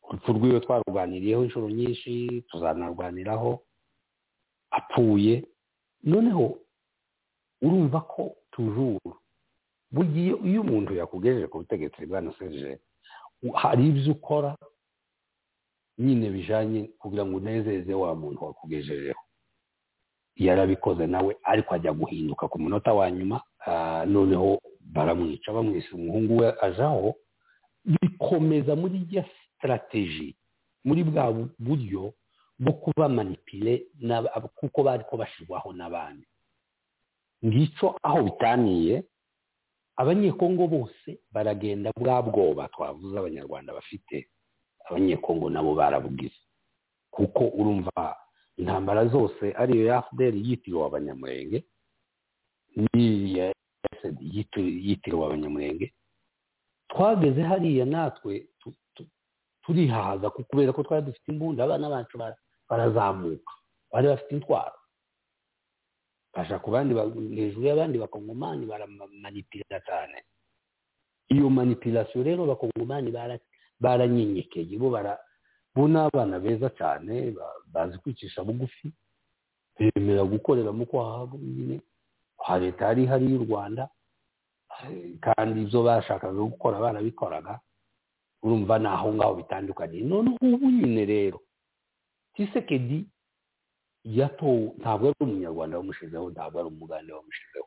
Urupfu 0.08 0.32
rw'iwe 0.32 0.60
twarurwaniriyeho 0.60 1.44
inshuro 1.44 1.70
nyinshi 1.70 2.42
tuzanarwaniraho 2.48 3.64
apfuye. 4.70 5.44
Noneho 6.04 6.58
urumva 7.62 8.00
ko 8.00 8.36
tujuru 8.52 9.00
bugiye 9.90 10.32
iyo 10.44 10.60
umuntu 10.60 10.94
yakugejeje 10.94 11.46
ku 11.48 11.58
butegetsi 11.64 12.06
bwa 12.06 12.20
naseje 12.20 12.80
hari 13.54 13.88
ibyo 13.88 14.12
ukora 14.12 14.56
nyine 15.98 16.30
bijanye 16.30 16.80
kugira 17.00 17.24
ngo 17.24 17.36
unezeze 17.40 17.94
wa 17.94 18.14
muntu 18.14 18.44
wakugejejeho. 18.44 19.20
Yarabikoze 20.36 21.06
nawe 21.06 21.36
ariko 21.42 21.74
ajya 21.74 21.92
guhinduka 21.92 22.48
ku 22.48 22.58
munota 22.60 22.92
wa 22.94 23.10
nyuma 23.10 23.40
noneho 24.06 24.60
baramwica 24.80 25.52
bamwise 25.52 25.88
umuhungu 25.92 26.36
we 26.38 26.54
ajaho 26.60 27.14
bikomeza 27.84 28.76
muri 28.76 29.06
ya 29.10 29.24
sitarateji 29.24 30.36
muri 30.84 31.04
bwa 31.04 31.32
buryo 31.58 32.12
bwo 32.58 32.72
kuba 32.72 33.08
manipire 33.08 33.86
kuko 34.54 34.82
bari 34.82 35.04
ko 35.04 35.16
bashyirwaho 35.16 35.72
n'abandi. 35.72 36.26
Ngicyo 37.44 37.98
aho 38.02 38.22
bitaniye 38.22 39.04
abanyekongo 39.96 40.66
bose 40.66 41.18
baragenda 41.32 41.90
bwa 41.96 42.22
bwoba 42.22 42.68
twavuze 42.68 43.18
abanyarwanda 43.18 43.72
bafite 43.74 44.28
abanyekongo 44.88 45.50
nabo 45.50 45.74
barabugize 45.74 46.36
kuko 47.10 47.44
urumva 47.48 48.16
intambara 48.56 49.06
zose 49.08 49.52
ariyo 49.56 49.84
ya 49.86 50.02
fdr 50.02 50.34
yitiriwe 50.34 50.86
abanyamurenge 50.86 51.64
n'iriya 52.76 53.03
yitiriwe 54.20 55.24
abanyamurenge 55.26 55.92
twageze 56.88 57.42
hariya 57.42 57.84
natwe 57.84 58.46
turihahaza 59.64 60.30
kubera 60.30 60.72
ko 60.72 60.82
twari 60.82 61.06
dufite 61.06 61.28
imbunda 61.32 61.64
abana 61.64 61.88
bacu 61.88 62.18
barazamuka. 62.68 63.52
Bari 63.92 64.06
bafite 64.08 64.30
intwaro. 64.36 64.76
Basha 66.34 66.58
ku 66.58 66.70
bandi 66.70 66.92
hejuru 67.34 67.66
y'abandi 67.66 67.96
bakongomani 67.98 68.66
baramanipira 68.66 69.80
cyane. 69.86 70.24
Iyo 71.32 71.48
manipirasiyo 71.50 72.22
rero 72.24 72.44
bakongomani 72.46 73.08
baranyenyekeye. 73.80 74.76
Bo 74.78 74.90
bo 75.74 75.88
ni 75.88 75.96
abana 75.98 76.38
beza 76.38 76.68
cyane 76.76 77.34
bazi 77.72 77.98
kwicisha 77.98 78.44
bugufi 78.44 78.92
bemera 79.78 80.24
gukorera 80.28 80.72
mu 80.72 80.84
kwaha 80.86 81.26
nyine. 81.40 81.80
Kwa 82.44 82.58
leta 82.60 82.84
yari 82.92 83.02
ihari 83.08 83.26
y'u 83.32 83.44
rwanda 83.48 83.88
kandi 85.24 85.60
ibyo 85.64 85.80
bashakaga 85.82 86.36
gukora 86.44 86.76
barabikoraga 86.80 87.60
urumva 88.44 88.78
ni 88.78 88.86
aho 88.86 89.14
ngaho 89.14 89.34
bitandukanye. 89.40 90.00
Noneho 90.04 90.36
ubu 90.42 90.68
nyine 90.70 91.04
rero 91.08 91.40
tisekedi 92.34 93.08
yatowe 94.04 94.72
ntabwo 94.78 95.08
ari 95.08 95.16
umunyarwanda 95.20 95.78
wamushizeho 95.78 96.30
ntabwo 96.30 96.58
ari 96.60 96.68
umuganda 96.68 97.16
wamushizeho. 97.16 97.66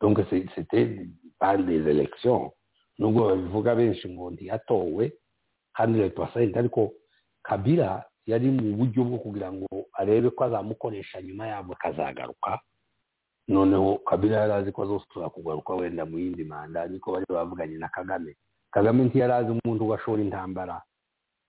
Donc 0.00 0.18
c'était 0.54 1.06
par 1.38 1.58
des 1.58 1.86
élections. 1.86 2.50
Nubwo 2.98 3.28
babivuga 3.28 3.74
benshi 3.74 4.08
ngo 4.08 4.30
ntiyatowe 4.30 5.12
hundred 5.78 6.10
percent 6.14 6.56
ariko 6.56 6.92
kabila 7.42 8.02
yari 8.26 8.50
mu 8.50 8.76
buryo 8.76 9.04
bwo 9.04 9.18
kugira 9.18 9.52
ngo 9.52 9.68
arebe 9.94 10.30
ko 10.34 10.44
azamukoresha 10.44 11.22
nyuma 11.22 11.46
yabo 11.46 11.72
akazagaruka. 11.78 12.58
Noneho 13.48 13.98
kabila 14.06 14.36
yari 14.36 14.52
azi 14.52 14.72
ko 14.72 14.82
azosubira 14.82 15.30
kugaruka 15.30 15.74
wenda 15.74 16.06
mu 16.06 16.18
yindi 16.18 16.44
manda 16.44 16.86
niko 16.86 17.12
bari 17.12 17.26
bavuganye 17.28 17.78
na 17.78 17.88
kagame. 17.88 18.36
Kagame 18.70 19.04
ntiyari 19.04 19.32
azi 19.32 19.50
umuntu 19.64 19.88
washora 19.88 20.22
intambara 20.22 20.82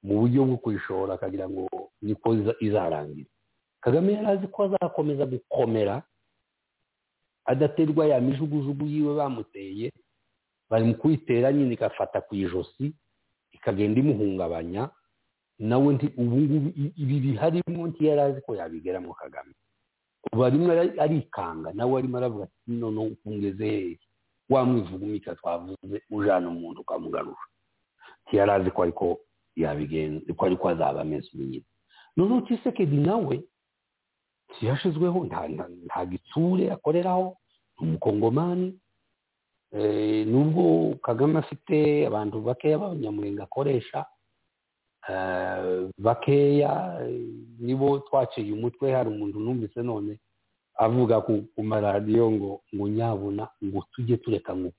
mu 0.03 0.19
buryo 0.19 0.43
bwo 0.45 0.57
kuyishora 0.57 1.13
akagira 1.15 1.49
ngo 1.49 1.67
niko 2.01 2.33
izarangira. 2.59 3.29
Kagame 3.81 4.13
yari 4.13 4.27
azi 4.27 4.47
ko 4.47 4.63
azakomeza 4.67 5.25
gukomera 5.25 6.03
adaterwa 7.45 8.05
ya 8.07 8.21
mijugujugu 8.21 8.85
yiwe 8.85 9.15
bamuteye 9.15 9.91
bari 10.69 10.85
mu 10.85 10.95
kuyitera 10.95 11.53
nyine 11.53 11.73
igafata 11.73 12.21
ku 12.21 12.35
ijosi 12.35 12.93
ikagenda 13.51 13.99
imuhungabanya. 13.99 14.89
Nawe 15.59 15.93
ubu 16.17 16.35
ngubu 16.41 16.69
ibi 16.97 17.19
biharimo 17.19 17.87
ntiyari 17.87 18.21
azi 18.21 18.41
ko 18.41 18.55
yabigeramo 18.55 19.13
kagame. 19.13 19.53
Ubu 20.31 20.45
arimo 20.45 20.71
arikanga 21.03 21.73
nawe 21.73 21.93
arimo 21.99 22.17
aravuga 22.17 22.43
ati 22.43 22.71
noneho 22.71 23.11
ungeze 23.25 23.65
hehe 23.65 23.99
wamwivugumika 24.49 25.35
twavuze 25.35 26.01
ujana 26.11 26.49
umuntu 26.49 26.81
ukamugarura. 26.81 27.43
Ntiyari 28.27 28.51
azi 28.51 28.71
ko 28.71 28.79
ariko 28.83 29.05
yabigenza 29.55 30.33
ko 30.33 30.45
ariko 30.45 30.69
azaba 30.69 31.01
ameze 31.01 31.29
nyine 31.33 31.63
noneho 32.17 32.41
tisekedi 32.41 32.97
nawe 32.97 33.35
ntiyashizweho 34.49 35.19
nta 35.85 36.05
gitsure 36.05 36.71
akoreraho 36.71 37.37
ni 37.79 37.87
umukongomani. 37.87 38.79
Nubwo 40.31 40.95
kagame 41.01 41.39
afite 41.39 42.05
abantu 42.07 42.41
bakeya 42.45 42.77
b'abanyamurenge 42.77 43.41
akoresha 43.43 44.05
bakeya 45.97 46.99
nibo 47.59 47.99
twaciye 47.99 48.53
umutwe 48.53 48.91
hari 48.91 49.09
umuntu 49.09 49.39
numvise 49.39 49.81
none 49.83 50.19
avuga 50.79 51.21
ku 51.21 51.43
maradiyo 51.63 52.31
ngo 52.31 52.51
ngo 52.75 52.85
nyabuna 52.87 53.47
ngo 53.63 53.85
tujye 53.93 54.17
tureka 54.17 54.55
ngo 54.55 54.71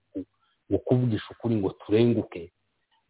kuvugisha 0.84 1.26
ukuri 1.30 1.54
ngo 1.56 1.70
turenguke 1.70 2.52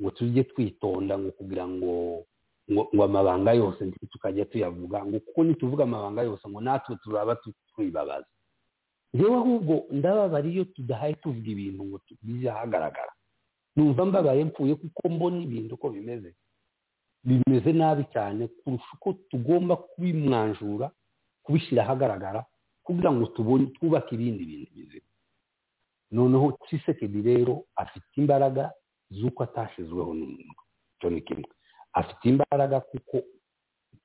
ngo 0.00 0.10
tujye 0.10 0.44
twitonda 0.44 1.18
ngo 1.18 1.30
kugira 1.30 1.64
ngo 1.68 2.24
ngo 2.70 3.04
amabanga 3.04 3.52
yose 3.52 3.90
tukajya 4.10 4.44
tuyavuga 4.44 5.04
ngo 5.06 5.20
kuko 5.20 5.44
nituvuga 5.44 5.84
amabanga 5.84 6.22
yose 6.22 6.48
ngo 6.48 6.60
natwe 6.60 6.96
turaba 7.04 7.36
twibabaza. 7.74 8.26
Rero 9.14 9.34
ahubwo 9.38 9.84
ndababara 9.90 10.48
iyo 10.48 10.64
tudahaye 10.64 11.14
tuvuga 11.14 11.48
ibintu 11.50 11.84
ngo 11.84 11.98
tubije 12.08 12.50
ahagaragara. 12.50 13.12
Numva 13.76 14.04
mbabaye 14.06 14.44
mpfuye 14.44 14.74
kuko 14.74 15.08
mbona 15.08 15.38
ibintu 15.42 15.74
uko 15.74 15.90
bimeze. 15.90 16.34
Bimeze 17.24 17.72
nabi 17.72 18.05
cyane 18.12 18.48
kurusha 18.48 18.90
uko 18.94 19.12
tugomba 19.30 19.76
kubimwanjura 19.76 20.90
kubishyira 21.42 21.82
ahagaragara 21.84 22.44
kugira 22.84 23.12
ngo 23.12 23.26
tubone 23.32 23.66
twubake 23.66 24.14
ibindi 24.14 24.44
bintu 24.44 24.70
bizima 24.74 25.09
noneho 26.12 26.59
cisekedi 26.68 27.22
rero 27.22 27.64
afite 27.76 28.12
imbaraga 28.16 28.72
z'uko 29.10 29.42
atashizweho 29.42 30.14
n'umuntu 30.14 30.55
icyo 30.96 31.10
ni 31.10 31.20
kimwe. 31.22 31.48
Afite 31.92 32.24
imbaraga 32.28 32.80
kuko 32.80 33.22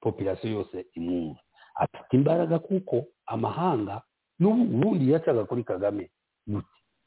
popirasiyo 0.02 0.54
yose 0.54 0.86
imwumva. 0.94 1.40
Afite 1.76 2.12
imbaraga 2.18 2.60
kuko 2.60 3.06
amahanga 3.26 4.02
n'ubundi 4.40 5.12
yacaga 5.12 5.46
kuri 5.46 5.64
kagame 5.64 6.10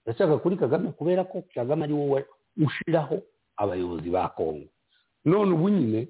yacaga 0.07 0.39
kuri 0.39 0.57
kagame 0.57 0.93
kubera 0.93 1.25
ko 1.25 1.43
kagame 1.55 1.85
ari 1.85 1.93
wowe 1.95 2.25
ushyiraho 2.67 3.17
abayobozi 3.57 4.11
ba 4.11 4.29
kongo 4.29 4.69
none 5.25 5.53
ubu 5.55 5.69
nyine 5.69 6.09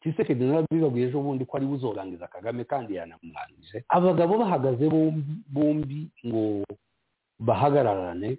kisekedi 0.00 0.44
narabibabwiye 0.44 1.06
ejo 1.08 1.20
bundi 1.20 1.44
ko 1.44 1.56
ari 1.56 1.66
we 1.66 1.74
uzorangiza 1.74 2.26
kagame 2.30 2.64
kandi 2.64 2.94
yanamurangije 2.94 3.84
abagabo 3.88 4.38
bahagaze 4.38 4.84
bombi 5.50 6.10
ngo 6.26 6.64
bahagararane. 7.38 8.38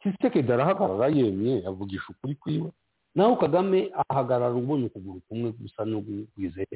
Kisekedi 0.00 0.52
arahagarara 0.52 1.08
yemye 1.10 1.66
avugisha 1.66 2.06
ukuri 2.10 2.34
kwiwe. 2.34 2.70
Naho 3.14 3.36
kagame 3.36 3.90
ahagarara 4.08 4.54
ubonye 4.54 4.86
ukuguru 4.86 5.20
kumwe 5.28 5.50
gusa 5.58 5.82
n'ugwize 5.84 6.66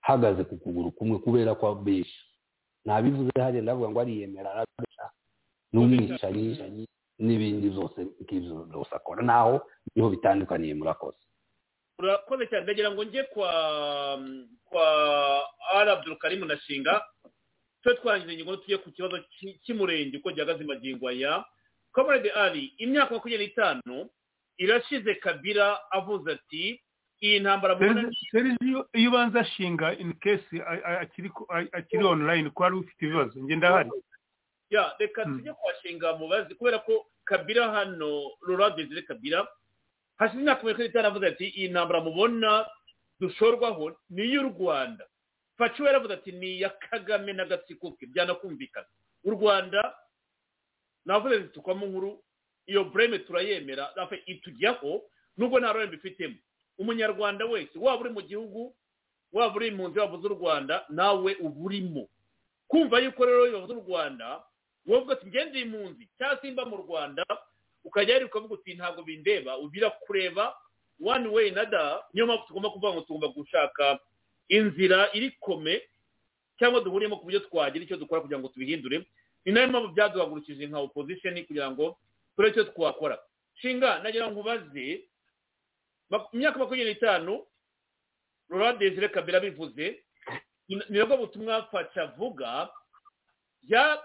hagaze 0.00 0.44
ku 0.44 0.56
kuguru 0.56 0.90
kumwe 0.96 1.18
kubera 1.20 1.54
ko 1.54 1.68
abeshi 1.76 2.20
ntabivuze 2.84 3.30
hagenda 3.40 3.72
avuga 3.72 3.88
ngo 3.92 4.00
ariyemera 4.00 4.48
arabesha 4.52 5.04
n'umwicanyi 5.72 6.84
n'ibindi 7.20 7.68
byose 7.72 7.98
byose 8.68 8.92
akora. 8.96 9.22
Naho 9.22 9.60
ni 9.94 10.00
ho 10.02 10.08
bitandukaniye 10.10 10.74
murakoze. 10.74 11.23
Urakoze 11.98 12.46
cyane. 12.46 12.64
Ndagira 12.64 12.90
ngo 12.90 13.04
njye 13.04 13.22
kwa 13.22 13.50
kwa 14.64 14.86
ara 15.74 15.92
abdurukarimu 15.92 16.44
na 16.44 16.58
shinga 16.58 17.04
tube 17.82 17.96
twangiza 17.96 18.32
ingingo 18.32 18.56
tujye 18.56 18.78
ku 18.78 18.90
kibazo 18.90 19.20
cy'umurenge 19.64 20.16
uko 20.18 20.30
gihagaze 20.32 20.64
magingo 20.64 21.08
aya. 21.08 21.44
Kamarade 21.92 22.30
ari 22.32 22.74
imyaka 22.78 23.14
makumyabiri 23.14 23.46
n'itanu 23.54 24.10
irashize 24.58 25.14
kabira 25.14 25.78
avuze 25.90 26.32
ati 26.32 26.80
iyi 27.22 27.40
ntambara 27.40 27.74
mubona 27.78 28.10
iyo 28.92 29.08
ubanza 29.10 29.40
ashinga 29.40 29.92
in 29.98 30.12
case 30.18 30.56
akiri 31.72 32.04
online 32.04 32.50
ko 32.50 32.62
wari 32.62 32.76
ufite 32.76 33.02
ibibazo 33.06 33.38
njye 33.40 33.56
ndahari. 33.56 33.90
Ya 34.70 34.94
reka 34.98 35.24
tujye 35.24 35.52
kuhashinga 35.52 36.16
mubazi 36.18 36.54
kubera 36.54 36.78
ko 36.82 37.06
kabira 37.24 37.70
hano 37.70 38.30
rora 38.42 38.70
desire 38.70 39.02
kabira 39.02 39.46
hashize 40.18 40.40
imyaka 40.40 40.62
makumyabiri 40.62 40.88
n'itanu 40.88 41.06
avuze 41.08 41.26
ati 41.26 41.46
iyi 41.48 41.68
ntambara 41.68 42.00
mubona 42.00 42.66
dushorwaho 43.20 43.96
ni 44.10 44.22
iy'u 44.24 44.42
rwanda 44.54 45.04
faciwe 45.58 45.86
yaravuze 45.88 46.14
ati 46.14 46.32
ni 46.32 46.56
iya 46.58 46.70
kagame 46.70 47.32
n'agatsiko 47.32 47.92
ke 47.98 48.06
byanakumvikana 48.06 48.86
u 49.24 49.30
rwanda 49.30 49.80
navuze 51.04 51.38
zitukwamo 51.38 51.86
nkuru 51.86 52.22
iyo 52.66 52.84
bureme 52.84 53.18
turayemera 53.18 53.92
itujyaho 54.26 55.02
nubwo 55.36 55.58
nta 55.60 55.72
ruhare 55.72 55.86
mbifitemo 55.88 56.34
umunyarwanda 56.78 57.44
wese 57.46 57.78
waba 57.78 58.00
uri 58.00 58.10
mu 58.10 58.22
gihugu 58.22 58.74
waba 59.32 59.54
uri 59.56 59.68
impunzi 59.68 59.98
waba 59.98 60.14
uzi 60.16 60.26
u 60.26 60.34
rwanda 60.38 60.84
nawe 60.88 61.36
uba 61.40 61.60
urimo 61.64 62.08
kumva 62.68 62.98
yuko 62.98 63.24
rero 63.26 63.46
iyo 63.48 63.64
u 63.64 63.82
rwanda 63.86 64.42
wowe 64.86 64.98
uvuga 65.00 65.12
ati 65.14 65.26
ngende 65.26 65.60
impunzi 65.60 66.08
cyangwa 66.18 66.38
se 66.42 66.50
mba 66.50 66.64
mu 66.64 66.76
rwanda 66.76 67.24
ukajya 67.84 68.14
rero 68.18 68.26
ukavuga 68.26 68.54
uti 68.54 68.74
ntabwo 68.74 69.02
bindeba. 69.02 69.58
Ubira 69.58 69.90
kureba 69.90 70.54
one 71.04 71.28
way 71.28 71.50
na 71.50 71.64
da 71.64 72.02
niyo 72.12 72.26
mpamvu 72.26 72.46
tugomba 72.46 72.70
kuvuga 72.70 72.92
ngo 72.92 73.00
tugomba 73.00 73.28
gushaka 73.28 73.98
inzira 74.48 75.10
iri 75.12 75.30
kome 75.40 75.82
cyangwa 76.58 76.80
duhuriyemo 76.80 77.16
ku 77.18 77.24
buryo 77.26 77.40
twagira 77.50 77.84
icyo 77.84 77.96
dukora 77.96 78.20
kugira 78.22 78.38
ngo 78.40 78.48
tubihindure. 78.48 79.06
Ni 79.44 79.52
na 79.52 79.60
yo 79.60 79.68
mpamvu 79.68 79.88
byaduhagurukije 79.92 80.66
nka 80.66 80.78
opposition 80.80 81.34
kugira 81.46 81.70
ngo 81.70 81.98
turebe 82.36 82.52
icyo 82.54 82.64
twakora. 82.72 83.18
Shinga 83.60 83.98
nagira 84.02 84.30
ngo 84.30 84.40
ubaze 84.40 85.04
imyaka 86.32 86.58
makumyabiri 86.58 86.94
n'itanu 86.94 87.42
rora 88.48 88.72
desire 88.78 89.08
kabira 89.08 89.40
bivuze 89.40 90.04
ni 90.68 90.78
nabwo 90.88 91.16
butumwa 91.26 91.66
faca 91.74 92.02
avuga 92.06 92.70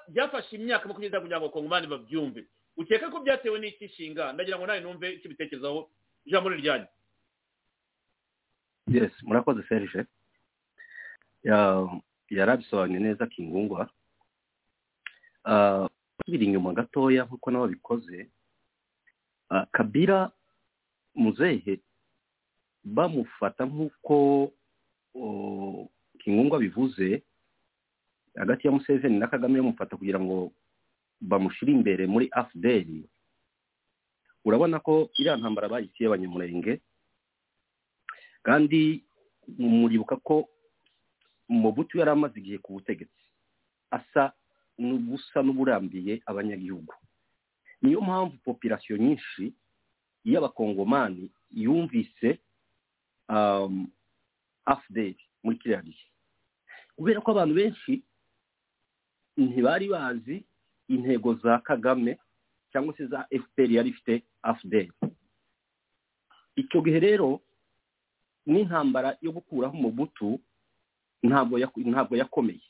byafashe 0.10 0.56
imyaka 0.56 0.88
makumyabiri 0.88 1.08
n'itanu 1.10 1.24
kugira 1.24 1.40
ngo 1.40 1.50
kongomani 1.54 1.88
babyumve. 1.88 2.42
Ukeka 2.78 3.10
ko 3.12 3.20
byatewe 3.20 3.60
n'iki 3.60 3.88
shinga 3.90 4.34
ndagira 4.34 4.58
ngo 4.58 4.66
nawe 4.68 4.80
numve 4.82 5.14
icyo 5.18 5.30
bitekerezaho 5.30 5.90
ijambo 6.26 6.50
ni 6.50 6.62
ryanyu 6.62 6.88
yes 8.88 9.12
murakoze 9.24 9.64
serge. 9.70 10.06
Yarabisobanuye 12.30 13.00
neza 13.00 13.28
kingungwa. 13.28 13.90
Tubiri 16.26 16.46
inyuma 16.46 16.74
gatoya 16.74 17.26
nk'uko 17.26 17.52
nabo 17.52 17.68
bikoze. 17.68 18.30
Kabira 19.72 20.32
muzehe 21.16 21.80
bamufata 22.84 23.66
nk'uko 23.66 24.52
kingungwa 26.20 26.60
bivuze 26.60 27.24
hagati 28.36 28.68
ya 28.68 28.74
museveni 28.74 29.20
na 29.20 29.28
kagame 29.28 29.58
bamufata 29.62 29.98
kugira 29.98 30.20
ngo 30.20 30.52
bamushyire 31.22 31.72
imbere 31.72 32.08
muri 32.08 32.28
afudeli 32.32 33.04
urabona 34.46 34.80
ko 34.80 35.10
iriya 35.20 35.38
ntambara 35.38 35.68
bayitiye 35.70 36.08
abanyamurenge 36.08 36.82
kandi 38.44 39.04
muribuka 39.58 40.16
ko 40.24 40.48
mubutu 41.50 41.98
yari 42.00 42.12
amaze 42.14 42.40
igihe 42.40 42.58
ku 42.62 42.74
butegetsi. 42.78 43.24
Asa 43.92 44.32
n'ubusa 44.78 45.42
n'uburambiye 45.44 46.22
abanyagihugu. 46.26 46.94
Niyo 47.82 48.02
mpamvu 48.02 48.38
popirasiyo 48.46 48.98
nyinshi 48.98 49.54
y'abakongomani 50.24 51.26
yumvise 51.52 52.40
afudeli 54.66 55.18
muri 55.44 55.58
kiriya 55.58 55.82
gihe. 55.82 56.06
Kubera 56.96 57.22
ko 57.22 57.32
abantu 57.32 57.54
benshi 57.56 58.04
ntibari 59.38 59.88
bazi 59.90 60.44
intego 60.90 61.34
za 61.40 61.58
kagame 61.62 62.18
cyangwa 62.72 62.94
se 62.98 63.06
za 63.08 63.24
fpr 63.32 63.70
yari 63.72 63.90
ifite 63.90 64.24
afudeli 64.42 64.92
icyo 66.56 66.82
gihe 66.82 67.00
rero 67.00 67.40
n'intambara 68.46 69.18
yo 69.22 69.32
gukuraho 69.32 69.78
umubutu 69.78 70.40
ntabwo 71.24 72.16
yakomeye. 72.18 72.62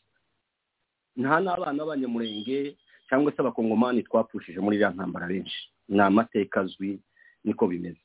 Nta 1.16 1.40
n'abana 1.40 1.80
b'abanyamurenge 1.84 2.78
cyangwa 3.10 3.32
se 3.32 3.40
abakongomani 3.42 4.04
twapfushije 4.04 4.60
muri 4.60 4.76
iriya 4.78 4.92
ntambara 4.94 5.28
benshi. 5.28 5.60
Ni 5.90 6.00
amateka 6.02 6.62
azwi 6.62 7.00
niko 7.44 7.68
bimeze. 7.68 8.02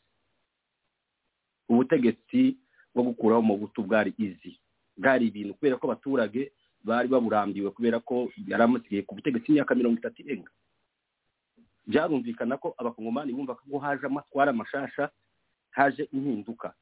Ubutegetsi 1.69 2.57
bwo 2.95 3.03
gukuraho 3.13 3.41
umubutu 3.41 3.83
bwari 3.83 4.15
izi 4.19 4.59
bwari 4.97 5.27
ibintu 5.29 5.55
kubera 5.59 5.77
ko 5.77 5.85
abaturage 5.91 6.53
bari 6.85 7.09
baburambiwe 7.09 7.71
kubera 7.71 8.01
ko 8.01 8.29
yari 8.47 8.63
amasigaye 8.63 9.03
ku 9.03 9.15
butegetsi 9.17 9.49
imyaka 9.53 9.75
mirongo 9.75 9.99
itatu 9.99 10.23
irenga. 10.23 10.51
Byarumvikana 11.87 12.57
ko 12.61 12.75
abakongomani 12.79 13.33
bumva 13.33 13.55
ko 13.57 13.79
haje 13.79 14.07
amatwara 14.07 14.51
amashasha 14.53 15.11
haje 15.73 16.09
impinduka. 16.13 16.75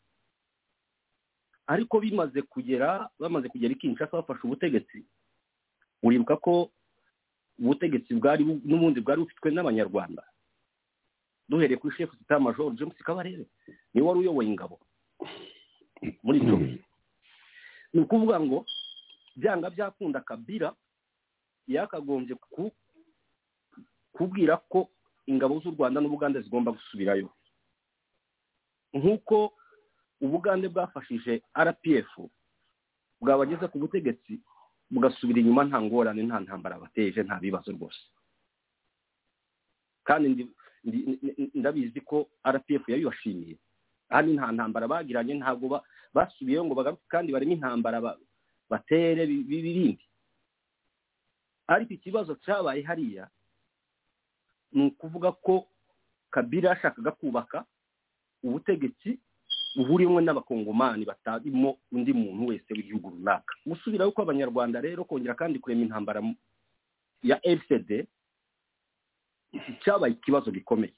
Ariko 1.66 2.00
bimaze 2.00 2.42
kugera 2.42 3.08
bamaze 3.18 3.48
kugera 3.48 3.72
ikinshasa 3.74 4.16
bafashe 4.18 4.42
ubutegetsi. 4.44 5.04
Uribuka 6.02 6.36
ko 6.36 6.70
ubutegetsi 7.58 8.14
bwari 8.14 8.42
n'ubundi 8.44 9.00
bwari 9.00 9.22
bufitwe 9.22 9.50
n'abanyarwanda. 9.54 10.22
Duhereye 11.48 11.76
kuri 11.78 11.94
shefu 11.96 12.16
sita 12.18 12.38
majoro 12.42 12.70
james 12.74 12.98
kabarebe 13.02 13.46
ni 13.94 14.00
we 14.02 14.06
wari 14.08 14.18
uyoboye 14.26 14.48
ingabo. 14.50 14.80
Muri 16.22 16.38
ibyo. 16.42 16.56
Ni 17.92 18.00
ukuvuga 18.02 18.40
ngo 18.40 18.66
byanga 19.36 19.70
byakunda 19.70 20.20
kabira 20.20 20.74
yakagombye 21.68 22.34
kubwira 24.12 24.56
ko 24.68 24.88
ingabo 25.26 25.60
z'u 25.62 25.70
rwanda 25.76 26.00
n'ubugande 26.00 26.40
zigomba 26.42 26.72
gusubirayo. 26.74 27.30
Nk'uko 28.92 29.52
ubugande 30.20 30.68
bwafashije 30.68 31.42
rpf 31.56 32.10
bwabageze 33.20 33.68
ku 33.72 33.78
butegetsi 33.78 34.40
bugasubira 34.90 35.40
inyuma 35.40 35.64
nta 35.64 35.78
ngorane 35.80 36.22
nta 36.26 36.40
ntambara 36.44 36.78
bateje 36.82 37.22
nta 37.24 37.40
bibazo 37.40 37.72
rwose. 37.72 38.02
Kandi 40.04 40.44
ndabizi 41.54 42.00
ko 42.04 42.28
rpf 42.44 42.84
yabibashimiye. 42.88 43.56
Hano 44.12 44.28
nta 44.36 44.52
ntambara 44.52 44.88
bagiranye 44.92 45.34
ntabwo 45.40 45.80
basubiyeho 46.14 46.64
ngo 46.68 46.74
bagaruke 46.76 47.06
kandi 47.08 47.32
barimo 47.32 47.52
intambara 47.56 47.98
batere 48.72 49.26
bibindi 49.28 50.00
ariko 51.68 51.92
ikibazo 51.94 52.34
cyabaye 52.40 52.82
hariya 52.82 53.28
ni 54.72 54.86
ukuvuga 54.88 55.32
ko 55.36 55.68
kabira 56.32 56.70
yashakaga 56.72 57.10
kubaka 57.12 57.64
ubutegetsi 58.42 59.18
buhuriwemo 59.76 60.20
n'abakongomani 60.20 61.04
batarimo 61.04 61.78
undi 61.92 62.12
muntu 62.12 62.46
wese 62.52 62.68
w'igihugu 62.74 63.10
runaka. 63.10 63.54
Gusubiraho 63.66 64.12
kw'abanyarwanda 64.12 64.80
rero 64.80 65.04
kongera 65.04 65.34
kandi 65.36 65.58
kurema 65.60 65.82
intambara 65.88 66.20
ya 67.22 67.36
rcd 67.40 68.04
cyabaye 69.84 70.12
ikibazo 70.16 70.50
gikomeye. 70.52 70.92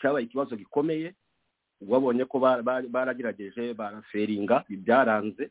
Cyabaye 0.00 0.24
ikibazo 0.26 0.56
gikomeye 0.56 1.14
babonye 1.80 2.24
ko 2.24 2.38
baragerageje 2.90 3.74
baraferinga 3.74 4.64
ibyaranze. 4.68 5.50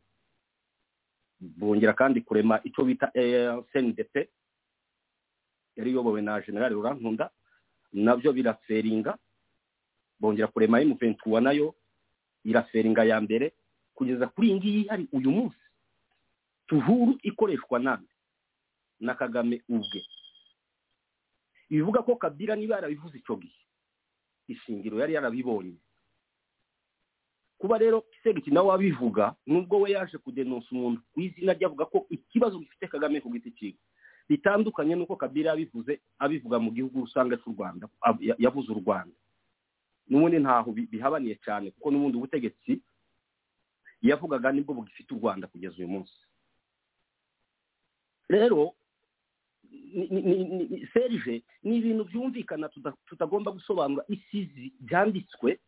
Bongera 1.40 1.94
kandi 1.94 2.22
kurema 2.22 2.60
icyo 2.64 2.86
bita 2.88 3.12
cndp 3.72 4.16
yari 5.76 5.90
iyobowe 5.91 6.22
na 6.22 6.40
generale 6.41 6.76
rurankunda 6.76 7.30
na 7.94 8.16
byo 8.16 8.34
biraferinga. 8.34 9.18
Bongera 10.20 10.48
kurema 10.48 10.82
emuventura 10.82 11.41
na 11.41 11.52
yo 11.52 11.76
iraferinga 12.45 13.04
ya 13.04 13.22
mbere 13.22 13.54
kugeza 13.95 14.28
kuri 14.28 14.48
iyi 14.48 14.56
ngiyi 14.58 14.88
hari 14.88 15.08
uyu 15.12 15.32
munsi. 15.32 15.60
Tuhuru 16.68 17.20
ikoreshwa 17.24 17.80
nande? 17.80 18.08
Na 19.00 19.14
kagame 19.16 19.62
ubwe. 19.70 20.02
Bivuga 21.70 22.02
ko 22.02 22.16
kabira 22.16 22.56
niba 22.56 22.76
yarabivuze 22.76 23.18
icyo 23.18 23.36
gihe 23.36 23.60
ishingiro 24.48 25.00
yari 25.00 25.14
yarabibonye. 25.14 25.76
Kuba 27.64 27.77
rero 27.80 28.02
kisegeki 28.11 28.52
nawe 28.52 28.68
wabivuga 28.76 29.35
nubwo 29.48 29.80
we 29.88 29.91
yaje 29.95 30.18
kudenonsa 30.19 30.68
umuntu 30.76 30.99
ku 31.15 31.22
izina 31.23 31.53
rye 31.56 31.64
avuga 31.65 31.85
ko 31.88 32.03
ikibazo 32.11 32.60
gifite 32.60 32.88
kagame 32.91 33.22
ku 33.23 33.31
giti 33.31 33.52
cyiwe 33.56 33.80
bitandukanye 34.30 34.95
n'uko 34.99 35.15
kabira 35.15 35.52
yabivuze 35.56 35.99
abivuga 36.19 36.60
mu 36.60 36.72
gihugu 36.76 37.02
usanga 37.07 37.38
cy'u 37.40 37.52
rwanda 37.56 37.88
yavuze 38.40 38.68
u 38.72 38.80
rwanda. 38.84 39.15
N'ubundi 40.11 40.40
ntaho 40.44 40.72
bihabaniye 40.76 41.35
cyane 41.45 41.72
kuko 41.72 41.88
n'ubundi 41.91 42.18
ubutegetsi 42.19 42.81
yavugaga 44.03 44.52
ni 44.52 44.60
bwo 44.61 44.73
bugifite 44.76 45.11
u 45.15 45.19
rwanda 45.23 45.48
kugeza 45.48 45.76
uyu 45.80 45.88
munsi. 45.88 46.15
Rero 48.27 48.76
serije 50.94 51.44
ni 51.64 51.77
ibintu 51.80 52.03
byumvikana 52.11 52.68
tutagomba 53.07 53.52
gusobanura 53.56 54.03
isizi 54.11 54.73
byanditswe 54.80 55.60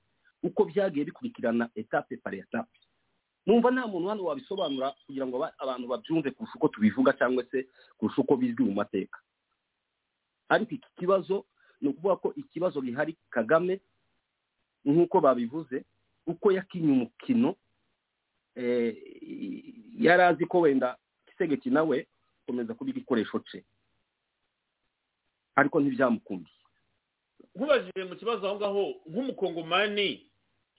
uko 0.43 0.65
byagiye 0.65 1.05
bikurikirana 1.05 1.69
etape 1.75 2.17
par 2.17 2.35
etape. 2.35 2.79
Numva 3.45 3.71
nta 3.71 3.87
muntu 3.87 4.07
hano 4.09 4.23
wabisobanura 4.23 4.91
kugira 5.05 5.27
ngo 5.27 5.37
abantu 5.57 5.87
babyumve 5.87 6.31
kurusha 6.31 6.55
uko 6.57 6.67
tubivuga 6.67 7.13
cyangwa 7.13 7.43
se 7.51 7.67
kurusha 7.97 8.21
uko 8.21 8.37
bizwi 8.37 8.63
mu 8.65 8.73
mateka. 8.73 9.19
Ariko 10.49 10.71
iki 10.75 10.89
kibazo 10.97 11.45
ni 11.81 11.89
ukuvuga 11.89 12.15
ko 12.15 12.33
ikibazo 12.35 12.81
gihari 12.81 13.17
kagame 13.29 13.81
nk'uko 14.85 15.21
babivuze 15.21 15.85
uko 16.27 16.51
yakinnye 16.51 16.91
umukino 16.93 17.55
yari 19.97 20.21
azi 20.23 20.45
ko 20.45 20.59
wenda 20.65 20.97
kisegeki 21.25 21.69
nawe 21.69 22.07
komeza 22.45 22.73
kuba 22.73 22.89
igikoresho 22.89 23.39
cye 23.39 23.63
ariko 25.55 25.79
ntibyamukundiye 25.81 26.55
nkubajije 27.55 28.03
mu 28.03 28.15
kibazo 28.15 28.47
aho 28.47 28.55
ngaho 28.59 28.83
nk'umukongomani 29.09 30.27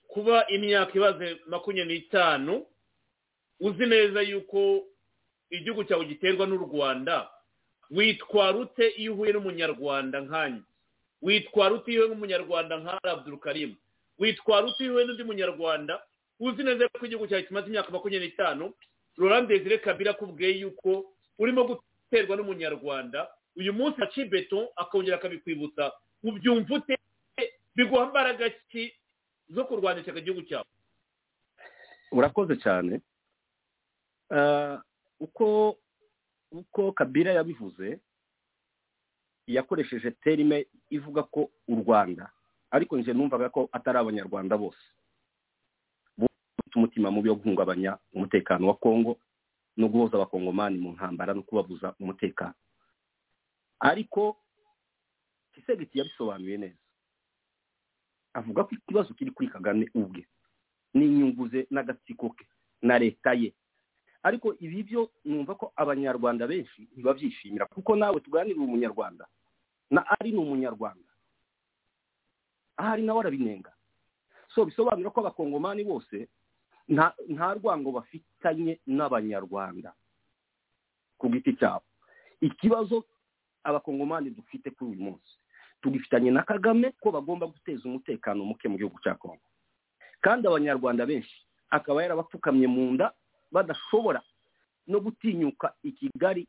kuba 0.08 0.46
imyaka 0.48 0.92
ibaze 0.98 1.40
makumyabiri 1.46 1.98
n'itanu 1.98 2.66
uzi 3.60 3.86
neza 3.86 4.20
yuko 4.22 4.84
igihugu 5.50 5.84
cyawe 5.84 6.04
giterwa 6.04 6.46
n'u 6.46 6.58
rwanda? 6.58 7.30
Witwara 7.90 8.58
ute 8.58 8.88
iyo 8.98 9.12
uhuye 9.14 9.32
n'umunyarwanda 9.32 10.20
nkanjye 10.20 10.62
witwara 11.22 11.74
ute 11.74 11.90
iyo 11.92 12.00
uhuye 12.02 12.12
n'umunyarwanda 12.14 12.74
nka 12.76 12.98
abdurukarimu 13.04 13.76
witwara 14.18 14.66
ute 14.66 14.82
iyo 14.84 14.92
uhuye 14.92 15.06
n'undi 15.06 15.24
munyarwanda? 15.24 16.02
Uzi 16.40 16.62
neza 16.62 16.88
ko 16.92 17.06
igihugu 17.06 17.26
cyawe 17.30 17.42
kimaze 17.48 17.66
imyaka 17.72 17.90
makumyabiri 17.90 18.30
n'itanu? 18.30 18.72
Laurent 19.16 19.48
Desire 19.48 19.78
kabira 19.80 20.10
akubwiye 20.12 20.50
yuko 20.60 21.08
urimo 21.38 21.64
guterwa 21.64 22.36
n'umunyarwanda? 22.36 23.28
Uyu 23.56 23.72
munsi 23.72 24.02
aca 24.04 24.24
beto 24.28 24.68
akongera 24.76 25.16
akabikwibutsa. 25.16 25.92
Ubyumva 26.26 26.74
ute 26.74 26.98
biguha 27.76 28.06
imbaraga 28.10 28.50
ki 28.70 28.92
zo 29.48 29.64
kurwanya 29.64 30.00
ishyaka 30.02 30.18
igihugu 30.20 30.42
cyawe. 30.48 30.66
Urakoze 32.12 32.56
cyane. 32.58 33.00
Uko 35.20 35.76
uko 36.50 36.92
kabira 36.92 37.32
yabivuze 37.32 38.00
yakoresheje 39.46 40.10
terime 40.10 40.66
ivuga 40.90 41.22
ko 41.22 41.50
u 41.68 41.74
rwanda 41.82 42.30
ariko 42.70 42.96
njye 42.98 43.12
numvaga 43.14 43.48
ko 43.48 43.68
atari 43.72 43.98
abanyarwanda 43.98 44.56
bose. 44.58 44.82
Umutima 46.76 47.10
mubi 47.10 47.28
wo 47.28 47.34
guhungabanya 47.40 47.96
umutekano 48.12 48.68
wa 48.68 48.74
kongo 48.76 49.16
no 49.76 49.88
guhoza 49.88 50.16
abakongomani 50.20 50.76
mu 50.78 50.92
ntambara 50.92 51.32
no 51.34 51.42
kubabuza 51.42 51.94
umutekano. 52.00 52.54
Ariko 53.80 54.36
kisegeti 55.56 55.98
yabisobanuye 55.98 56.56
neza. 56.60 56.78
Avuga 58.36 58.64
ko 58.68 58.70
ikibazo 58.76 59.14
kiri 59.16 59.30
kuri 59.32 59.48
kagame 59.48 59.88
ubwe 59.96 60.26
n'inyungu 60.94 61.48
ze 61.48 61.66
n'agatsiko 61.72 62.30
ke 62.36 62.44
na 62.84 62.98
leta 63.00 63.32
ye. 63.32 63.52
Ariko 64.22 64.54
ibi 64.60 64.82
byo 64.82 65.10
numva 65.24 65.54
ko 65.54 65.72
abanyarwanda 65.76 66.44
benshi 66.46 66.88
ntibabyishimira 66.92 67.66
kuko 67.72 67.96
nawe 67.96 68.20
tuganira 68.20 68.60
umunyarwanda. 68.60 69.24
Na 69.90 70.04
ari 70.20 70.32
ni 70.32 70.38
umunyarwanda. 70.38 71.08
Ahari 72.76 73.02
nawe 73.02 73.20
arabinenga. 73.20 73.72
So 74.54 74.64
bisobanura 74.64 75.10
ko 75.10 75.20
abakongomani 75.20 75.84
bose 75.84 76.28
nta 76.88 77.54
rwango 77.56 77.92
bafitanye 77.92 78.80
n'abanyarwanda 78.86 79.94
ku 81.18 81.28
giti 81.32 81.56
cyabo. 81.56 81.84
Ikibazo 82.40 83.04
abakongomani 83.64 84.30
dufite 84.30 84.70
kuri 84.70 84.90
uyu 84.90 85.00
munsi. 85.02 85.35
Tugifitanye 85.82 86.30
na 86.30 86.42
kagame 86.42 86.92
ko 87.00 87.10
bagomba 87.12 87.46
guteza 87.46 87.82
umutekano 87.88 88.44
muke 88.44 88.68
mu 88.68 88.76
gihugu 88.78 88.98
cya 89.02 89.14
kongo 89.14 89.42
kandi 90.20 90.46
abanyarwanda 90.48 91.06
benshi 91.06 91.36
akaba 91.70 92.02
yarabapfukamye 92.02 92.66
mu 92.66 92.92
nda 92.94 93.12
badashobora 93.52 94.22
no 94.86 94.98
gutinyuka 95.00 95.74
i 95.82 95.92
kigali 95.92 96.46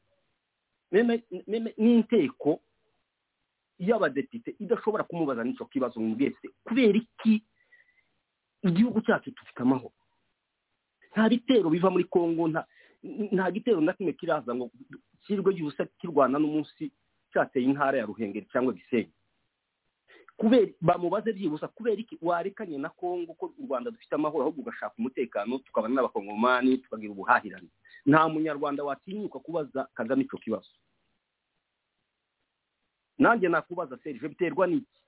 n'inteko 1.77 2.59
y'abadepite 3.79 4.55
idashobora 4.59 5.03
kumubaza 5.03 5.43
n'icyo 5.43 5.65
kibazo 5.69 5.99
mu 5.99 6.15
bwese 6.15 6.47
kubera 6.65 6.97
iki 6.97 7.43
igihugu 8.63 9.01
cyacu 9.05 9.29
dufite 9.31 9.59
amahoro? 9.61 9.93
Nta 11.13 11.29
bitero 11.29 11.69
biva 11.69 11.89
muri 11.93 12.03
kongo 12.09 12.47
nta 13.33 13.51
gitero 13.53 13.81
na 13.81 13.93
kimwe 13.93 14.13
kiraza 14.17 14.55
ngo 14.55 14.71
kirwe 15.25 15.53
gihuse 15.53 15.85
kirwana 16.01 16.39
n'umunsi 16.41 16.89
cyateye 17.33 17.65
intara 17.69 17.97
ya 18.01 18.05
ruhengeri 18.09 18.47
cyangwa 18.51 18.73
gisenyi. 18.73 19.11
Kubera 20.37 20.71
bamubaze 20.81 21.33
byibuza 21.33 21.67
kubera 21.67 21.97
iki? 22.01 22.17
Warekanye 22.21 22.77
na 22.77 22.89
kongo 22.89 23.33
ko 23.33 23.45
u 23.59 23.65
rwanda 23.65 23.91
dufite 23.91 24.13
amahoro 24.15 24.43
ahubwo 24.45 24.61
ugashaka 24.61 24.93
umutekano 24.97 25.57
tukabana 25.65 25.95
n'abakongomani 25.95 26.77
tukagira 26.77 27.11
ubuhahirane. 27.11 27.67
Nta 28.05 28.29
munyarwanda 28.29 28.83
watinyuka 28.83 29.39
kubaza 29.39 29.87
kagame 29.97 30.23
icyo 30.23 30.37
kibazo. 30.37 30.69
Nanjye 33.17 33.49
nakubaza 33.49 33.97
serije 34.03 34.27
biterwa 34.29 34.67
n'iki? 34.67 35.01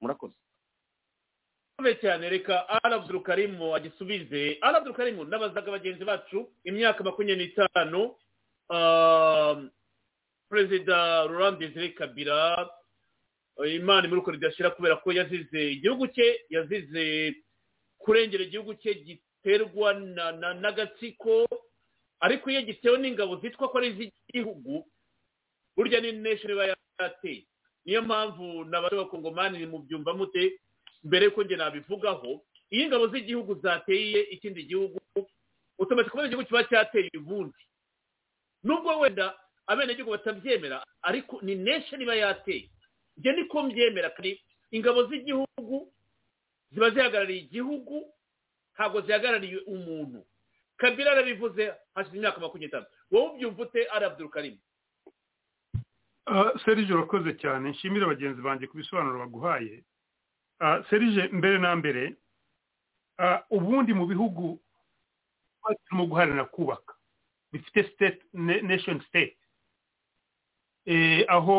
Murakoze. 0.00 0.34
Cyane 2.00 2.28
reka 2.28 2.68
arabudurukarimu 2.68 3.74
agisubize. 3.76 4.58
Arabudurukarimu 4.60 5.24
n'abazaga 5.24 5.70
bagenzi 5.74 6.04
bacu 6.04 6.48
imyaka 6.64 7.02
makumyabiri 7.04 7.46
n'itanu 7.50 8.14
perezida 10.48 11.24
Laurent 11.24 11.58
Desire 11.58 11.88
kabira 11.94 12.68
imana 13.66 14.06
imuruko 14.06 14.30
ridashira 14.30 14.70
kubera 14.70 14.96
ko 14.96 15.12
yazize 15.12 15.72
igihugu 15.72 16.06
cye 16.14 16.44
yazize 16.50 17.34
kurengera 17.98 18.44
igihugu 18.44 18.74
cye 18.80 18.94
giterwa 18.94 19.94
n'agatsiko 20.60 21.48
ariko 22.20 22.50
iyo 22.50 22.62
gitewe 22.62 22.98
n'ingabo 22.98 23.36
zitwa 23.40 23.68
ko 23.68 23.78
ari 23.78 23.88
iz'igihugu 23.92 24.84
burya 25.76 26.00
ni 26.00 26.12
nation 26.12 26.52
iba 26.52 26.66
yateye 27.00 27.44
niyo 27.84 28.02
mpamvu 28.02 28.64
n'abakongomani 28.68 29.66
mu 29.66 29.78
byumva 29.84 30.12
mute 30.14 30.60
mbere 31.04 31.24
yuko 31.32 31.42
njye 31.44 31.56
nabivugaho 31.56 32.40
iyo 32.70 32.82
ingabo 32.84 33.08
z'igihugu 33.08 33.54
zateye 33.64 34.20
ikindi 34.36 34.62
gihugu 34.68 34.98
otomatika 35.78 36.10
kubera 36.12 36.26
igihugu 36.28 36.46
kiba 36.48 36.64
cyateye 36.68 37.10
ubundi 37.16 37.62
nubwo 38.64 38.98
wenda 39.00 39.32
abenegihugu 39.66 40.10
batabyemera 40.12 40.84
ariko 41.02 41.40
ni 41.42 41.54
nation 41.54 42.00
iba 42.02 42.14
yateye. 42.14 42.68
Njye 43.20 43.32
niko 43.36 43.62
mbyemera 43.62 44.10
kandi 44.16 44.40
ingabo 44.72 45.04
z'igihugu 45.08 45.92
ziba 46.72 46.90
zihagarariye 46.90 47.40
igihugu 47.44 47.96
ntabwo 48.74 49.00
zihagarariye 49.04 49.58
umuntu. 49.68 50.24
Kabila 50.80 51.12
arabivuze 51.12 51.72
hashize 51.94 52.16
imyaka 52.16 52.40
makumyabiri 52.40 52.66
n'itanu. 52.66 52.86
Wowe 53.10 53.28
ubyumva 53.36 53.62
ute 53.62 53.80
ari 53.92 54.04
abdurukarimu 54.08 54.58
serije 56.64 56.92
urakoze 56.94 57.34
cyane. 57.42 57.70
Nshimire 57.70 58.06
bagenzi 58.06 58.40
banjye 58.42 58.66
ku 58.66 58.76
bisobanuro 58.80 59.18
baguhaye. 59.18 59.82
Serije 60.90 61.28
mbere 61.32 61.58
na 61.58 61.76
mbere 61.76 62.14
ubundi 63.50 63.92
mu 63.94 64.06
bihugu 64.06 64.60
turimo 65.84 66.06
guharanira 66.06 66.44
kubaka 66.48 66.94
bifite 67.52 67.82
state 67.92 68.20
nation 68.62 69.00
state. 69.08 69.36
Aho 71.28 71.58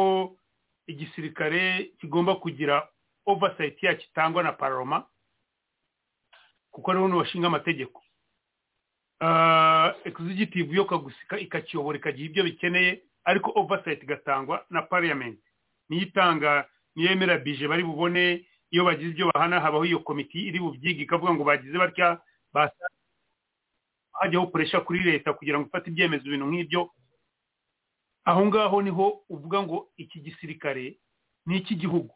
igisirikare 0.87 1.91
kigomba 1.99 2.35
kugira 2.35 2.87
oversight 3.25 3.83
yacyo 3.83 4.05
itangwa 4.09 4.43
na 4.43 4.51
paroma 4.51 5.05
kuko 6.71 6.91
ariho 6.91 7.07
bashinga 7.19 7.47
amategeko. 7.47 8.01
Executive 10.05 10.75
yo 10.75 10.85
kagusika 10.85 11.39
ikakiyobora 11.39 11.97
ikagira 11.97 12.25
ibyo 12.29 12.43
bikeneye 12.43 13.01
ariko 13.23 13.51
oversight 13.55 14.03
igatangwa 14.03 14.65
na 14.69 14.81
parliament. 14.81 15.39
Niyo 15.89 16.03
itanga 16.03 16.65
niyo 16.95 17.09
yemera 17.09 17.37
bije 17.37 17.67
bari 17.67 17.83
bubone 17.83 18.45
iyo 18.71 18.85
bagize 18.85 19.09
ibyo 19.11 19.31
bahana 19.33 19.59
habaho 19.59 19.85
iyo 19.85 19.99
komiti 19.99 20.39
iri 20.47 20.59
bubyige 20.59 21.03
ikavuga 21.03 21.33
ngo 21.33 21.43
bagize 21.43 21.77
batya 21.77 22.21
hajyaho 24.11 24.47
puresha 24.47 24.81
kuri 24.81 24.99
leta 24.99 25.33
kugira 25.33 25.59
ngo 25.59 25.67
ifate 25.67 25.89
ibyemezo 25.91 26.25
ibintu 26.27 26.45
nk'ibyo 26.47 26.81
aho 28.25 28.45
ngaho 28.45 28.81
ni 28.81 28.89
ho 28.89 29.23
uvuga 29.29 29.61
ngo 29.63 29.91
iki 29.97 30.19
gisirikare 30.21 30.97
ni 31.45 31.57
icy'igihugu 31.57 32.13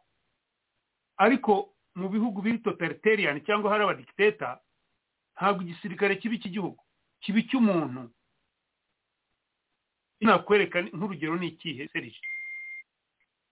ariko 1.18 1.74
mu 1.96 2.10
bihugu 2.10 2.42
biri 2.42 2.60
totalitarian 2.60 3.42
cyangwa 3.46 3.72
hari 3.72 3.84
abadikiteta 3.84 4.60
ntabwo 5.36 5.62
igisirikare 5.64 6.16
kiba 6.20 6.36
icy'igihugu 6.36 6.80
kiba 7.24 7.40
icy'umuntu. 7.40 8.12
Nakwereka 10.22 10.82
nk'urugero 10.82 11.36
ni 11.38 11.48
ikihe 11.48 11.88
serije 11.94 12.20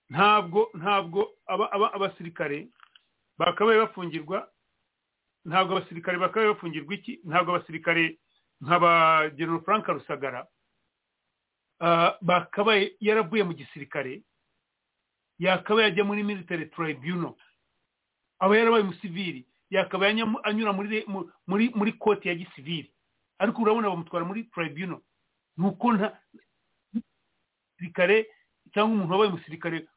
ntabwo 0.10 0.70
ntabwo 0.74 1.30
abasirikare 1.96 2.68
bakabaye 3.38 3.80
bafungirwa 3.80 4.48
ntabwo 5.46 5.78
abasirikare 5.78 6.18
bakabaye 6.18 6.48
bafungirwa 6.54 6.94
iki? 6.96 7.20
Ntabwo 7.26 7.56
abasirikare 7.56 8.18
nka 8.62 8.78
ba 8.80 8.92
frank 9.66 9.88
rusagara 9.88 10.48
bakabaye 12.22 12.96
yaravuye 13.00 13.44
mu 13.44 13.54
gisirikare 13.54 14.22
yakabaye 15.40 15.88
ajya 15.88 16.04
muri 16.04 16.24
military 16.24 16.66
tribunal. 16.70 17.36
Aba 18.40 18.58
yarabaye 18.58 18.84
umusivili 18.84 19.46
yakabaye 19.70 20.12
anyura 20.44 20.74
muri 20.74 21.06
muri 21.48 21.70
muri 21.76 21.92
koti 21.94 22.28
ya 22.28 22.36
gisivili. 22.36 22.94
Ariko 23.40 23.62
urabona 23.62 23.90
bamutwara 23.90 24.26
muri 24.26 24.44
tribunal. 24.44 25.02
Nuko 25.58 25.94
nta 25.94 26.20
gisirikare 27.76 28.28
cyangwa 28.74 28.94
umuntu 28.96 29.12
wabaye 29.14 29.30
umusirikare 29.32 29.88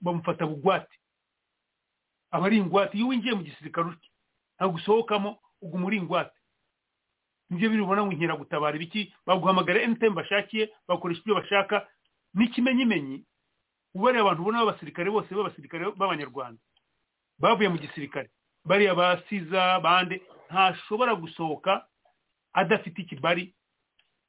bamufata 0.00 0.46
bugwate. 0.46 0.96
Aba 2.30 2.46
ari 2.46 2.56
ingwate. 2.58 2.96
Iyo 2.98 3.08
winjiye 3.08 3.34
mu 3.34 3.42
gisirikare 3.42 3.88
utyo 3.88 4.10
ntabwo 4.56 4.76
usohokamo 4.76 5.38
uguma 5.62 5.86
uri 5.86 5.96
ingwate. 5.96 6.36
Ni 7.50 7.56
byo 7.58 7.70
biri 7.70 7.82
ubona 7.82 8.02
ngo 8.06 8.12
inkeragutabara 8.12 8.76
ibiki 8.76 9.12
baguhamagara 9.26 9.82
anytime 9.82 10.14
bashakiye 10.14 10.70
bakoresha 10.88 11.20
ibyo 11.20 11.34
bashaka 11.34 11.86
n'ikimenyimenyi 12.34 13.24
ubariye 13.94 14.22
abantu 14.22 14.42
ubona 14.42 14.58
b'abasirikare 14.64 15.10
bose 15.10 15.34
b'abasirikare 15.34 15.84
b'abanyarwanda. 15.98 16.60
Bavuye 17.38 17.68
mu 17.68 17.78
gisirikare. 17.78 18.30
Bariya 18.64 18.94
basiza 18.94 19.80
bande 19.80 20.22
ntashobora 20.50 21.14
gusohoka 21.14 21.86
adafite 22.52 22.98
ikibari 23.02 23.54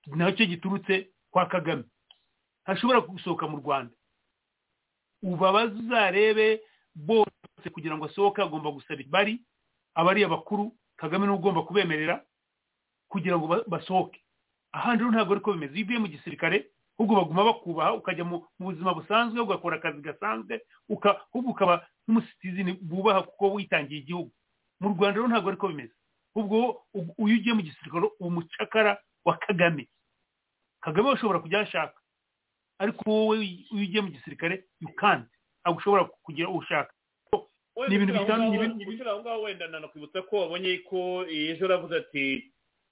na 0.08 0.32
cyo 0.34 0.46
giturutse 0.46 1.12
kwa 1.32 1.46
kagame. 1.46 1.84
Ntashobora 2.66 3.00
gusohoka 3.06 3.46
mu 3.48 3.58
rwanda. 3.62 3.94
Ubu 5.24 5.46
abazarebe 5.46 6.62
bose 6.96 7.68
kugira 7.74 7.98
ngo 7.98 8.06
asohoke 8.10 8.42
agomba 8.42 8.72
gusaba 8.74 9.02
ibari 9.02 9.42
abariya 9.94 10.28
bakuru 10.30 10.74
kagame 10.98 11.26
ni 11.26 11.32
we 11.32 11.38
ugomba 11.38 11.62
kubemerera. 11.64 12.26
Kugira 13.12 13.36
ngo 13.38 13.48
basohoke 13.68 14.20
ahandi 14.72 15.04
rero 15.04 15.12
ntabwo 15.12 15.34
ariko 15.36 15.52
bimeze 15.54 15.74
iyo 15.76 15.84
uvuye 15.86 16.00
mu 16.00 16.08
gisirikare 16.08 16.58
ahubwo 16.98 17.16
baguma 17.20 17.44
bakubaha 17.44 17.94
ukajya 18.00 18.24
mu 18.24 18.48
buzima 18.60 18.94
busanzwe 18.96 19.40
ugakora 19.44 19.76
akazi 19.78 20.00
gasanzwe 20.02 20.62
ahubwo 20.88 21.52
ukaba 21.52 21.84
nk'umusitizini 22.08 22.72
bubaha 22.82 23.22
kuko 23.28 23.54
witangiye 23.60 24.00
igihugu 24.02 24.32
mu 24.80 24.90
rwanda 24.96 25.18
rero 25.20 25.28
ntabwo 25.28 25.50
ariko 25.52 25.68
bimeze 25.68 25.94
ahubwo 26.36 26.58
iyo 26.96 27.36
ugiye 27.38 27.54
mu 27.54 27.62
gisirikare 27.68 28.08
umucakara 28.20 28.92
wa 29.26 29.36
kagame 29.38 29.88
kagame 30.82 31.10
ushobora 31.12 31.40
kujya 31.44 31.60
ashaka 31.68 31.98
ariko 32.80 33.02
wowe 33.12 33.38
iyo 33.46 33.84
ugiye 33.84 34.02
mu 34.02 34.10
gisirikare 34.16 34.64
can't 35.00 35.28
ntabwo 35.62 35.78
ushobora 35.84 36.04
kugira 36.24 36.48
uwo 36.50 36.60
ushaka 36.64 36.94
ni 37.88 37.96
ibintu 37.96 38.14
bitandukanye 38.14 39.42
wenda 39.44 39.68
nanakwibutsa 39.68 40.22
ko 40.30 40.34
wabonye 40.46 40.78
ko 40.90 41.26
ejo 41.28 41.66
aravuze 41.66 41.96
ati 41.98 42.51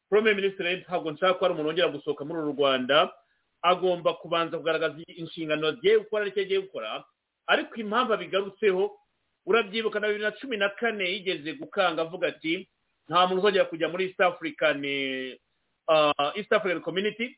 prime 0.10 0.34
ministre 0.34 0.76
ntabwo 0.86 1.12
nshaka 1.12 1.34
ko 1.34 1.40
hari 1.46 1.54
umuntu 1.54 1.68
wongera 1.70 1.88
gusohoka 1.94 2.26
muri 2.26 2.40
uru 2.42 2.54
rwanda 2.58 3.14
agomba 3.62 4.14
kubanza 4.14 4.58
kugaragaza 4.58 4.96
inshingano 5.08 5.68
agiye 5.68 5.98
gukora 6.02 6.22
ari 6.26 6.32
cyo 6.34 6.42
agiye 6.42 6.60
gukora 6.66 7.04
ariko 7.48 7.76
impamvu 7.76 8.14
abigarutseho 8.14 8.84
urabyibuka 9.46 10.00
na 10.00 10.08
bibiri 10.08 10.24
na 10.26 10.32
cumi 10.32 10.58
na 10.58 10.70
kane 10.70 11.06
yigeze 11.10 11.54
gukanga 11.60 12.02
avuga 12.02 12.28
ati 12.34 12.70
nta 13.10 13.28
muntu 13.28 13.42
uzongera 13.42 13.66
kujya 13.66 13.90
muri 13.90 14.06
east 14.10 14.22
african 14.22 14.84
east 16.38 16.52
african 16.54 16.82
community. 16.82 17.38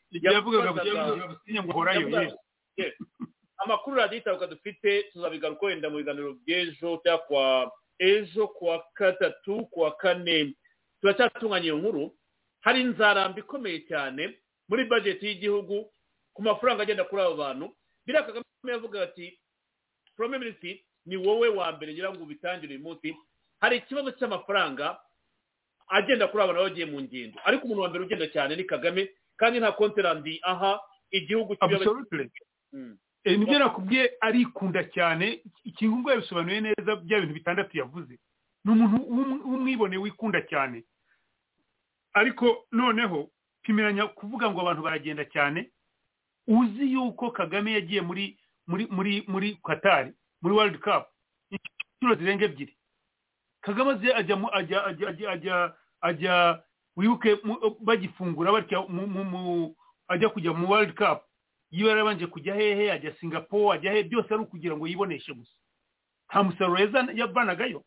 Amakuru 3.58 3.96
raditabuka 3.96 4.48
dufite 4.48 5.04
tuzabigaruka 5.14 5.66
wenda 5.66 5.90
mu 5.90 5.98
biganiro 5.98 6.34
by'ejo 6.46 6.98
cyangwa 7.06 7.72
ejo 8.00 8.48
kuwa 8.48 8.84
gatatu 8.98 9.66
kuwa 9.72 9.92
kane. 9.96 10.54
Turacyatunganya 11.02 11.66
iyo 11.66 11.78
nkuru. 11.78 12.12
Hari 12.62 12.82
inzaramba 12.82 13.40
ikomeye 13.40 13.80
cyane 13.90 14.38
muri 14.70 14.86
bajeti 14.86 15.26
y'igihugu 15.28 15.86
ku 16.34 16.42
mafaranga 16.42 16.84
agenda 16.84 17.04
kuri 17.04 17.22
abo 17.22 17.36
bantu. 17.36 17.66
Biriya 18.06 18.24
kagame 18.24 18.46
yavuga 18.68 19.04
ati 19.04 19.40
prime 20.18 20.38
minister 20.40 20.76
ni 21.06 21.18
wowe 21.18 21.48
wa 21.50 21.72
mbere 21.76 21.94
ngira 21.94 22.14
ngo 22.14 22.24
ubitangire 22.24 22.76
uyu 22.76 22.84
munsi. 22.84 23.16
Hari 23.62 23.78
ikibazo 23.78 24.12
cy'amafaranga 24.18 25.00
agenda 25.88 26.28
kuri 26.28 26.44
abo 26.44 26.54
bagiye 26.54 26.86
mu 26.86 27.02
ngendo. 27.02 27.40
Ariko 27.46 27.64
umuntu 27.66 27.82
wa 27.82 27.90
mbere 27.90 28.04
ugenda 28.06 28.28
cyane 28.32 28.56
ni 28.56 28.64
kagame 28.64 29.10
kandi 29.38 29.60
nta 29.60 29.72
konterandi 29.76 30.40
aha 30.44 30.80
igihugu 31.12 31.54
ni 33.26 33.46
byo 33.46 33.60
nakubwiye 33.60 34.18
arikunda 34.22 34.84
cyane. 34.94 35.42
Ikintu 35.64 35.98
ngo 36.00 36.10
yabisobanuye 36.12 36.62
neza 36.62 36.96
bya 36.96 37.20
bintu 37.20 37.34
bitandatu 37.34 37.78
yavuze. 37.78 38.18
Ni 38.66 38.72
umuntu 38.72 38.98
w'umwibone 39.50 39.98
wikunda 39.98 40.42
cyane. 40.48 40.84
Ariko 42.14 42.68
noneho 42.72 43.30
pimiranya 43.62 44.08
kuvuga 44.08 44.52
ngo 44.52 44.62
abantu 44.62 44.82
baragenda 44.84 45.26
cyane 45.26 45.72
uzi 46.48 46.92
yuko 46.94 47.32
kagame 47.32 47.72
yagiye 47.74 48.02
muri 48.02 48.38
muri 48.68 48.88
muri 48.92 49.24
muri 49.28 49.56
katari 49.64 50.14
muri 50.42 50.56
world 50.56 50.80
cup 50.80 51.08
inshuro 51.52 52.16
zirenga 52.20 52.46
ebyiri. 52.46 52.74
Kagame 53.62 53.92
ajya 53.92 54.18
ajya 54.18 54.86
ajya 55.08 55.30
ajya 55.32 55.76
ajya 56.02 56.64
wibuke 56.98 57.38
bagifungura 57.80 58.52
batya 58.52 58.80
ajya 60.08 60.30
kujya 60.30 60.54
mu 60.54 60.68
world 60.70 60.94
cup. 60.98 61.24
Iyo 61.72 61.88
yarabanje 61.90 62.28
kujya 62.28 62.56
hehe 62.56 62.92
ajya 62.92 63.16
singapore 63.20 63.78
ajya 63.78 63.92
hehe 63.92 64.04
byose 64.04 64.34
ari 64.34 64.44
ukugira 64.44 64.76
ngo 64.78 64.88
yiboneshe 64.88 65.34
gusa. 65.34 65.54
Nta 66.30 66.44
musaruro 66.44 66.80
yavanagayo 67.14 67.84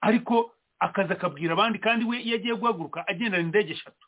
ariko 0.00 0.52
akazi 0.86 1.12
akabwira 1.16 1.52
abandi 1.56 1.78
kandi 1.80 2.04
we 2.04 2.16
iyo 2.20 2.36
agiye 2.36 2.54
guhaguruka 2.60 3.06
agendana 3.08 3.42
indege 3.44 3.72
eshatu. 3.72 4.06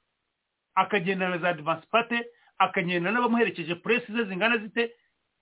Akagendana 0.75 1.39
za 1.39 1.49
advance 1.49 1.87
pate 1.91 2.19
akagendana 2.59 3.13
n'abamuherekeje 3.17 3.75
puresi 3.81 4.13
ze 4.13 4.25
zingana 4.29 4.59
zite 4.59 4.93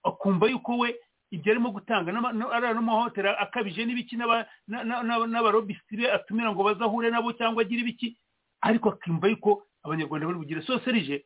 akumva 0.05 0.47
yuko 0.47 0.78
we 0.78 0.94
ibyo 1.35 1.52
arimo 1.52 1.70
gutanga 1.74 2.11
ari 2.55 2.74
n'amahoteli 2.74 3.28
akabije 3.44 3.82
n'ibiki 3.86 4.15
n'abarobisiti 4.16 5.97
be 5.97 6.12
atumira 6.12 6.52
ngo 6.52 6.62
bazahure 6.65 7.11
nabo 7.11 7.32
cyangwa 7.32 7.62
agire 7.62 7.81
ibiki 7.82 8.16
ariko 8.62 8.89
akumva 8.94 9.27
yuko 9.28 9.62
abanyarwanda 9.82 10.27
bari 10.27 10.39
bugire 10.39 10.62
so 10.62 10.78
serije 10.81 11.24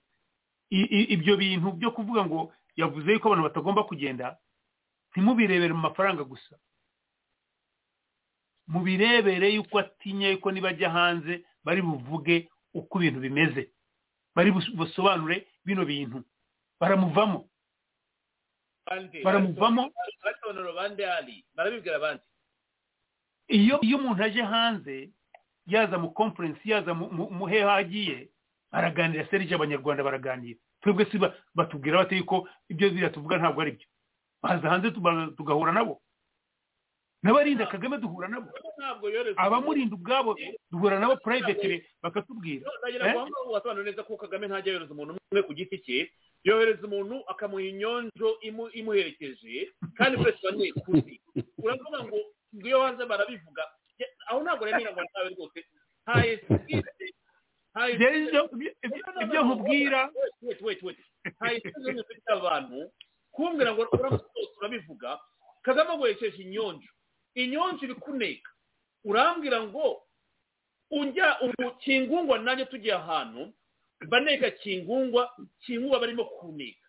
ibyo 1.14 1.36
bintu 1.36 1.72
byo 1.76 1.90
kuvuga 1.93 2.24
ngo 2.24 2.52
yavuze 2.76 3.12
yuko 3.12 3.28
abantu 3.28 3.44
batagomba 3.48 3.82
kugenda 3.85 4.36
ntimubirebere 5.12 5.72
mu 5.72 5.80
mafaranga 5.89 6.24
gusa. 6.24 6.56
Mubirebere 8.69 9.49
yuko 9.55 9.78
atinya 9.78 10.28
yuko 10.31 10.53
nibajya 10.53 10.90
hanze 10.90 11.45
bari 11.65 11.82
buvuge 11.82 12.49
uko 12.74 12.99
ibintu 13.03 13.20
bimeze. 13.20 13.70
Bari 14.35 14.51
busobanure 14.53 15.47
bino 15.65 15.85
bintu. 15.85 16.23
Baramuvamo. 16.81 17.49
Baramuvamo. 19.24 19.90
Iyo 23.49 23.81
iyo 23.81 23.97
umuntu 23.99 24.23
aje 24.24 24.43
hanze 24.43 25.11
yaza 25.66 25.99
mu 25.99 26.11
conference 26.12 26.61
yaza 26.65 26.95
mu 26.95 27.47
heho 27.49 27.70
agiye 27.70 28.28
baraganira 28.73 29.27
serije 29.31 29.55
abanyarwanda 29.55 30.05
baraganira. 30.05 30.59
Twebwe 30.81 31.05
si 31.11 31.19
batubwira 31.55 31.99
bate 32.05 32.16
yuko 32.16 32.49
ibyo 32.69 32.90
biriya 32.90 33.11
tuvuga 33.11 33.39
ntabwo 33.39 33.61
ari 33.62 33.73
byo 33.73 33.86
baza 34.43 34.69
hanze 34.70 34.90
tugahura 35.36 35.73
nabo. 35.73 36.01
N'abarinda 37.23 37.66
kagame 37.66 37.99
duhura 37.99 38.28
nabo. 38.28 38.51
Abamurinda 39.36 39.95
ubwabo 39.97 40.36
duhura 40.70 40.99
nabo 41.01 41.16
purayivetire 41.23 41.77
bakatubwira. 42.03 42.70
Wasobanura 43.51 43.85
neza 43.90 44.03
ko 44.07 44.16
kagame 44.16 44.47
ntajya 44.47 44.73
yohereza 44.73 44.93
umuntu 44.95 45.19
umwe 45.31 45.43
ku 45.43 45.53
giti 45.55 45.78
cye. 45.82 45.99
Yohereza 46.47 46.86
umuntu 46.86 47.16
akamuha 47.27 47.62
inyonjo 47.66 48.28
imuherekeje 48.78 49.73
kandi 49.99 50.15
wese 50.23 50.39
banyekuzi 50.47 51.15
uravuga 51.59 51.99
ngo 52.07 52.19
iyo 52.65 52.78
hanze 52.86 53.03
barabivuga 53.07 53.62
aho 54.31 54.39
ntabwo 54.47 54.65
remera 54.65 54.93
ngo 54.95 55.03
nawe 55.03 55.28
rwose. 55.35 55.59
Nta 56.07 56.15
esipite 56.27 57.07
ibyo 59.23 59.40
nkubwira. 59.45 60.01
nta 61.35 61.47
esipite 61.53 61.93
zifite 61.99 62.31
abantu 62.32 62.78
kumbwira 63.35 63.70
ngo 63.74 63.82
urabivuga 64.59 65.19
kagame 65.66 65.90
aguhesheje 65.93 66.43
inyonjo. 66.43 66.90
Inyonjo 67.39 67.85
iri 67.86 67.94
kuneka 67.94 68.51
urambwira 69.05 69.62
ngo 69.62 70.02
ujya 70.90 71.40
ubu 71.40 71.70
kingungwa 71.78 72.39
nanjye 72.39 72.65
tugiye 72.66 72.94
ahantu 72.94 73.52
baneka 74.09 74.51
kingungwa 74.51 75.31
kingungwa 75.62 76.01
barimo 76.01 76.24
kuneka. 76.24 76.86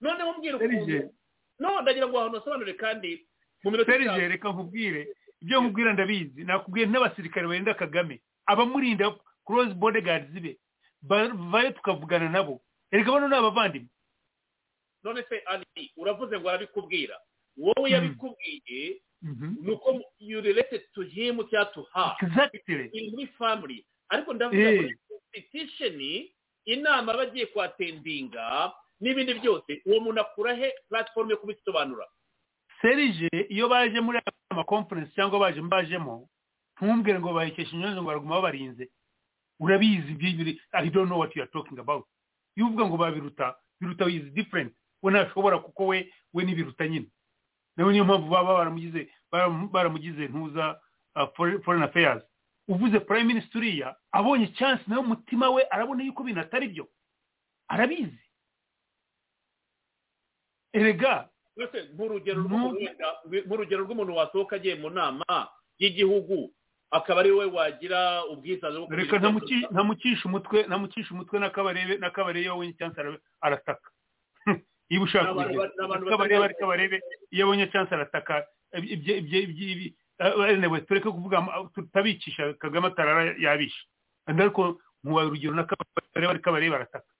Noneho 0.00 0.32
mbwira 0.32 0.56
ukuntu 0.56 1.14
no 1.58 1.80
ndagira 1.82 2.08
ngo 2.08 2.18
ahantu 2.18 2.38
hasobanure 2.38 2.74
kandi 2.74 3.26
mu 3.64 3.70
minota 3.70 3.92
serije 3.92 4.28
reka 4.28 4.48
nkubwire 4.50 5.08
ibyo 5.42 5.60
nkubwira 5.60 5.92
ndabizi. 5.92 6.44
Nakubwiye 6.44 6.86
n'abasirikare 6.86 7.46
barinda 7.46 7.74
kagame. 7.74 8.20
Abamurinda 8.46 9.14
close 9.46 9.74
bodyguards 9.74 10.30
be 10.40 10.58
baye 11.52 11.72
tukavugana 11.72 12.28
nabo. 12.28 12.60
Erega 12.90 13.12
bano 13.12 13.28
ni 13.28 13.36
abavandimwe. 13.36 13.88
None 15.04 15.22
se 15.28 15.38
ali 15.46 15.92
uravuze 15.96 16.38
ngo 16.40 16.48
arabikubwira. 16.48 17.16
Wowe 17.56 17.90
yabikubwiye 17.90 19.00
ni 19.60 19.70
uko 19.72 20.00
you 20.18 20.40
related 20.40 20.82
to 20.94 21.02
him 21.02 21.40
cyangwa 21.50 21.72
to 21.74 21.86
her. 21.94 22.16
Exactly. 22.22 23.10
Muri 23.10 23.26
family. 23.26 23.86
Ariko 24.08 24.32
ndavuga 24.34 24.72
ngo 24.72 24.90
institution 25.32 26.28
inama 26.64 27.14
bagiye 27.14 27.46
kwatendinga 27.46 28.72
n'ibindi 29.00 29.34
byose 29.34 29.82
uwo 29.86 30.00
muntu 30.00 30.20
akura 30.20 30.54
he? 30.54 30.72
Platform 30.88 31.30
yo 31.30 31.36
kubisobanura. 31.36 32.06
Serije 32.82 33.28
iyo 33.48 33.68
baje 33.68 34.00
muri 34.00 34.20
ama 34.50 34.64
conference 34.64 35.12
cyangwa 35.14 35.38
baje 35.40 35.60
mbajemo 35.60 36.28
ntumbwire 36.76 37.18
ngo 37.20 37.32
bahekesha 37.32 37.76
inyonzo 37.76 38.02
ngo 38.02 38.06
baraguma 38.08 38.34
babarinze. 38.34 38.90
Urabizi 39.60 40.12
ibyo 40.12 40.54
i 40.72 40.90
don't 40.90 41.06
know 41.08 41.18
what 41.18 41.36
you 41.36 41.42
are 41.42 41.50
talking 41.52 41.78
about. 41.78 42.06
Iyo 42.56 42.66
uvuga 42.66 42.86
ngo 42.86 42.96
babiruta 42.96 43.56
biruta 43.80 44.04
is 44.08 44.32
different. 44.34 44.72
We 45.02 45.12
ntashobora 45.12 45.58
kuko 45.58 45.86
we 45.86 46.12
we 46.32 46.44
n'ibiruta 46.44 46.88
nyine. 46.88 47.06
Nawe 47.76 47.92
niyo 47.92 48.04
mpamvu 48.04 48.28
baba 48.30 48.54
baramugize 48.54 49.08
baramugize 49.72 50.28
ntuza 50.28 50.80
foreign 51.36 51.82
affairs. 51.82 52.22
Uvuze 52.68 53.00
prime 53.00 53.24
minister 53.24 53.58
uriya 53.58 53.96
abonye 54.12 54.46
chance 54.56 54.82
nawe 54.86 55.00
umutima 55.02 55.50
we 55.50 55.62
arabona 55.70 56.02
yuko 56.04 56.22
ibintu 56.22 56.40
atari 56.40 56.68
byo. 56.68 56.88
Arabizi. 57.68 58.18
Erega 60.72 61.28
nk'urugero 61.94 63.82
rw'umuntu 63.84 64.16
wasohoka 64.16 64.56
agiye 64.56 64.74
mu 64.74 64.90
nama 64.90 65.48
y'igihugu 65.78 66.50
akaba 66.90 67.20
ari 67.20 67.30
we 67.30 67.44
wagira 67.46 68.24
ubwisanzure 68.26 68.86
bwo 68.86 68.96
reka 68.96 69.18
ntamucisha 69.70 70.24
umutwe 70.28 70.62
ntamucisha 70.66 71.10
umutwe 71.14 71.38
n'akabarebe 71.38 71.94
n'akabarebe 71.98 72.40
iyo 72.46 72.52
abonye 72.58 72.72
chance 72.78 72.98
arataka. 73.40 73.90
Niba 74.90 75.04
ushaka 75.04 75.34
kugira 75.34 76.44
ariko 76.44 76.64
abarebe 76.64 76.98
iyo 77.30 77.44
abonye 77.46 77.66
chance 77.72 77.94
arataka 77.94 78.46
ibyo 78.74 80.80
tureke 80.86 81.10
kuvuga 81.10 81.42
tutabicisha 81.74 82.54
kagame 82.62 82.86
atarara 82.88 83.34
yabisha 83.38 83.82
ariko 84.26 84.78
nkubaye 85.04 85.26
urugero 85.28 85.54
n'akabarebe 85.54 86.26
ariko 86.30 86.48
abarebe 86.50 86.74
arataka 86.76 87.10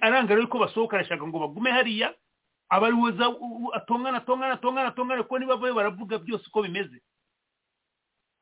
aranga 0.00 0.34
rero 0.34 0.46
ko 0.48 0.58
basohoka 0.58 0.96
arashaka 0.96 1.26
ngo 1.26 1.38
bagume 1.38 1.70
hariya 1.70 2.14
aba 2.68 2.86
ari 2.86 2.96
weza 2.96 3.24
atongana 3.74 4.18
atongana 4.18 4.52
atongana 4.54 4.88
atongana 4.88 5.22
kuko 5.22 5.38
niba 5.38 5.54
bavuye 5.56 5.72
baravuga 5.72 6.18
byose 6.18 6.44
uko 6.48 6.62
bimeze 6.62 7.00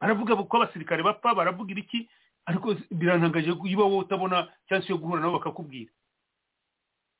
baravuga 0.01 0.37
ko 0.37 0.57
abasirikare 0.57 1.03
bapfa 1.03 1.35
baravuga 1.35 1.73
ibiki 1.73 2.09
ariko 2.47 2.75
birantangaje 2.91 3.51
niba 3.63 3.85
wowe 3.85 4.05
utabona 4.05 4.49
cyangwa 4.69 4.89
yo 4.89 4.99
guhura 4.99 5.21
nabo 5.21 5.39
bakakubwira. 5.39 5.93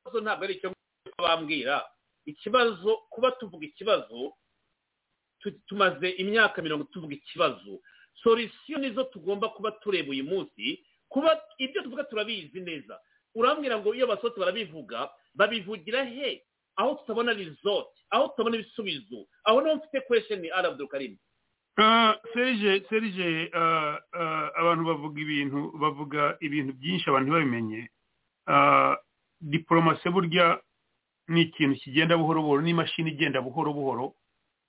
Ikibazo 0.05 0.21
ntabwo 0.21 0.43
ari 0.45 0.53
icyo 0.57 0.69
bambwira 1.17 1.75
ikibazo 2.25 2.97
kuba 3.09 3.31
tuvuga 3.31 3.65
ikibazo 3.65 4.33
tumaze 5.67 6.09
imyaka 6.09 6.61
mirongo 6.61 6.83
tuvuga 6.89 7.13
ikibazo. 7.15 7.81
Solisiyo 8.23 8.77
nizo 8.79 9.03
tugomba 9.03 9.49
kuba 9.49 9.71
tureba 9.71 10.09
uyu 10.09 10.23
munsi. 10.23 10.85
Kuba 11.09 11.41
ibyo 11.57 11.81
tuvuga 11.81 12.03
turabizi 12.03 12.59
neza. 12.61 12.99
Urambwira 13.35 13.77
ngo 13.79 13.93
iyo 13.95 14.07
basohotse 14.07 14.39
barabivuga 14.39 15.09
babivugira 15.35 16.03
he? 16.05 16.43
Aho 16.75 16.95
tutabona 16.95 17.33
rizoti 17.33 18.01
aho 18.09 18.27
tutabona 18.27 18.55
ibisubizo. 18.57 19.27
Aho 19.43 19.61
ni 19.61 19.69
ho 19.69 19.75
mfite 19.75 20.01
kwesheni 20.01 20.49
ari 20.51 20.67
abdurukarimu 20.67 21.17
serije 22.33 22.85
serije 22.89 23.51
abantu 24.55 24.83
bavuga 24.85 25.17
ibintu 25.21 25.71
bavuga 25.79 26.37
ibintu 26.41 26.73
byinshi 26.73 27.09
abantu 27.09 27.31
babimenye 27.31 27.89
diporomasi 29.41 30.09
burya 30.09 30.61
ni 31.27 31.41
ikintu 31.41 31.75
kigenda 31.75 32.17
buhoro 32.17 32.41
buhoro 32.41 32.61
n'imashini 32.61 33.11
igenda 33.11 33.41
buhoro 33.41 33.73
buhoro 33.73 34.13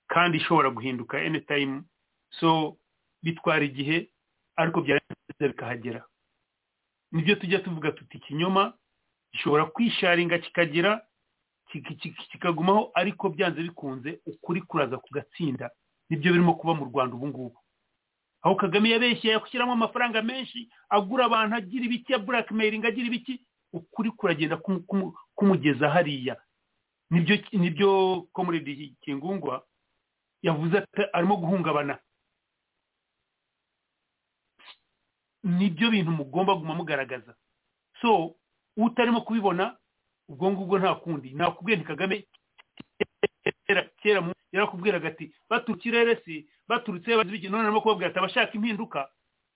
kandi 0.07 0.37
ishobora 0.37 0.69
guhinduka 0.69 1.17
anytime. 1.17 1.81
So 2.29 2.77
bitwara 3.23 3.63
igihe 3.65 4.09
ariko 4.55 4.81
byarangiza 4.81 5.47
bikahagera. 5.47 6.01
Nibyo 7.11 7.35
tujya 7.35 7.59
tuvuga 7.59 7.91
tuti 7.91 8.17
ikinyoma 8.17 8.73
gishobora 9.31 9.65
kwisharinga 9.65 10.37
kikagera 10.39 11.01
kikagumaho 12.31 12.91
ariko 12.93 13.29
byanze 13.29 13.61
bikunze 13.63 14.19
ukuri 14.25 14.61
kuraza 14.61 14.97
kugatsinda. 14.97 15.69
Ni 16.09 16.17
byo 16.17 16.31
birimo 16.33 16.53
kuba 16.55 16.73
mu 16.73 16.85
rwanda 16.85 17.15
ubu 17.15 17.27
ngubu. 17.27 17.59
Aho 18.41 18.55
kagame 18.55 18.89
yabeshye 18.89 19.31
yakushyiramo 19.31 19.73
amafaranga 19.73 20.21
menshi 20.21 20.69
agura 20.89 21.25
abantu 21.25 21.55
agira 21.55 21.85
ibiki 21.85 22.11
ya 22.13 22.19
burakimeyiringi 22.19 22.87
agira 22.87 23.07
ibiki 23.07 23.43
ukuri 23.73 24.11
kuragenda 24.11 24.57
kumugeza 25.35 25.89
hariya. 25.89 26.37
Nibyo 27.09 27.35
ni 27.51 27.69
byo 27.69 28.21
komuredi 28.33 28.95
kingungwa 29.01 29.65
yavuze 30.41 30.85
arimo 31.13 31.35
guhungabana. 31.37 31.99
Nibyo 35.43 35.91
bintu 35.91 36.11
mugomba 36.11 36.55
guma 36.55 36.75
mugaragaza. 36.75 37.35
So 38.01 38.35
utarimo 38.77 39.21
kubibona 39.21 39.77
ubwo 40.29 40.51
ngubwo 40.51 40.79
nta 40.79 40.95
kundi. 40.95 41.31
Nakubwiye 41.33 41.77
nti 41.77 41.85
kagame 41.87 42.27
kera 43.67 44.33
yarakubwiraga 44.51 45.07
ati 45.07 45.31
baturukirere 45.49 46.21
si 46.25 46.47
baturutse 46.67 47.11
none 47.49 47.63
arimo 47.67 47.81
kubabwira 47.81 48.09
ati 48.09 48.19
abashaka 48.19 48.53
impinduka 48.55 49.09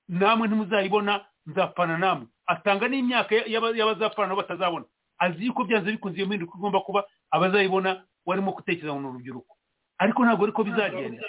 namwe 0.10 0.48
ntimuzayibona 0.48 1.26
nzapfana 1.48 1.98
namwe. 1.98 2.28
Atanga 2.46 2.88
n'imyaka 2.88 3.36
y'abazapfana 3.48 4.36
batazabona. 4.36 4.86
Azi 5.20 5.46
yuko 5.46 5.64
byanze 5.64 5.92
bikunze 5.92 6.18
iyo 6.18 6.28
mpinduka 6.28 6.58
igomba 6.58 6.80
kuba 6.84 7.04
abazayibona 7.32 8.04
warimo 8.26 8.52
gutekereza 8.52 8.94
ngo 8.94 9.02
ni 9.02 9.08
urubyiruko 9.08 9.56
ariko 9.98 10.26
ntabwo 10.26 10.44
ariko 10.44 10.64
bizagenda. 10.64 11.24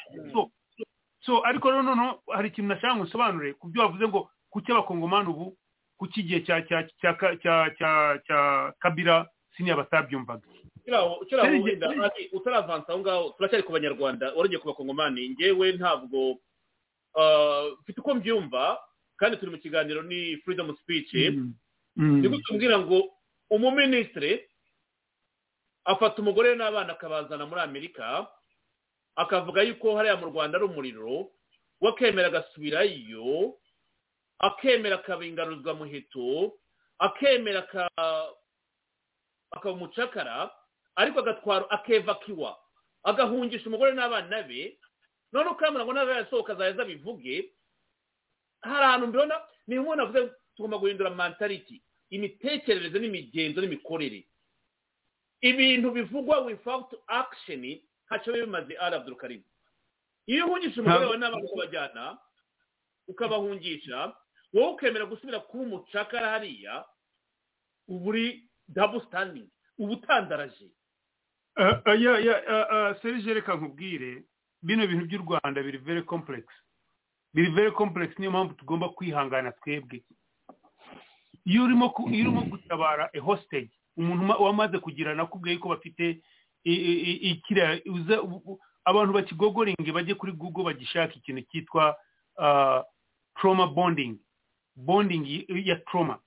So 1.22 1.46
ariko 1.46 1.70
noneho 1.72 2.22
hari 2.34 2.48
ikintu 2.48 2.68
nashaka 2.74 2.96
ngo 2.96 3.04
nsobanure 3.06 3.54
ku 3.54 3.68
byo 3.70 3.82
wavuze 3.86 4.08
ngo 4.08 4.30
kuki 4.50 4.72
abakongomani 4.72 5.28
ubu 5.30 5.54
kuki 5.98 6.20
igihe 6.26 6.40
cya 6.42 6.62
kabira 8.78 9.26
siniya 9.56 9.76
batabyumvaga? 9.76 10.48
Utaravansa 12.32 12.88
aho 12.92 12.98
ngaho 13.00 13.24
turacyari 13.36 13.62
ku 13.64 13.72
banyarwanda 13.72 14.32
warongeye 14.34 14.58
ku 14.60 14.68
bakongomani 14.70 15.30
ngewe 15.36 15.72
ntabwo 15.78 16.38
mfite 17.82 17.98
uko 18.00 18.14
mbyumva 18.14 18.78
kandi 19.16 19.36
turi 19.36 19.50
mu 19.54 19.58
kiganiro 19.58 20.02
ni 20.02 20.36
freedom 20.42 20.74
speech. 20.82 21.14
Ni 21.96 22.28
kutubwira 22.28 22.78
ngo 22.80 23.12
umuminisitiri 23.50 24.40
afata 25.84 26.22
umugore 26.22 26.54
n'abana 26.56 26.92
akabazana 26.96 27.46
muri 27.46 27.60
amerika 27.60 28.26
akavuga 29.14 29.62
yuko 29.62 29.96
hariya 29.96 30.16
mu 30.16 30.26
rwanda 30.32 30.56
ari 30.58 30.64
umuriro 30.66 31.30
we 31.80 31.88
akemera 31.90 32.28
agasubirayo 32.32 33.54
akemera 34.38 34.96
akaba 35.04 35.24
ingaruzwamuheto 35.26 36.56
akemera 36.98 37.66
akaba 39.52 39.74
umucakara 39.76 40.50
ariko 40.96 41.18
agatwara 41.20 41.70
akevakiwa 41.70 42.58
agahungisha 43.04 43.66
umugore 43.68 43.92
n'abana 43.92 44.42
be 44.48 44.78
none 45.32 45.48
ukamera 45.50 45.84
ngo 45.84 45.92
nawe 45.92 46.12
yasohoka 46.14 46.52
azaza 46.52 46.84
bivuge 46.84 47.52
hari 48.60 48.84
ahantu 48.84 49.06
mbona 49.06 49.34
ni 49.66 49.76
nk'uko 49.76 49.96
navuze 49.96 50.20
tugomba 50.56 50.78
guhindura 50.78 51.10
mentality 51.10 51.82
imitekerereze 52.12 52.98
n'imigenzo 53.00 53.60
n'imikorere. 53.60 54.26
Ibintu 55.40 55.90
bivugwa 55.90 56.38
without 56.44 56.92
action 57.08 57.62
ntacyo 58.06 58.32
biba 58.32 58.46
bimaze 58.46 58.76
ari 58.78 58.94
abdurukarimu 58.96 59.44
iyo 60.28 60.46
uhungisha 60.46 60.80
umugore 60.80 61.04
wawe 61.08 61.16
n'abana 61.18 61.44
ukabajyana 61.44 62.04
ukabahungisha 63.08 64.14
wowe 64.52 64.72
ukemera 64.76 65.06
gusubira 65.06 65.40
kuba 65.40 65.62
umucakara 65.64 66.28
hariya 66.30 66.84
uba 67.88 68.06
uri 68.08 68.50
dabu 68.68 69.00
sitandingi 69.00 69.50
uba 69.78 69.92
utandaraje 69.92 70.68
serije 73.02 73.34
reka 73.34 73.54
nkubwire. 73.54 74.24
Bino 74.62 74.86
bintu 74.86 75.06
by'u 75.06 75.18
rwanda 75.22 75.62
biri 75.62 75.78
very 75.78 76.02
complex. 76.02 76.44
Biri 77.34 77.50
very 77.50 77.70
complex 77.72 78.18
niyo 78.18 78.30
mpamvu 78.30 78.54
tugomba 78.54 78.88
kwihangana 78.88 79.52
twebwe. 79.52 80.02
Iyo 81.44 81.64
urimo 81.64 81.88
gutabara 82.50 83.10
a 83.14 83.20
hostage 83.20 83.70
umuntu 83.96 84.42
wamaze 84.44 84.78
kugira 84.78 85.14
nakubwiye 85.14 85.58
ko 85.58 85.68
bafite 85.68 86.22
ikiriya 86.64 87.80
abantu 88.84 89.12
bakigogoringe 89.12 89.92
bajye 89.92 90.14
kuri 90.14 90.32
google 90.32 90.64
bagishaka 90.64 91.14
ikintu 91.14 91.42
cyitwa 91.50 91.96
trauma 93.34 93.66
bonding. 93.66 94.18
Bonding 94.76 95.44
ya 95.66 95.76
trauma. 95.76 96.18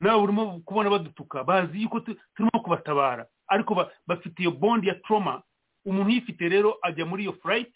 Nawe 0.00 0.22
urimo 0.22 0.60
kubona 0.64 0.90
badutuka. 0.90 1.44
Bazi 1.44 1.82
yuko 1.82 2.00
turimo 2.00 2.60
kubatabara. 2.64 3.26
Ariko 3.48 3.74
bafite 4.06 4.38
iyo 4.42 4.50
bond 4.50 4.84
ya 4.84 4.94
trauma 4.94 5.42
umuntu 5.84 6.10
uyifite 6.10 6.48
rero 6.48 6.78
ajya 6.82 7.06
muri 7.06 7.22
iyo 7.22 7.32
flight 7.32 7.72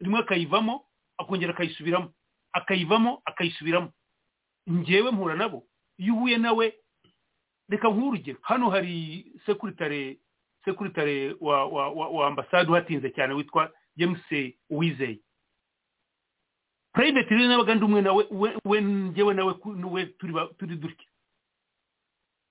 rimwe 0.00 0.20
akayivamo 0.20 0.84
akongera 1.18 1.52
akayisubiramo. 1.54 2.12
Akayivamo 2.52 3.22
akayisubiramo. 3.24 3.92
Ngewe 4.70 5.10
mpura 5.10 5.34
nabo. 5.34 5.66
Iyo 5.98 6.14
uhuye 6.14 6.38
nawe 6.38 6.74
reka 7.68 7.88
nk'urugero 7.88 8.38
hano 8.42 8.70
hari 8.70 9.32
sekuritare 9.46 10.18
sekuritare 10.64 11.36
wa 11.40 11.64
wa 11.66 11.88
wa, 11.90 12.08
wa 12.08 12.26
ambasade 12.26 12.70
uhatinze 12.70 13.10
cyane 13.10 13.34
witwa 13.34 13.72
james 13.96 14.54
uwizeye. 14.70 15.18
Private 16.92 17.30
rero 17.34 17.48
nabaga 17.48 17.74
ndi 17.74 17.84
umwe 17.84 18.02
nawe 18.02 18.26
we 18.64 18.80
njyewe 18.80 19.34
nawe 19.34 19.54
we 19.92 20.06
turi 20.06 20.32
turi 20.58 20.76
dutya. 20.76 21.06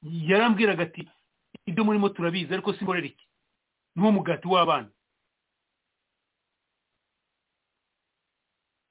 Yarambwiraga 0.03 0.83
ati 0.83 1.07
ibyo 1.65 1.83
murimo 1.83 2.09
turabizi 2.09 2.53
ariko 2.53 2.73
simborera 2.73 3.07
iki? 3.07 3.27
Niwo 3.95 4.11
mugati 4.11 4.47
w'abana. 4.47 4.89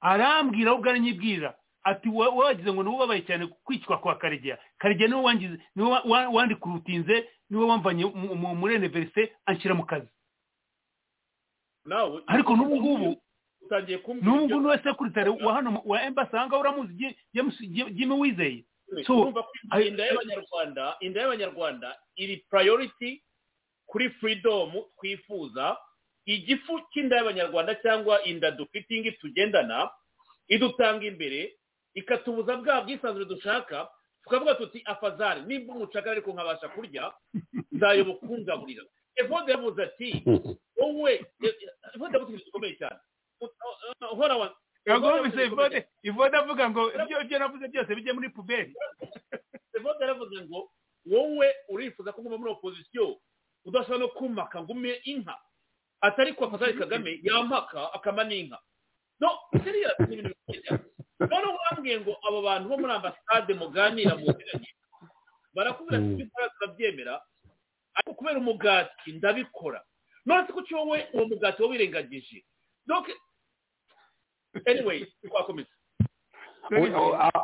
Arambwira 0.01 0.71
ahubwo 0.71 0.89
aranyibwira 0.89 1.55
ati 1.83 2.09
wagize 2.09 2.73
ngo 2.73 2.81
ubabaye 2.81 3.21
cyane 3.27 3.47
kwicwa 3.63 3.97
kwa 3.97 4.15
karegeya. 4.17 4.57
Karegeya 4.77 5.09
ni 5.09 5.15
we 5.15 5.21
wangize 5.21 5.57
ni 5.75 5.83
we 5.83 6.25
wandikurutinze 6.35 7.29
ni 7.49 7.57
we 7.57 7.65
wamvanye 7.65 8.05
muri 8.05 8.75
eniverise 8.75 9.35
anshyira 9.45 9.75
mu 9.75 9.85
kazi. 9.85 10.07
Ariko 12.27 12.55
n'ubu 12.55 12.75
ngubu 12.77 13.21
n'ubu 14.21 14.41
ngubu 14.45 14.59
ni 14.61 14.67
we 14.67 14.77
sekuritari 14.83 15.29
wa 15.29 15.53
hano 15.53 15.81
wa 15.85 16.03
embasi 16.03 16.35
aha 16.35 16.47
ngaha 16.47 16.59
uramuzi 16.61 17.15
jimmy 17.93 18.13
wizeye 18.19 18.65
inda 19.87 20.05
y'abanyarwanda 20.05 20.97
inda 20.99 21.21
y'abanyarwanda 21.21 21.97
iri 22.15 22.37
purayoriti 22.49 23.23
kuri 23.85 24.09
furidomu 24.09 24.85
twifuza 24.99 25.77
igifu 26.25 26.79
cy'inda 26.91 27.15
y'abanyarwanda 27.17 27.75
cyangwa 27.75 28.23
inda 28.23 28.51
dufite 28.51 29.11
tugendana 29.21 29.89
idutanga 30.47 31.05
imbere 31.05 31.57
ikatubuza 31.93 32.57
bwa 32.57 32.81
bwisanzure 32.81 33.25
dushaka 33.25 33.89
tukavuga 34.23 34.55
tuti 34.55 34.81
afazari. 34.85 35.41
Nimba 35.41 35.73
umucakara 35.73 36.11
ariko 36.11 36.31
nkabasha 36.31 36.69
kurya 36.69 37.13
nzayoboka 37.71 38.27
kungaburira 38.27 38.83
evode 39.21 39.51
yavuze 39.51 39.83
ati 39.83 40.23
wowe 40.79 41.25
evode 41.95 42.13
yavuze 42.17 42.31
ibintu 42.31 42.45
bikomeye 42.45 42.75
cyane. 42.75 42.99
Uhora 44.11 44.37
wa 44.37 44.55
yagomvise 44.85 45.45
ivode. 45.45 45.87
Ivode 46.03 46.35
avuga 46.37 46.69
ngo 46.69 46.81
ibyo 46.93 47.21
ibyo 47.21 47.39
navuze 47.39 47.67
byose 47.67 47.95
bijye 47.95 48.13
muri 48.13 48.29
puberi. 48.29 48.73
Evode 49.77 49.99
yaravuze 50.01 50.37
ngo 50.45 50.59
wowe 51.05 51.47
urifuza 51.69 52.11
ko 52.13 52.21
nguma 52.21 52.37
muri 52.37 52.51
opozisiyo 52.51 53.19
udashobora 53.65 53.99
no 53.99 54.07
kumaka 54.07 54.61
ngo 54.61 54.71
ume 54.71 55.01
inka. 55.03 55.35
Atari 56.01 56.33
ko 56.33 56.45
afazari 56.45 56.73
kagame 56.73 57.19
yampaka 57.23 57.93
akama 57.93 58.23
n'inka 58.23 58.59
no 59.23 59.29
seriya 59.63 59.89
ni 60.07 60.13
ibintu 60.13 60.29
bikomeye 60.35 60.69
noneho 61.19 61.53
urambwiye 61.55 61.97
ngo 62.01 62.13
abo 62.27 62.39
bantu 62.41 62.69
bo 62.69 62.77
muri 62.77 62.93
ambasade 62.93 63.53
muganira 63.53 64.13
mu 64.19 64.27
nziranye 64.31 64.69
barakubwira 65.55 65.97
ati 65.99 66.11
ibyo 66.11 66.25
ukora 66.27 66.49
turabyemera 66.55 67.13
ariko 67.95 68.11
kubera 68.17 68.37
umugati 68.39 69.09
ndabikora. 69.17 69.79
None 70.25 70.47
se 70.47 70.53
kuki 70.53 70.73
wowe 70.75 70.97
uwo 71.13 71.25
mugati 71.29 71.61
wowe 71.61 71.71
wirengagije? 71.71 72.39
Donc 72.85 73.05
anyway 74.65 75.05
twakomeza 75.27 75.69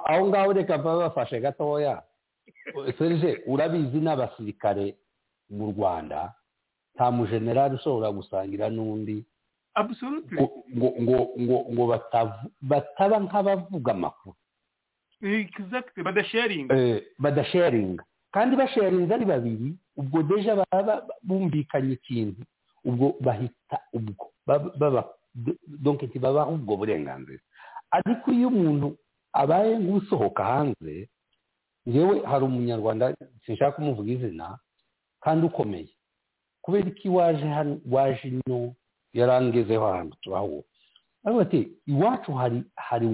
aho 0.10 0.28
ngaho 0.28 0.54
reka 0.54 0.78
bafashe 0.78 1.40
gatoya 1.40 2.04
serije 2.98 3.44
urabizi 3.48 3.98
n'abasirikare 4.00 4.96
mu 5.50 5.72
rwanda. 5.72 6.34
Nta 6.96 7.12
mujenerali 7.12 7.76
ushobora 7.76 8.12
gusangira 8.12 8.70
n'undi. 8.70 9.26
Ngo 10.76 10.88
ngo 11.02 11.18
ngo 11.40 11.58
ngo 11.72 11.84
bataba 12.62 13.16
nk'abavuga 13.20 13.92
amakuru. 13.92 14.36
Badasharinga 16.04 16.74
badasharinga 17.20 18.04
kandi 18.32 18.56
basharinze 18.56 19.14
ari 19.14 19.26
babiri 19.26 19.70
ubwo 19.98 20.24
deja 20.24 20.56
baba 20.56 21.08
bumvikanye 21.24 21.94
ikintu. 22.00 22.42
Ubwo 22.86 23.16
bahita 23.20 23.78
ubwo 23.94 24.32
baba 24.80 25.04
donke 25.68 26.06
ntibabaho 26.08 26.54
ubwo 26.54 26.78
burenganzira. 26.78 27.42
Ariko 27.92 28.32
iyo 28.32 28.48
umuntu 28.48 28.98
abaye 29.34 29.78
nk'usohoka 29.80 30.44
hanze 30.46 31.10
ngewe 31.90 32.22
hari 32.26 32.44
umunyarwanda 32.46 33.16
sinshaka 33.46 33.76
kumuvuga 33.78 34.12
izina 34.12 34.58
kandi 35.24 35.46
ukomeye. 35.48 35.90
Kubera 36.62 36.88
iki 36.90 37.10
waje 37.10 37.46
hano 37.48 37.82
waje 37.92 38.28
ino 38.28 38.76
yarangezeho 39.14 39.86
ahantu 39.88 40.16
turaho. 40.22 40.64
Ariko 41.24 41.42
ati 41.42 41.60
iwacu 41.88 42.32
hari 42.34 42.64
hari 42.76 43.06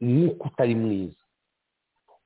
umwuka 0.00 0.44
utari 0.44 0.74
mwiza. 0.74 1.22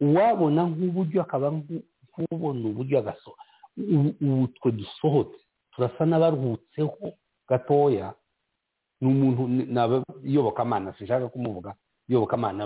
Uwabona 0.00 0.62
nk'uburyo 0.66 1.22
akaba 1.22 1.50
nk'ubona 1.52 2.68
uburyo 2.68 2.98
agaso 2.98 3.30
ubu 3.76 4.46
twe 4.54 4.70
dusohotse 4.72 5.38
turasa 5.72 6.02
n'abaruhutseho 6.06 7.12
gatoya 7.48 8.14
ni 9.00 9.06
umuntu 9.08 9.42
iyobokamana 10.24 10.92
sinshaka 10.98 11.28
kumuvuga 11.28 11.74
iyobokamana 12.08 12.62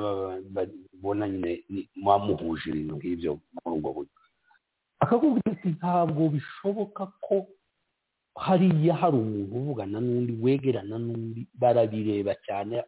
babona 0.55 1.28
nyine 1.28 1.62
mwamuhuje 1.96 2.70
ibintu 2.70 2.94
nk'ibyo 2.96 3.32
muri 3.64 3.76
ubwo 3.78 3.90
buryo. 3.96 4.14
Akakubwira 5.00 5.52
ati 5.52 5.68
ntabwo 5.78 6.28
bishoboka 6.28 7.06
ko 7.22 7.46
hariya 8.38 8.94
hari 9.00 9.16
umuntu 9.16 9.55
uvugana 9.56 9.98
n'undi 10.00 10.32
wegerana 10.42 10.98
n'undi 10.98 11.46
barabireba 11.60 12.34
cyane 12.46 12.82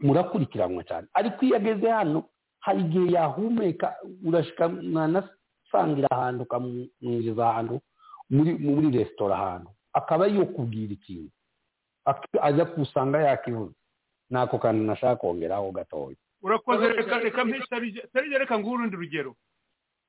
murakurikiranwa 0.00 0.82
cyane. 0.88 1.06
Ariko 1.14 1.44
iyo 1.44 1.56
ageze 1.56 1.88
hano 1.90 2.24
hari 2.60 2.80
igihe 2.80 3.06
yahumeka 3.16 3.86
urashika 4.26 4.68
mwanasangira 4.68 6.08
ahantu 6.10 6.42
ukamwinjiza 6.48 7.42
ahantu 7.50 7.80
muri 8.30 8.88
resitora 8.98 9.34
ahantu 9.36 9.70
akaba 9.92 10.26
yo 10.26 10.46
kubwira 10.48 10.92
ikintu. 10.96 11.30
Ajya 12.42 12.64
kusanga 12.64 13.18
yakivuze 13.22 13.74
nako 14.30 14.58
kantu 14.58 14.82
nashaka 14.84 15.16
kongeraho 15.16 15.72
gatoya 15.72 16.16
urakoze 16.42 16.88
reka 16.88 17.18
reka 17.18 17.44
mpisarije 17.44 18.02
reka 18.38 18.58
nguhe 18.58 18.74
urundi 18.74 18.96
rugero. 18.96 19.36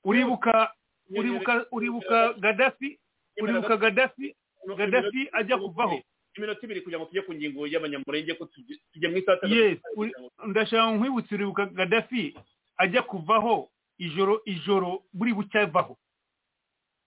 Uribuka 0.04 0.72
uribuka 1.18 1.66
uribuka 1.72 2.34
gadafi 2.34 3.00
uribuka 3.42 3.78
gadafi 3.78 4.36
gadafi 4.78 5.30
ajya 5.32 5.58
kuvaho. 5.58 6.02
Iminota 6.38 6.60
ibiri 6.64 6.82
kugira 6.82 7.00
ngo 7.00 7.06
tujye 7.08 7.22
ku 7.22 7.34
ngingo 7.34 7.68
y'abanyamurenge 7.68 8.34
ko 8.36 8.46
tujya 8.92 9.10
mu 9.10 9.18
isata 9.18 9.48
yes 9.48 9.80
ndashaka 10.46 10.92
nkwibutsa 10.92 11.36
uribuka 11.36 11.66
gadafi 11.66 12.36
ajya 12.78 13.02
kuvaho 13.08 13.70
ijoro 13.98 14.42
ijoro 14.46 15.04
buri 15.14 15.34
bucya 15.34 15.62
avaho. 15.72 15.96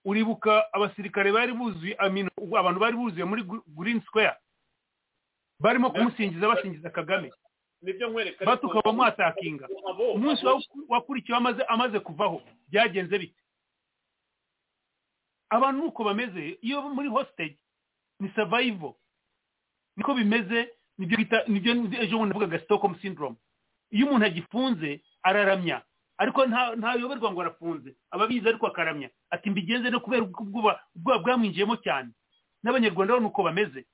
Uribuka 0.04 0.72
abasirikare 0.72 1.32
bari 1.32 1.52
buzuye 1.52 1.96
abantu 2.58 2.80
bari 2.80 2.96
buzuye 2.96 3.24
muri 3.24 3.44
green 3.76 4.00
square. 4.08 4.36
Barimo 5.60 5.90
kumusingiza 5.90 6.48
basingiza 6.48 6.90
kagame. 6.90 7.32
Nibyo 7.82 8.08
nkwereka 8.08 8.44
bati 8.44 8.66
ukaba 8.66 8.92
mwatakinga 8.92 9.68
umunsi 10.14 10.46
wakurikiwe 10.88 11.38
amaze 11.38 11.62
amaze 11.62 12.00
kuvaho. 12.00 12.42
Byagenze 12.68 13.18
bite? 13.18 13.40
Abantu 15.50 15.82
nuko 15.84 16.04
bameze. 16.04 16.58
Iyo 16.62 16.82
muri 16.82 17.08
hostage 17.08 17.58
ni 18.20 18.28
survival. 18.34 18.92
Niko 19.96 20.14
bimeze 20.14 20.70
ni 20.98 21.06
byo 21.06 21.16
bita 21.18 21.44
ni 21.48 21.60
byo 21.60 21.72
ejo 22.02 22.18
bundi 22.18 22.34
navugaga 22.34 22.58
stockholm 22.64 22.94
syndrome. 23.00 23.36
Iyo 23.90 24.06
umuntu 24.06 24.26
agifunze 24.26 25.00
araramya. 25.22 25.82
Ariko 26.18 26.46
ntayoberwa 26.46 27.32
ngo 27.32 27.40
arafunze. 27.40 27.96
Ababizi 28.10 28.48
ariko 28.48 28.66
akaramya. 28.66 29.10
Ati 29.30 29.50
mbigenze 29.50 29.90
no 29.90 30.00
kubera 30.00 30.22
ubwoba 30.22 30.80
bwamwinjiyemo 30.94 31.76
cyane. 31.78 32.10
N'abanyarwanda 32.62 33.14
bo 33.14 33.20
nuko 33.20 33.42
bameze. 33.42 33.86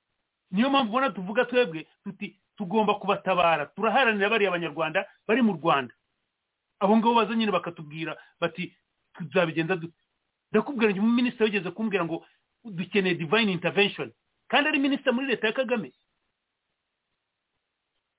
Niyo 0.50 0.70
mpamvu 0.70 0.88
ubona 0.90 1.10
tuvuga 1.10 1.44
twebwe 1.44 1.86
tuti 2.04 2.38
tugomba 2.56 2.94
kubatabara. 2.94 3.66
Turaharanira 3.66 4.28
bariya 4.30 4.50
abanyarwanda 4.50 5.06
bari 5.26 5.42
mu 5.42 5.52
rwanda. 5.58 5.94
Abo 6.80 6.96
ngabo 6.96 7.14
baza 7.14 7.34
nyine 7.34 7.52
bakatubwira 7.52 8.16
bati 8.40 8.76
tuzabigenza 9.14 9.76
dute 9.76 9.98
ndakubwira 10.52 10.92
ngo 10.94 11.02
minisitiri 11.02 11.44
wigeze 11.50 11.70
kumbwira 11.70 12.04
ngo 12.04 12.26
dukeneye 12.64 13.14
divine 13.14 13.52
intervention? 13.52 14.12
Kandi 14.48 14.68
ari 14.68 14.78
minisitiri 14.78 15.14
muri 15.14 15.26
leta 15.26 15.46
ya 15.46 15.52
kagame. 15.52 15.92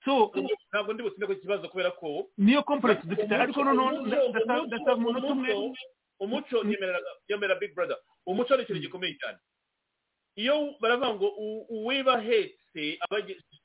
So 0.05 0.31
ntabwo 0.69 0.93
ndi 0.93 1.03
butinde 1.03 1.25
ku 1.27 1.35
kibazo 1.41 1.69
kubera 1.69 1.91
ko 1.97 2.29
niyo 2.37 2.63
complex 2.63 3.01
dufite. 3.05 3.33
Ariko 3.35 3.63
noneho 3.63 3.91
ndasaba 4.67 4.95
umunota 4.95 5.27
umwe 5.33 5.53
umuco 6.19 6.63
nyemerera 6.63 7.55
big 7.59 7.73
brother. 7.75 7.97
Umuco 8.25 8.55
ni 8.55 8.63
ikintu 8.63 8.81
gikomeye 8.81 9.15
cyane. 9.17 9.37
Iyo 10.35 10.75
baravuga 10.79 11.13
ngo 11.13 11.27
uwiba 11.69 12.13
ahetse 12.19 12.99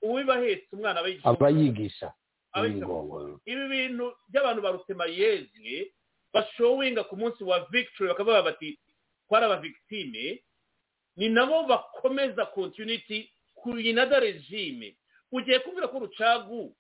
uwiba 0.03 0.35
ahetse 0.35 0.69
umwana 0.77 1.01
aba 1.25 1.49
yigisha 1.51 2.13
ibi 3.47 3.69
bintu 3.69 4.13
by'abantu 4.29 4.61
ba 4.63 4.71
rutemayeze 4.75 5.93
bashowinga 6.33 7.05
ku 7.05 7.17
munsi 7.17 7.45
wa 7.45 7.61
victory 7.71 8.09
bakavuga 8.11 8.43
bati 8.43 8.79
twari 9.29 9.45
abavictime 9.47 10.43
ni 11.17 11.29
nabo 11.29 11.63
bakomeza 11.67 12.47
continuity 12.47 13.31
ku 13.55 13.79
inada 13.79 14.21
regime. 14.21 14.97
Ugiye 15.33 15.59
kubwira 15.59 15.89
ko 15.89 15.97
urucagu 15.99 16.75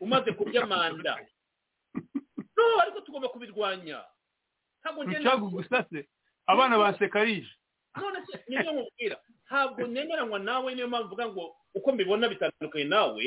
umaze 0.00 0.32
kurya 0.32 0.66
manda? 0.66 1.18
No 2.56 2.80
ariko 2.80 3.00
tugomba 3.00 3.28
kubirwanya. 3.28 4.04
Ntabwo 4.80 5.02
rucagu 5.04 5.50
gusa 5.50 5.84
se 5.92 6.08
abana 6.46 6.78
basekarije 6.78 7.52
none 7.96 8.18
se 8.26 8.44
niyo 8.48 8.72
mubwira. 8.72 9.16
Ntabwo 9.46 9.86
nemeranywa 9.86 10.38
nawe 10.38 10.74
niyo 10.74 10.88
mpamvu 10.88 11.06
uvuga 11.06 11.26
ngo 11.28 11.56
uko 11.74 11.92
mbibona 11.92 12.28
bitandukanye 12.28 12.84
nawe 12.84 13.24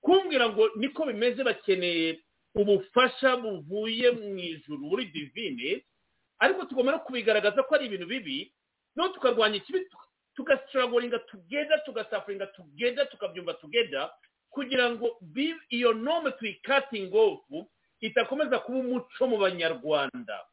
kumbwira 0.00 0.48
ngo 0.48 0.70
niko 0.76 1.06
bimeze 1.06 1.42
bakeneye 1.44 2.20
ubufasha 2.54 3.36
buvuye 3.36 4.10
mu 4.10 4.38
ijuru 4.38 4.78
muri 4.86 5.04
divine 5.10 5.84
ariko 6.38 6.64
tugomba 6.64 6.92
no 6.92 6.98
kubigaragaza 7.02 7.62
ko 7.66 7.74
ari 7.74 7.86
ibintu 7.90 8.06
bibi 8.06 8.52
no 8.96 9.08
tukarwanya 9.10 9.56
ikibi 9.58 9.86
tugasitaragoringa 10.34 11.18
tugeda 11.18 11.78
tugasafuringa 11.82 12.46
tugeda 12.46 13.06
tukabyumva 13.06 13.54
tugeda 13.54 14.10
kugira 14.50 14.90
ngo 14.90 15.18
iyo 15.70 15.92
nome 15.92 16.30
tuyikatingi 16.38 17.16
ofu 17.16 17.66
itakomeza 18.00 18.58
kuba 18.62 18.78
umuco 18.78 19.26
mu 19.26 19.36
banyarwanda. 19.38 20.46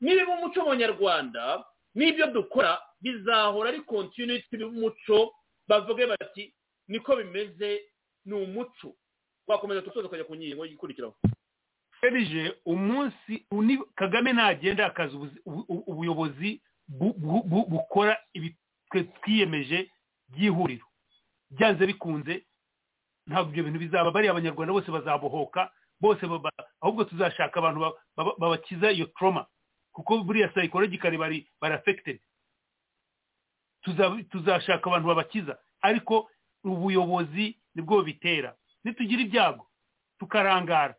Niba 0.00 0.32
umuco 0.40 0.60
mu 0.64 0.68
banyarwanda 0.72 1.64
n'ibyo 1.98 2.26
dukora 2.30 2.78
bizahora 3.02 3.68
ari 3.74 3.80
kontiniti 3.82 4.54
y'umuco 4.56 5.34
bavuge 5.68 6.06
bati 6.06 6.54
niko 6.88 7.16
bimeze 7.16 7.82
ni 8.24 8.34
umuco. 8.34 8.94
Wakomeza 9.46 9.82
tusoza 9.82 10.06
ukajya 10.08 10.24
ku 10.24 10.34
nkingo 10.36 10.66
ikurikiraho. 10.66 11.14
Serije 12.00 12.54
umunsi 12.64 13.46
kagame 13.94 14.32
nagenda 14.32 14.86
akaza 14.86 15.16
ubuyobozi 15.90 16.60
bukora 16.88 18.16
twe 18.90 19.02
twiyemeje 19.04 19.90
by'ihuriro. 20.28 20.86
Byanze 21.50 21.86
bikunze 21.86 22.44
ntabwo 23.26 23.50
ibyo 23.50 23.64
bintu 23.64 23.78
bizaba 23.78 24.10
bariya 24.10 24.32
abanyarwanda 24.32 24.72
bose 24.72 24.90
bazabohoka 24.90 25.72
bose 26.00 26.20
ahubwo 26.80 27.04
tuzashaka 27.04 27.58
abantu 27.60 27.92
babakiza 28.38 28.92
iyo 28.92 29.06
trauma. 29.18 29.46
Kuko 29.98 30.22
buriya 30.22 30.48
psychologically 30.54 31.18
bari 31.18 31.38
bari 31.60 31.74
affected 31.74 32.20
tuzashaka 34.30 34.86
abantu 34.90 35.08
babakiza 35.08 35.58
ariko 35.82 36.30
ubuyobozi 36.64 37.56
ni 37.74 37.82
bwo 37.82 38.02
bitera 38.02 38.54
nitugira 38.84 39.22
ibyago 39.22 39.66
tukarangara 40.18 40.94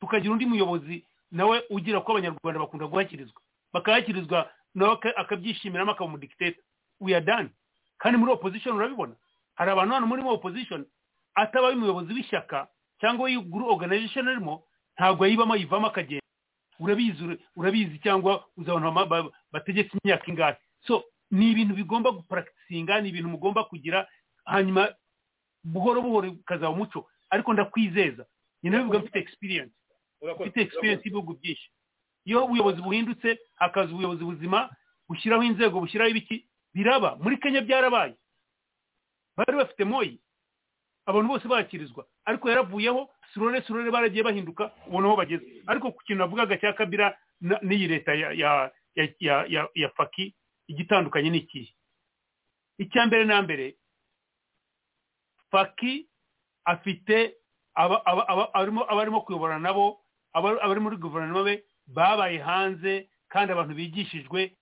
tukagira 0.00 0.32
undi 0.32 0.46
muyobozi 0.46 1.04
nawe 1.30 1.62
ugira 1.70 2.00
ko 2.00 2.12
abanyarwanda 2.12 2.60
bakunda 2.60 2.86
guhakirizwa. 2.86 3.40
Bakahakirizwa 3.72 4.50
nawe 4.74 4.98
akabyishimiramo 5.16 5.92
akaba 5.92 6.04
umudikiteta 6.04 6.60
done. 7.24 7.48
Kandi 7.98 8.18
muri 8.18 8.32
opposition 8.32 8.76
urabibona. 8.76 9.14
Hari 9.54 9.70
abantu 9.70 9.94
hano 9.94 10.06
muri 10.06 10.22
opposition 10.22 10.84
atabaye 11.34 11.74
umuyobozi 11.74 12.12
w'ishyaka 12.12 12.68
cyangwa 13.00 13.24
w'iguru 13.24 13.66
organization 13.72 14.28
arimo 14.28 14.64
ntabwo 14.98 15.24
ayibamo 15.24 15.54
ayivamo 15.54 15.86
akagenda 15.86 16.21
urabizi 16.80 17.38
urabizi 17.56 17.98
cyangwa 17.98 18.44
uzabona 18.56 18.90
bategetse 19.52 19.98
imyaka 20.04 20.26
ingahe. 20.30 20.56
So 20.86 21.04
ni 21.30 21.50
ibintu 21.50 21.74
bigomba 21.74 22.10
guparakisinga 22.10 23.00
ni 23.00 23.08
ibintu 23.08 23.28
mugomba 23.28 23.64
kugira 23.64 24.08
hanyuma 24.44 24.94
buhoro 25.64 26.02
buhoro 26.02 26.30
ukazaba 26.30 26.70
umuco. 26.70 27.08
Ariko 27.30 27.52
ndakwizeza 27.52 28.26
nyine 28.62 28.76
bivuga 28.78 28.98
mfite 28.98 29.18
experience. 29.18 29.74
Mfite 30.40 30.60
experience 30.60 31.02
y'ibihugu 31.04 31.34
byinshi. 31.34 31.70
Iyo 32.24 32.44
ubuyobozi 32.44 32.82
buhindutse 32.82 33.38
hakaza 33.54 33.92
ubuyobozi 33.92 34.24
buzima 34.24 34.70
bushyiraho 35.08 35.42
inzego 35.42 35.80
bushyiraho 35.80 36.10
ibiki 36.10 36.46
biraba. 36.74 37.16
Muri 37.16 37.36
kenya 37.38 37.60
byarabaye. 37.60 38.14
Bari 39.36 39.56
bafite 39.56 39.84
moyi 39.84 40.20
abantu 41.06 41.28
bose 41.28 41.48
bakirizwa. 41.48 42.06
Ariko 42.24 42.48
yaravuyeho 42.50 43.08
surore 43.34 43.62
surore 43.62 43.90
baragiye 43.90 44.22
bahinduka 44.24 44.72
ubona 44.86 45.06
aho 45.08 45.16
bageze. 45.16 45.44
Ariko 45.66 45.92
ku 45.92 46.00
kintu 46.04 46.18
navugaga 46.22 46.56
cya 46.60 46.72
kabira 46.72 47.16
n'iyi 47.62 47.88
leta 47.88 48.14
ya 48.14 49.88
faki 49.96 50.34
igitandukanye 50.68 51.30
ni 51.30 51.38
ikihe 51.38 51.74
icya 52.78 53.06
mbere 53.06 53.24
na 53.24 53.42
mbere 53.42 53.76
faki 55.50 56.08
afite 56.64 57.34
abarimo 57.74 59.20
kuyobora 59.26 59.58
nabo 59.58 60.00
abari 60.32 60.80
muri 60.80 60.96
guverinoma 60.96 61.42
be 61.44 61.64
babaye 61.86 62.38
hanze 62.38 63.08
kandi 63.28 63.52
abantu 63.52 63.74
bigishijwe 63.74 64.56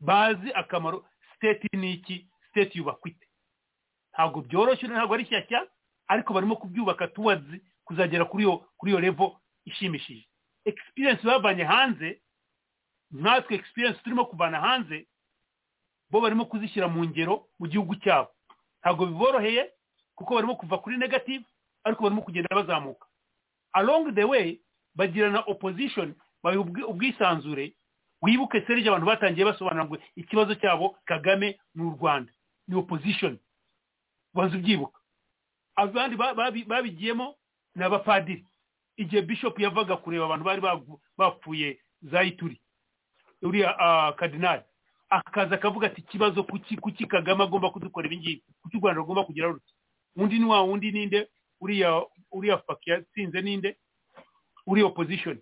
bazi 0.00 0.52
akamaro 0.54 1.04
siteti 1.34 1.68
ni 1.76 1.92
iki? 1.92 2.26
Siteti 2.46 2.78
yubakwa 2.78 3.10
ite 3.10 3.25
ntabwo 4.16 4.40
byoroshye 4.42 4.88
ntabwo 4.88 5.14
ari 5.14 5.26
shyashya 5.28 5.66
ariko 6.08 6.32
barimo 6.34 6.56
kubyubaka 6.56 7.08
tuwazi 7.12 7.60
kuzagera 7.84 8.24
kuri 8.24 8.42
iyo 8.44 8.56
kuri 8.80 8.92
iyo 8.92 9.00
revo 9.00 9.40
ishimishije. 9.64 10.24
Experience 10.64 11.22
bavanye 11.26 11.64
hanze 11.64 12.20
nkatwe 13.12 13.54
experience 13.54 14.00
turimo 14.02 14.24
kuvana 14.24 14.60
hanze 14.60 15.06
bo 16.10 16.20
barimo 16.20 16.44
kuzishyira 16.48 16.88
mu 16.88 17.04
ngero 17.04 17.46
mu 17.58 17.66
gihugu 17.68 17.94
cyabo. 18.00 18.30
Ntabwo 18.80 19.06
biboroheye 19.06 19.70
kuko 20.14 20.34
barimo 20.34 20.56
kuva 20.56 20.78
kuri 20.78 20.96
negative 20.98 21.44
ariko 21.84 22.02
barimo 22.02 22.22
kugenda 22.22 22.48
bazamuka. 22.56 23.06
Along 23.72 24.14
the 24.14 24.24
way 24.24 24.60
bagirana 24.94 25.40
opposition 25.46 26.14
baha 26.42 26.58
ubwisanzure 26.88 27.74
wibuke 28.22 28.60
serije 28.66 28.88
abantu 28.88 29.06
batangiye 29.06 29.44
basobanura 29.46 29.84
ngo 29.84 29.98
ikibazo 30.16 30.54
cyabo 30.54 30.96
kagame 31.04 31.58
ni 31.74 31.82
u 31.84 31.90
rwanda. 32.00 32.32
Ni 32.68 32.74
opposition. 32.76 33.38
Ubanza 34.36 34.56
ubyibuka 34.60 35.00
abandi 35.76 36.16
babigiyemo 36.64 37.34
ni 37.74 37.84
abapadiri. 37.84 38.44
Igihe 38.96 39.22
bishop 39.22 39.58
yavaga 39.60 39.96
kureba 39.96 40.24
abantu 40.24 40.44
bari 40.44 40.60
bapfuye 41.18 41.80
za 42.02 42.22
ituri 42.22 42.60
uriya 43.42 44.12
kadinari 44.16 44.62
akaza 45.08 45.54
akavuga 45.54 45.86
ati 45.86 46.00
ikibazo 46.00 46.42
kuki 46.44 47.06
kagame 47.06 47.44
agomba 47.44 47.70
kudukora 47.70 48.06
ibi 48.06 48.16
ngibi? 48.18 48.44
Kuki 48.62 48.76
u 48.76 48.80
rwanda 48.80 49.00
rugomba 49.00 49.24
kugira 49.24 49.48
ruti 49.48 49.72
undi 50.16 50.38
ni 50.38 50.44
wa 50.44 50.60
wundi 50.62 50.92
ninde? 50.92 51.28
Uriya 51.60 52.02
uriya 52.32 52.58
faki 52.58 52.90
yatsinze 52.90 53.42
ninde? 53.42 53.76
Uri 54.66 54.82
opposition. 54.82 55.38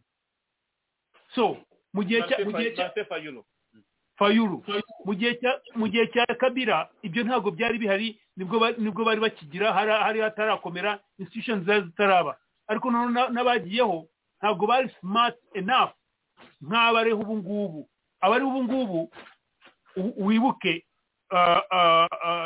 So 1.35 1.57
mu 1.95 2.03
gihe 2.05 2.23
cya 2.29 2.37
mu 2.45 2.53
gihe 2.59 2.75
cya 2.75 2.91
fayuru 4.19 4.65
mu 5.79 5.87
gihe 5.89 6.07
cya 6.13 6.27
kabira 6.39 6.91
ibyo 7.03 7.23
ntabwo 7.25 7.51
byari 7.51 7.79
bihari. 7.79 8.19
Ni 8.37 8.45
bwo 8.91 9.05
bari 9.05 9.21
bakigira 9.21 9.73
hari 9.73 10.21
hatarakomera 10.21 11.01
institution 11.19 11.65
zari 11.65 11.83
zitaraba. 11.87 12.37
Ariko 12.67 12.91
n'abagiyeho 12.91 14.07
ntabwo 14.43 14.67
bari 14.67 14.89
smart 15.01 15.37
enough 15.55 15.93
nk'abariho 16.63 17.21
ubu 17.21 17.37
ngubu 17.37 17.89
abariho 18.21 18.49
ubu 18.51 18.63
ngubu 18.65 19.01
wibuke 20.27 20.85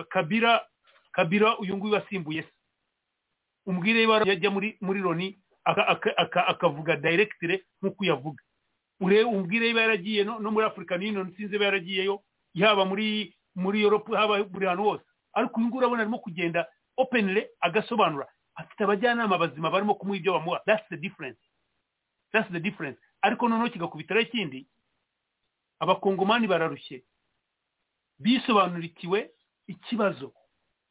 kabira 0.08 0.66
kabira 1.12 1.58
uyu 1.58 1.76
nguyu 1.76 1.94
wasimbuye 1.94 2.42
se. 2.42 2.52
Umbwire 3.66 4.00
niba 4.00 4.22
yajya 4.24 4.50
muri 4.50 4.76
muri 4.80 5.00
loni 5.00 5.38
akavuga 6.46 6.96
dayiregitire 6.96 7.64
nk'uko 7.82 8.02
uyavuga 8.04 8.42
urebe 9.00 9.24
umbwire 9.24 9.66
niba 9.68 9.80
yaragiye 9.80 10.24
no 10.24 10.50
muri 10.50 10.66
afurika 10.66 10.94
union 10.94 11.32
sinzi 11.36 11.52
niba 11.52 11.64
yaragiyeyo 11.64 12.20
yaba 12.54 12.84
muri 12.84 13.34
muri 13.54 13.82
europe 13.82 14.16
haba 14.16 14.44
buri 14.44 14.66
hantu 14.66 14.82
hose. 14.82 15.04
Ariko 15.38 15.60
uyu 15.60 15.66
nguyu 15.68 15.78
urabona 15.80 16.02
arimo 16.02 16.18
kugenda 16.18 16.66
openly 16.96 17.46
agasobanura. 17.60 18.26
Afite 18.54 18.84
abajyanama 18.84 19.38
bazima 19.38 19.70
barimo 19.70 19.94
kumuha 19.94 20.16
ibyo 20.18 20.32
bamuha. 20.32 20.60
That's 20.66 20.88
the 20.88 20.96
difference. 20.96 21.38
That's 22.32 22.50
the 22.52 22.60
difference. 22.60 22.98
Ariko 23.22 23.48
noneho 23.48 23.70
kigakubitiraho 23.70 24.26
ikindi 24.26 24.66
abakongomani 25.80 26.46
bararushye. 26.46 27.04
Bisobanurikiwe 28.18 29.30
ikibazo. 29.66 30.32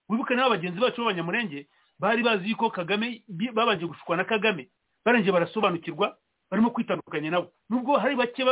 Wibuke 0.10 0.36
n'aba 0.36 0.50
bagenzi 0.50 0.80
bacu 0.80 1.02
b'abanyamurenge 1.02 1.68
bari 2.00 2.24
bazi 2.24 2.50
yuko 2.50 2.70
kagame 2.70 3.24
babanje 3.54 3.86
gushukwa 3.86 4.18
na 4.18 4.24
kagame. 4.24 4.70
Barangije 5.06 5.32
barasobanukirwa 5.32 6.18
barimo 6.52 6.70
kwitandukanya 6.72 7.32
nabo. 7.32 7.52
Nubwo 7.70 7.98
hari 7.98 8.16
bake 8.16 8.44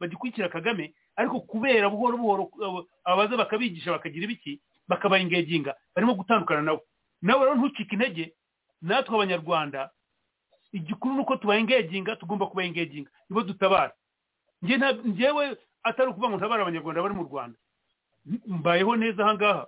bagikurikira 0.00 0.48
kagame 0.48 0.94
ariko 1.16 1.40
kubera 1.40 1.88
buhoro 1.88 2.16
buhoro 2.18 2.86
abaza 3.04 3.36
bakabigisha 3.36 3.90
bakagira 3.92 4.24
ibiki 4.24 4.60
bakabayengeginga 4.90 5.74
barimo 5.94 6.14
gutandukana 6.18 6.62
nabo 6.66 6.82
nawe 7.22 7.40
rero 7.46 7.54
ntucike 7.54 7.94
intege. 7.94 8.34
Natwe 8.82 9.14
abanyarwanda 9.14 9.90
igikuru 10.72 11.14
ni 11.14 11.20
uko 11.20 11.36
tubayengeginga 11.36 12.16
tugomba 12.16 12.46
kubayengeginga 12.50 13.10
nibo 13.30 13.42
dutabara. 13.42 13.92
Njyewe 15.04 15.56
atari 15.82 16.10
ukuvuga 16.10 16.28
ngo 16.28 16.36
ntabara 16.36 16.62
abanyarwanda 16.62 17.02
bari 17.02 17.14
mu 17.14 17.24
rwanda. 17.28 17.58
Mbayeho 18.46 18.96
neza 18.96 19.22
aha 19.24 19.34
ngaha. 19.34 19.64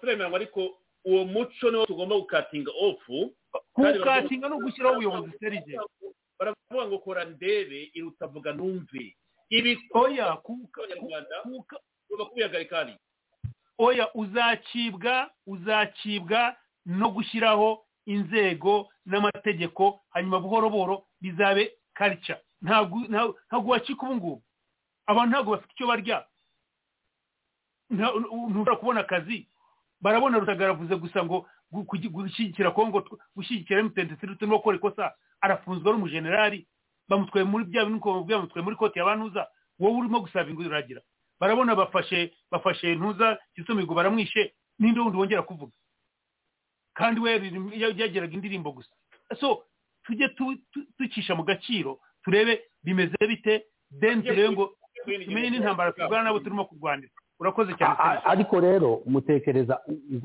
Turemeranywa 0.00 0.36
ariko 0.36 0.78
uwo 1.04 1.24
muco 1.24 1.70
niwo 1.70 1.86
tugomba 1.86 2.16
gukatinga 2.16 2.70
ofu 2.80 3.34
kuwukatinga 3.72 4.48
no 4.48 4.58
gushyiraho 4.58 4.94
ubuyobozi 4.96 5.32
serije 5.40 5.76
baravuga 6.38 6.86
ngo 6.88 6.98
kora 6.98 7.24
ndebe 7.24 7.90
iruta 7.94 8.26
vuga 8.26 8.52
numve. 8.52 9.16
Ibi 9.52 9.72
oya 9.94 10.26
abanyarwanda 10.32 11.36
ugomba 11.44 12.24
kubihagarika 12.28 12.76
hari 12.76 12.94
oya 13.78 14.08
uzacibwa 14.14 15.30
uzacibwa 15.46 16.56
no 16.86 17.08
gushyiraho 17.14 17.84
inzego 18.06 18.88
n'amategeko 19.06 20.00
hanyuma 20.10 20.40
buhoro 20.40 20.70
buhoro 20.70 20.96
bizabe 21.20 21.72
karica 21.94 22.34
ntabwo 22.62 23.70
wacika 23.70 24.02
ubu 24.06 24.14
ngubu. 24.16 24.42
Abantu 25.06 25.30
ntabwo 25.30 25.50
bafite 25.54 25.72
icyo 25.74 25.86
barya. 25.86 26.18
Ntushobora 27.90 28.76
kubona 28.76 29.00
akazi. 29.00 29.48
Barabona 30.00 30.38
rutagaravuze 30.38 30.94
gusa 30.96 31.24
ngo 31.24 31.46
gushyigikira 31.72 32.70
kongo 32.70 33.02
gushyigikira 33.36 33.80
emutiyeni 33.80 34.16
turimo 34.16 34.56
gukora 34.58 34.76
ikosa 34.78 35.14
arafunzwe 35.40 35.88
ari 35.90 35.96
umujenerali. 35.98 36.66
Bamutwaye 37.08 37.44
muri 37.46 37.64
bya 37.64 37.84
bintu 37.84 38.24
bamutwaye 38.28 38.64
muri 38.64 38.76
koti 38.76 38.98
ya 38.98 39.04
banuza 39.04 39.46
wowe 39.78 39.96
urimo 39.98 40.20
gusaba 40.20 40.50
inguragira 40.50 41.00
barabona 41.40 41.74
bafashe 41.74 42.32
bafashe 42.50 42.94
ntuza 42.94 43.38
kisumigo 43.54 43.94
baramwishe 43.94 44.52
n'indi 44.78 45.00
wundi 45.00 45.18
wongera 45.18 45.42
kuvuga? 45.42 45.72
Kandi 46.94 47.20
we 47.20 47.30
yageraga 47.74 48.34
indirimbo 48.34 48.72
gusa. 48.72 48.90
So 49.40 49.64
tujye 50.04 50.28
ducisha 50.98 51.34
mu 51.34 51.42
gaciro 51.44 51.98
turebe 52.24 52.62
bimeze 52.84 53.16
bite 53.28 53.64
deni 53.90 54.22
turebe 54.22 54.50
ngo 54.50 54.70
tumenye 55.04 55.50
n'intambara 55.50 55.92
turwana 55.92 56.22
nabo 56.24 56.38
turimo 56.40 56.64
kurwanira 56.64 57.10
urakoze 57.40 57.72
cyane 57.74 57.96
ariko 58.24 58.60
rero 58.60 59.02
mutekereza 59.06 59.80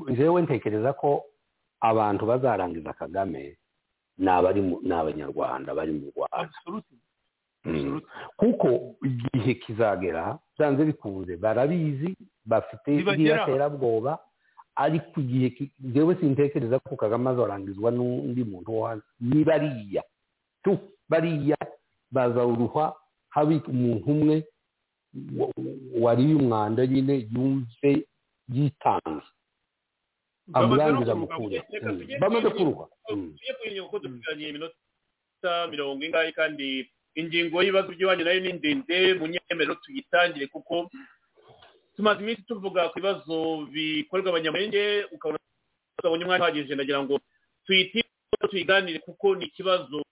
njyewe 0.08 0.42
ntekereza 0.42 0.92
ko 0.92 1.24
abantu 1.80 2.26
bazarangiza 2.26 2.92
kagame 2.92 3.56
ni 4.18 4.92
abanyarwanda 4.94 5.74
bari 5.74 5.92
mu 5.92 6.06
rwanda. 6.16 6.50
Kuko 8.36 8.68
igihe 9.04 9.54
kizagera 9.54 10.38
byanze 10.58 10.84
bikunze 10.84 11.36
barabizi 11.36 12.16
bafite 12.46 12.88
iriya 12.94 13.44
terabwoba 13.46 14.18
ariko 14.76 15.20
igihe 15.20 15.70
njyewe 15.80 16.14
sintekereza 16.16 16.78
ko 16.78 16.96
kagame 16.96 17.30
azarangizwa 17.30 17.90
n'undi 17.90 18.44
muntu 18.44 18.72
wo 18.74 18.86
hanze 18.86 19.04
ni 19.20 19.44
bariya. 19.44 20.02
Tu 20.64 20.78
bariya 21.10 21.56
bazawuruha 22.10 22.94
habe 23.34 23.60
umuntu 23.68 24.06
umwe 24.10 24.36
wariye 26.00 26.34
umwanda 26.34 26.86
nyine 26.86 27.26
yumve 27.32 28.06
yitanze. 28.54 29.28
Amurangiza 30.52 31.14
mukure 31.14 31.58
bamaze 32.20 32.48
kuruha 32.50 32.84
tujye 33.06 33.52
kwirinda 33.58 33.82
kuko 33.84 33.98
dufitanye 33.98 34.48
iminota 34.48 35.52
mirongo 35.70 36.04
ingahe 36.04 36.32
kandi 36.32 36.90
ingingo 37.14 37.62
y'ibibazo 37.62 37.88
by'iwanyu 37.92 38.24
na 38.24 38.32
yo 38.32 38.40
ni 38.40 38.52
ndende 38.52 39.14
mu 39.18 39.26
nyemerero 39.26 39.74
tuyitangire 39.82 40.46
kuko 40.46 40.90
tumaze 41.96 42.20
iminsi 42.22 42.42
tuvuga 42.46 42.88
ku 42.88 42.98
bibazo 43.02 43.66
bikorerwa 43.72 44.30
abanyamurenge 44.30 45.04
ukabona 45.12 45.38
tutabonye 45.96 46.24
umwanya 46.24 46.44
uhagije 46.44 46.74
ndagira 46.74 47.02
ngo 47.02 47.18
tuyitire 47.66 48.04
tuyiganire 48.50 48.98
kuko 49.02 49.34
ni 49.34 49.44
ikibazo 49.50 50.02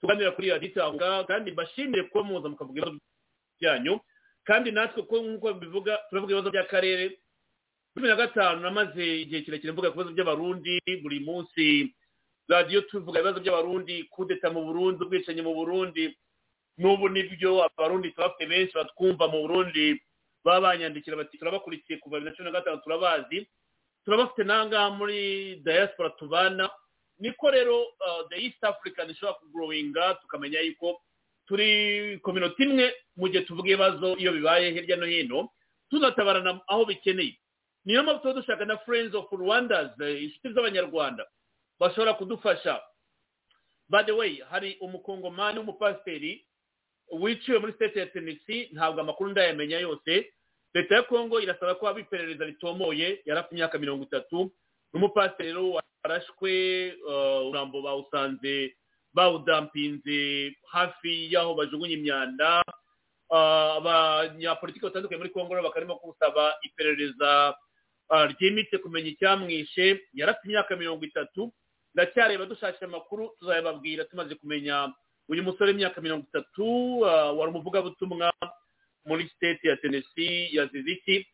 tuganira 0.00 0.30
kuri 0.36 0.50
radiyo 0.50 0.84
avuga 0.84 1.24
kandi 1.24 1.50
mbashimire 1.52 2.02
kuba 2.12 2.24
muza 2.24 2.48
mukavuga 2.48 2.78
ibibazo 2.80 2.98
byanyu 3.60 3.94
kandi 4.44 4.70
natwe 4.70 5.02
ko 5.02 5.16
nk'uko 5.22 5.48
bivuga 5.58 5.98
turavuga 6.08 6.32
ibibazo 6.32 6.50
by'akarere 6.54 7.04
cumi 7.94 8.08
na 8.08 8.16
gatanu 8.16 8.60
namaze 8.60 9.20
igihe 9.22 9.42
kirekire 9.42 9.72
mvuga 9.72 9.90
ku 9.90 9.96
bibazo 9.98 10.12
by'abarundi 10.14 10.78
buri 11.02 11.20
munsi 11.20 11.94
radiyo 12.48 12.80
tuvuga 12.86 13.20
ibibazo 13.20 13.40
by'abarundi 13.40 14.04
kudeta 14.10 14.50
mu 14.50 14.64
burundi 14.64 15.04
ubwicanyi 15.04 15.42
mu 15.42 15.54
burundi. 15.54 16.14
N'ubu 16.78 17.08
ni 17.10 17.22
byo 17.26 17.64
abarundi 17.66 18.10
turabafite 18.14 18.46
benshi 18.48 18.74
batwumva 18.78 19.26
mu 19.28 19.38
burundi 19.42 19.98
baba 20.44 20.60
banyandikira 20.78 21.16
bati 21.18 21.38
turabakurikiye 21.38 21.98
kuva 21.98 22.16
bibiri 22.22 22.30
na 22.30 22.36
cumi 22.36 22.46
na 22.50 22.54
gatanu 22.58 22.80
turabazi. 22.86 23.38
Turabafite 24.04 24.42
n'ahangaha 24.46 24.90
muri 24.94 25.18
diaspora 25.66 26.10
tubana. 26.14 26.70
Niko 27.18 27.50
rero 27.50 27.82
the 28.30 28.36
east 28.38 28.62
african 28.64 29.10
ishobora 29.10 29.34
kugorowinga 29.42 30.14
tukamenya 30.22 30.60
yuko 30.62 31.02
turi 31.50 32.18
kominoti 32.22 32.62
imwe 32.62 32.94
mu 33.18 33.26
gihe 33.28 33.42
tuvuga 33.42 33.68
ibibazo 33.74 34.14
iyo 34.16 34.32
bibaye 34.32 34.70
hirya 34.70 34.96
no 34.96 35.06
hino. 35.06 35.50
Tunatabarana 35.90 36.60
aho 36.70 36.84
bikeneye 36.86 37.34
niyo 37.88 38.02
mpamvu 38.04 38.20
tuba 38.20 38.34
dushaka 38.36 38.64
na 38.68 38.76
friends 38.84 39.14
of 39.16 39.32
rwandas 39.32 39.96
inshuti 39.96 40.52
z'abanyarwanda. 40.52 41.24
Bashobora 41.80 42.14
kudufasha. 42.14 42.80
By 43.88 44.02
the 44.04 44.12
way 44.12 44.44
hari 44.50 44.76
umukongomani 44.80 45.58
w'umupasiteri 45.58 46.44
wiciwe 47.12 47.58
muri 47.58 47.72
state 47.72 47.96
ya 47.96 48.06
tenisi 48.06 48.68
ntabwo 48.72 49.00
amakuru 49.00 49.30
ndayamenya 49.30 49.78
yose. 49.78 50.32
Leta 50.74 50.94
ya 50.94 51.02
kongo 51.02 51.40
irasaba 51.40 51.74
ko 51.74 51.86
haba 51.86 52.00
iperereza 52.00 52.44
ritomoye 52.44 53.22
afite 53.32 53.52
imyaka 53.56 53.78
mirongo 53.78 54.04
itatu. 54.04 54.52
N'umupasiteri 54.92 55.48
rero 55.48 55.80
warashwe 56.04 56.52
umurambo 57.08 57.82
bawusanze 57.82 58.76
bawudampinze 59.14 60.52
hafi 60.68 61.32
y'aho 61.32 61.54
bajugunya 61.56 61.96
imyanda. 61.96 62.60
Abanyapolitiki 63.30 64.84
batandukanye 64.84 65.18
muri 65.18 65.30
kongo 65.32 65.54
bakarimo 65.62 65.96
gusaba 66.04 66.52
iperereza 66.62 67.56
ryimitse 68.10 68.78
kumenya 68.78 69.08
icyamwishe 69.14 70.00
afite 70.24 70.44
imyaka 70.48 70.76
mirongo 70.76 71.04
itatu. 71.04 71.52
Ndacyareba 71.94 72.46
dushakira 72.46 72.86
amakuru 72.88 73.30
tuzayababwira 73.38 74.04
tumaze 74.04 74.34
kumenya 74.34 74.92
uyu 75.28 75.42
musore 75.42 75.70
w'imyaka 75.72 76.00
mirongo 76.00 76.24
itatu 76.28 77.00
wari 77.38 77.50
umuvugabutumwa 77.52 78.32
muri 79.04 79.28
state 79.28 79.64
ya 79.64 79.76
tenesi 79.76 80.56
yazize 80.56 80.90
iki. 80.90 81.26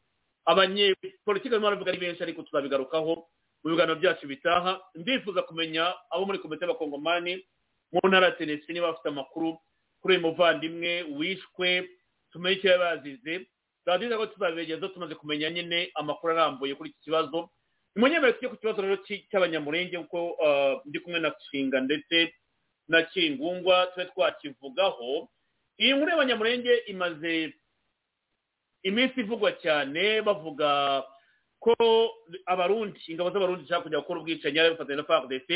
Abanyepolitiki 0.47 1.49
barimo 1.51 1.67
baravuga 1.67 1.91
ari 1.91 2.01
benshi 2.01 2.23
ariko 2.23 2.43
tuzabigarukaho 2.43 3.27
mu 3.65 3.71
biganiro 3.71 3.97
byacu 3.97 4.27
bitaha 4.29 4.81
ndifuza 4.95 5.43
kumenya 5.43 5.95
abo 6.13 6.27
muri 6.27 6.39
komite 6.39 6.63
y'abakongomani 6.65 7.41
mu 7.93 8.01
ntara 8.09 8.27
ya 8.27 8.33
tenesi 8.37 8.73
niba 8.73 8.93
bafite 8.93 9.09
amakuru 9.09 9.57
kuri 10.01 10.15
uyu 10.17 10.27
muvandimwe 10.27 11.03
wishwe 11.17 11.89
tumenye 12.33 12.57
icyo 12.61 12.71
yaba 12.71 12.89
yazize. 12.93 13.47
Radiyo 13.87 14.17
ko 14.19 14.27
tuzabigezaho 14.27 14.93
tumaze 14.93 15.15
kumenya 15.15 15.51
nyine 15.51 15.91
amakuru 15.95 16.33
arambuye 16.33 16.75
kuri 16.75 16.91
iki 16.91 17.01
kibazo. 17.11 17.51
Nimunyemere 17.95 18.33
tujye 18.33 18.49
ku 18.49 18.57
kibazo 18.57 18.83
rero 18.83 18.97
cy'abanyamurenge 19.07 19.99
kuko 20.09 20.37
ndi 20.85 20.99
kumwe 21.01 21.21
na 21.21 21.31
nshinga 21.31 21.81
ndetse 21.81 22.35
na 22.89 23.03
kingungwa 23.03 23.87
tube 23.95 24.07
twakivugaho. 24.11 25.29
Iyi 25.79 25.93
nkuru 25.95 26.11
y'abanyamurenge 26.11 26.75
imaze 26.91 27.55
iminsi 28.83 29.21
ivugwa 29.21 29.53
cyane 29.63 30.23
bavuga 30.23 31.03
ko 31.61 31.73
abarundi 32.47 33.01
ingabo 33.09 33.31
z'abarundi 33.31 33.63
zishaka 33.65 33.83
kujya 33.89 34.01
gukora 34.05 34.21
ubwicanyi 34.21 34.61
bifatanya 34.77 34.97
na 35.01 35.09
fardc 35.09 35.49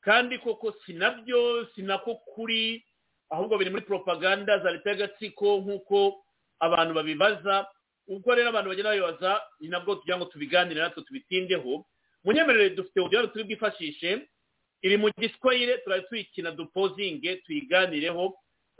kandi 0.00 0.38
koko 0.38 0.72
si 0.86 0.92
na 0.98 1.10
byo 1.10 1.66
si 1.74 1.82
nako 1.82 2.14
kuri 2.34 2.82
ahubwo 3.30 3.58
biri 3.58 3.70
muri 3.70 3.84
propaganda 3.86 4.58
za 4.58 4.70
leta 4.70 4.90
y'agatsiko 4.90 5.58
nk'uko 5.62 6.24
abantu 6.60 6.94
babibaza 6.94 7.66
ubwo 8.08 8.34
rero 8.34 8.48
abantu 8.48 8.68
bagenda 8.70 8.90
babibaza 8.90 9.40
ni 9.60 9.68
nabwo 9.68 9.94
tugira 9.94 10.16
ngo 10.16 10.24
tubiganire 10.32 10.80
natwe 10.80 11.02
tubitindeho. 11.02 11.84
Munyemerere 12.24 12.70
dufite 12.74 13.00
uburyo 13.00 13.26
turi 13.26 13.44
bwifashishe 13.44 14.28
iri 14.82 14.96
mu 14.96 15.08
giswahire 15.18 15.78
turari 15.78 16.02
tuyikina 16.08 16.50
dupozinge 16.50 17.36
tuyiganireho 17.46 18.34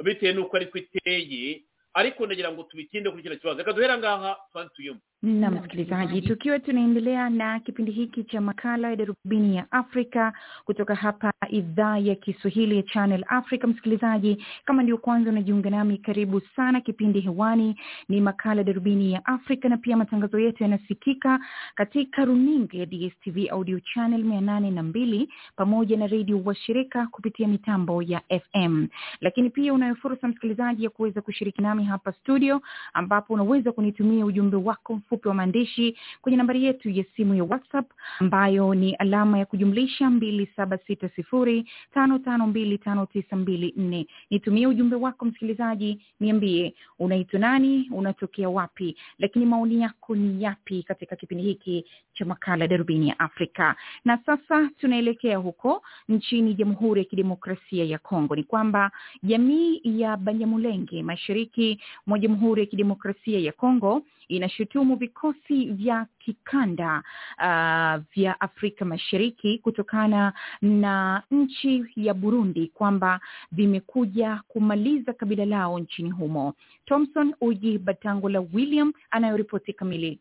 bitewe 0.04 0.32
n'uko 0.32 0.56
ariko 0.56 0.78
iteye. 0.78 1.64
Ariko 1.94 2.26
ndagira 2.26 2.52
ngo 2.52 2.62
tubitinde 2.62 3.10
kuri 3.10 3.22
kino 3.22 3.36
kibazo. 3.36 3.58
Reka 3.58 3.72
duhera 3.72 3.98
ngaha 3.98 4.36
tubanze 4.52 4.72
tuyumve 4.74 5.02
na 5.22 5.50
msikilizaji, 5.50 6.22
tukiwa 6.22 6.58
tunaendelea 6.58 7.30
na 7.30 7.60
kipindi 7.60 7.92
hiki 7.92 8.24
cha 8.24 8.40
makala 8.40 8.90
ya 8.90 8.96
darubini 8.96 9.56
ya 9.56 9.72
Afrika 9.72 10.32
kutoka 10.64 10.94
hapa 10.94 11.32
idhaa 11.50 11.98
ya 11.98 12.14
Kiswahili 12.14 12.76
ya 12.76 12.82
Channel 12.82 13.24
Africa. 13.28 13.64
Msikilizaji, 13.64 14.44
kama 14.64 14.82
ndio 14.82 14.98
kwanza 14.98 15.30
unajiunga 15.30 15.70
nami, 15.70 15.98
karibu 15.98 16.40
sana. 16.40 16.80
Kipindi 16.80 17.20
hewani 17.20 17.80
ni 18.08 18.20
makala 18.20 18.64
darubini 18.64 19.12
ya 19.12 19.24
Afrika, 19.26 19.68
na 19.68 19.76
pia 19.76 19.96
matangazo 19.96 20.38
yetu 20.38 20.62
yanasikika 20.62 21.40
katika 21.74 22.24
runinga 22.24 22.78
ya 22.78 22.86
DSTV 22.86 23.48
audio 23.50 23.80
channel 23.80 24.24
mia 24.24 24.40
nane 24.40 24.70
na 24.70 24.82
mbili 24.82 25.28
pamoja 25.56 25.96
na 25.96 26.06
redio 26.06 26.40
washirika 26.44 27.06
kupitia 27.06 27.48
mitambo 27.48 28.02
ya 28.02 28.20
FM. 28.40 28.86
Lakini 29.20 29.50
pia 29.50 29.72
unayo 29.74 29.94
fursa 29.94 30.28
msikilizaji 30.28 30.84
ya 30.84 30.90
kuweza 30.90 31.20
kushiriki 31.20 31.62
nami 31.62 31.84
hapa 31.84 32.12
studio, 32.12 32.60
ambapo 32.92 33.34
unaweza 33.34 33.72
kunitumia 33.72 34.24
ujumbe 34.26 34.56
wako 34.56 35.00
mfupi 35.08 35.28
wa 35.28 35.34
maandishi 35.34 35.96
kwenye 36.22 36.36
nambari 36.38 36.64
yetu 36.64 36.90
ya 36.90 37.04
simu 37.16 37.34
ya 37.34 37.44
WhatsApp 37.44 37.90
ambayo 38.20 38.74
ni 38.74 38.94
alama 38.94 39.38
ya 39.38 39.46
kujumlisha 39.46 40.10
mbili 40.10 40.46
saba 40.56 40.78
sita 40.86 41.08
sifuri 41.08 41.70
tano 41.94 42.18
tano 42.18 42.46
mbili 42.46 42.78
tano 42.78 43.06
tisa 43.06 43.36
mbili 43.36 43.74
nne. 43.76 44.06
Nitumie 44.30 44.66
ujumbe 44.66 44.96
wako 44.96 45.24
msikilizaji, 45.24 46.00
niambie 46.20 46.74
unaitwa 46.98 47.40
nani, 47.40 47.88
unatokea 47.92 48.48
wapi, 48.48 48.96
lakini 49.18 49.46
maoni 49.46 49.80
yako 49.82 50.16
ni 50.16 50.42
yapi 50.44 50.82
katika 50.82 51.16
kipindi 51.16 51.44
hiki 51.44 51.84
cha 52.12 52.24
makala 52.24 52.66
darubini 52.68 53.08
ya 53.08 53.18
Afrika. 53.18 53.76
Na 54.04 54.18
sasa 54.26 54.70
tunaelekea 54.80 55.36
huko 55.38 55.82
nchini 56.08 56.54
Jamhuri 56.54 57.00
ya 57.00 57.04
Kidemokrasia 57.04 57.84
ya 57.84 57.98
Kongo. 57.98 58.36
Ni 58.36 58.44
kwamba 58.44 58.90
jamii 59.22 59.80
ya 59.84 60.16
Banyamulenge 60.16 61.02
mashariki 61.02 61.80
mwa 62.06 62.18
Jamhuri 62.18 62.60
ya 62.60 62.66
Kidemokrasia 62.66 63.38
ya 63.40 63.52
Kongo 63.52 64.02
inashutumu 64.28 64.96
vikosi 64.96 65.64
vya 65.64 66.06
kikanda 66.18 67.02
uh, 67.38 68.04
vya 68.14 68.40
Afrika 68.40 68.84
Mashariki 68.84 69.58
kutokana 69.58 70.32
na 70.62 71.22
nchi 71.30 71.84
ya 71.96 72.14
Burundi 72.14 72.66
kwamba 72.66 73.20
vimekuja 73.52 74.40
kumaliza 74.48 75.12
kabila 75.12 75.44
lao 75.44 75.78
nchini 75.78 76.10
humo. 76.10 76.54
Thomson 76.86 77.34
Uji 77.40 77.78
Batangola 77.78 78.40
William 78.52 78.92
anayoripoti 79.10 79.72
kamili. 79.72 80.20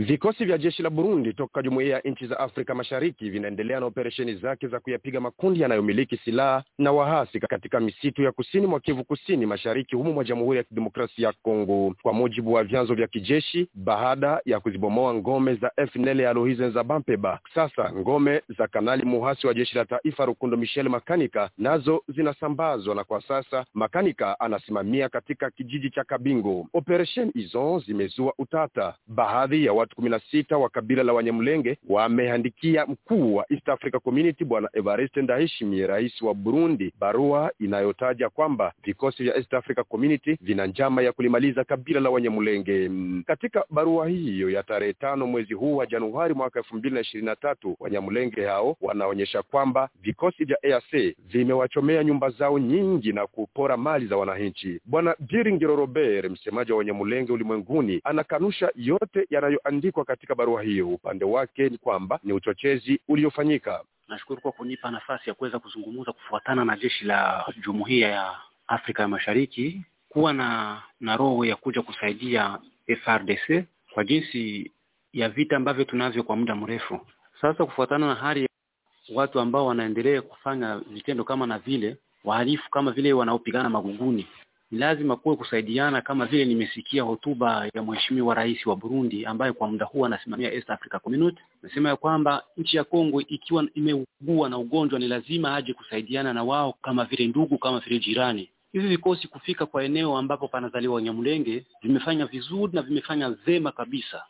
Vikosi 0.00 0.44
vya 0.44 0.58
jeshi 0.58 0.82
la 0.82 0.90
Burundi 0.90 1.32
toka 1.34 1.62
jumuiya 1.62 1.96
ya 1.96 2.00
nchi 2.10 2.26
za 2.26 2.40
Afrika 2.40 2.74
Mashariki 2.74 3.30
vinaendelea 3.30 3.80
na 3.80 3.86
operesheni 3.86 4.34
zake 4.34 4.68
za 4.68 4.80
kuyapiga 4.80 5.20
makundi 5.20 5.60
yanayomiliki 5.60 6.16
silaha 6.16 6.64
na 6.78 6.92
wahasi 6.92 7.40
katika 7.40 7.80
misitu 7.80 8.22
ya 8.22 8.32
kusini 8.32 8.66
mwa 8.66 8.80
Kivu 8.80 9.04
Kusini, 9.04 9.46
mashariki 9.46 9.96
humo 9.96 10.12
mwa 10.12 10.24
Jamhuri 10.24 10.58
ya 10.58 10.64
Kidemokrasia 10.64 11.26
ya 11.26 11.34
Kongo, 11.42 11.94
kwa 12.02 12.12
mujibu 12.12 12.52
wa 12.52 12.64
vyanzo 12.64 12.94
vya 12.94 13.06
kijeshi. 13.06 13.68
Baada 13.74 14.40
ya 14.44 14.60
kuzibomoa 14.60 15.14
ngome 15.14 15.54
za 15.54 15.70
FNL 15.92 16.20
ya 16.20 16.30
Alohize 16.30 16.70
za 16.70 16.84
Bampeba, 16.84 17.40
sasa 17.54 17.92
ngome 17.92 18.42
za 18.58 18.66
kanali 18.66 19.04
muhasi 19.04 19.46
wa 19.46 19.54
jeshi 19.54 19.76
la 19.76 19.84
taifa 19.84 20.24
Rukundo 20.24 20.56
Michel 20.56 20.88
Makanika 20.88 21.50
nazo 21.58 22.02
zinasambazwa, 22.08 22.94
na 22.94 23.04
kwa 23.04 23.22
sasa 23.22 23.64
Makanika 23.74 24.40
anasimamia 24.40 25.08
katika 25.08 25.50
kijiji 25.50 25.90
cha 25.90 26.04
Kabingo. 26.04 26.66
Operesheni 26.72 27.30
hizo 27.34 27.82
zimezua 27.86 28.32
utata. 28.38 28.94
Baadhi 29.06 29.64
ya 29.64 29.72
watu 29.72 29.89
kumi 29.94 30.10
na 30.10 30.18
sita 30.30 30.58
wa 30.58 30.68
kabila 30.68 31.02
la 31.02 31.12
Wanyamulenge 31.12 31.78
wameandikia 31.88 32.86
mkuu 32.86 33.34
wa 33.34 33.46
East 33.52 33.68
Africa 33.68 33.96
Community 34.04 34.44
Bwana 34.44 34.68
Evariste 34.72 35.22
Ndayishimiye, 35.22 35.86
rais 35.86 36.22
wa 36.22 36.34
Burundi, 36.34 36.92
barua 37.00 37.52
inayotaja 37.60 38.28
kwamba 38.28 38.72
vikosi 38.84 39.22
vya 39.24 39.36
East 39.36 39.54
Africa 39.54 39.84
Community 39.88 40.36
vina 40.40 40.66
njama 40.66 41.02
ya 41.02 41.12
kulimaliza 41.12 41.64
kabila 41.64 42.00
la 42.00 42.10
Wanyamulenge. 42.10 42.90
Katika 43.26 43.64
barua 43.70 44.08
hiyo 44.08 44.50
ya 44.50 44.62
tarehe 44.62 44.92
tano 44.92 45.26
mwezi 45.26 45.54
huu 45.54 45.76
wa 45.76 45.86
Januari 45.86 46.34
mwaka 46.34 46.58
elfu 46.58 46.76
mbili 46.76 46.94
na 46.94 47.00
ishirini 47.00 47.26
na 47.26 47.36
tatu 47.36 47.76
Wanyamulenge 47.80 48.46
hao 48.46 48.76
wanaonyesha 48.80 49.42
kwamba 49.42 49.88
vikosi 50.02 50.44
vya 50.44 50.56
EAC 50.62 51.16
vimewachomea 51.28 52.04
nyumba 52.04 52.30
zao 52.30 52.58
nyingi 52.58 53.12
na 53.12 53.26
kupora 53.26 53.76
mali 53.76 54.06
za 54.06 54.16
wananchi. 54.16 54.80
Bwana 54.84 55.16
Biringiro 55.30 55.76
Robert, 55.76 56.30
msemaji 56.30 56.72
wa 56.72 56.78
Wanyamulenge 56.78 57.32
ulimwenguni, 57.32 58.00
anakanusha 58.04 58.70
yote 58.76 59.26
yanayo 59.30 59.60
andikwa 59.70 60.04
katika 60.04 60.34
barua 60.34 60.62
hiyo. 60.62 60.88
Upande 60.88 61.24
wake 61.24 61.68
ni 61.68 61.78
kwamba 61.78 62.20
ni 62.24 62.32
uchochezi 62.32 63.00
uliofanyika. 63.08 63.84
Nashukuru 64.08 64.40
kwa 64.40 64.52
kunipa 64.52 64.90
nafasi 64.90 65.30
ya 65.30 65.34
kuweza 65.34 65.58
kuzungumza 65.58 66.12
kufuatana 66.12 66.64
na 66.64 66.76
jeshi 66.76 67.04
la 67.04 67.44
Jumuiya 67.64 68.08
ya 68.08 68.36
Afrika 68.66 69.02
ya 69.02 69.08
Mashariki 69.08 69.82
kuwa 70.08 70.32
na 70.32 70.82
na 71.00 71.16
roho 71.16 71.44
ya 71.44 71.56
kuja 71.56 71.82
kusaidia 71.82 72.58
FRDC 73.04 73.64
kwa 73.94 74.04
jinsi 74.04 74.70
ya 75.12 75.28
vita 75.28 75.56
ambavyo 75.56 75.84
tunavyo 75.84 76.22
kwa 76.22 76.36
muda 76.36 76.54
mrefu 76.56 77.00
sasa, 77.40 77.64
kufuatana 77.64 78.06
na 78.06 78.14
hali 78.14 78.42
ya 78.42 78.48
watu 79.14 79.40
ambao 79.40 79.66
wanaendelea 79.66 80.22
kufanya 80.22 80.78
vitendo 80.78 81.24
kama 81.24 81.46
na 81.46 81.58
vile 81.58 81.96
wahalifu 82.24 82.70
kama 82.70 82.90
vile 82.90 83.12
wanaopigana 83.12 83.70
maguguni 83.70 84.26
ni 84.70 84.78
lazima 84.78 85.16
kuwe 85.16 85.36
kusaidiana, 85.36 86.00
kama 86.00 86.26
vile 86.26 86.44
nimesikia 86.44 87.02
hotuba 87.02 87.68
ya 87.74 87.82
mheshimiwa 87.82 88.34
rais 88.34 88.66
wa 88.66 88.76
Burundi 88.76 89.26
ambaye 89.26 89.52
kwa 89.52 89.68
muda 89.68 89.86
huu 89.86 90.06
anasimamia 90.06 90.52
East 90.52 90.70
Africa 90.70 90.98
Community, 91.02 91.42
nasema 91.62 91.88
ya 91.88 91.96
kwamba 91.96 92.42
nchi 92.56 92.76
ya 92.76 92.84
Kongo 92.84 93.20
ikiwa 93.20 93.64
imeugua 93.74 94.48
na 94.48 94.58
ugonjwa 94.58 94.98
ni 94.98 95.08
lazima 95.08 95.56
aje 95.56 95.74
kusaidiana 95.74 96.32
na 96.32 96.44
wao 96.44 96.72
kama 96.82 97.04
vile 97.04 97.26
ndugu, 97.26 97.58
kama 97.58 97.80
vile 97.80 97.98
jirani. 97.98 98.50
Hivi 98.72 98.88
vikosi 98.88 99.28
kufika 99.28 99.66
kwa 99.66 99.84
eneo 99.84 100.16
ambapo 100.18 100.48
panazaliwa 100.48 100.94
Wanyamulenge 100.94 101.66
vimefanya 101.82 102.26
vizuri 102.26 102.72
na 102.72 102.82
vimefanya 102.82 103.30
vema 103.30 103.72
kabisa. 103.72 104.22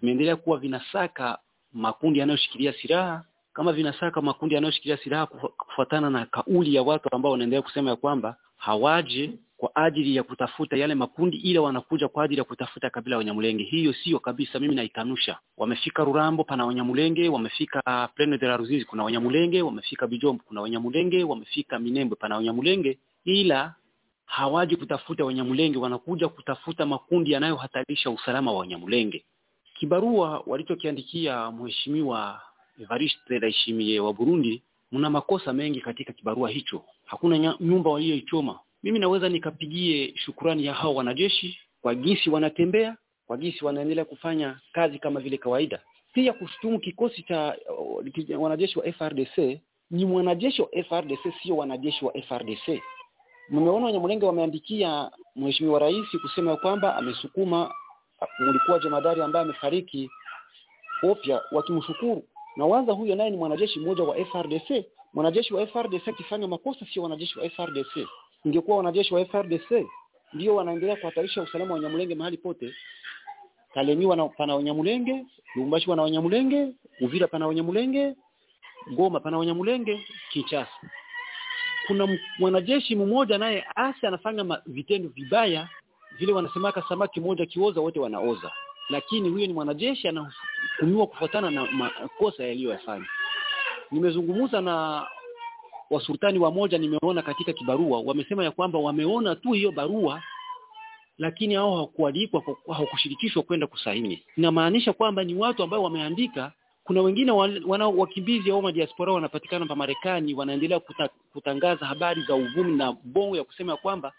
Vimeendelea 0.00 0.36
kuwa 0.36 0.58
vinasaka 0.58 1.38
makundi 1.72 2.18
yanayoshikilia 2.18 2.72
silaha 2.72 3.24
kama 3.52 3.72
vinasaka 3.72 4.22
makundi 4.22 4.54
yanayoshikilia 4.54 4.96
silaha 4.96 5.26
kufuatana 5.26 6.10
na 6.10 6.26
kauli 6.26 6.74
ya 6.74 6.82
watu 6.82 7.08
ambao 7.14 7.32
wanaendelea 7.32 7.62
kusema 7.62 7.90
ya 7.90 7.96
kwamba 7.96 8.36
hawaje 8.56 9.32
kwa 9.56 9.76
ajili 9.76 10.16
ya 10.16 10.22
kutafuta 10.22 10.76
yale 10.76 10.94
makundi, 10.94 11.36
ila 11.36 11.60
wanakuja 11.60 12.08
kwa 12.08 12.24
ajili 12.24 12.38
ya 12.38 12.44
kutafuta 12.44 12.90
kabila 12.90 13.16
Wanyamulenge. 13.16 13.64
Hiyo 13.64 13.92
sio 13.92 14.18
kabisa, 14.18 14.60
mimi 14.60 14.74
naikanusha. 14.74 15.38
Wamefika 15.56 16.04
Rurambo, 16.04 16.44
pana 16.44 16.66
Wanyamulenge. 16.66 17.28
Wamefika 17.28 18.08
Plaine 18.14 18.38
de 18.38 18.46
la 18.46 18.56
Ruzizi, 18.56 18.84
kuna 18.84 19.04
Wanyamulenge. 19.04 19.62
Wamefika 19.62 20.06
Bijombo, 20.06 20.42
kuna 20.48 20.60
Wanyamulenge. 20.60 21.24
Wamefika 21.24 21.78
Minembwe, 21.78 22.16
pana 22.16 22.36
Wanyamulenge, 22.36 22.98
ila 23.24 23.74
hawaji 24.26 24.76
kutafuta 24.76 25.24
Wanyamulenge, 25.24 25.78
wanakuja 25.78 26.28
kutafuta 26.28 26.86
makundi 26.86 27.32
yanayohatarisha 27.32 28.10
usalama 28.10 28.52
wa 28.52 28.58
Wanyamulenge. 28.58 29.24
Kibarua 29.78 30.42
walichokiandikia 30.46 31.50
mheshimiwa 31.50 32.40
Evariste 32.82 33.38
Ndayishimiye 33.38 34.00
wa 34.00 34.12
Burundi, 34.12 34.62
mna 34.92 35.10
makosa 35.10 35.52
mengi 35.52 35.80
katika 35.80 36.12
kibarua 36.12 36.50
hicho. 36.50 36.84
Hakuna 37.04 37.56
nyumba 37.60 37.90
waliyoichoma 37.90 38.58
mimi 38.82 38.98
naweza 38.98 39.28
nikapigie 39.28 40.12
shukurani 40.16 40.64
ya 40.64 40.74
hao 40.74 40.94
wanajeshi 40.94 41.58
kwa 41.82 41.94
jinsi 41.94 42.30
wanatembea, 42.30 42.96
kwa 43.26 43.36
jinsi 43.36 43.64
wanaendelea 43.64 44.04
kufanya 44.04 44.60
kazi 44.72 44.98
kama 44.98 45.20
vile 45.20 45.36
kawaida. 45.38 45.80
Pia 46.12 46.32
kushutumu 46.32 46.78
kikosi 46.80 47.22
cha 47.22 47.56
uh, 47.78 48.42
wanajeshi 48.42 48.78
wa 48.78 48.92
FRDC, 48.92 49.60
ni 49.90 50.04
mwanajeshi 50.04 50.62
wa 50.62 50.68
FRDC, 50.88 51.32
sio 51.42 51.56
wanajeshi 51.56 52.04
wa 52.04 52.12
FRDC. 52.22 52.82
Mmeona 53.50 53.86
Wanyamulenge 53.86 54.26
wameandikia 54.26 55.10
mheshimiwa 55.36 55.78
rais 55.78 56.06
kusema 56.22 56.56
kwamba 56.56 56.96
amesukuma 56.96 57.70
mlikuwa 58.38 58.78
jemadari 58.78 59.22
ambaye 59.22 59.44
amefariki 59.44 60.10
opya, 61.02 61.42
wakimshukuru 61.52 62.24
na 62.56 62.64
wanza 62.66 62.92
huyo 62.92 63.14
naye 63.16 63.30
ni 63.30 63.36
mwanajeshi 63.36 63.80
mmoja 63.80 64.04
wa 64.04 64.16
FRDC. 64.24 64.84
Mwanajeshi 65.14 65.54
wa 65.54 65.66
FRDC 65.66 66.08
akifanya 66.08 66.48
makosa, 66.48 66.86
sio 66.94 67.02
wanajeshi 67.02 67.38
wa 67.38 67.50
FRDC 67.50 68.06
ingekuwa 68.44 68.76
wanajeshi 68.76 69.14
wa 69.14 69.24
FRDC 69.24 69.86
ndio 70.32 70.54
wanaendelea 70.54 70.96
kuhatarisha 70.96 71.42
usalama 71.42 71.74
wa 71.74 71.80
Nyamulenge 71.80 72.14
mahali 72.14 72.36
pote. 72.36 72.74
Kalemi 73.74 74.06
wana 74.06 74.28
pana 74.28 74.54
Wanyamulenge, 74.56 75.24
Lubumbashi 75.54 75.90
wana 75.90 76.02
Wanyamulenge, 76.02 76.68
Uvira 77.00 77.26
pana 77.28 77.46
Wanyamulenge, 77.46 78.14
Goma 78.94 79.20
pana 79.20 79.38
Wanyamulenge, 79.38 80.06
Kinshasa. 80.32 80.70
Kuna 81.86 82.18
mwanajeshi 82.38 82.96
mmoja 82.96 83.38
naye 83.38 83.64
asi 83.74 84.06
anafanya 84.06 84.62
vitendo 84.66 85.08
vibaya 85.08 85.68
vile, 86.18 86.32
wanasemaka 86.32 86.82
samaki 86.88 87.20
moja 87.20 87.46
kioza 87.46 87.80
wote 87.80 88.00
wanaoza, 88.00 88.52
lakini 88.90 89.28
huyo 89.28 89.46
ni 89.46 89.52
mwanajeshi 89.52 90.08
anahukumiwa 90.08 91.06
kufuatana 91.06 91.50
na 91.50 91.66
makosa 91.72 92.44
yaliyoyafanya. 92.44 93.06
Nimezungumza 93.90 94.60
na 94.60 95.06
wasultani 95.90 96.38
wa 96.38 96.50
moja 96.50 96.78
nimeona 96.78 97.22
katika 97.22 97.52
kibarua 97.52 98.00
wamesema 98.00 98.44
ya 98.44 98.50
kwamba 98.50 98.78
wameona 98.78 99.36
tu 99.36 99.52
hiyo 99.52 99.72
barua 99.72 100.22
lakini 101.18 101.54
hao 101.54 101.74
hawakualikwa, 101.74 102.42
hawakushirikishwa 102.72 103.42
kwenda 103.42 103.66
kusaini. 103.66 104.22
Inamaanisha 104.36 104.92
kwamba 104.92 105.24
ni 105.24 105.34
watu 105.34 105.62
ambao 105.62 105.82
wameandika. 105.82 106.52
Kuna 106.84 107.02
wengine 107.02 107.30
wana 107.66 107.88
wakimbizi 107.88 108.50
au 108.50 108.62
madiaspora 108.62 109.12
wanapatikana 109.12 109.66
pa 109.66 109.76
Marekani, 109.76 110.34
wanaendelea 110.34 110.80
kuta, 110.80 111.08
kutangaza 111.32 111.86
habari 111.86 112.22
za 112.22 112.34
uvumi 112.34 112.76
na 112.76 112.92
bongo 113.04 113.36
ya 113.36 113.44
kusema 113.44 113.76
kwamba 113.76 114.12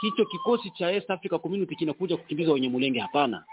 hicho 0.00 0.24
kikosi 0.24 0.70
cha 0.70 0.92
East 0.92 1.10
Africa 1.10 1.38
Community 1.38 1.76
kinakuja 1.76 2.16
kukimbiza 2.16 2.52
wenye 2.52 2.68
mulenge 2.68 3.00
Hapana, 3.00 3.44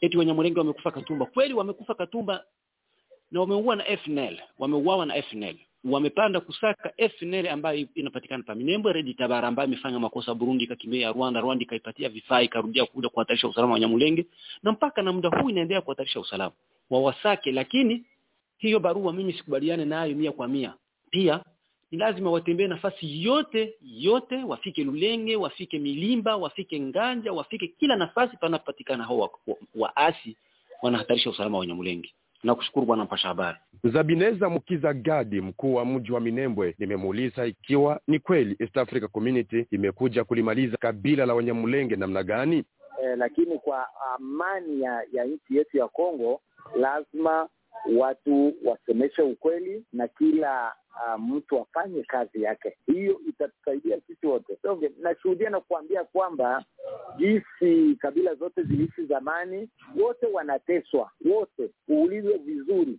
eti 0.00 0.18
Wanyamulenge 0.18 0.58
wamekufa 0.58 0.90
Katumba. 0.90 1.26
Kweli 1.26 1.54
wamekufa 1.54 1.94
Katumba 1.94 2.44
na 3.30 3.40
wameuawa 3.40 3.76
na 3.76 3.84
FNL, 3.84 4.38
wameuawa 4.58 5.06
na 5.06 5.22
FNL 5.22 5.56
wamepanda 5.84 6.40
kusaka 6.40 6.92
FNL 7.08 7.48
ambayo 7.48 7.86
inapatikana 7.94 8.42
pa 8.42 8.54
Minembwe, 8.54 8.92
Red 8.92 9.16
Tabara 9.16 9.48
ambayo 9.48 9.68
imefanya 9.68 9.98
makosa 9.98 10.34
Burundi, 10.34 10.64
ikakimbia 10.64 11.12
Rwanda, 11.12 11.40
Rwanda 11.40 11.62
ikaipatia 11.64 12.08
vifaa, 12.08 12.42
ikarudia 12.42 12.86
kuja 12.86 13.08
kuhatarisha 13.08 13.48
usalama 13.48 13.72
wa 13.72 13.80
Nyamulenge, 13.80 14.26
na 14.62 14.72
mpaka 14.72 15.02
na 15.02 15.12
muda 15.12 15.28
huu 15.28 15.50
inaendelea 15.50 15.80
kuhatarisha 15.80 16.20
usalama 16.20 16.52
wa 16.90 17.00
Wasake. 17.00 17.52
Lakini 17.52 18.04
hiyo 18.58 18.80
barua 18.80 19.12
mimi 19.12 19.32
sikubaliane 19.32 19.84
nayo 19.84 20.14
mia 20.16 20.32
kwa 20.32 20.48
mia. 20.48 20.74
Pia 21.10 21.44
ni 21.90 21.98
lazima 21.98 22.30
watembee 22.30 22.66
nafasi 22.66 23.24
yote 23.24 23.74
yote, 23.82 24.36
wafike 24.44 24.84
Lulenge, 24.84 25.36
wafike 25.36 25.78
Milimba, 25.78 26.36
wafike 26.36 26.80
Nganja, 26.80 27.32
wafike 27.32 27.68
kila 27.68 27.96
nafasi 27.96 28.36
panapatikana 28.36 29.04
hao 29.04 29.30
waasi 29.74 30.36
wanahatarisha 30.82 31.30
usalama 31.30 31.58
wa 31.58 31.66
Nyamulenge. 31.66 32.14
Nakushukuru 32.42 32.86
bwana 32.86 33.04
mpasha 33.04 33.28
habari. 33.28 33.58
Zabineza 33.84 34.48
Mukiza 34.48 34.92
Gadi, 34.94 35.40
mkuu 35.40 35.74
wa 35.74 35.84
mji 35.84 36.12
wa 36.12 36.20
Minembwe, 36.20 36.74
nimemuuliza 36.78 37.46
ikiwa 37.46 38.00
ni 38.06 38.18
kweli 38.18 38.56
East 38.58 38.76
Africa 38.76 39.08
Community 39.12 39.66
imekuja 39.70 40.24
kulimaliza 40.24 40.76
kabila 40.76 41.26
la 41.26 41.34
Wanyamulenge 41.34 41.96
namna 41.96 42.22
gani. 42.22 42.64
Eh, 43.02 43.18
lakini 43.18 43.58
kwa 43.58 43.86
amani 44.14 44.80
ya, 44.82 45.02
ya 45.12 45.24
nchi 45.24 45.56
yetu 45.56 45.76
ya 45.78 45.88
Kongo 45.88 46.40
lazima 46.76 47.48
watu 47.98 48.54
wasemeshe 48.64 49.22
ukweli 49.22 49.84
na 49.92 50.08
kila 50.08 50.72
uh, 50.94 51.20
mtu 51.20 51.58
afanye 51.58 52.02
kazi 52.04 52.42
yake. 52.42 52.76
Hiyo 52.86 53.20
itatusaidia 53.28 54.00
sisi 54.06 54.26
wote. 54.26 54.58
So, 54.62 54.80
nashuhudia 55.00 55.50
na 55.50 55.60
kuambia 55.60 56.04
kwamba 56.04 56.64
jinsi 57.16 57.96
kabila 58.00 58.34
zote 58.34 58.62
ziliishi 58.62 59.04
zamani, 59.06 59.68
wote 60.02 60.26
wanateswa, 60.26 61.10
wote. 61.30 61.70
Uulizwe 61.88 62.36
vizuri, 62.38 62.98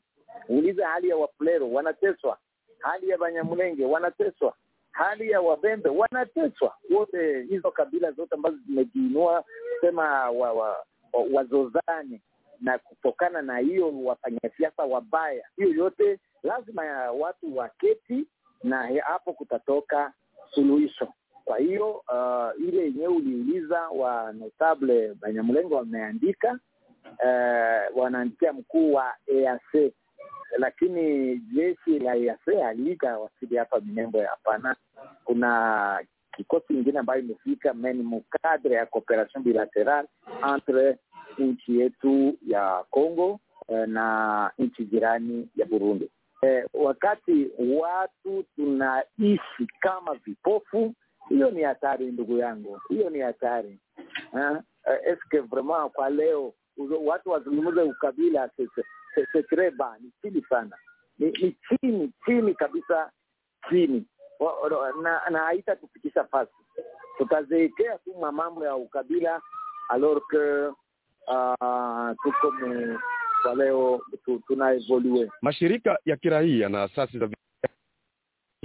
uulize 0.50 0.84
hali 0.84 1.10
ya 1.10 1.16
Wafulero 1.18 1.72
wanateswa, 1.72 2.38
hali 2.80 3.10
ya 3.10 3.18
Banyamulenge 3.18 3.86
wanateswa, 3.86 4.54
hali 4.92 5.30
ya 5.32 5.42
Wabembe 5.42 5.90
wanateswa, 5.90 6.76
wote. 6.90 7.42
Hizo 7.44 7.72
kabila 7.72 8.12
zote 8.12 8.36
ambazo 8.36 8.58
zimejiinua 8.68 9.44
kusema 9.76 10.04
wa, 10.32 10.54
wa, 10.54 10.70
wa, 11.14 11.24
wazozane 11.34 12.22
na 12.62 12.78
kutokana 12.78 13.42
na 13.42 13.58
hiyo 13.58 14.04
wafanyasiasa 14.04 14.84
wabaya, 14.84 15.44
hiyo 15.56 15.70
yote 15.70 16.20
lazima 16.44 16.86
ya 16.86 17.12
watu 17.12 17.58
waketi 17.58 18.26
na 18.64 19.02
hapo 19.04 19.34
kutatoka 19.34 20.14
suluhisho. 20.54 21.08
Kwa 21.46 21.58
hiyo 21.58 21.92
uh, 21.92 22.68
ile 22.68 22.82
yenyewe 22.84 23.08
uliuliza 23.14 23.90
wa 23.90 24.34
notable 24.34 25.14
Banyamulenge 25.14 25.76
wameandika 25.76 26.60
uh, 27.06 27.98
wanaandikia 28.02 28.54
mkuu 28.54 28.94
wa 28.94 29.14
EAC, 29.28 29.94
lakini 30.58 31.36
jeshi 31.40 32.00
la 32.00 32.16
EAC 32.16 32.60
halika 32.64 33.18
wasili 33.20 33.58
hapa 33.58 33.80
Minembwe. 33.80 34.26
Hapana, 34.26 34.76
kuna 35.24 36.00
kikosi 36.38 36.74
ingine 36.74 37.00
ambayo 37.00 37.22
imefika 37.22 37.74
meni 37.74 38.04
mukadre 38.04 38.76
ya 38.76 38.86
cooperation 38.86 39.44
bilateral 39.44 40.08
entre 40.56 40.98
nchi 41.38 41.80
yetu 41.80 42.38
ya 42.48 42.86
Congo 42.90 43.40
eh, 43.68 43.88
na 43.88 44.52
nchi 44.60 44.86
jirani 44.86 45.50
ya 45.56 45.66
Burundi. 45.66 46.10
Eh, 46.42 46.66
wakati 46.74 47.48
watu 47.80 48.46
tunaishi 48.56 49.68
kama 49.80 50.14
vipofu, 50.14 50.94
hiyo 51.30 51.52
ni 51.52 51.62
hatari 51.64 52.06
ndugu 52.12 52.38
yangu, 52.38 52.82
hiyo 52.90 53.10
ni 53.10 53.20
hatari. 53.20 53.80
Eh, 54.38 54.58
eske 55.06 55.40
vraiment 55.40 55.92
kwa 55.92 56.10
leo 56.10 56.54
watu 57.06 57.30
wazungumze 57.30 57.82
ukabila 57.82 58.50
setreba 59.32 59.98
ni 60.00 60.12
chini 60.22 60.46
sana, 60.50 60.78
ni, 61.20 61.26
ni 61.32 61.56
chini 61.70 62.12
chini 62.26 62.54
kabisa 62.56 63.12
chini 63.70 64.06
na, 65.04 65.22
na 65.30 65.40
haitatufikisha 65.40 66.24
fasi, 66.24 66.52
tutazeekea 67.18 67.98
tu 67.98 68.14
mambo 68.32 68.66
ya 68.66 68.76
ukabila 68.76 69.42
alors 69.90 70.22
que 70.32 70.72
Uh, 71.28 72.12
tuko 72.24 72.54
kwa 73.44 73.56
leo 73.56 74.02
tuna 74.48 74.72
evolue. 74.74 75.30
Mashirika 75.42 75.98
ya 76.06 76.18
kiraia 76.18 76.70
na 76.70 76.84
asasi 76.84 77.20
za 77.20 77.30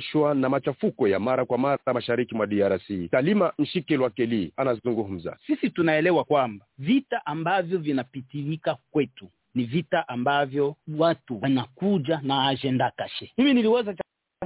shwa 0.01 0.35
na 0.35 0.49
machafuko 0.49 1.09
ya 1.09 1.21
mara 1.21 1.45
kwa 1.45 1.59
mara 1.59 1.79
mashariki 1.95 2.35
mwa 2.35 2.47
DRC. 2.47 3.11
Talima 3.11 3.53
Mshikilwa 3.59 4.11
Keli 4.11 4.53
anazungumza. 4.57 5.37
Sisi 5.47 5.71
tunaelewa 5.71 6.25
kwamba 6.25 6.65
vita 6.79 7.27
ambavyo 7.27 7.79
vinapitilika 7.79 8.77
kwetu 8.91 9.29
ni 9.55 9.65
vita 9.65 10.09
ambavyo 10.09 10.77
watu 10.99 11.39
wanakuja 11.43 12.21
na 12.23 12.47
ajenda 12.49 12.91
kashe. 12.97 13.33
Mimi 13.39 13.55
niliwaza 13.55 13.95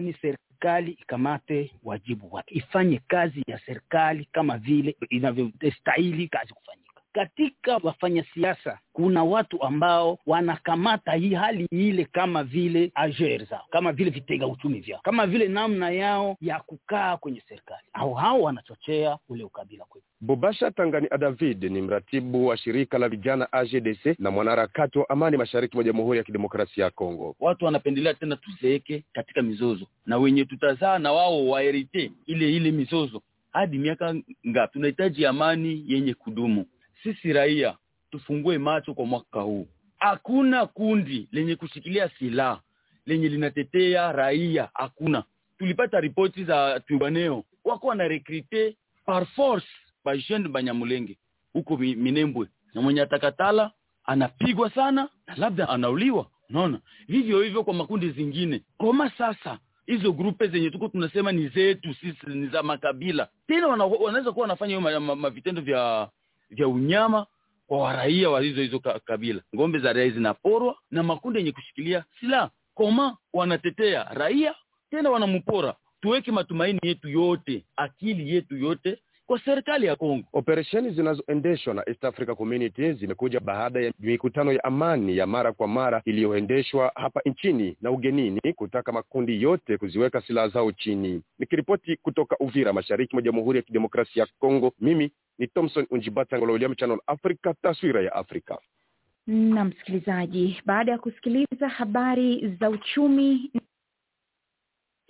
ni 0.01 0.13
serikali 0.13 0.50
ikamate 1.01 1.71
wajibu 1.85 2.35
wake, 2.35 2.55
ifanye 2.55 3.01
kazi 3.09 3.43
ya 3.47 3.59
serikali 3.59 4.25
kama 4.33 4.59
vile 4.59 4.97
inavyostahili 5.11 6.29
kazi 6.29 6.55
kufanyika 6.55 6.80
katika 7.13 7.77
wafanya 7.83 8.25
siasa 8.35 8.79
kuna 8.93 9.25
watu 9.25 9.63
ambao 9.63 10.19
wanakamata 10.27 11.13
hii 11.13 11.35
hali 11.35 11.67
ile 11.71 12.05
kama 12.05 12.45
vile 12.45 12.91
ajer 12.95 13.45
zao, 13.45 13.65
kama 13.71 13.93
vile 13.93 14.11
vitega 14.11 14.47
uchumi 14.47 14.81
vyao, 14.81 15.01
kama 15.05 15.27
vile 15.27 15.49
namna 15.49 15.91
yao 15.91 16.37
ya 16.41 16.61
kukaa 16.61 17.17
kwenye 17.17 17.43
serikali, 17.49 17.83
au 17.93 18.15
hao 18.15 18.41
wanachochea 18.43 19.19
ule 19.29 19.45
ukabila 19.45 19.85
kwetu. 19.85 20.07
Bobasha 20.21 20.71
Tangani 20.71 21.09
David 21.19 21.65
ni 21.65 21.83
mratibu 21.83 22.47
wa 22.47 22.57
shirika 22.57 22.99
la 22.99 23.09
vijana 23.09 23.53
AGDC 23.53 24.19
na 24.19 24.31
mwanaharakati 24.31 24.99
wa 24.99 25.09
amani 25.11 25.37
mashariki 25.37 25.77
mwa 25.77 25.85
Jamhuri 25.85 26.19
ya 26.19 26.25
Kidemokrasia 26.25 26.85
ya 26.85 26.91
Kongo. 26.91 27.37
Watu 27.41 27.65
wanapendelea 27.65 28.15
tena 28.15 28.37
tuzeeke 28.37 29.05
katika 29.13 29.43
mizozo, 29.43 29.87
na 30.07 30.19
wenye 30.19 30.45
tutazaa 30.45 30.99
na 30.99 31.13
wao 31.13 31.49
waherite 31.49 32.13
ile 32.27 32.53
ile 32.57 32.71
mizozo 32.71 33.23
hadi 33.53 33.79
miaka 33.79 34.15
ngapi? 34.49 34.73
Tunahitaji 34.73 35.27
amani 35.27 35.85
yenye 35.89 36.15
kudumu. 36.15 36.67
Sisi 37.03 37.33
raia 37.33 37.77
tufungue 38.11 38.59
macho 38.59 38.95
kwa 38.95 39.07
mwaka 39.07 39.41
huu. 39.41 39.69
Hakuna 39.99 40.67
kundi 40.67 41.29
lenye 41.33 41.57
kushikilia 41.57 42.09
silaha 42.09 42.61
lenye 43.07 43.29
linatetea 43.29 44.13
raia, 44.13 44.69
hakuna. 44.75 45.25
Tulipata 45.59 46.01
ripoti 46.01 46.45
za 46.45 46.81
tubaneo 46.81 47.45
wako 47.65 47.87
wana 47.87 48.09
rekrute 48.09 48.77
par 49.07 49.27
force 49.27 49.67
bajene 50.05 50.49
Banyamulenge 50.49 51.19
huko 51.53 51.77
Minembwe, 51.77 52.49
na 52.75 52.81
mwenye 52.83 53.01
atakatala 53.03 53.71
anapigwa 54.05 54.71
sana 54.71 55.09
na 55.27 55.35
labda 55.37 55.69
anauliwa. 55.69 56.27
Unaona, 56.51 56.81
vivyo 57.09 57.43
hivyo 57.43 57.65
kwa 57.65 57.75
makundi 57.75 58.11
zingine. 58.11 58.63
Koma 58.79 59.11
sasa 59.11 59.59
hizo 59.87 60.13
grupe 60.13 60.49
zenye 60.49 60.71
tuko 60.71 60.89
tunasema 60.89 61.33
ni 61.33 61.49
zetu 61.49 61.95
sisi, 61.95 62.27
ni 62.27 62.47
za 62.47 62.63
makabila, 62.63 63.29
tena 63.47 63.67
wanaweza 63.67 64.33
kuwa 64.33 64.43
wanafanya 64.43 64.79
hiyo 64.79 65.01
mavitendo 65.01 65.63
vya 65.63 66.09
vya 66.51 66.69
unyama 66.69 67.27
kwa 67.67 67.79
waraia 67.79 68.31
wa 68.31 68.41
hizo 68.41 68.63
hizo 68.63 68.79
kabila. 69.05 69.43
Ngombe 69.55 69.79
za 69.79 69.93
raia 69.93 70.11
zinaporwa 70.11 70.77
na 70.91 71.03
makundi 71.03 71.39
yenye 71.39 71.53
kushikilia 71.53 72.05
silaha. 72.21 72.51
Koma 72.75 73.17
wanatetea 73.33 74.05
raia 74.05 74.55
tena 74.91 75.11
wanampora. 75.11 75.75
Tuweke 76.01 76.33
matumaini 76.33 76.79
yetu 76.83 77.09
yote, 77.09 77.65
akili 77.77 78.35
yetu 78.35 78.57
yote 78.57 78.99
kwa 79.31 79.41
serikali 79.45 79.87
ya 79.87 79.97
Kongo. 79.97 80.25
Operesheni 80.33 80.91
zinazoendeshwa 80.91 81.75
na 81.75 81.83
East 81.89 82.05
Africa 82.05 82.35
Community 82.37 82.93
zimekuja 82.93 83.41
baada 83.41 83.81
ya 83.81 83.93
mikutano 83.99 84.53
ya 84.53 84.65
amani 84.65 85.17
ya 85.17 85.27
mara 85.27 85.53
kwa 85.53 85.69
mara 85.69 86.03
iliyoendeshwa 86.05 86.93
hapa 86.95 87.21
nchini 87.25 87.77
na 87.81 87.91
ugenini 87.91 88.41
kutaka 88.57 88.93
makundi 88.93 89.43
yote 89.43 89.79
kuziweka 89.79 90.21
silaha 90.21 90.49
zao 90.49 90.73
chini. 90.73 91.23
Nikiripoti 91.39 91.97
kutoka 91.97 92.37
Uvira, 92.41 92.73
mashariki 92.73 93.15
mwa 93.17 93.23
Jamhuri 93.23 93.57
ya 93.59 93.63
Kidemokrasia 93.63 94.23
ya 94.23 94.29
Kongo, 94.39 94.73
mimi 94.81 95.11
ni 95.39 95.47
Thompson 95.47 95.87
Unjibata 95.91 96.39
Ngololiam, 96.39 96.75
Channel 96.75 96.99
Africa, 97.07 97.55
taswira 97.63 98.03
ya 98.03 98.13
Afrika. 98.13 98.59
Na 99.27 99.65
msikilizaji, 99.65 100.63
baada 100.67 100.93
ya 100.93 100.99
kusikiliza 100.99 101.69
habari 101.69 102.57
za 102.61 102.71
uchumi 102.71 103.51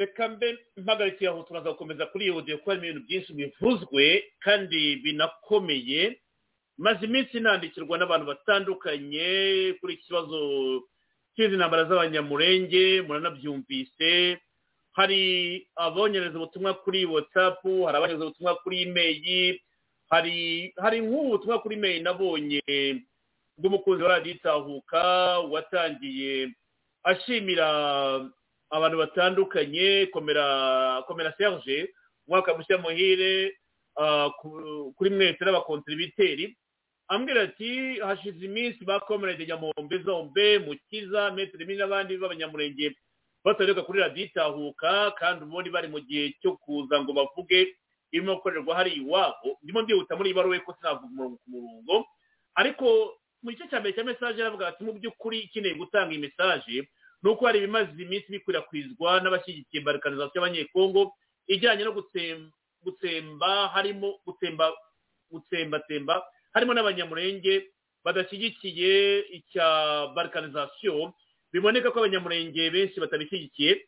reka 0.00 0.28
mbe 0.28 0.58
mpagarikiye 0.76 1.30
aho 1.30 1.42
turaza 1.42 1.70
gukomeza 1.70 2.06
kuri 2.06 2.24
iyo 2.24 2.34
audio 2.34 2.58
kuko 2.58 2.70
harimo 2.70 2.86
ibintu 2.88 3.06
byinshi 3.06 3.32
bivuzwe 3.36 4.24
kandi 4.40 4.96
binakomeye. 4.96 6.20
Maze 6.80 7.04
iminsi 7.06 7.40
nandikirwa 7.40 7.98
n'abantu 8.00 8.26
batandukanye 8.32 9.28
kuri 9.80 9.94
iki 9.94 10.06
kibazo 10.08 10.40
cy'izi 11.36 11.56
ntambara 11.56 11.84
z'abanyamurenge 11.84 13.02
muranabyumvise. 13.04 14.38
Hari 14.96 15.20
abonyereza 15.76 16.36
ubutumwa 16.40 16.74
kuri 16.80 17.04
watsapu 17.04 17.84
hari 17.84 17.96
abanyereza 18.00 18.24
ubutumwa 18.24 18.54
kuri 18.64 18.82
imeri 18.88 19.60
hari 20.10 20.72
hari 20.80 21.00
nk'ubu 21.04 21.28
butumwa 21.36 21.58
kuri 21.62 21.76
mail 21.76 22.02
nabonye 22.02 22.62
bw'umukunzi 23.60 24.02
wa 24.02 24.08
radiyo 24.16 24.34
itahuka 24.34 25.02
watangiye 25.52 26.48
ashimira 27.04 27.68
abantu 28.70 28.96
batandukanye 28.98 30.06
komera 30.12 31.02
komera 31.06 31.34
serge 31.38 31.90
umwaka 32.26 32.54
mushya 32.54 32.78
muhire 32.78 33.58
ah, 33.96 34.30
ku- 34.40 34.94
kuri 34.96 35.10
mwese 35.10 35.44
n'abakontribiteri. 35.44 36.56
Ambwira 37.10 37.42
ati 37.42 37.98
hashize 38.00 38.44
iminsi 38.46 38.84
ba 38.84 39.00
comrade 39.00 39.46
nyamombe 39.46 39.98
zombe 40.06 40.58
mukiza 40.62 41.30
metere 41.34 41.64
mi 41.66 41.74
n'abandi 41.76 42.14
b'abanyamurenge 42.16 42.94
batareka 43.44 43.82
kuri 43.82 43.98
radiyo 44.00 44.26
itahuka 44.30 45.10
kandi 45.18 45.42
ubundi 45.44 45.70
bari 45.74 45.88
mu 45.90 45.98
gihe 46.00 46.34
cyo 46.40 46.54
kuza 46.62 47.02
ngo 47.02 47.10
bavuge 47.12 47.74
irimo 48.14 48.34
gukorerwa 48.38 48.76
hari 48.78 48.90
iwabo. 49.02 49.58
Ndimo 49.62 49.82
ndihuta 49.82 50.14
muri 50.16 50.30
iyi 50.30 50.36
baruwa 50.38 50.60
ko 50.62 50.74
sinavuga 50.78 51.06
umurongo 51.10 51.36
ku 51.42 51.48
murongo. 51.50 51.94
Ariko 52.54 52.86
mu 53.42 53.50
gice 53.50 53.66
cya 53.70 53.80
mbere 53.82 53.94
cya 53.98 54.04
mesaje 54.06 54.38
aravuga 54.42 54.68
ati 54.70 54.84
mu 54.86 54.92
by'ukuri 54.94 55.38
ikeneye 55.50 55.74
gutanga 55.74 56.12
iyi 56.14 56.22
mesaje 56.30 56.86
ni 57.22 57.30
uko 57.30 57.46
hari 57.46 57.58
ibimaze 57.58 57.90
iminsi 58.02 58.32
bikwirakwizwa 58.32 59.20
n'abashyigikiye 59.20 59.82
balkanizasiyo 59.82 60.40
y'abanyekongo 60.40 61.12
ijyanye 61.46 61.84
no 61.84 61.92
gutsemba 62.82 63.68
harimo 63.74 64.18
gutsemba 64.26 64.72
gutsembatsemba 65.30 66.24
harimo 66.54 66.72
n'abanyamurenge 66.74 67.68
badashyigikiye 68.04 68.92
icya 69.36 69.66
balkanizasiyo 70.16 71.12
biboneka 71.52 71.90
ko 71.92 71.98
abanyamurenge 72.00 72.70
benshi 72.70 73.00
batabishyigikiye 73.00 73.84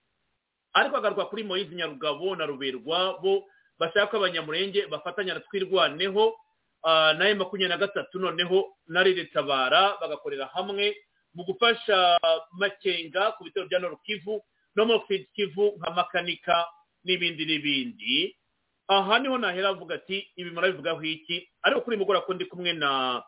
ariko 0.72 0.96
agaruka 0.96 1.24
kuri 1.30 1.44
moyizi 1.44 1.74
nyarugabo 1.74 2.36
na 2.36 2.44
ruberwa 2.46 3.16
bo 3.22 3.48
bashaka 3.80 4.06
ko 4.06 4.16
abanyamurenge 4.16 4.86
bafatanya 4.92 5.34
na 5.34 5.44
twirwaneho 5.48 6.36
ah, 6.84 7.12
na 7.16 7.34
makumyabiri 7.34 7.68
na 7.72 7.80
gatatu 7.80 8.18
noneho 8.18 8.76
na 8.88 9.04
tabara 9.32 9.96
bagakorera 10.00 10.46
hamwe 10.52 10.96
mu 11.34 11.44
gufasha 11.44 12.18
makenga 12.58 13.32
ku 13.38 13.44
bitaro 13.44 13.66
bya 13.68 13.78
noru 13.78 13.96
kivu 14.04 14.42
no 14.76 14.84
mu 14.86 15.00
Sud 15.08 15.24
kivu 15.34 15.76
nka 15.78 15.90
makanika 15.90 16.66
n'ibindi 17.04 17.44
n'ibindi. 17.46 18.36
Aha 18.88 19.18
ni 19.18 19.28
ho 19.28 19.38
nahera 19.38 19.68
avuga 19.68 19.94
ati 19.94 20.26
ibi 20.36 20.50
murabivugaho 20.50 21.02
iki? 21.02 21.48
Ariko 21.62 21.80
kuri 21.80 21.96
mugora 21.96 22.20
ko 22.20 22.34
ndi 22.34 22.44
kumwe 22.44 22.72
na 22.72 23.22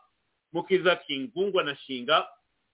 mukiza 0.53 0.95
kingungwa 0.95 1.63
na 1.63 1.75
shinga. 1.75 2.27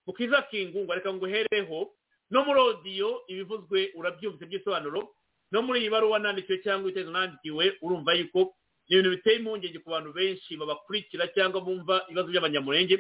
Mukiza 0.07 0.41
kingungwa 0.41 0.95
reka 0.95 1.13
nguhereho 1.13 1.89
no 2.31 2.45
muri 2.45 2.59
odiyo 2.59 3.23
ibivuzwe 3.27 3.91
urabyumvise 3.95 4.45
by'isobanuro 4.45 5.09
no 5.51 5.61
muri 5.61 5.79
iyi 5.83 5.89
baruwa 5.91 6.19
nandikiwe 6.19 6.57
cyangwa 6.63 6.89
ibitekerezo 6.89 7.11
nandikiwe 7.11 7.77
urumva 7.81 8.13
yuko 8.15 8.55
ni 8.89 8.97
ibintu 8.97 9.09
biteye 9.19 9.35
impungenge 9.39 9.79
ku 9.83 9.89
bantu 9.91 10.13
benshi 10.15 10.57
babakurikira 10.57 11.27
cyangwa 11.35 11.61
bumva 11.61 12.05
ibibazo 12.07 12.27
by'abanyamurenge 12.31 12.95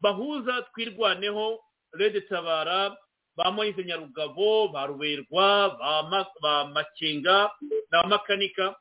bahuza 0.00 0.62
twirwaneho 0.72 1.60
rede 1.98 2.20
tabara 2.20 2.96
ba 3.36 3.50
moyize 3.50 3.84
nyarugabo 3.84 4.68
ba 4.68 4.86
ruberwa 4.86 5.76
ba 5.78 6.02
Ma- 6.10 6.26
ba 6.42 6.64
makenga 6.68 7.50
na 7.90 8.02
makanika. 8.06 8.74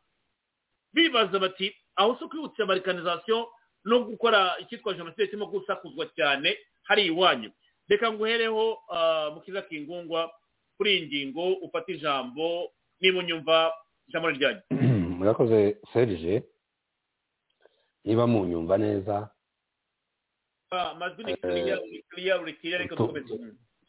Bibaza 0.94 1.40
bati 1.40 1.74
aho 1.96 2.16
si 2.20 2.24
ukwibutsa 2.24 2.66
barikanizasiyo 2.66 3.50
no 3.86 4.00
gukora 4.06 4.56
icyitwa 4.62 4.94
jenoside 4.94 5.28
kirimo 5.28 5.46
gusakuzwa 5.50 6.06
cyane 6.16 6.58
hari 6.84 7.06
iwanyu? 7.10 7.50
Reka 7.90 8.12
nguhereho 8.14 8.78
ah, 8.90 9.30
mukiza 9.34 9.62
kingungwa 9.62 10.32
kuri 10.78 10.98
iyi 10.98 11.06
ngingo 11.08 11.54
ufata 11.54 11.92
ijambo 11.92 12.72
niba 13.02 13.20
unyumva 13.20 13.74
ijambo 14.08 14.30
ryanyu. 14.30 14.62
Murakoze 15.18 15.78
serge. 15.94 16.44
Niba 18.06 18.28
munyumva 18.28 18.78
neza 18.78 19.30
amajwi 20.92 21.24
ni 21.24 21.34
kiriya 21.38 22.42
uri 22.42 22.54
kiriya 22.54 22.88
tu- 22.88 22.96
dukomeze 22.96 23.34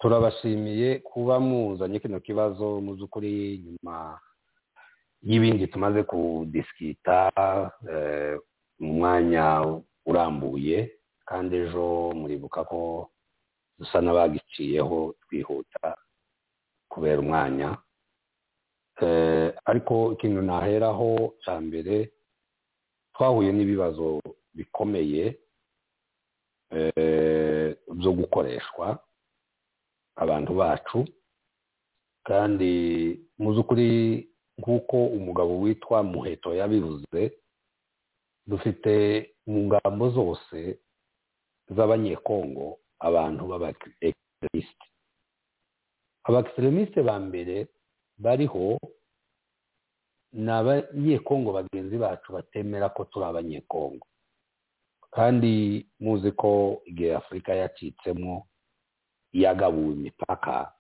turabashimiye 0.01 0.99
kuba 1.01 1.41
muzanye 1.41 1.99
kino 2.01 2.21
kibazo 2.21 2.81
mu 2.85 2.95
by'ukuri 2.95 3.59
nyuma 3.65 4.21
y'ibindi 5.23 5.67
tumaze 5.67 6.03
kudisikita 6.05 7.31
mu 8.79 8.93
mwanya 9.01 9.65
urambuye 10.07 10.93
kandi 11.25 11.57
ejo 11.57 12.13
muribuka 12.15 12.65
ko 12.69 13.09
dusa 13.79 13.99
n'abagiciyeho 14.05 15.15
twihuta 15.25 15.97
kubera 16.93 17.19
umwanya 17.25 17.79
ariko 19.65 20.13
ikintu 20.15 20.43
naheraho 20.43 21.35
cya 21.43 21.59
mbere 21.61 22.13
twahuye 23.15 23.51
n'ibibazo 23.53 24.21
bikomeye 24.55 25.39
byo 27.99 28.13
gukoreshwa 28.13 28.99
abantu 30.17 30.53
bacu. 30.55 30.99
Kandi 32.25 32.73
mu 33.39 33.53
by'ukuri 33.53 33.89
nk'uko 34.59 34.97
umugabo 35.19 35.61
witwa 35.61 36.03
muheto 36.03 36.55
yabivuze 36.55 37.21
dufite 38.47 38.93
mu 39.47 39.61
ngambo 39.69 40.09
zose 40.11 40.79
z'abanyekongo 41.77 42.79
abantu 42.99 43.43
b'abaekiseremisite 43.51 44.87
abaekiseremisite 46.25 47.01
ba 47.05 47.17
mbere 47.21 47.69
bariho 48.25 48.79
ni 50.33 50.51
abanyekongo 50.51 51.53
bagenzi 51.53 51.97
bacu 52.01 52.33
batemera 52.33 52.89
ko 52.89 53.05
turi 53.05 53.25
abanyekongo. 53.27 54.07
Kandi 55.15 55.87
muzi 56.01 56.33
ko 56.33 56.83
igihe 56.87 57.15
afurika 57.15 57.55
yacitsemo 57.55 58.47
yagabuwe 59.33 59.95
imipaka 59.95 60.73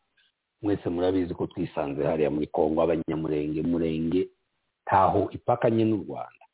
mwese 0.63 0.89
murabizi 0.91 1.35
ko 1.35 1.47
twisanze 1.47 2.03
hariya 2.05 2.31
muri 2.31 2.47
kongo 2.47 2.83
abanyamurenge 2.83 3.63
murenge 3.63 4.29
ntaho 4.87 5.31
ipakanye 5.31 5.85
n'u 5.85 5.97
rwanda. 6.05 6.45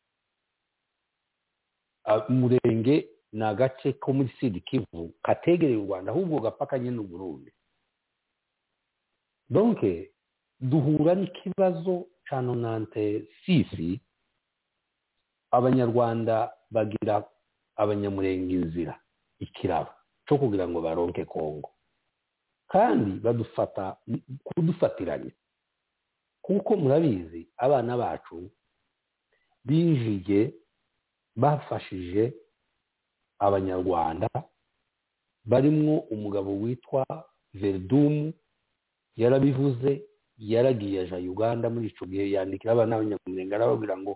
Ah, 2.04 2.24
murenge 2.28 3.08
ni 3.32 3.42
agace 3.44 3.92
ko 4.02 4.12
muri 4.12 4.28
sidi 4.40 4.60
kivu 4.60 5.12
kategereye 5.22 5.76
u 5.78 5.86
rwanda 5.86 6.12
ahubwo 6.12 6.40
gapakanye 6.40 6.90
n'u 6.90 7.02
burundi. 7.04 7.52
Donke 9.50 10.10
duhura 10.60 11.14
n'ikibazo 11.14 12.06
cya 12.28 12.40
nonante 12.42 13.26
sisi 13.44 14.00
abanyarwanda 15.50 16.52
bagira 16.70 17.24
abanyamurenge 17.82 18.54
inzira 18.54 18.94
ikiraro 19.40 19.92
cyo 20.26 20.36
kugira 20.38 20.68
ngo 20.68 20.78
baronke 20.84 21.24
kongo 21.24 21.70
kandi 22.72 23.10
badufata 23.24 23.96
kudufatiranya. 24.46 25.32
Kuko 26.44 26.76
murabizi 26.76 27.48
abana 27.58 27.96
bacu 27.98 28.50
binjiye 29.66 30.54
bafashije 31.36 32.34
abanyarwanda 33.38 34.28
barimwo 35.44 35.98
umugabo 36.14 36.50
witwa 36.62 37.04
veridumu 37.54 38.32
yarabivuze 39.16 40.02
yaragiye 40.38 41.00
aja 41.00 41.16
uganda 41.16 41.70
muri 41.70 41.86
icyo 41.90 42.06
gihe 42.06 42.30
yandikira 42.32 42.72
abana 42.72 42.96
b'abanyamurenge 42.96 43.54
arababwira 43.54 43.96
ngo 43.98 44.12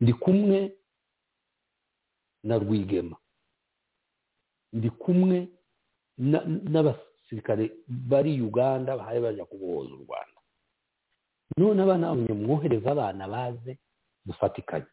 ndi 0.00 0.12
kumwe 0.12 0.58
na 2.46 2.58
rwigema. 2.58 3.16
Ndi 4.72 4.90
kumwe 4.90 5.48
na- 6.18 6.44
n'abasirikare 6.44 7.64
bari 7.88 8.40
uganda 8.42 8.96
bahaye 8.96 9.20
baja 9.20 9.44
kubohoza 9.44 9.94
u 9.94 10.04
rwanda. 10.06 10.38
None 11.58 11.82
abana 11.82 12.06
b'abanyamwohereza 12.14 12.90
abana 12.92 13.28
baze 13.28 13.78
dufatikanye 14.26 14.86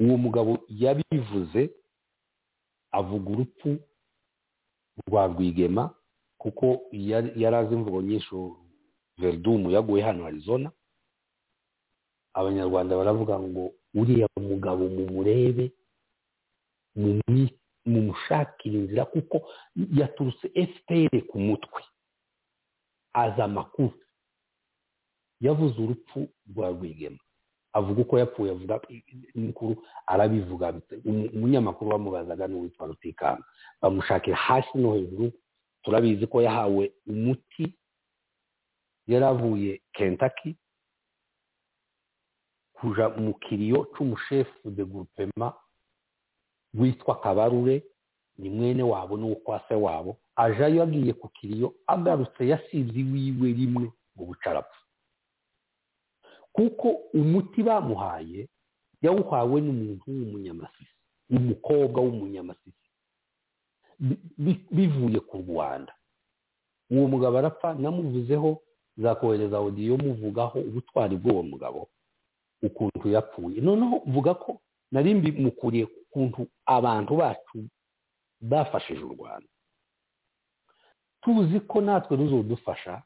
uwo 0.00 0.16
mugabo 0.16 0.58
yabivuze 0.68 1.70
avuga 2.90 3.30
urupfu 3.30 3.70
rwa 5.06 5.26
rwigema 5.26 5.94
kuko 6.38 6.66
yari 6.92 7.44
azi 7.56 7.74
imvugo 7.74 8.02
nyinshi 8.02 8.34
veridumu 9.18 9.70
yaguye 9.70 10.02
hano 10.02 10.26
arizona. 10.26 10.70
Abanyarwanda 12.34 12.96
baravuga 12.96 13.38
ngo 13.40 13.72
uriya 13.94 14.28
mugabo 14.40 14.88
mumurebe 14.88 15.72
mumushakire 17.86 18.78
inzira 18.78 19.04
kuko 19.04 19.50
yaturutse 19.94 20.48
fpr 20.48 21.26
ku 21.26 21.38
mutwe. 21.40 21.82
Azi 23.12 23.40
amakuru. 23.42 23.92
Yavuze 25.40 25.82
urupfu 25.82 26.28
rwa 26.54 26.70
rwigema. 26.70 27.18
Avuga 27.72 28.02
uko 28.02 28.18
yapfuye 28.18 28.50
avuga 28.50 28.80
inkuru 29.34 29.84
arabivuga. 30.06 30.72
Umu- 31.04 31.30
umunyamakuru 31.34 31.90
bamubazaga 31.90 32.48
n'uwitwa 32.48 32.86
rutikanga. 32.86 33.44
Bamushakira 33.82 34.36
hasi 34.36 34.78
no 34.78 34.94
hejuru. 34.94 35.32
Turabizi 35.82 36.26
ko 36.26 36.42
yahawe 36.42 36.92
umuti. 37.06 37.74
Yari 39.06 39.24
avuye 39.24 39.80
kentaki 39.92 40.56
kuja 42.72 43.08
mu 43.08 43.34
kiriyo 43.34 43.84
c'umushefu 43.96 44.70
de 44.70 44.84
groupement 44.84 45.54
witwa 46.74 47.20
kabarure 47.20 47.82
ni 48.38 48.50
mwene 48.50 48.82
wabo 48.82 49.16
n'uwo 49.16 49.60
se 49.68 49.74
wabo 49.74 50.16
ajayo 50.36 50.82
agiye 50.82 51.12
ku 51.12 51.28
kiriyo 51.28 51.74
agarutse 51.86 52.46
yasibye 52.48 53.00
iwiwe 53.02 53.52
rimwe 53.52 53.86
mu 54.16 54.24
bucarapfa 54.26 54.80
kuko 56.52 56.88
umuti 57.14 57.62
bamuhaye 57.62 58.48
yawuhawe 59.02 59.60
n'umuntu 59.60 60.04
w'umunyamasisi 60.06 60.94
umukobwa 61.30 62.00
w'umunyamasisi 62.02 62.88
bivuye 64.70 65.20
ku 65.20 65.36
rwanda. 65.38 65.92
Uwo 66.90 67.08
mugabo 67.08 67.38
arapfa 67.38 67.74
namuvuzeho 67.74 68.62
zakohereza 68.96 69.60
odiyo 69.60 69.96
muvugaho 69.96 70.58
ubutwari 70.60 71.16
bw'uwo 71.16 71.42
mugabo 71.42 71.88
ukuntu 72.62 73.08
yapfuye. 73.08 73.60
Noneho 73.60 74.02
vuga 74.06 74.34
ko 74.34 74.60
nari 74.92 75.14
mbimukuriye 75.14 75.86
ukuntu 76.08 76.46
abantu 76.66 77.12
bacu 77.20 77.58
bafashije 78.40 79.02
u 79.04 79.12
rwanda. 79.14 79.48
Tuzi 81.20 81.60
ko 81.60 81.80
natwe 81.80 82.16
ruzodufasha 82.16 83.02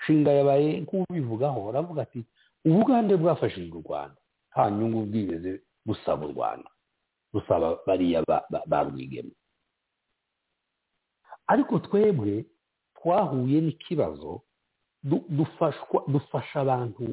nshinga 0.00 0.30
yabaye 0.32 0.80
nk'ubivugaho 0.80 1.68
aravuga 1.68 2.02
ati 2.02 2.20
ubugande 2.64 3.16
bwafashije 3.16 3.70
u 3.72 3.82
rwanda. 3.84 4.20
Nta 4.50 4.70
nyungu 4.70 5.06
bwigeze 5.06 5.62
busaba 5.86 6.26
u 6.26 6.32
rwanda. 6.32 6.70
Rusaba 7.32 7.78
bariya 7.86 8.22
ba 8.70 8.78
rwigema. 8.88 9.34
Ariko 11.46 11.78
twebwe 11.78 12.44
twahuye 12.96 13.60
n'ikibazo 13.60 14.42
dufasha 16.08 16.60
abantu 16.60 17.04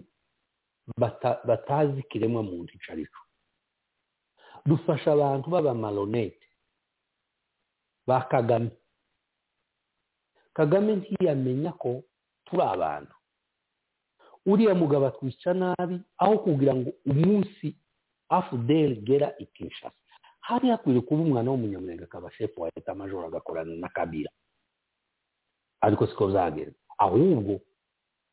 batazi 1.48 2.00
ikiremwa 2.00 2.44
muntu 2.44 2.72
icyo 2.77 2.94
ari 2.94 3.06
cyo. 3.11 3.22
Dufasha 4.66 5.14
abantu 5.14 5.50
b'abamaronete 5.50 6.45
ba 8.08 8.22
kagame. 8.32 8.72
Kagame 10.53 10.95
ntiyamenya 10.95 11.72
ko 11.77 12.03
turi 12.45 12.61
abantu. 12.64 13.14
Uriya 14.45 14.76
mugabo 14.76 15.06
atwica 15.10 15.53
nabi 15.53 16.00
aho 16.18 16.38
kugira 16.45 16.74
ngo 16.76 16.90
umunsi 17.06 17.76
afudeli 18.30 18.95
gera 19.02 19.34
ikinshasa 19.42 19.98
hari 20.42 20.69
hakwiye 20.69 21.02
kuba 21.02 21.22
umwana 21.26 21.52
w'umunyamurenge 21.52 22.03
akaba 22.06 22.32
shefu 22.32 22.61
wa 22.61 22.69
leta 22.76 22.94
majoro 22.95 23.26
agakorana 23.27 23.76
na 23.76 23.90
kabira 23.90 24.30
ariko 25.82 26.08
siko 26.08 26.27
byagenze 26.30 26.77
ahubwo 26.98 27.60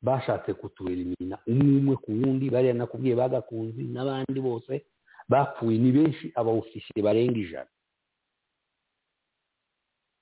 bashatse 0.02 0.52
kutuelimina 0.54 1.38
umwe 1.48 1.78
umwe 1.80 1.96
ku 1.96 2.10
wundi 2.12 2.50
bariya 2.52 2.74
nakubwiye 2.76 3.14
bagakunzi 3.16 3.82
n'abandi 3.88 4.40
bose. 4.40 4.84
Bapfuye 5.28 5.78
ni 5.78 5.92
benshi 5.92 6.32
abawufishe 6.34 7.02
barenga 7.02 7.38
ijana. 7.38 7.70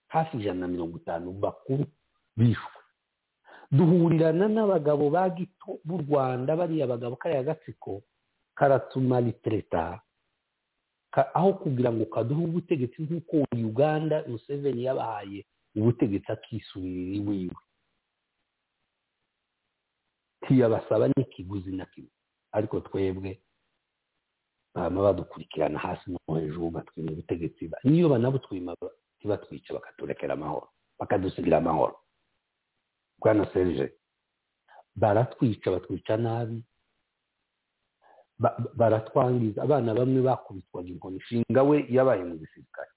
Hafi 0.08 0.36
ijana 0.36 0.60
na 0.60 0.68
mirongo 0.68 0.96
itanu 0.98 1.32
bakuru 1.32 1.84
bishwe. 2.36 2.80
Duhurirana 3.70 4.48
n'abagabo 4.48 5.10
ba 5.10 5.30
gito 5.30 5.78
b'u 5.84 5.98
rwanda 6.02 6.56
bariya 6.56 6.86
bagabo 6.86 7.16
kariya 7.16 7.42
gatsiko 7.42 8.02
karatumaritireta 8.54 10.02
aho 11.34 11.52
kugira 11.62 11.92
ngo 11.92 12.04
kaduhe 12.06 12.44
ubutegetsi 12.44 13.02
nk'uko 13.02 13.46
uganda 13.54 14.22
museveni 14.28 14.84
yabahaye 14.84 15.46
ubutegetsi 15.76 16.32
akisubirira 16.32 17.16
iwiwe. 17.18 17.56
Ntiyabasaba 20.42 21.08
n'ikiguzi 21.08 21.70
na 21.72 21.86
kimwe. 21.86 22.10
Ariko 22.52 22.80
twebwe 22.80 23.38
baba 24.74 25.02
badukurikirana 25.02 25.78
hasi 25.78 26.10
no 26.10 26.34
hejuru 26.34 26.70
batwima 26.70 27.12
ubutegetsi 27.12 27.70
niyo 27.84 28.08
banabutwima 28.08 28.76
ntibatwice 29.18 29.72
bakaturekera 29.74 30.34
amahoro 30.34 30.68
bakadusigira 30.98 31.56
amahoro. 31.58 31.96
Bwana 33.18 33.46
serije 33.52 33.92
baratwica 34.96 35.70
batwica 35.70 36.16
nabi 36.16 36.64
baratwangiza 38.74 39.62
abana 39.62 39.94
bamwe 39.94 40.20
bakubitwaga 40.22 40.88
inkoni 40.88 41.16
ishinga 41.20 41.62
we 41.62 41.84
yabaye 41.90 42.24
mu 42.24 42.36
gisirikare 42.40 42.90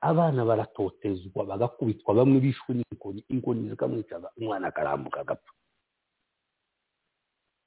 abana 0.00 0.44
baratotezwa 0.44 1.44
bagakubitwa 1.44 2.14
bamwe 2.14 2.40
bishwe 2.40 2.74
n'inkoni 2.74 3.24
inkoni 3.32 3.70
zikamwica 3.70 4.14
umwana 4.36 4.68
akarambuka 4.68 5.20
agapfa. 5.20 5.52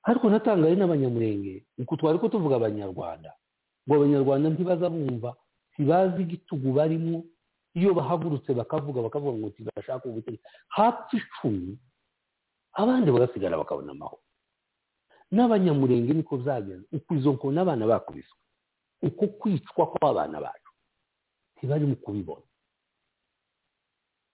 Ariko 0.06 0.30
natangaye 0.30 0.76
n'abanyamurenge 0.78 1.66
uku 1.82 1.98
twari 1.98 2.20
ko 2.22 2.30
tuvuga 2.30 2.56
abanyarwanda. 2.62 3.34
Ngo 3.86 3.94
abanyarwanda 3.98 4.50
ntibaza 4.54 4.90
bumva 4.90 5.34
ntibazi 5.74 6.22
igitugu 6.22 6.70
barimo 6.78 7.24
iyo 7.78 7.92
bahagurutse 7.98 8.54
bakavuga 8.54 9.02
bakavuga 9.02 9.38
ngo 9.38 9.48
ntibashaka 9.50 10.06
ubutegetsi. 10.10 10.46
Hafi 10.78 11.18
icumi 11.18 11.74
abandi 12.74 13.08
bagasigara 13.12 13.58
bakabona 13.58 13.92
amahoro. 13.92 14.22
N'abanyamurenge 15.34 16.14
niko 16.14 16.38
byagenze. 16.38 16.86
Uko 16.98 17.10
izo 17.18 17.32
nkoni 17.34 17.60
abana 17.60 17.84
bakubiswe. 17.90 18.38
Uko 19.02 19.28
kwicwa 19.42 19.84
kw'abana 19.92 20.38
bacu. 20.42 20.72
Ntibari 21.58 21.86
mu 21.90 21.96
kubibona. 21.98 22.46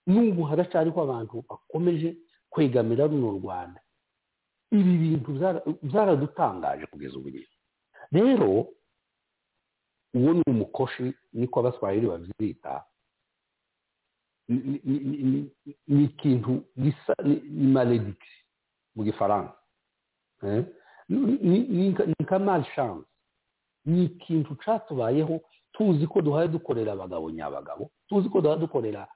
N'ubu 0.08 0.44
haracyariho 0.50 1.00
abantu 1.02 1.34
bakomeje 1.50 2.18
kwegamira 2.52 3.08
runo 3.08 3.32
rwanda. 3.40 3.80
Ibi 4.72 4.94
bintu 4.98 5.30
byaradutangaje 5.84 6.86
kugeza 6.86 7.18
ubu 7.18 7.30
rero 8.12 8.68
uwo 10.14 10.34
ni 10.34 10.44
umukoshi 10.48 11.14
niko 11.34 11.60
abaswahili 11.60 12.08
babyita 12.08 12.84
ni 15.88 16.04
ikintu 16.04 16.64
gisa 16.78 17.16
ni 17.24 17.68
maledikisi 17.68 18.42
mu 18.96 19.04
gifaransa. 19.04 19.54
Ni 21.10 21.90
nka 22.22 22.40
malchance. 22.40 23.08
Ni 23.86 24.04
ikintu 24.04 24.56
cyatubayeho 24.56 25.42
tuzi 25.72 26.08
ko 26.08 26.22
duhaye 26.22 26.48
dukorera 26.48 26.92
abagabo 26.94 27.32
nyabagabo 27.32 27.92
tuzi 28.08 28.30
ko 28.30 28.42
duhaye 28.42 28.60
dukorera 28.60 29.08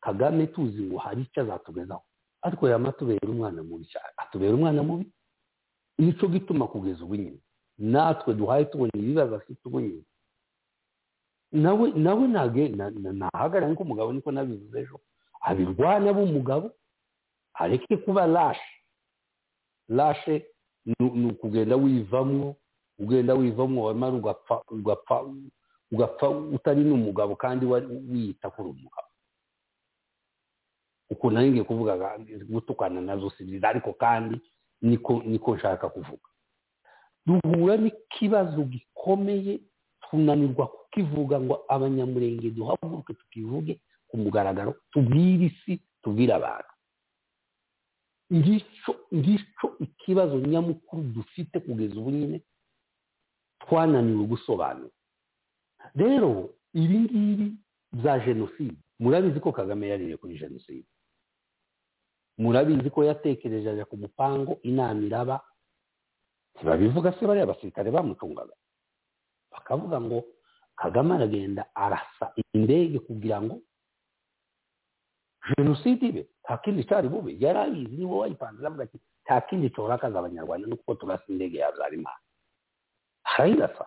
kagame 0.00 0.46
tuzi 0.46 0.82
ngo 0.82 0.98
hari 0.98 1.22
icyo 1.22 1.42
azatugezaho. 1.42 2.02
Ariko 2.42 2.68
yamatubera 2.68 3.28
umwana 3.28 3.62
mubi 3.62 3.84
cyane. 3.86 4.12
Atubera 4.16 4.54
umwana 4.54 4.82
mubi? 4.82 5.06
Nicyo 5.98 6.28
gituma 6.28 6.66
kugeza 6.68 7.04
ubu 7.04 7.14
nyine. 7.16 7.38
Natwe 7.78 8.34
duhaye 8.34 8.64
tubona 8.64 8.92
ibibazo 8.94 9.34
afite 9.36 9.60
ubu 9.68 9.80
nyine. 9.80 10.02
Nawe 11.52 11.90
nawe 11.92 12.24
ntahagarare 12.28 13.72
nk'umugabo 13.72 14.12
niko 14.12 14.32
nabivuze 14.32 14.80
ejo. 14.80 15.00
Abirwana 15.40 16.12
b'umugabo 16.12 16.70
areke 17.54 17.96
kuba 17.96 18.26
lashe 18.26 18.72
lashe 19.88 20.46
ni 20.86 21.26
ukugenda 21.30 21.76
wivamwo 21.76 22.56
ugenda 22.98 23.34
wivamwo 23.34 23.84
wamara 23.86 24.14
ugapfa 24.16 24.62
ugapfa 24.70 25.16
ugapfa 25.92 26.26
utari 26.30 26.84
n'umugabo 26.84 27.36
kandi 27.36 27.66
wiyita 27.66 28.50
kuri 28.50 28.68
umugabo. 28.72 29.08
Ukuntu 31.12 31.34
nari 31.36 31.50
ngiye 31.50 31.64
kuvuga 31.64 31.92
gutukana 32.48 33.00
na 33.00 33.16
zo 33.20 33.30
si 33.36 33.44
byiza 33.44 33.68
ariko 33.68 33.92
kandi 33.92 34.36
niko 34.82 35.22
niko 35.26 35.56
nshaka 35.56 35.88
kuvuga. 35.88 36.26
Duhura 37.26 37.76
n'ikibazo 37.76 38.64
gikomeye 38.64 39.60
tunanirwa 40.10 40.66
kukivuga 40.66 41.40
ngo 41.40 41.64
abanyamurenge 41.68 42.50
duhaguruke 42.50 43.14
tukivuge 43.14 43.80
ku 44.08 44.16
mugaragaro 44.16 44.74
tubwire 44.92 45.46
isi 45.48 45.80
tubwire 46.02 46.34
abantu. 46.34 46.72
Ngicyo 48.32 49.76
ikibazo 49.80 50.38
nyamukuru 50.40 51.02
dufite 51.02 51.60
kugeza 51.60 51.94
ubu 52.00 52.10
nyine 52.10 52.40
twananiwe 53.60 54.24
gusobanura. 54.26 54.90
Rero 55.94 56.50
ibi 56.74 56.98
ngibi 56.98 57.46
bya 57.92 58.18
jenoside 58.18 58.76
murabizi 59.00 59.40
ko 59.40 59.52
kagame 59.52 59.88
yaririye 59.88 60.16
kuri 60.16 60.38
jenoside. 60.38 60.86
Murabizi 62.42 62.90
ko 62.90 63.04
yatekereje 63.06 63.70
ajya 63.70 63.84
ku 63.86 63.96
mupango 63.96 64.58
inama 64.66 65.02
iraba 65.06 65.36
ntibabivuga 66.54 67.12
se 67.14 67.22
bariya 67.26 67.44
abasirikare 67.46 67.90
bamutungaga? 67.94 68.54
Bakavuga 69.52 70.00
ngo 70.00 70.18
kagame 70.76 71.14
aragenda 71.14 71.62
arasa 71.74 72.26
indege 72.54 72.98
kugira 72.98 73.38
ngo 73.42 73.56
jenoside 75.56 76.02
ibe. 76.08 76.22
Nta 76.44 76.58
kindi 76.58 76.84
cyari 76.84 77.08
bube. 77.08 77.36
Yari 77.38 77.58
abizi 77.58 77.96
ni 77.96 78.04
we 78.04 78.16
wayipanze 78.18 78.60
aravuga 78.60 78.84
ati 78.84 78.98
nta 79.24 79.40
kindi 79.46 79.70
cyorakaza 79.70 80.18
abanyarwanda 80.18 80.66
no 80.68 80.76
kuko 80.76 80.94
turasa 80.94 81.24
indege 81.28 81.58
ya 81.58 81.66
habyarimana. 81.66 82.18
Arayirasa 83.24 83.84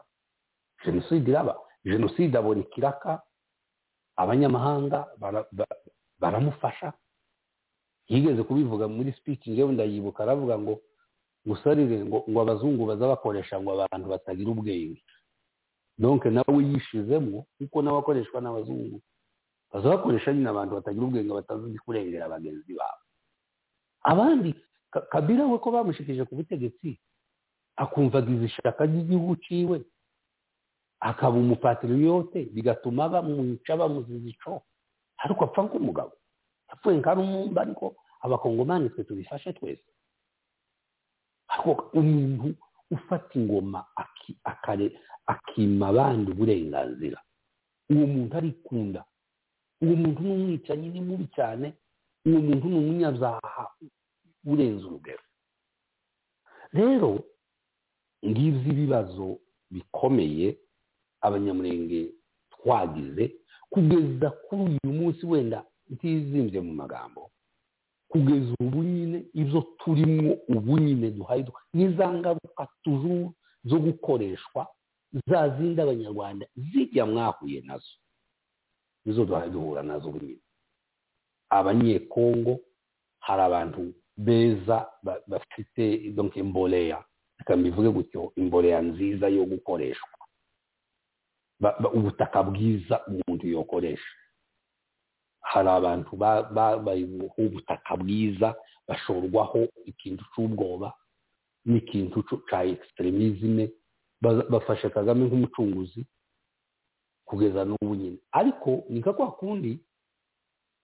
jenoside 0.85 1.27
iraba. 1.31 1.55
Jenoside 1.83 2.37
abona 2.37 2.61
ikiraka 2.61 3.21
abanyamahanga 4.15 5.07
baramufasha. 6.19 6.93
Yigeze 8.07 8.43
kubivuga 8.43 8.87
muri 8.87 9.11
speech 9.13 9.47
njyewe 9.47 9.73
ndayibuka. 9.73 10.23
Aravuga 10.23 10.59
ngo 10.59 10.81
gusarire 11.45 12.05
ngo 12.05 12.25
ngo 12.29 12.39
abazungu 12.41 12.85
baza 12.85 13.07
bakoresha 13.07 13.61
ngo 13.61 13.71
abantu 13.83 14.07
batagira 14.09 14.49
ubwenge. 14.51 15.01
Donke 15.97 16.29
nawe 16.29 16.59
yishizemo 16.63 17.45
kuko 17.57 17.81
nawe 17.81 17.99
akoreshwa 17.99 18.41
n'abazungu. 18.41 19.01
Baza 19.73 19.89
bakoresha 19.89 20.33
nyine 20.33 20.49
abantu 20.49 20.75
batagira 20.75 21.05
ubwenge 21.05 21.33
batazi 21.33 21.79
kurengera 21.79 22.29
bagenzi 22.29 22.73
babo. 22.73 23.01
Abandi 24.03 24.55
kabira 25.11 25.45
we 25.47 25.57
ko 25.59 25.71
bamushikije 25.71 26.25
ku 26.25 26.35
butegetsi 26.35 26.99
akumva 27.75 28.17
agize 28.21 28.45
ishaka 28.45 28.85
ry'igihugu 28.85 29.35
ciwe. 29.43 29.81
Akaba 30.99 31.37
umupatiriyote 31.37 32.43
bigatuma 32.53 33.09
bamwica 33.09 33.77
bamuziza 33.77 34.29
ico 34.29 34.63
ariko 35.17 35.43
apfa 35.45 35.61
nk'umugabo. 35.67 36.11
Yapfuye 36.75 36.97
nka 36.99 37.13
rumumba 37.13 37.61
ariko 37.61 37.95
abakongomani 38.21 38.89
twe 38.89 39.03
tubifashe 39.03 39.53
twese 39.53 39.87
ariko 41.47 41.71
umuntu 41.99 42.55
ufata 42.91 43.39
ingoma 43.39 43.85
akima 45.25 45.87
abandi 45.87 46.31
uburenganzira 46.31 47.19
uwo 47.89 48.05
muntu 48.07 48.37
arikunda 48.37 49.01
uwo 49.81 49.95
muntu 49.95 50.21
ni 50.23 50.31
umwicanyi 50.31 50.87
ni 50.89 51.01
mubi 51.01 51.27
cyane 51.35 51.73
uwo 52.25 52.39
muntu 52.41 52.65
ni 52.69 52.77
umunyabyaha 52.77 53.63
urenze 54.45 54.85
urugero 54.85 55.23
rero 56.73 57.23
ngizi 58.25 58.69
ibibazo 58.69 59.39
bikomeye 59.71 60.57
abanyamurenge 61.21 62.13
twagize 62.53 63.23
kugeza 63.69 64.29
kuri 64.31 64.61
uyu 64.83 64.93
munsi 64.93 65.25
wenda 65.25 65.65
ntizimbye 65.89 66.61
mu 66.61 66.73
magambo. 66.73 67.31
Kugeza 68.09 68.53
ubu 68.59 68.83
nyine 68.83 69.25
ibyo 69.33 69.61
turimo 69.79 70.33
ubu 70.47 70.77
nyine 70.79 71.11
duhaye 71.11 71.45
n'iza 71.73 72.13
ngaruka 72.13 72.67
tujuru 72.83 73.33
zo 73.63 73.77
gukoreshwa 73.79 74.67
za 75.27 75.49
zindi 75.57 75.81
abanyarwanda 75.81 76.45
zijya 76.55 77.05
mwahuye 77.05 77.61
na 77.61 77.77
zo. 77.77 77.93
Nizo 79.05 79.25
duhaye 79.25 79.49
duhura 79.49 79.83
na 79.83 79.99
zo 79.99 80.09
ubu 80.09 80.19
nyine 80.25 80.39
abanyekongo 81.49 82.59
hari 83.19 83.41
abantu 83.41 83.93
beza 84.17 84.87
bafite 85.27 86.11
donke 86.15 86.39
imboleya 86.39 87.03
reka 87.37 87.57
mbivuge 87.57 87.89
gutyo 87.89 88.31
imboleya 88.35 88.81
nziza 88.81 89.27
yo 89.29 89.45
gukoreshwa. 89.45 90.09
Ubutaka 91.93 92.43
bwiza 92.43 93.01
umuntu 93.07 93.47
yokoresha. 93.47 94.11
Hari 95.51 95.69
abantu 95.69 96.11
babayeho 96.17 97.29
ubutaka 97.37 97.93
bwiza 98.01 98.55
bashorwaho 98.87 99.61
ikintu 99.85 100.23
cy'ubwoba 100.33 100.89
n'ikintu 101.65 102.17
cya 102.49 102.63
ekisiteremisme 102.73 103.63
bafashe 104.21 104.89
kagame 104.89 105.25
nk'umucunguzi 105.25 106.01
kugeza 107.25 107.65
n'ubu 107.65 107.95
nyine. 107.95 108.17
Ariko 108.31 108.83
ni 108.89 108.99
nka 108.99 109.13
kwa 109.13 109.31
kundi 109.31 109.79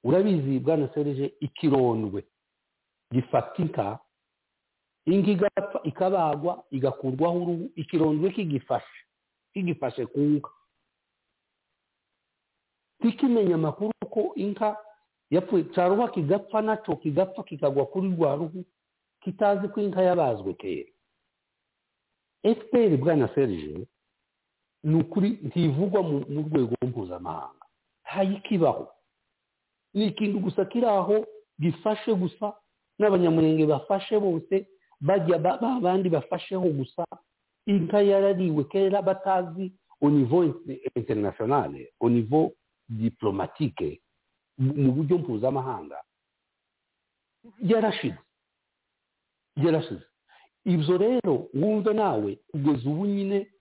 urabizi 0.03 0.59
bwana 0.59 0.89
serije 0.93 1.33
ikirondwe 1.39 2.25
gifatika 3.13 3.99
inka 5.05 5.31
igapfa 5.31 5.79
ikabagwa 5.83 6.63
igakurwaho 6.71 7.37
uruhu 7.41 7.65
ikirondwe 7.75 8.31
kigifashe 8.31 8.99
kigifashe 9.53 10.05
ku 10.05 10.19
nka. 10.19 10.49
Ntikimenya 13.01 13.55
amakuru 13.55 13.91
ko 14.13 14.31
inka 14.37 14.77
yapfuye. 15.33 15.63
Cyaruha 15.73 16.07
kigapfa 16.13 16.61
na 16.61 16.77
cyo 16.77 16.95
kigapfa 16.95 17.43
kikagwa 17.43 17.85
kuri 17.85 18.09
rwa 18.13 18.35
ruhu 18.35 18.65
kitazi 19.25 19.67
ko 19.73 19.81
inka 19.81 20.01
yabazwe 20.05 20.53
kera. 20.53 20.91
Fpr 22.43 22.97
bwana 22.97 23.27
serije 23.35 23.87
ni 24.83 24.95
ukuri 25.01 25.29
ntivugwa 25.43 26.03
mu 26.03 26.19
rwego 26.49 26.75
mpuzamahanga. 26.85 27.65
Ntayikibaho 28.05 28.87
ni 29.93 30.05
ikintu 30.07 30.39
gusa 30.39 30.65
kiri 30.65 30.85
aho 30.85 31.25
gifashe 31.59 32.13
gusa 32.13 32.53
n'abanyamurenge 32.99 33.65
bafashe 33.65 34.19
bose 34.19 34.67
bajya 35.01 35.37
bandi 35.81 36.09
bafasheho 36.09 36.69
gusa. 36.69 37.05
Inka 37.65 38.01
yarariwe 38.01 38.63
kera 38.63 39.01
batazi 39.01 39.71
au 40.01 40.09
niveau 40.09 40.43
international 40.95 41.87
diplomatique 42.91 44.01
mu 44.57 44.91
buryo 44.91 45.17
mpuzamahanga. 45.17 46.03
Yarashize. 47.63 48.17
Yarashize. 49.55 50.05
Ibyo 50.65 50.97
rero 50.97 51.33
wumva 51.53 51.93
nawe 51.93 52.35
kugeza 52.51 52.89
ubu 52.89 53.05
nyine 53.05 53.51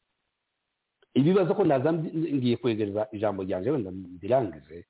ibibazo 1.15 1.55
ko 1.55 1.65
ndaza 1.65 1.93
ngiye 1.93 2.57
kwegereza 2.57 3.09
ijambo 3.13 3.43
ryanjye 3.43 3.71
wenda 3.71 3.91
ndirangize 3.91 4.87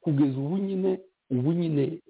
kugeza 0.00 0.38
ubu 0.38 0.58
nyine 0.58 1.00
ubu 1.30 1.52
nyine 1.52 2.00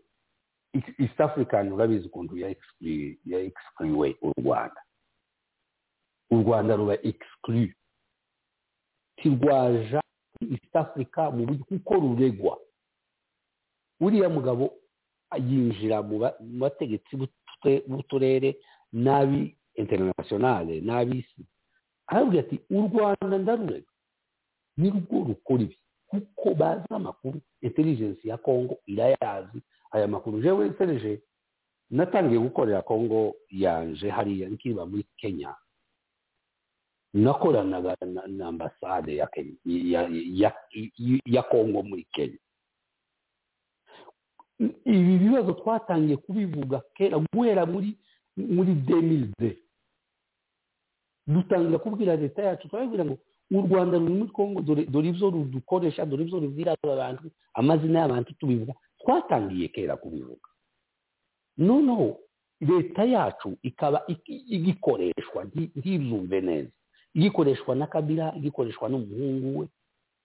east 0.98 1.20
african 1.20 1.72
urabizi 1.72 2.06
ukuntu 2.06 2.36
ya 2.38 3.38
excluwe 3.40 4.16
u 4.22 4.32
rwanda. 4.40 4.80
U 6.30 6.36
rwanda 6.42 6.76
ruba 6.76 6.94
exclu. 7.02 7.68
Ntirwaja 9.18 10.00
east 10.40 10.76
africa 10.76 11.30
mu 11.34 11.46
buryo 11.46 11.64
kuko 11.64 11.94
ruregwa. 11.94 12.58
Uriya 14.00 14.28
mugabo 14.28 14.70
yinjira 15.48 16.02
mu 16.02 16.18
bategetsi 16.60 17.16
b'uturere 17.88 18.56
n'abi 18.92 19.56
internationale 19.74 20.80
n'ab'isi 20.80 21.42
arabwira 22.06 22.40
ati 22.46 22.56
u 22.70 22.80
rwanda 22.88 23.38
ndarurega. 23.38 23.90
Ni 24.76 24.90
rwo 24.90 25.24
rukora 25.28 25.62
ibi. 25.62 25.78
Kuko 26.08 26.54
bazi 26.54 26.86
amakuru 26.90 27.40
intelligence 27.60 28.28
ya 28.28 28.36
congo 28.38 28.78
irayazi. 28.86 29.58
Aya 29.90 30.08
makuru 30.08 30.40
jewe 30.42 30.72
sereje 30.78 31.20
natangiye 31.90 32.40
gukorera 32.40 32.82
congo 32.82 33.34
yanje 33.50 34.08
hariya 34.10 34.48
nkiba 34.48 34.86
muri 34.86 35.04
kenya. 35.16 35.54
Nakoranaga 37.14 37.96
na 38.26 38.46
ambasade 38.48 39.16
ya 39.16 39.26
kenya 39.26 39.56
ya, 41.26 41.42
congo 41.42 41.82
muri 41.82 42.04
kenya. 42.12 42.38
Ibi 44.84 45.18
bibazo 45.18 45.52
twatangiye 45.52 46.16
kubivuga 46.16 46.82
kera 46.94 47.18
guhera 47.32 47.66
muri 47.66 47.94
muri 48.36 48.74
demilde 48.74 49.58
dutangira 51.26 51.78
kubwira 51.78 52.16
leta 52.16 52.42
yacu 52.42 52.68
turababwira 52.68 53.04
ngo 53.04 53.18
u 53.50 53.60
rwanda 53.62 53.98
ruri 53.98 54.14
muri 54.14 54.30
congo 54.32 54.60
dore 54.62 55.08
ibyo 55.08 55.30
rudukoresha 55.30 56.06
dore 56.06 56.22
ibyo 56.24 56.40
rubwira 56.40 56.74
abantu 56.82 57.30
amazina 57.54 57.98
y'abantu 58.00 58.34
tubivuga. 58.34 58.74
Twatangiye 58.98 59.68
kera 59.68 59.96
kubivuga. 59.96 60.48
Noneho 61.58 62.18
leta 62.60 63.04
yacu 63.04 63.56
ikaba 63.62 64.02
igikoreshwa 64.26 65.44
ntibyumve 65.76 66.40
neza. 66.40 66.70
Igikoreshwa 67.18 67.74
na 67.74 67.86
kabira 67.86 68.32
igikoreshwa 68.38 68.88
n'umuhungu 68.88 69.58
we. 69.58 69.66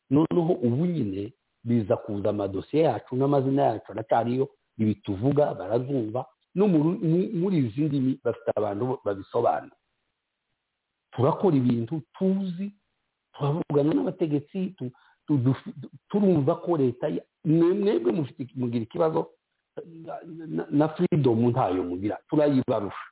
Noneho 0.09 0.53
ubu 0.53 0.85
nyine 0.85 1.33
biza 1.63 1.97
kuza 1.97 2.29
amadosiye 2.29 2.83
yacu 2.83 3.15
n'amazina 3.15 3.61
yacu 3.63 3.91
aracyariyo 3.91 4.49
ibi 4.77 4.95
tuvuga 4.95 5.53
barazumva 5.53 6.25
no 6.55 6.67
muri 6.67 7.57
izi 7.57 7.81
ndimi 7.89 8.19
bafite 8.23 8.51
abantu 8.55 8.99
babisobanura. 9.05 9.75
Turakora 11.11 11.55
ibintu 11.57 12.01
tuzi 12.13 12.71
turavugana 13.33 13.93
n'abategetsi 13.93 14.75
turumva 16.09 16.55
ko 16.61 16.77
leta 16.77 17.07
mwebwe 17.45 18.11
mugira 18.55 18.83
ikibazo 18.83 19.29
na 20.71 20.87
firidomu 20.93 21.49
ntayo 21.49 21.83
mugira 21.83 22.17
turayibarusha. 22.29 23.07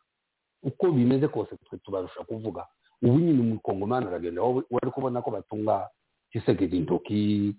Uko 0.64 0.92
bimeze 0.92 1.28
kose 1.28 1.56
twe 1.66 1.78
tubarusha 1.78 2.24
kuvuga. 2.24 2.68
Ubu 3.02 3.20
nyine 3.20 3.40
umukongomani 3.42 4.08
aragenda 4.08 4.42
wari 4.42 4.92
kubona 4.94 5.22
ko 5.22 5.32
batunga 5.32 5.90
kisekedi 6.32 6.78
intoki 6.78 7.56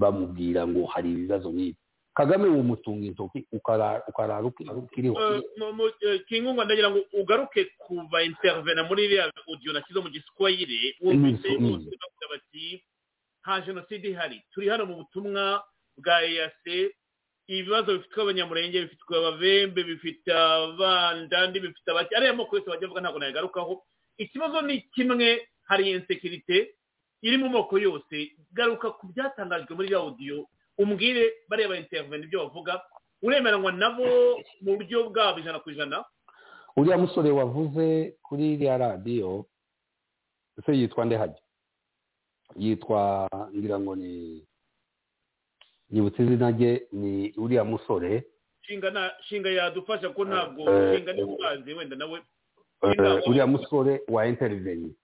bamubwira 0.00 0.66
ngo 0.66 0.86
hari 0.86 1.12
ibibazo 1.12 1.50
nk'ibi 1.52 1.76
kagame 2.14 2.48
umutunga 2.48 3.06
intoki 3.06 3.46
ukarara 3.52 4.44
ukiriho 4.44 5.16
kingunga 6.28 6.64
ndagira 6.64 6.90
ngo 6.90 7.00
ugaruke 7.20 7.64
kuva 7.78 8.22
intervena 8.22 8.84
muri 8.84 9.04
iriya 9.04 9.32
audio 9.48 9.72
nashyize 9.72 10.00
mu 10.00 10.08
giswahili 10.10 10.96
wumvise 11.00 11.48
bavuga 11.58 12.26
bati 12.32 12.84
nta 13.42 13.60
jenoside 13.66 14.08
ihari. 14.08 14.38
Turi 14.54 14.68
hano 14.68 14.86
mu 14.86 14.94
butumwa 15.02 15.64
bwa 15.98 16.22
eyase 16.22 16.94
ibibazo 17.48 17.98
bifitwe 17.98 18.22
abanyamurenge 18.22 18.80
bifitwe 18.86 19.14
ababembe 19.18 19.82
bifite 19.84 20.30
abandandi 20.32 21.60
bifite 21.60 21.88
abaki 21.90 22.14
ariya 22.14 22.34
moko 22.38 22.56
yose 22.56 22.70
bajya 22.70 22.86
bavuga 22.86 23.00
ntabwo 23.02 23.18
nayagarukaho. 23.18 23.82
Ikibazo 24.18 24.62
ni 24.62 24.80
kimwe 24.94 25.48
hari 25.68 25.90
insekirite 25.90 26.74
iri 27.22 27.36
mu 27.38 27.48
moko 27.48 27.78
yose. 27.78 28.32
Garuka 28.52 28.90
ku 28.90 29.06
byatangajwe 29.06 29.74
muri 29.76 29.94
audio 29.94 30.46
umbwire 30.78 31.32
bareba 31.48 31.76
intervene 31.76 32.24
ibyo 32.24 32.38
bavuga 32.48 32.82
uremeranywa 33.22 33.72
nabo 33.72 34.04
mu 34.60 34.76
buryo 34.76 35.10
bwabo 35.10 35.38
ijana 35.40 35.58
ku 35.62 35.70
ijana. 35.70 36.04
Uriya 36.76 36.98
musore 36.98 37.30
wavuze 37.30 38.16
kuri 38.22 38.52
iriya 38.56 38.78
radiyo 38.78 39.46
ese 40.58 40.72
yitwa 40.76 41.04
ndehajya 41.04 41.40
yitwa 42.56 43.28
ngira 43.56 43.78
ngo 43.80 43.96
ni 43.96 44.42
nibutse 45.90 46.22
izina 46.22 46.50
rye 46.50 46.86
ni 46.92 47.32
uriya 47.36 47.64
musore. 47.64 48.24
Shinga 49.28 49.50
yadufasha 49.50 50.08
ko 50.16 50.24
ntabwo 50.24 50.64
Eh, 50.70 50.96
shinga 50.96 51.12
ni 51.12 51.22
umuhanzi 51.22 51.74
wenda 51.74 51.96
nawe. 51.96 52.18
Eh, 52.18 52.24
uriya 53.28 53.46
musore 53.46 54.02
wa 54.08 54.26
interiveni 54.26 54.94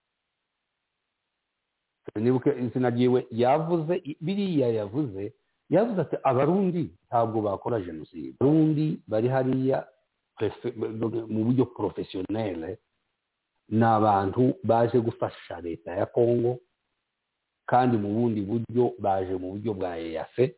nibuke 2.17 2.51
izina 2.61 2.91
ryiwe 2.91 3.27
yavuze 3.31 4.03
biriya 4.21 4.69
yavuze 4.69 5.33
yavuze 5.71 6.01
ati 6.01 6.17
abarundi 6.23 6.91
ntabwo 7.09 7.41
bakora 7.43 7.81
jenoside. 7.81 8.35
Abarundi 8.41 9.03
bari 9.07 9.29
hariya 9.29 9.87
mu 11.29 11.45
buryo 11.45 11.65
porofesiyonere 11.67 12.79
ni 13.69 13.85
abantu 13.85 14.55
baje 14.65 14.99
gufasha 15.01 15.61
leta 15.61 15.91
ya 15.95 16.07
kongo 16.07 16.59
kandi 17.67 17.97
mu 17.97 18.09
bundi 18.15 18.41
buryo 18.41 18.95
baje 18.99 19.35
mu 19.37 19.51
buryo 19.53 19.75
bwa 19.75 19.99
eyase 19.99 20.57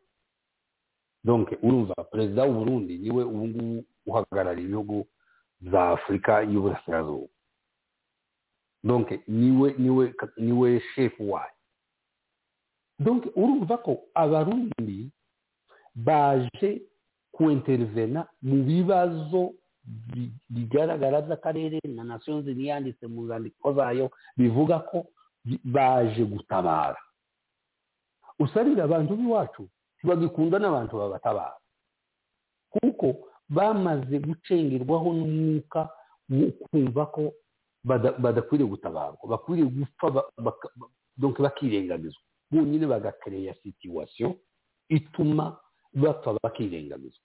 donc 1.24 1.48
urumva 1.62 1.94
perezida 2.12 2.44
w'uburundi 2.44 2.98
ni 2.98 3.10
we 3.10 3.24
ubu 3.24 3.46
ngubu 3.48 3.84
uhagarariye 4.06 4.66
ibihugu 4.68 5.06
bya 5.60 5.90
afurika 5.90 6.42
y'uburasirazuba 6.42 7.28
donc 8.84 9.10
ni 9.28 9.50
we 9.60 9.74
ni 9.78 9.90
we 9.90 10.14
ni 10.36 10.52
we 10.52 10.80
shefu 10.94 11.30
wayo 11.32 11.52
donc 12.98 13.24
urumva 13.36 13.78
ko 13.78 14.00
abarundi 14.14 15.10
baje 15.94 16.82
kuintervena 17.32 18.26
mu 18.42 18.64
bibazo 18.64 19.52
bi- 19.84 20.32
bigaragara 20.48 21.20
by'akarere 21.22 21.80
na 21.88 22.04
nations 22.04 22.46
yanditse 22.46 23.06
mu 23.06 23.26
zandiko 23.28 23.72
zayo 23.72 24.10
bivuga 24.36 24.78
ko 24.78 25.06
baje 25.64 26.24
gutabara. 26.24 27.00
Usarira 28.38 28.84
abantu 28.84 29.16
b'iwacu 29.16 29.68
ntibagikunda 29.98 30.58
n'abantu 30.58 30.96
babatabara. 31.00 31.56
Kuko 32.70 33.29
bamaze 33.50 34.18
gucengerwaho 34.18 35.12
n'umwuka 35.12 35.88
wo 36.30 36.46
kumva 36.70 37.06
ko 37.10 37.32
bada- 37.84 38.14
badakwiriye 38.22 38.68
gutabarwa 38.70 39.24
bakwiriye 39.28 39.66
gupfa 39.68 40.06
bakirengagizwa 41.38 42.22
bonyine 42.50 42.86
bagakereya 42.86 43.54
situation 43.62 44.34
ituma 44.88 45.58
bapfa 45.94 46.38
bakirengagizwa 46.42 47.22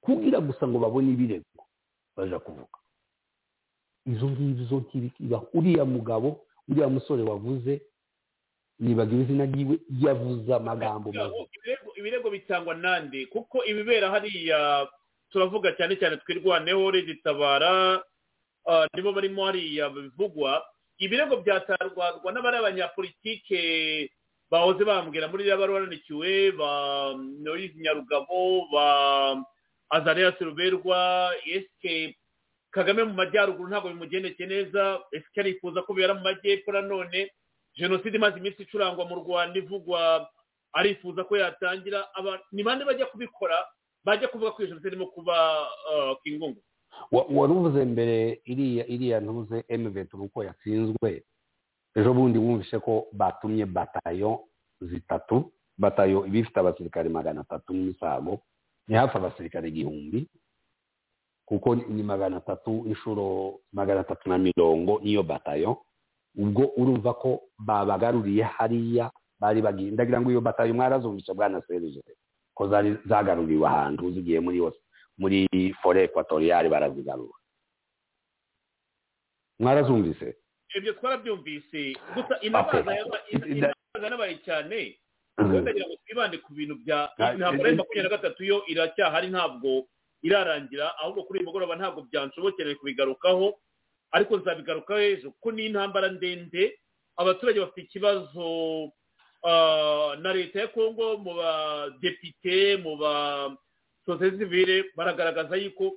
kugira 0.00 0.40
gusa 0.40 0.68
ngo 0.68 0.78
babone 0.78 1.12
ibirego 1.12 1.62
baja 2.16 2.38
kuvuga. 2.38 2.78
Izo 4.06 4.26
ngizo 4.30 4.80
ntibikiba 4.80 5.42
uriya 5.54 5.84
mugabo 5.84 6.46
uriya 6.68 6.88
musore 6.88 7.22
wavuze 7.22 7.82
nibagiwe 8.78 9.22
izina 9.22 9.44
ryiwe 9.44 9.76
yavuze 10.02 10.54
amagambo 10.54 11.12
mabi. 11.12 11.34
Ibirego 11.96 12.30
bitangwa 12.30 12.74
nande 12.74 13.26
kuko 13.26 13.64
ibibera 13.64 14.10
hariya 14.10 14.88
turavuga 15.32 15.72
cyane 15.76 15.96
cyane 15.96 16.16
twirwaneho 16.22 16.90
regitabara 16.90 18.02
ah, 18.68 18.86
nibo 18.94 19.12
barimo 19.12 19.46
hariya 19.46 19.88
bivugwa. 19.90 20.62
Ibirego 21.00 21.36
byatarwarwa 21.40 22.28
n'abari 22.32 22.56
abanyapolitike 22.60 24.10
bahoze 24.50 24.84
bambwira 24.84 25.28
muri 25.32 25.42
iriya 25.48 25.56
baruwa 25.56 25.80
yandikiwe 25.80 26.52
ba 26.58 26.70
noyizi 27.40 27.80
nyarugabo 27.80 28.68
ba 28.72 28.86
azariya 29.90 30.36
siruberwa 30.38 31.32
esike 31.46 32.16
kagame 32.70 33.04
mu 33.04 33.14
majyaruguru 33.14 33.68
ntabwo 33.70 33.88
bimugendekeye 33.88 34.46
neza. 34.48 35.00
Esike 35.12 35.40
arifuza 35.40 35.82
ko 35.82 35.94
bibera 35.94 36.14
mu 36.14 36.22
majyepfo 36.26 36.72
nanone 36.72 37.30
jenoside 37.74 38.14
imaze 38.20 38.36
iminsi 38.38 38.62
icurangwa 38.62 39.08
mu 39.08 39.14
rwanda 39.24 39.56
ivugwa 39.58 40.28
arifuza 40.76 41.24
ko 41.24 41.36
yatangira 41.40 42.06
ni 42.52 42.62
bande 42.62 42.84
bajya 42.84 43.06
kubikora? 43.06 43.56
Bajya 44.04 44.28
kuvuga 44.28 44.50
ko 44.52 44.66
jenoside 44.66 44.88
irimo 44.88 45.06
kuba 45.06 45.34
ah, 45.90 46.14
kingungu 46.24 46.60
Wa- 47.12 47.26
wari 47.30 47.52
uvuze 47.52 47.84
mbere 47.84 48.40
iriya 48.44 48.86
iriya 48.86 49.20
ntuze 49.20 49.64
emuventura 49.68 50.22
uko 50.26 50.44
yatsinzwe. 50.44 51.22
Ejo 51.94 52.14
bundi 52.14 52.38
wumvise 52.38 52.78
ko 52.78 53.06
batumye 53.12 53.66
batayo 53.66 54.40
zitatu 54.80 55.52
batayo 55.78 56.26
iba 56.26 56.38
ifite 56.38 56.60
abasirikare 56.60 57.08
magana 57.08 57.40
atatu 57.40 57.72
n'imisago 57.72 58.42
ni 58.88 58.94
hafi 58.96 59.16
abasirikare 59.16 59.68
igihumbi 59.68 60.26
kuko 61.46 61.74
ni 61.74 62.02
magana 62.02 62.36
atatu 62.36 62.84
inshuro 62.86 63.58
magana 63.72 64.00
atatu 64.00 64.28
na 64.28 64.38
mirongo 64.38 65.00
niyo 65.02 65.22
batayo. 65.22 65.82
Ubwo 66.38 66.70
urumva 66.76 67.14
ko 67.14 67.40
babagaruriye 67.58 68.42
hariya 68.44 69.10
bari 69.40 69.62
bagiye. 69.62 69.90
Ndagira 69.90 70.20
ngo 70.20 70.30
iyo 70.30 70.40
batayo 70.40 70.74
mwarazumvise 70.74 71.34
bwana 71.34 71.62
serije 71.66 72.02
ko 72.60 72.68
zari 72.68 72.92
zagaruriwe 73.08 73.64
ahantu 73.64 74.12
zigiye 74.12 74.36
muri 74.44 74.60
muri 75.16 75.48
fore 75.80 76.04
ekwatoriyari 76.04 76.68
barazigarura. 76.68 77.32
Mwarazumvise? 79.58 80.36
Ibyo 80.76 80.92
twarabyumvise. 80.92 81.96
Gusa 82.14 82.34
inabaza 82.44 82.92
inabaza 83.48 84.04
yanabaye 84.04 84.36
cyane. 84.44 85.00
Rero 85.40 85.60
ndagira 85.60 85.86
ngo 85.88 85.96
twibande 86.04 86.36
ku 86.44 86.52
bintu 86.52 86.74
bya 86.84 87.08
ntabwo 87.16 87.64
ari 87.64 87.72
eh, 87.72 87.80
makumyabiri 87.80 88.04
na 88.04 88.14
gatatu 88.16 88.44
yo 88.44 88.56
iracyahari 88.68 89.28
ntabwo 89.32 89.88
irarangira. 90.22 90.92
Ahubwo 91.00 91.24
kuri 91.24 91.40
uyu 91.40 91.48
mugoroba 91.48 91.80
ntabwo 91.80 92.04
byanshobokereye 92.12 92.76
kubigarukaho. 92.76 93.56
Ariko 94.12 94.36
nzabigarukaho 94.36 95.00
ejo. 95.00 95.30
Kuko 95.32 95.48
ni 95.52 95.66
intambara 95.72 96.08
ndende 96.12 96.76
abaturage 97.16 97.60
bafite 97.60 97.80
ikibazo 97.88 98.44
na 100.22 100.32
leta 100.32 100.60
ya 100.60 100.68
kongo 100.68 101.16
mu 101.18 101.34
badepite 101.34 102.76
mu 102.82 102.96
ba 102.96 103.56
sosiyete 104.06 104.38
sivile 104.38 104.84
baragaragaza 104.96 105.56
yuko 105.56 105.96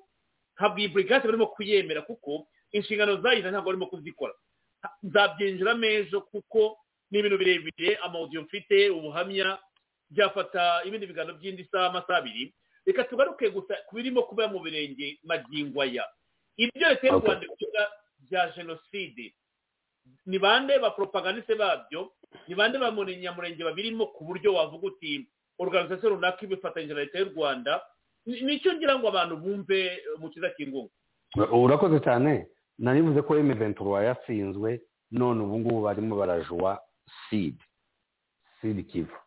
ntabwo 0.56 0.78
iyi 0.80 0.88
burigade 0.88 1.26
barimo 1.28 1.48
kuyemera 1.48 2.02
kuko 2.02 2.48
inshingano 2.72 3.22
zayize 3.22 3.52
ntabwo 3.52 3.68
barimo 3.72 3.88
kuzikora. 3.92 4.34
Nzabyinjiramo 5.04 5.86
ejo 5.86 6.22
kuko 6.22 6.78
ni 7.12 7.20
ibintu 7.20 7.38
birebire 7.38 7.96
amawudiyo 8.06 8.42
mfite 8.42 8.90
ubuhamya 8.90 9.60
byafata 10.10 10.82
ibindi 10.86 11.08
biganiro 11.08 11.38
by'indi 11.38 11.64
saha 11.72 11.88
amasaha 11.90 12.20
abiri. 12.20 12.54
Reka 12.86 13.04
tugaruke 13.08 13.50
gusa 13.50 13.74
ku 13.88 13.96
birimo 13.96 14.24
kuba 14.24 14.48
mu 14.48 14.60
birenge 14.60 15.18
magingo 15.24 15.82
aya. 15.82 16.04
Ibyo 16.58 16.90
leta 16.90 17.08
y'u 17.08 17.20
rwanda 17.20 17.46
ivuga 17.46 17.82
bya 18.30 18.52
jenoside. 18.56 19.34
Ni 20.26 20.40
bande 20.40 20.80
ba 20.80 20.92
propagandiste 20.92 21.56
babyo 21.56 22.12
ni 22.48 22.56
bande 22.56 22.78
ba 22.80 22.92
nyamurenge 22.92 23.64
babirimo 23.64 24.06
ku 24.16 24.24
buryo 24.26 24.54
wavuga 24.54 24.88
uti 24.88 25.28
organization 25.60 26.14
runaka 26.16 26.46
ibifatanyije 26.46 26.94
na 26.94 27.00
leta 27.00 27.20
y'u 27.20 27.32
rwanda 27.36 27.82
Ni- 28.26 28.42
ni 28.42 28.60
cyo 28.60 28.74
ngira 28.74 28.96
ngo 29.00 29.08
abantu 29.08 29.38
bumve 29.38 29.80
eh, 29.86 30.00
mu 30.20 30.30
kiza 30.32 30.50
kingungu. 30.56 30.90
Urakoze 31.52 32.00
cyane. 32.00 32.48
Nanivuze 32.80 33.22
ko 33.22 33.36
emuventura 33.38 34.04
yatsinzwe 34.08 34.80
none 35.12 35.44
ubu 35.44 35.60
ngubu 35.60 35.82
barimo 35.84 36.16
barajuwa 36.16 36.80
sidi 37.30 37.60
sidi 38.62 38.84
kivu. 38.84 39.18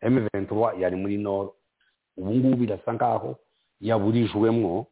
Emuventura 0.00 0.72
yari 0.80 0.96
muri 0.96 1.16
noro 1.18 1.56
ubu 2.16 2.34
ngubu 2.34 2.56
birasa 2.56 2.92
nkaho 2.92 3.36
yaburijwemwo 3.80 4.86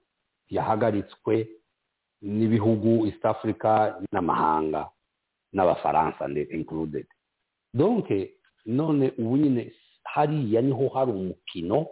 yahagaritswe 0.52 1.48
n'ibihugu 2.22 3.06
east 3.06 3.24
africa 3.24 3.94
n'amahanga 4.12 4.88
n'abafaransa 5.52 6.28
included. 6.52 7.06
Donc 7.74 8.08
none 8.66 9.12
ubu 9.18 9.36
nyine 9.36 9.72
hariya 10.04 10.62
ni 10.62 10.72
ho 10.72 10.88
hari 10.88 11.10
umukino 11.12 11.86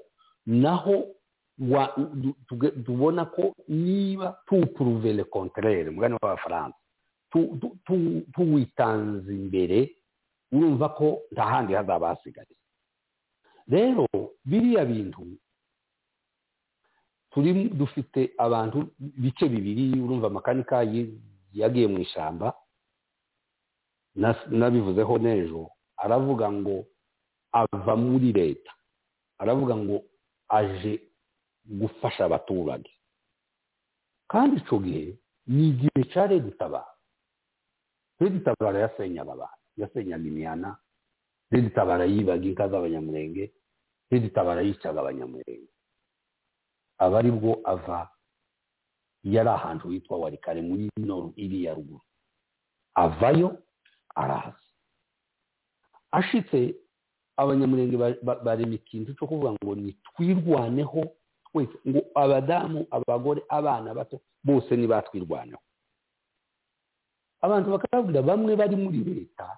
naho 0.46 1.04
tubona 2.84 3.24
ko 3.24 3.54
niba 3.68 4.38
tupuruve 4.46 5.12
le 5.12 5.24
contraire 5.24 5.90
mugani 5.90 6.14
w'abafaransa 6.22 6.76
tu- 7.30 7.58
tu- 7.60 7.76
tu- 7.84 8.22
tuwitanze 8.32 9.32
imbere 9.34 9.90
urumva 10.52 10.88
ko 10.88 11.20
nta 11.32 11.42
handi 11.44 11.74
hazaba 11.74 12.08
hasigaye 12.08 12.54
rero 13.68 14.06
biriya 14.44 14.84
bintu 14.84 15.22
turi 17.30 17.68
dufite 17.70 18.30
abantu 18.38 18.90
bice 18.98 19.48
bibiri 19.48 20.00
urumva 20.02 20.26
amakanika 20.26 20.76
yagiye 21.52 21.86
mu 21.86 21.98
ishyamba 22.02 22.54
nabivuzeho 24.50 25.18
n'ejo 25.18 25.70
aravuga 25.96 26.50
ngo 26.52 26.86
ava 27.52 27.94
muri 27.96 28.32
leta. 28.32 28.72
Aravuga 29.38 29.76
ngo 29.76 29.96
aje 30.48 31.00
gufasha 31.64 32.24
abaturage. 32.24 32.90
Kandi 34.28 34.56
icyo 34.60 34.78
gihe 34.78 35.18
ni 35.46 35.68
igihe 35.70 36.00
cya 36.12 36.26
regitabara 36.26 36.90
regitabara 38.20 38.78
yasenyaga 38.84 39.32
abantu 39.32 39.58
yasenyaga 39.80 40.26
imihana 40.28 40.70
regitabara 41.50 42.04
yibaga 42.04 42.44
inka 42.48 42.68
z'abanyamurenge. 42.68 43.44
Regitabara 44.10 44.60
yicaga 44.62 45.00
abanyamurenge. 45.00 45.70
Aba 47.00 47.18
ari 47.18 47.30
bwo 47.32 47.60
ava 47.64 48.08
yari 49.24 49.48
ahantu 49.48 49.88
hitwa 49.90 50.18
warikare 50.18 50.60
muri 50.62 50.90
noru 50.96 51.32
iriya 51.36 51.74
ruguru. 51.74 52.00
Avayo 52.94 53.56
araza 54.14 54.60
ashitse 56.12 56.74
abanyamurenge 57.36 57.96
barema 58.44 58.74
ikintu 58.74 59.14
cyo 59.16 59.26
kuvuga 59.26 59.52
ngo 59.56 59.74
nitwirwaneho 59.74 61.00
twese 61.48 61.76
ngo 61.88 62.00
abadamu 62.14 62.86
abagore 62.90 63.42
abana 63.48 63.94
bato 63.94 64.20
bose 64.44 64.76
nibatwirwaneho 64.76 65.62
abantu 67.40 67.70
bakababwira 67.70 68.22
bamwe 68.22 68.56
bari 68.56 68.76
muri 68.76 68.98
leta 69.04 69.48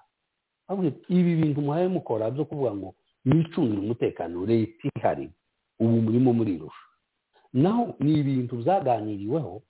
ibi 1.09 1.35
bintu 1.35 1.61
muhaye 1.61 1.87
mukora 1.87 2.31
byo 2.31 2.45
kuvuga 2.45 2.71
ngo 2.75 2.95
mwicungire 3.25 3.81
umutekano 3.81 4.45
leta 4.45 4.87
ihari. 4.95 5.29
Ubu 5.79 6.01
murimo 6.01 6.33
murirusha 6.33 6.82
naho 7.53 7.95
ni 7.99 8.13
ibintu 8.19 8.55
byaganiriweho 8.61 9.61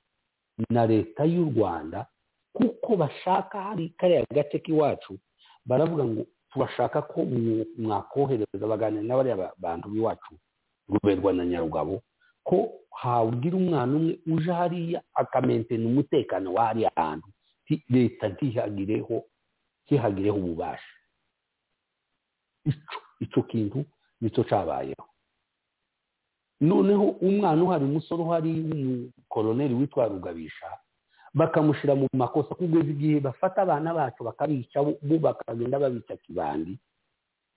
na 0.69 0.85
leta 0.85 1.23
y'u 1.25 1.45
rwanda 1.51 2.05
kuko 2.53 2.95
bashaka 2.95 3.61
hari 3.61 3.89
kariya 3.97 4.25
gace 4.33 4.59
k'iwacu 4.59 5.17
baravuga 5.65 6.03
ngo 6.05 6.23
turashaka 6.53 7.01
ko 7.01 7.25
mwakohereza 7.77 8.67
baganira 8.67 9.03
n'abariya 9.03 9.51
bantu 9.57 9.89
b'iwacu 9.89 10.33
ruberwa 10.89 11.33
na 11.33 11.45
nyarugabo 11.45 12.01
ko 12.43 12.57
hawugira 12.93 13.57
umwana 13.57 13.93
umwe 13.97 14.13
uje 14.27 14.51
hariya 14.53 15.01
akamentena 15.15 15.85
umutekano 15.89 16.53
wa 16.53 16.65
hariya 16.69 16.91
hantu 16.95 17.27
leta 17.89 18.29
ntihagireho 18.29 19.23
ntihagireho 19.85 20.37
ububasha. 20.37 20.93
Icyo 23.19 23.43
kintu 23.43 23.85
ni 24.21 24.29
cyo 24.29 24.43
cyabayeho 24.43 25.05
noneho 26.64 27.06
umwana 27.19 27.59
uhari 27.64 27.83
umusore 27.85 28.22
uhari 28.24 28.50
w'umukoroneri 28.50 29.74
witwa 29.75 30.08
rugabisha 30.08 30.67
bakamushyira 31.33 31.95
mu 31.95 32.08
makosa 32.14 32.56
kugeza 32.56 32.90
igihe 32.95 33.19
bafata 33.19 33.61
abana 33.67 33.92
bacu 33.93 34.24
bakabica 34.24 34.80
bo 34.83 35.16
bakagenda 35.19 35.80
babica 35.80 36.16
kibandi. 36.24 36.77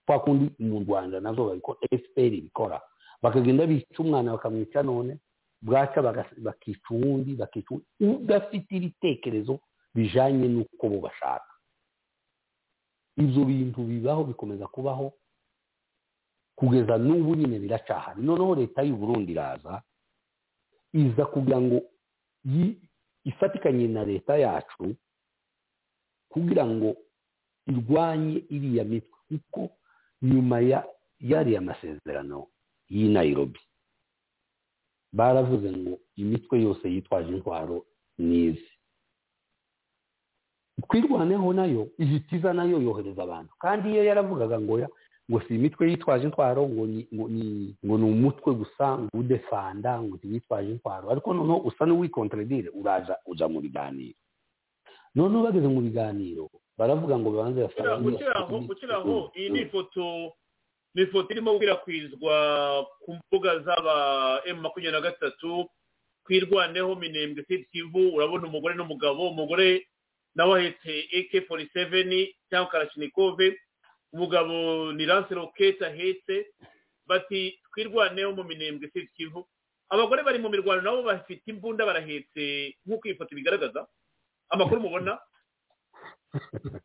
Kwa 0.07 0.21
kundi 0.21 0.51
mu 0.59 0.81
rwanda 0.87 1.21
na 1.21 1.35
zo 1.35 1.45
babikora 1.45 1.79
fpr 2.03 2.31
bikora. 2.47 2.81
Bakagenda 3.23 3.67
bica 3.67 3.99
umwana 4.03 4.33
bakamwica 4.33 4.83
none 4.83 5.19
bwaca 5.63 5.99
bakica 6.39 6.89
uwundi 6.91 7.35
bakica 7.37 7.75
udafite 8.01 8.71
ibitekerezo 8.77 9.59
bijanye 9.95 10.49
n'uko 10.49 10.89
bo 10.89 10.99
bashaka. 11.07 11.53
Ibyo 13.17 13.45
bintu 13.45 13.81
bibaho 13.85 14.25
bikomeza 14.25 14.67
kubaho 14.67 15.13
kugeza 16.57 16.99
n'ubu 16.99 17.35
nyine 17.35 17.59
biracahari 17.59 18.23
noneho 18.23 18.55
leta 18.55 18.83
y'u 18.83 18.97
Burundi 18.97 19.33
iraza 19.33 19.83
iza 20.93 21.25
kugira 21.27 21.61
ngo 21.61 21.81
ifatikanye 23.25 23.89
na 23.89 24.05
leta 24.05 24.37
yacu 24.39 24.95
kugira 26.33 26.67
ngo 26.67 26.97
irwanye 27.67 28.45
iriya 28.49 28.85
mitwe. 28.85 29.17
Kuko 29.29 29.71
nyuma 30.23 30.61
ya 30.61 30.87
yariya 31.21 31.61
masezerano 31.61 32.47
y'i 32.89 33.09
Nairobi 33.09 33.59
baravuze 35.13 35.73
ngo 35.77 35.99
imitwe 36.17 36.63
yose 36.63 36.87
yitwaje 36.93 37.33
intwaro 37.35 37.87
nizi 38.19 38.71
twirwaneho 40.89 41.53
na 41.53 41.65
yo 41.67 41.89
ihita 41.99 42.37
iza 42.37 42.53
na 42.53 42.65
yo 42.65 42.79
yohereza 42.83 43.23
abantu. 43.23 43.53
Kandi 43.59 43.89
iyo 43.91 44.05
yaravugaga 44.05 44.61
ngo 44.61 44.79
ya 45.29 45.31
ngo 45.31 45.41
si 45.49 45.55
imitwe 45.55 45.91
yitwaje 45.91 46.25
intwaro 46.25 46.63
ngo 46.69 46.87
ni 46.87 48.05
umutwe 48.05 48.55
gusa 48.55 48.99
ngo 48.99 49.11
udefanda 49.19 50.03
ngo 50.03 50.17
ntiwitwaje 50.17 50.71
intwaro. 50.71 51.11
Ariko 51.11 51.35
noneho 51.35 51.59
usa 51.67 51.87
n'uwikontredire 51.87 52.69
uraza 52.75 53.17
uja 53.27 53.49
mu 53.49 53.61
biganiro. 53.61 54.15
Noneho 55.15 55.43
bageze 55.45 55.67
mu 55.69 55.81
biganiro 55.83 56.51
baravuga 56.79 57.19
ngo 57.19 57.31
babanze 57.31 57.61
gukiraho 58.03 59.31
iyi 59.35 59.51
ni 59.51 59.61
ifoto 59.67 60.33
ni 60.95 61.03
ifoto 61.03 61.29
irimo 61.33 61.53
gukwirakwizwa 61.53 62.35
ku 63.05 63.17
mbuga 63.19 63.59
z'aba 63.65 63.95
emu 64.47 64.61
makumyabiri 64.63 64.93
na 64.93 65.01
gatatu 65.01 65.67
twirwaneho 66.25 66.95
minembwe 66.95 67.45
kivu 67.73 68.15
urabona 68.17 68.47
umugore 68.49 68.75
n'umugabo 68.75 69.29
umugore 69.31 69.87
nawe 70.35 70.61
ahetse 70.61 71.09
eke 71.13 71.41
fori 71.49 71.69
seveni 71.73 72.35
cyangwa 72.51 72.71
karashinikove 72.71 73.57
umugabo 74.13 74.93
ni 74.93 75.05
lance 75.07 75.35
rokete 75.35 75.87
ahetse 75.87 76.35
bati 77.07 77.59
twirwaneho 77.73 78.33
mu 78.33 78.45
minembwe 78.45 78.91
kivu 79.17 79.47
abagore 79.89 80.23
bari 80.23 80.39
mu 80.39 80.49
mirwano 80.51 80.83
nabo 80.83 81.03
bafite 81.03 81.47
imbunda 81.51 81.87
barahetse 81.87 82.75
nk'uko 82.87 83.05
iyi 83.07 83.19
foto 83.19 83.35
bigaragaza 83.35 83.87
amakuru 84.51 84.81
mubona. 84.81 85.19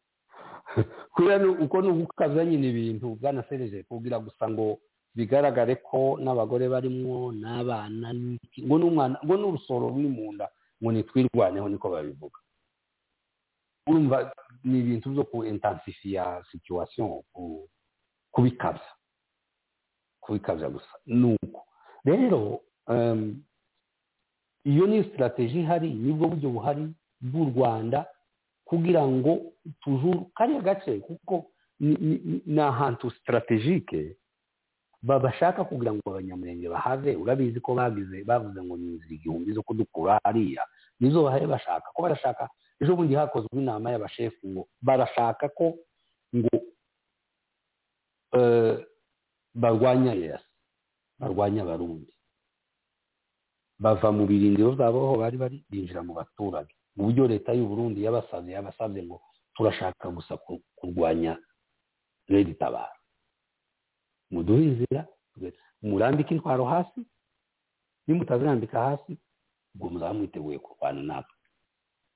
Kubera 1.14 1.50
uko 1.50 1.82
ni 1.82 1.88
ugukaza 1.88 2.46
nyine 2.46 2.68
ibintu 2.70 3.16
bwanasereje 3.20 3.84
kugira 3.84 4.20
gusa 4.20 4.48
ngo 4.50 4.80
bigaragare 5.16 5.76
ko 5.76 6.16
n'abagore 6.24 6.72
barimo 6.72 7.36
n'abana 7.36 8.16
ngo 8.66 8.76
n'umwana 8.80 9.20
ngo 9.20 9.36
n'urusoro 9.38 9.92
ruri 9.92 10.08
mu 10.08 10.32
nda 10.34 10.48
ngo 10.80 10.90
nitwirwaneho 10.92 11.68
niko 11.70 11.88
babivuga. 11.92 12.40
Urumva 13.90 14.32
ni 14.64 14.80
ibintu 14.80 15.10
byo 15.10 15.24
ku 15.24 15.46
intansifiya 15.46 16.44
situwasiyo 16.52 17.24
kubikabya. 18.32 18.92
Kubikabya 20.22 20.70
gusa. 20.70 20.94
Ni 21.06 21.34
uko 21.44 21.66
rero 22.06 22.62
iyo 24.64 24.88
ni 24.88 25.04
sitarateji 25.04 25.60
ihari 25.62 25.90
ni 25.94 26.14
bwo 26.14 26.28
buryo 26.28 26.50
buhari 26.50 26.86
bw'u 27.22 27.46
rwanda 27.56 28.06
kugira 28.66 29.08
ngo 29.08 29.38
tujuru 29.82 30.26
kariya 30.36 30.62
gace 30.62 31.00
kuko 31.00 31.46
ni 31.80 32.62
ahantu 32.62 33.12
sitarategike 33.12 34.16
bashaka 35.04 35.64
kugira 35.66 35.94
ngo 35.94 36.02
abanyamurenge 36.10 36.70
bahave. 36.70 37.16
Urabizi 37.18 37.60
ko 37.60 37.74
bagize 37.74 38.24
bavuze 38.24 38.62
ngo 38.62 38.78
ni 38.78 38.86
inzira 38.94 39.14
igihumbi 39.18 39.54
zo 39.54 39.64
kudukura 39.66 40.20
hariya. 40.24 40.62
Nizo 41.02 41.24
bahaye 41.26 41.48
bashaka 41.50 41.90
ko 41.94 42.02
barashaka 42.06 42.50
ejo 42.82 42.96
bundi 42.96 43.16
hakozwe 43.16 43.54
inama 43.62 43.92
y'abashefu 43.92 44.48
ngo 44.48 44.62
barashaka 44.82 45.50
ko 45.50 45.78
ngo 46.36 46.56
barwanya 49.54 50.14
yasi 50.14 50.46
barwanya 51.20 51.62
abarundi 51.64 52.14
bava 53.80 54.10
mu 54.12 54.24
birindiro 54.30 54.72
byabo 54.76 54.98
aho 55.06 55.16
bari 55.22 55.38
bari 55.38 55.58
binjira 55.70 56.02
mu 56.06 56.14
baturage. 56.14 56.74
Mu 56.96 57.04
buryo 57.10 57.28
leta 57.28 57.54
y'u 57.54 57.66
Burundi 57.68 58.04
yabasabye 58.04 58.54
yabasabye 58.54 59.02
ngo 59.04 59.18
turashaka 59.56 60.06
gusa 60.12 60.38
kurwanya 60.78 61.34
redi 62.30 62.54
tabara 62.54 62.94
muduhe 64.32 64.64
inzira 64.64 65.08
murambike 65.82 66.32
intwaro 66.36 66.66
hasi 66.66 67.02
nimutazirambika 68.08 68.78
hasi 68.80 69.18
ubwo 69.76 69.90
muzaba 69.90 70.14
mwiteguye 70.14 70.60
kurwana 70.60 71.02
natwe. 71.04 71.38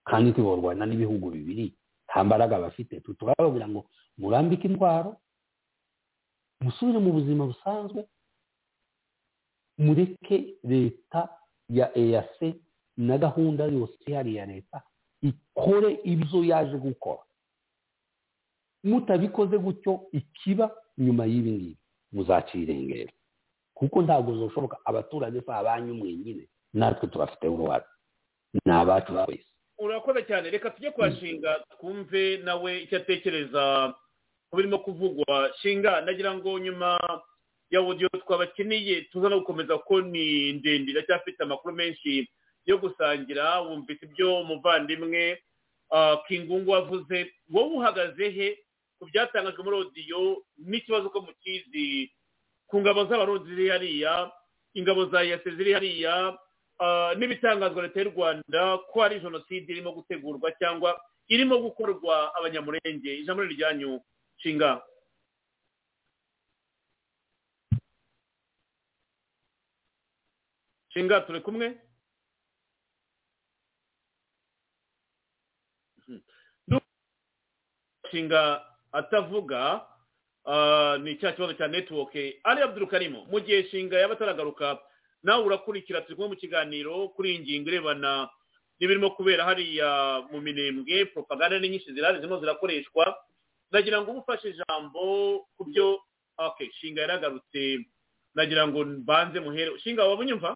Kandi 0.06 0.32
tubarwana 0.34 0.85
n'ibihugu 0.85 1.30
bibiri 1.32 1.74
nta 2.08 2.24
mbaraga 2.24 2.59
bafite. 2.59 3.00
Turababwira 3.01 3.67
ngo 3.67 3.85
murambike 4.17 4.67
intwaro 4.67 5.17
musubire 6.61 7.00
mu 7.01 7.11
buzima 7.11 7.45
busanzwe 7.45 8.06
mureke 9.77 10.56
leta 10.64 11.30
ya 11.69 11.98
eyase 11.98 12.56
na 12.98 13.17
gahunda 13.17 13.64
yose 13.66 13.93
ihari 14.08 14.35
ya 14.35 14.45
leta 14.45 14.82
ikore 15.22 16.00
ibyo 16.03 16.43
yaje 16.43 16.77
gukora. 16.77 17.24
Mutabikoze 18.84 19.58
gutyo 19.58 20.01
ikiba 20.11 20.72
nyuma 20.98 21.25
y'ibi 21.25 21.51
ngibi. 21.51 21.77
Muzacirengera 22.11 23.11
kuko 23.74 24.01
ntabwo 24.01 24.35
zoshoboka. 24.38 24.77
Abaturage 24.85 25.42
si 25.42 25.51
abanyu 25.51 25.93
mwenyine. 25.93 26.48
Natwe 26.74 27.08
turafite 27.08 27.48
uruhare. 27.48 27.85
Ni 28.66 28.72
abacu 28.72 29.14
twese 29.14 29.45
urakoze 29.77 30.23
cyane. 30.27 30.49
Reka 30.49 30.69
tujye 30.69 30.91
kwa 30.91 31.11
shinga 31.15 31.63
twumve 31.77 32.37
nawe 32.43 32.81
icyo 32.83 32.97
atekereza 32.97 33.93
ku 34.49 34.57
birimo 34.57 34.79
kuvugwa. 34.79 35.51
Shinga 35.61 36.01
nagira 36.01 36.33
ngo 36.35 36.59
nyuma 36.59 36.99
ya 37.69 37.79
audio 37.79 38.09
twabakiniye 38.09 39.01
tuza 39.11 39.29
no 39.29 39.39
gukomeza 39.39 39.77
ko 39.77 40.01
ni 40.01 40.53
ndende. 40.53 40.91
Iracyafite 40.91 41.43
amakuru 41.43 41.73
menshi 41.75 42.29
yo 42.65 42.77
gusangira 42.77 43.59
wumvise 43.61 44.05
ibyo 44.05 44.41
umuvandimwe 44.41 45.41
kingungu 46.27 46.71
wavuze. 46.71 47.31
Wowe 47.53 47.75
uhagaze 47.75 48.29
he 48.29 48.57
ku 48.99 49.05
byatangajwe 49.11 49.63
muri 49.63 49.77
audio 49.77 50.43
n'ikibazo 50.57 51.09
ko 51.09 51.21
mukizi? 51.21 52.11
Ku 52.67 52.81
ngabo 52.81 53.05
z'abarundi 53.05 53.49
ziri 53.49 53.69
hariya 53.69 54.31
ingabo 54.73 55.05
za 55.11 55.21
yase 55.23 55.51
ziri 55.55 55.73
hariya 55.73 56.37
n'ibitangazwa 57.17 57.81
leta 57.83 57.99
y'u 58.01 58.11
rwanda 58.15 58.61
ko 58.91 58.97
ari 59.05 59.19
jenoside 59.23 59.67
irimo 59.71 59.91
gutegurwa 59.97 60.51
cyangwa 60.59 60.89
irimo 61.33 61.55
gukorwa 61.65 62.15
abanyamurenge. 62.37 63.11
Ijambo 63.21 63.41
riryanyu 63.43 63.91
nshinga 64.37 64.69
nshinga 70.87 71.15
turi 71.25 71.39
kumwe? 71.45 71.67
Nshinga 78.07 78.65
atavuga 78.91 79.81
ni 81.03 81.15
cya 81.19 81.31
kibazo 81.33 81.53
cya 81.53 81.67
netiwoke 81.67 82.39
ari 82.43 82.61
abdurukarimu 82.61 83.25
mu 83.31 83.39
gihe 83.39 83.63
shinga 83.69 83.97
yaba 83.99 84.13
ataragaruka 84.13 84.79
nawe 85.25 85.41
urakurikira 85.47 86.01
turi 86.05 86.15
kumwe 86.15 86.29
mu 86.31 86.37
kiganiro 86.41 86.93
kuri 87.17 87.27
iyi 87.33 87.39
ngingo 87.41 87.67
irebana 87.69 88.11
n'ibirimo 88.77 89.09
kubera 89.17 89.41
hariya 89.49 89.89
mu 90.31 90.37
minembwe 90.45 90.95
propaganda 91.13 91.57
ni 91.59 91.69
nyinshi 91.71 91.93
zirahari 91.93 92.19
zirimo 92.21 92.37
zirakoreshwa. 92.41 93.03
Nagira 93.71 93.97
ngo 94.01 94.09
umufashe 94.13 94.47
ijambo 94.53 95.01
ku 95.57 95.61
byo 95.69 95.87
shinga 96.77 97.01
yaragarutse. 97.01 97.61
Nagira 98.35 98.63
ngo 98.69 98.79
mbanze 98.85 99.39
muhere. 99.45 99.71
Shinga 99.81 100.05
waba 100.05 100.21
unyumva 100.23 100.49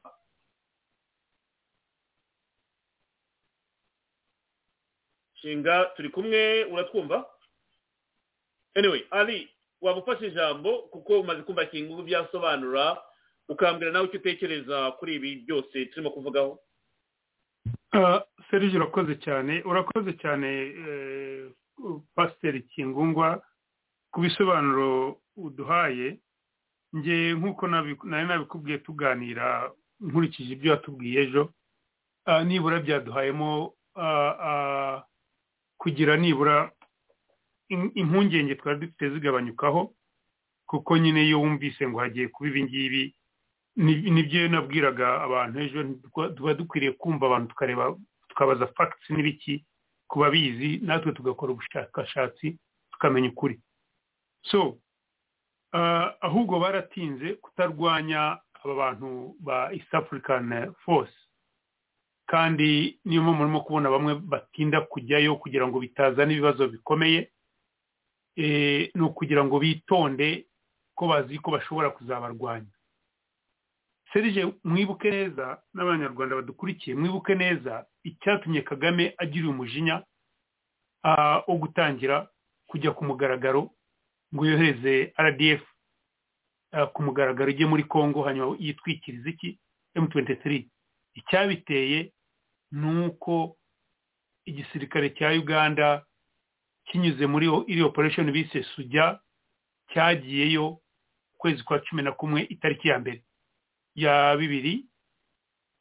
shinga 5.41 5.85
turi 5.95 6.09
kumwe 6.09 6.63
uratwumva 6.65 7.25
anyway 8.75 9.01
ari 9.11 9.49
waba 9.81 9.99
ufashe 9.99 10.27
ijambo 10.27 10.77
kuko 10.91 11.19
umaze 11.19 11.41
kumva 11.41 11.65
kingu 11.65 12.03
byasobanura 12.03 13.01
ukambwira 13.49 13.91
nawe 13.91 14.05
icyo 14.07 14.19
utekereza 14.19 14.91
kuri 14.99 15.15
ibi 15.15 15.35
byose 15.45 15.85
turimo 15.85 16.09
kuvugaho? 16.11 16.59
Serije 18.51 18.77
urakoze 18.77 19.15
cyane. 19.15 19.61
Urakoze 19.65 20.13
cyane 20.21 20.47
pasiteri 22.15 22.61
kingungwa 22.69 23.41
ku 24.11 24.21
bisobanuro 24.21 25.17
uduhaye. 25.37 26.19
Nge 26.95 27.33
nk'uko 27.37 27.67
nari 27.67 27.93
nabikubwiye 28.27 28.77
tuganira 28.81 29.71
nkurikije 30.01 30.53
ibyo 30.53 30.71
watubwiye 30.71 31.21
ejo 31.29 31.53
nibura 32.45 32.79
byaduhayemo 32.81 33.73
kugira 35.77 36.17
nibura 36.17 36.71
impungenge 37.69 38.55
twari 38.55 38.79
dufite 38.79 39.09
zigabanyukaho 39.09 39.93
kuko 40.65 40.97
nyine 40.97 41.25
iyo 41.25 41.39
wumvise 41.41 41.87
ngo 41.87 41.99
hagiye 41.99 42.27
kuba 42.27 42.49
ibi 42.49 42.63
ngibi 42.63 43.03
ni 43.79 44.23
byo 44.27 44.47
nabwiraga 44.51 45.21
abantu. 45.23 45.59
Ejo 45.63 45.79
tuba 46.35 46.53
dukwiriye 46.53 46.91
kumva 46.99 47.25
abantu 47.27 47.47
tukareba 47.55 47.95
tukabaza 48.29 48.67
fagitisi 48.75 49.13
n'ibiki 49.13 49.65
ku 50.07 50.19
babizi 50.19 50.77
natwe 50.83 51.11
tugakora 51.15 51.51
ubushakashatsi 51.55 52.57
tukamenya 52.91 53.29
ukuri. 53.31 53.59
So 54.43 54.77
ahubwo 56.21 56.59
baratinze 56.59 57.33
kutarwanya 57.39 58.39
aba 58.63 58.75
bantu 58.75 59.35
ba 59.39 59.71
east 59.73 59.93
african 59.93 60.73
force. 60.85 61.13
Kandi 62.27 62.99
niyo 63.05 63.21
mpamvu 63.23 63.37
murimo 63.39 63.61
kubona 63.61 63.89
bamwe 63.89 64.15
batinda 64.15 64.81
kujyayo 64.81 65.35
kugira 65.35 65.67
ngo 65.67 65.79
bitazana 65.79 66.31
ibibazo 66.33 66.67
bikomeye 66.67 67.31
ni 68.95 69.01
ukugira 69.01 69.43
ngo 69.45 69.59
bitonde 69.59 70.45
ko 70.95 71.07
bazi 71.07 71.39
ko 71.39 71.51
bashobora 71.51 71.89
kuzabarwanya. 71.89 72.69
Serije 74.13 74.53
mwibuke 74.63 75.11
neza 75.11 75.61
n'abanyarwanda 75.73 76.35
badukurikiye 76.35 76.95
mwibuke 76.95 77.35
neza 77.35 77.85
icyatumye 78.03 78.61
kagame 78.61 79.13
agira 79.17 79.49
umujinya 79.49 80.03
wo 81.47 81.55
gutangira 81.57 82.27
kujya 82.67 82.91
ku 82.91 83.05
mugaragaro 83.05 83.71
ngo 84.33 84.45
yohereze 84.45 85.13
rdf 85.17 85.61
ku 86.93 86.99
mugaragaro 87.03 87.49
ujye 87.51 87.65
muri 87.65 87.83
congo 87.83 88.23
hanyuma 88.23 88.55
yitwikiriza 88.59 89.29
iki? 89.29 89.59
M23 89.97 90.65
icyabiteye 91.15 92.13
ni 92.71 93.05
uko 93.07 93.57
igisirikare 94.45 95.09
cya 95.17 95.29
uganda 95.33 96.05
kinyuze 96.85 97.25
muri 97.27 97.47
iri 97.67 97.81
operation 97.83 98.31
bise 98.31 98.63
sujya 98.63 99.19
cyagiyeyo 99.93 100.77
ukwezi 101.35 101.63
kwa 101.63 101.79
cumi 101.79 102.01
na 102.03 102.11
kumwe 102.11 102.41
itariki 102.41 102.87
ya 102.87 102.99
mbere. 102.99 103.23
Ya 103.99 104.37
bibiri 104.39 104.85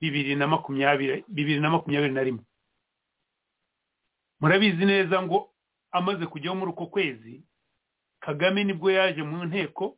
bibiri 0.00 0.34
na 0.36 0.46
makumyabiri 0.46 1.24
bibiri 1.28 1.60
na 1.60 1.70
makumyabiri 1.70 2.12
na 2.14 2.22
rimwe. 2.26 2.44
Murabizi 4.40 4.84
neza 4.84 5.22
ngo 5.22 5.50
amaze 5.90 6.26
kujyaho 6.26 6.56
muri 6.56 6.70
uko 6.70 6.86
kwezi 6.86 7.42
kagame 8.20 8.64
ni 8.64 8.72
bwo 8.74 8.90
yaje 8.90 9.22
mu 9.22 9.44
nteko 9.46 9.96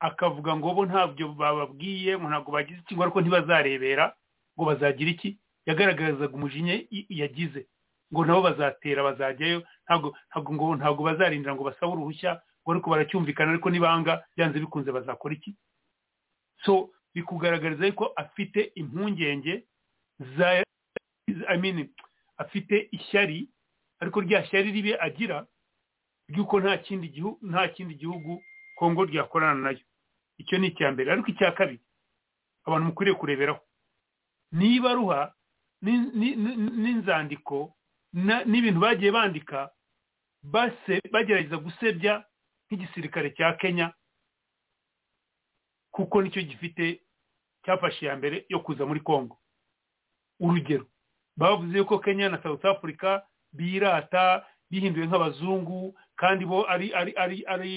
akavuga 0.00 0.56
ngo 0.56 0.74
bo 0.74 0.82
ntabyo 0.86 1.28
bababwiye 1.34 2.18
ngo 2.18 2.26
ntabwo 2.28 2.50
bagize 2.52 2.80
ikigo 2.82 3.02
ariko 3.02 3.20
ntibazarebera 3.22 4.14
ngo 4.58 4.62
bazagira 4.66 5.10
iki? 5.10 5.38
Yagaragazaga 5.66 6.34
umujinya 6.34 6.74
yagize 7.08 7.66
ngo 8.12 8.24
nabo 8.26 8.42
bazatera 8.50 9.02
bazajyayo 9.06 9.62
ntabwo 9.86 10.10
ngo 10.54 10.76
ntabwo 10.76 11.02
bazarindira 11.06 11.54
ngo 11.54 11.62
basabe 11.64 11.92
uruhushya 11.94 12.42
ngo 12.66 12.68
ariko 12.74 12.90
baracyumvikana 12.90 13.50
ariko 13.54 13.70
nibanga 13.70 14.24
byanze 14.36 14.58
bikunze 14.60 14.90
bazakora 14.92 15.34
iki? 15.38 15.54
So 16.66 16.90
bikugaragariza 17.14 17.86
yuko 17.86 18.06
afite 18.16 18.72
impungenge 18.74 19.64
za 20.36 20.62
I 21.48 21.58
mean, 21.58 21.88
afite 22.36 22.88
ishyari 22.92 23.48
ariko 24.00 24.20
rya 24.20 24.44
shyari 24.46 24.72
ribe 24.72 24.96
agira 25.00 25.46
ry'uko 26.28 26.60
nta 26.60 26.78
kindi 26.78 27.08
gihugu 27.08 27.38
nta 27.46 27.68
kindi 27.68 27.94
gihugu 27.94 28.42
kongo 28.76 29.04
ryakorana 29.04 29.60
na 29.60 29.70
yo. 29.70 29.78
Icyo 30.38 30.58
ni 30.58 30.66
icya 30.66 30.92
mbere. 30.92 31.12
Ariko 31.12 31.28
icya 31.30 31.52
kabiri 31.52 31.80
abantu 32.66 32.86
mukwiriye 32.86 33.16
kureberaho. 33.16 33.60
Niba 34.52 34.92
ruha 34.94 35.34
n'inzandiko 35.82 37.74
n'ibintu 38.46 38.80
bagiye 38.80 39.10
bandika 39.12 39.70
base 40.42 41.00
bagerageza 41.12 41.56
gusebya 41.56 42.24
nk'igisirikare 42.66 43.30
cya 43.36 43.52
kenya 43.60 43.92
kuko 45.92 46.22
ni 46.22 46.30
cyo 46.30 46.42
gifite 46.42 47.00
cyafashe 47.64 48.06
iya 48.06 48.16
mbere 48.16 48.46
yo 48.48 48.60
kuza 48.60 48.86
muri 48.86 49.00
congo. 49.00 49.38
Urugero 50.40 50.86
bavuze 51.36 51.84
ko 51.84 51.98
kenya 51.98 52.28
na 52.28 52.42
south 52.42 52.64
africa 52.64 53.22
birata 53.52 54.44
bihinduye 54.70 55.06
nk'abazungu 55.06 55.94
kandi 56.16 56.44
bo 56.44 56.64
ari 56.68 56.92
ari 56.94 57.12
ari 57.16 57.44
ari 57.46 57.72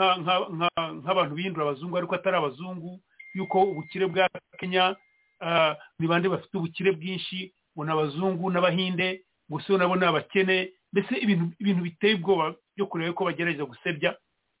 nk'abantu 0.00 1.34
bihindura 1.34 1.66
abazungu 1.66 1.96
ariko 1.98 2.14
atari 2.14 2.36
abazungu 2.36 3.00
yuko 3.34 3.62
ubukire 3.62 4.06
bwa 4.06 4.28
kenya 4.58 4.96
ni 5.98 6.06
bande 6.08 6.28
bafite 6.28 6.54
ubukire 6.56 6.92
bwinshi 6.92 7.54
ngo 7.76 7.84
ni 7.84 7.92
abazungu 7.92 8.50
n'abahinde 8.50 9.24
gusa 9.48 9.76
nabo 9.78 9.96
ni 9.96 10.04
abakene 10.06 10.72
mbese 10.92 11.14
ibintu 11.60 11.82
biteye 11.82 12.14
ubwoba 12.14 12.54
byo 12.76 12.86
kureba 12.86 13.12
ko 13.12 13.24
bagerageza 13.24 13.64
gusebya 13.64 14.16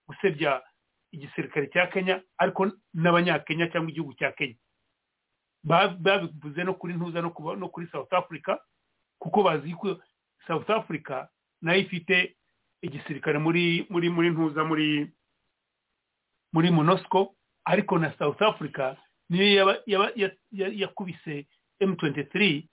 gusebya 0.08 0.62
igisirikare 1.12 1.66
cya 1.72 1.86
kenya 1.86 2.22
ariko 2.38 2.70
n'abanyakenya 2.94 3.68
cyangwa 3.72 3.90
igihugu 3.90 4.14
cya 4.14 4.32
kenya. 4.32 4.56
Babivuze 5.64 6.64
no 6.64 6.74
kuri 6.74 6.94
ntuza 6.94 7.20
no 7.22 7.68
kuri 7.68 7.86
south 7.92 8.12
africa 8.12 8.58
kuko 9.20 9.42
bazi 9.42 9.72
ko 9.74 10.00
south 10.46 10.70
africa 10.70 11.28
na 11.62 11.72
yo 11.74 11.80
ifite 11.86 12.36
igisirikare 12.82 13.38
muri 13.38 13.86
muri 13.90 14.08
muri 14.10 14.30
ntuza 14.30 14.64
muri 14.64 15.12
muri 16.52 16.70
monosco 16.70 17.34
ariko 17.64 17.98
na 17.98 18.10
south 18.18 18.42
africa 18.42 18.96
niyo 19.30 19.78
yakubise 20.52 21.46
m23 21.80 22.66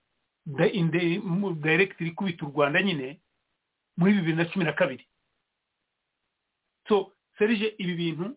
direct 1.61 2.01
ikubita 2.01 2.45
u 2.45 2.49
rwanda 2.49 2.81
nyine 2.81 3.21
muri 3.97 4.13
bibiri 4.13 4.35
na 4.37 4.45
cumi 4.45 4.65
na 4.65 4.73
kabiri. 4.73 5.05
So 6.87 7.13
serije 7.39 7.75
ibi 7.77 7.95
bintu 7.95 8.35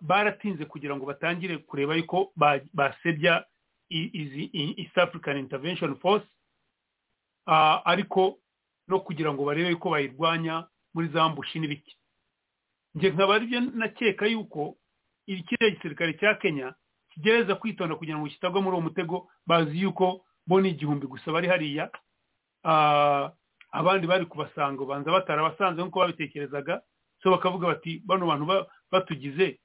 baratinze 0.00 0.64
kugira 0.64 0.96
ngo 0.96 1.06
batangire 1.06 1.58
kureba 1.58 1.94
yuko 1.96 2.32
basebya 2.74 3.44
izi 3.88 4.50
east 4.78 4.98
african 4.98 5.36
intervention 5.36 5.96
force 5.96 6.26
ariko 7.84 8.38
no 8.88 9.00
kugira 9.00 9.32
ngo 9.32 9.44
barebe 9.44 9.68
yuko 9.70 9.90
bayirwanya 9.90 10.66
muri 10.94 11.08
za 11.08 11.28
mbushi 11.28 11.58
n'ibiki. 11.60 11.96
Njye 12.94 13.10
nkaba 13.10 13.34
ari 13.34 13.46
byo 13.46 13.60
nakeka 13.60 14.26
yuko 14.26 14.76
kiriya 15.26 15.70
gisirikare 15.70 16.12
cya 16.14 16.34
kenya 16.34 16.74
kigereza 17.10 17.54
kwitonda 17.54 17.96
kugira 17.96 18.18
ngo 18.18 18.26
kitagwa 18.28 18.62
muri 18.62 18.74
uwo 18.76 18.80
mutego 18.86 19.28
bazi 19.46 19.80
yuko 19.80 20.24
bo 20.46 20.60
ni 20.60 20.68
igihumbi 20.70 21.06
gusa 21.06 21.32
bari 21.32 21.48
hariya 21.48 21.90
abandi 23.72 24.06
bari 24.06 24.26
kubasanga 24.26 24.82
ubanza 24.82 25.10
batarabasanze 25.12 25.82
nk'uko 25.82 25.98
babitekerezaga. 26.00 26.82
So 27.24 27.30
bakavuga 27.32 27.66
bati 27.72 28.02
bano 28.04 28.26
bantu 28.28 28.66
batugize 28.92 29.56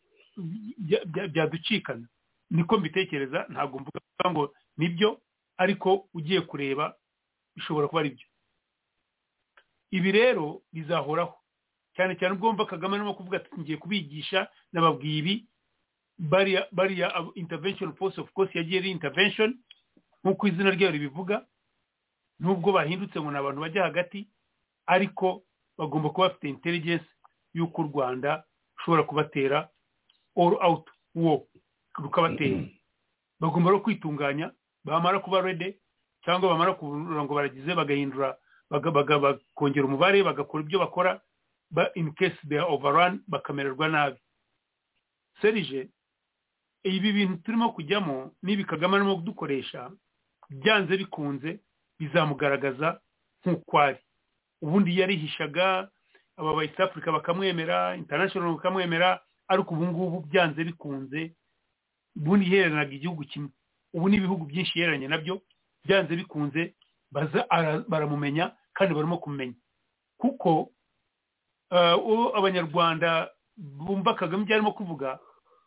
byaducikana. 1.05 2.07
Niko 2.49 2.77
mbitekereza 2.77 3.45
ntabwo 3.49 3.79
mvuga 3.79 3.99
ngo 4.31 4.53
ni 4.77 4.89
byo 4.89 5.21
ariko 5.57 6.07
ugiye 6.13 6.41
kureba 6.41 6.95
bishobora 7.55 7.87
kuba 7.87 7.99
ari 8.01 8.09
byo 8.09 8.25
ibi 9.91 10.11
rero 10.11 10.61
bizahoraho. 10.73 11.35
Cyane 11.95 12.15
cyane 12.15 12.33
ubwo 12.35 12.47
wumva 12.47 12.65
kagame 12.65 12.95
arimo 12.95 13.13
kuvuga 13.13 13.37
ati 13.37 13.49
ngiye 13.59 13.77
kubigisha 13.77 14.47
nababwiye 14.73 15.17
ibi 15.19 15.35
bariya 16.17 16.67
bariya 16.71 17.11
intervention 17.35 17.93
force 17.93 18.21
of 18.21 18.31
course 18.33 18.55
yagiye 18.55 18.79
ari 18.79 18.91
intervention 18.91 19.57
nk'uko 20.23 20.47
izina 20.47 20.71
ryayo 20.71 20.91
ribivuga 20.91 21.45
nubwo 22.39 22.71
bahindutse 22.71 23.19
ngo 23.21 23.31
ni 23.31 23.37
abantu 23.37 23.61
bajya 23.61 23.83
hagati 23.83 24.27
ariko 24.85 25.43
bagomba 25.77 26.09
kuba 26.09 26.27
bafite 26.29 26.49
intelligence 26.49 27.05
y'uko 27.53 27.81
u 27.81 27.87
rwanda 27.93 28.43
rushobora 28.77 29.03
kubatera 29.03 29.69
all 30.37 30.57
out 30.61 30.89
war. 31.15 31.41
Rukabatera. 31.97 32.63
Bagomba 33.39 33.71
no 33.71 33.79
kwitunganya 33.79 34.51
bamara 34.85 35.19
kuba 35.19 35.41
rede 35.41 35.79
cyangwa 36.23 36.49
bamara 36.49 36.73
kubura 36.73 37.23
ngo 37.23 37.33
baragize 37.35 37.75
bagahindura 37.75 38.37
bakongera 38.69 39.85
umubare 39.85 40.23
bagakora 40.23 40.63
ibyo 40.63 40.79
bakora 40.79 41.21
in 41.95 42.11
case 42.13 42.37
they 42.47 42.57
are 42.57 42.67
overrun 42.69 43.19
bakamererwa 43.27 43.87
nabi. 43.89 44.19
Serije 45.41 45.89
ibi 46.83 47.11
bintu 47.13 47.37
turimo 47.43 47.71
kujyamo 47.73 48.31
n'ibi 48.43 48.63
kagame 48.65 48.95
arimo 48.95 49.15
kudukoresha 49.15 49.91
byanze 50.49 50.97
bikunze 50.97 51.59
bizamugaragaza 51.99 52.99
nk'uko 53.45 53.79
ari. 53.79 53.99
Ubundi 54.61 54.99
yarihishaga 54.99 55.89
aba 56.39 56.55
ba 56.55 56.63
east 56.63 56.79
africa 56.79 57.11
bakamwemera 57.11 57.95
international 57.95 58.55
bakamwemera 58.55 59.19
ariko 59.47 59.73
ubu 59.75 59.85
ngubu 59.87 60.17
byanze 60.31 60.63
bikunze 60.63 61.35
ubundi 62.15 62.45
yiheranaga 62.45 62.91
igihugu 62.95 63.23
kimwe. 63.27 63.49
Ubu 63.93 64.09
n'ibihugu 64.09 64.45
byinshi 64.45 64.79
yeranye 64.79 65.07
na 65.07 65.17
byo 65.17 65.41
byanze 65.85 66.15
bikunze 66.15 66.75
baramumenya 67.87 68.51
kandi 68.73 68.93
barimo 68.93 69.17
kumenya 69.17 69.53
kuko 70.17 70.69
uwo 72.05 72.37
abanyarwanda 72.37 73.29
bumva 73.57 74.13
kagame 74.13 74.43
ibyo 74.43 74.55
arimo 74.55 74.71
kuvuga 74.71 75.19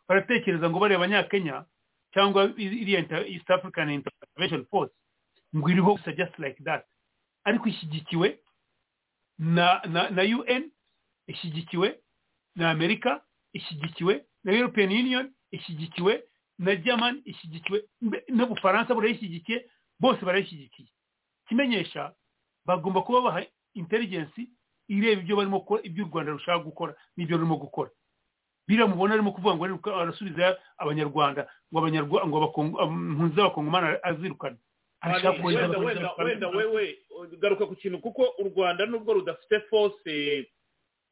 baratekereza 0.07 0.69
ngo 0.69 0.79
bareba 0.79 0.99
abanyakenya 1.03 1.65
cyangwa 2.13 2.51
iriya 2.57 3.05
east 3.27 3.49
african 3.49 3.89
intervention 3.89 4.65
force 4.71 4.93
ngo 5.55 5.69
iriho 5.69 5.93
gusa 5.95 6.11
just 6.11 6.39
like 6.39 6.63
that. 6.63 6.85
Ariko 7.43 7.67
ishyigikiwe 7.69 8.39
na 9.39 9.81
un 10.23 10.71
ishyigikiwe 11.27 11.99
na 12.55 12.69
amerika 12.71 13.21
ishyigikiwe 13.53 14.25
na 14.43 14.51
european 14.51 14.89
union 14.91 15.33
ishyigikiwe 15.51 16.23
na 16.59 16.75
german 16.75 17.21
ishyigikiwe 17.25 17.83
n'ubufaransa 18.29 18.93
burayishyigikiye 18.95 19.69
bose 19.99 20.25
barayishyigikiye. 20.25 20.89
Kimenyesha 21.47 22.13
bagomba 22.65 23.01
kuba 23.01 23.21
baha 23.21 23.43
intelligence 23.73 24.47
ireba 24.87 25.21
ibyo 25.21 25.35
barimo 25.35 25.59
gukora 25.59 25.83
ibyo 25.83 26.05
u 26.05 26.07
rwanda 26.07 26.31
rushaka 26.31 26.59
gukora 26.63 26.95
n'ibyo 27.17 27.37
rurimo 27.37 27.55
gukora. 27.57 27.89
Biramubona 28.67 29.13
arimo 29.13 29.31
kuvuga 29.31 29.55
ngo 29.55 29.91
arasubiza 30.01 30.57
abanyarwanda 30.77 31.47
ngo 31.73 32.27
ngo 32.27 32.83
impunzi 32.83 33.35
z'abakongomani 33.35 33.97
azirukana 34.03 34.57
wenda 36.17 36.47
wewe 36.49 36.97
garuka 37.39 37.65
ku 37.67 37.75
kintu 37.75 37.99
kuko 37.99 38.35
u 38.39 38.43
rwanda 38.49 38.85
nubwo 38.85 39.13
rudafite 39.13 39.59
force 39.69 40.47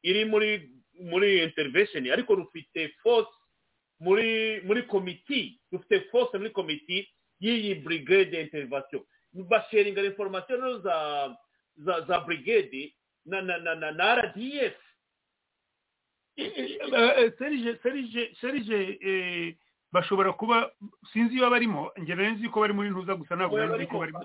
iri 0.02 0.24
muri 0.24 0.70
muri 1.00 1.42
intervention 1.42 2.10
ariko 2.10 2.34
rufite 2.34 2.88
force 3.02 3.30
muri 4.00 4.60
muri 4.64 4.82
komiti 4.82 5.60
rufite 5.72 6.00
force 6.10 6.38
muri 6.38 6.50
komiti 6.50 7.08
y'iyi 7.40 7.74
brigade 7.74 8.40
intervention. 8.40 9.02
Basharinga 9.32 10.02
information 10.04 10.82
za 10.82 11.36
za 11.76 12.00
za 12.08 12.20
brigade 12.20 12.94
na 13.24 13.40
na 13.40 13.58
na 13.58 13.74
na, 13.74 13.90
na 13.92 14.14
rdf 14.14 14.74
serije 17.38 17.78
serije 17.82 18.32
serije 18.40 18.78
bashobora 19.92 20.32
kuba 20.32 20.70
sinzi 21.12 21.34
iyo 21.36 21.50
barimo 21.50 21.90
njye 22.00 22.14
nzi 22.16 22.48
ko 22.48 22.60
bari 22.60 22.72
muri 22.72 22.90
ntuza 22.90 23.14
gusa 23.14 23.36
ntabwo 23.36 23.60
nzi 23.60 23.86
ko 23.86 23.98
barimo. 23.98 24.20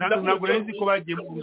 ntabwo 0.00 0.46
nzi 0.48 0.72
ko 0.78 0.84
bagiye 0.84 1.16
mu 1.16 1.42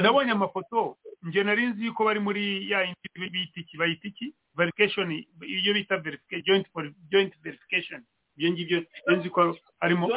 nabonye 0.00 0.30
amafoto 0.32 0.96
njye 1.22 1.42
nari 1.44 1.66
nzi 1.66 1.90
ko 1.96 2.04
bari 2.04 2.20
muri 2.20 2.70
ya 2.70 2.82
yindi 2.84 3.30
bita 3.32 3.60
iki 3.60 3.76
bayita 3.78 4.08
iki 4.08 4.34
verification 4.56 5.08
iyo 5.46 5.72
bita 5.74 5.96
joint 6.44 6.66
joint 7.10 7.32
verification. 7.42 8.02
Ibyo 8.36 8.50
ngibyo 8.52 8.78
nzi 9.16 9.30
ko 9.30 9.56
harimo 9.80 10.08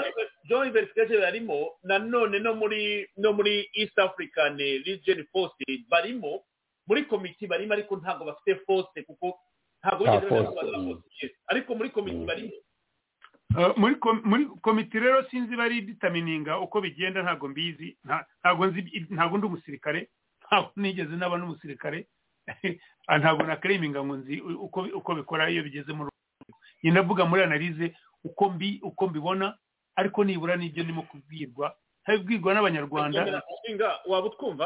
joint 0.49 0.73
verification 0.73 1.22
barimo 1.22 1.72
nanone 1.83 2.39
no 2.39 2.51
muri 2.56 3.07
no 3.17 3.33
muri 3.33 3.69
east 3.73 3.95
african 3.99 4.57
region 4.57 5.23
force 5.31 5.64
barimo. 5.89 6.43
Muri 6.88 7.06
komiti 7.06 7.48
barimo 7.48 7.73
ariko 7.73 7.95
ntabwo 7.95 8.25
bafite 8.25 8.56
force 8.65 9.03
kuko 9.07 9.39
ntabwo 9.82 10.03
bigeze 10.06 11.35
ariko 11.51 11.69
muri 11.75 11.90
komiti 11.90 12.25
barimo 12.25 12.58
muri 13.77 13.95
komiti 14.61 14.99
rero 14.99 15.24
sinzi 15.30 15.56
bari 15.56 15.82
ditamininga 15.82 16.59
uko 16.59 16.82
bigenda 16.82 17.24
ntabwo 17.24 17.48
mbizi 17.48 17.98
ntabwo 18.41 18.66
nzi 18.66 18.80
ntabwo 19.09 19.38
ndi 19.38 19.45
umusirikare 19.48 20.09
ntabwo 20.48 20.72
nigeze 20.75 21.16
naba 21.16 21.38
n'umusirikare 21.38 22.08
ntabwo 23.19 23.43
nakariminga 23.43 24.03
ngo 24.06 24.16
nzi 24.16 24.41
uko 24.99 25.11
bikora 25.16 25.49
iyo 25.49 25.64
bigeze 25.64 25.91
mu 25.93 26.03
rwego 26.03 26.19
ndavuga 26.83 27.25
muri 27.25 27.41
analize 27.43 27.95
uko 28.24 28.49
mbi 28.49 28.80
uko 28.83 29.08
mbibona 29.08 29.58
ariko 29.95 30.24
nibura 30.24 30.56
n'ibyo 30.56 30.83
ndimo 30.83 31.01
kubwirwa 31.09 31.75
ntabibwirwa 32.03 32.53
n'abanyarwanda. 32.53 33.43
Waba 34.09 34.27
utwumva? 34.27 34.66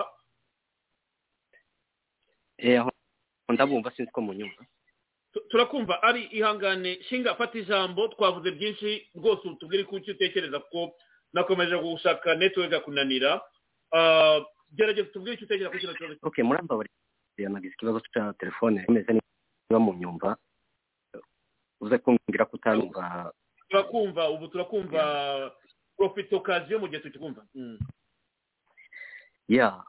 Ndabumva 3.50 3.92
sinzi 3.92 4.12
ko 4.12 4.22
mu 4.22 4.34
nyumva 4.34 4.62
turakumva 5.50 6.04
ari 6.04 6.24
ihangane 6.32 7.02
shinga 7.10 7.36
fata 7.36 7.58
ijambo 7.60 8.08
twavuze 8.08 8.52
byinshi 8.52 9.08
rwose 9.16 9.50
tubwire 9.60 9.84
ko 9.84 9.96
utekereza 9.96 10.60
kuko 10.60 10.96
nakomeje 11.34 11.76
gushaka 11.78 12.36
netiweke 12.36 12.80
kunanira 12.86 13.42
gerageza 14.76 15.10
tubwire 15.14 15.34
icyo 15.36 15.46
utekereza 15.46 15.70
ko 15.74 15.78
kino 15.80 15.94
kibazo 15.94 16.20
ok 16.22 16.38
murambabarira 16.44 17.50
nagize 17.50 17.74
ikibazo 17.74 18.00
cya 18.14 18.34
telefone 18.38 18.86
imeze 18.90 19.12
niba 19.14 19.80
mu 19.82 19.94
nyumva 19.98 20.38
uze 21.82 21.98
kumbwira 21.98 22.46
ko 22.46 22.54
utanumva 22.58 23.34
turakumva 23.70 24.30
ubu 24.30 24.48
turakumva 24.48 25.02
profite 25.98 26.36
okaziyo 26.36 26.78
mu 26.80 26.88
gihe 26.88 27.02
tukikumva 27.02 27.42
ya 29.50 29.82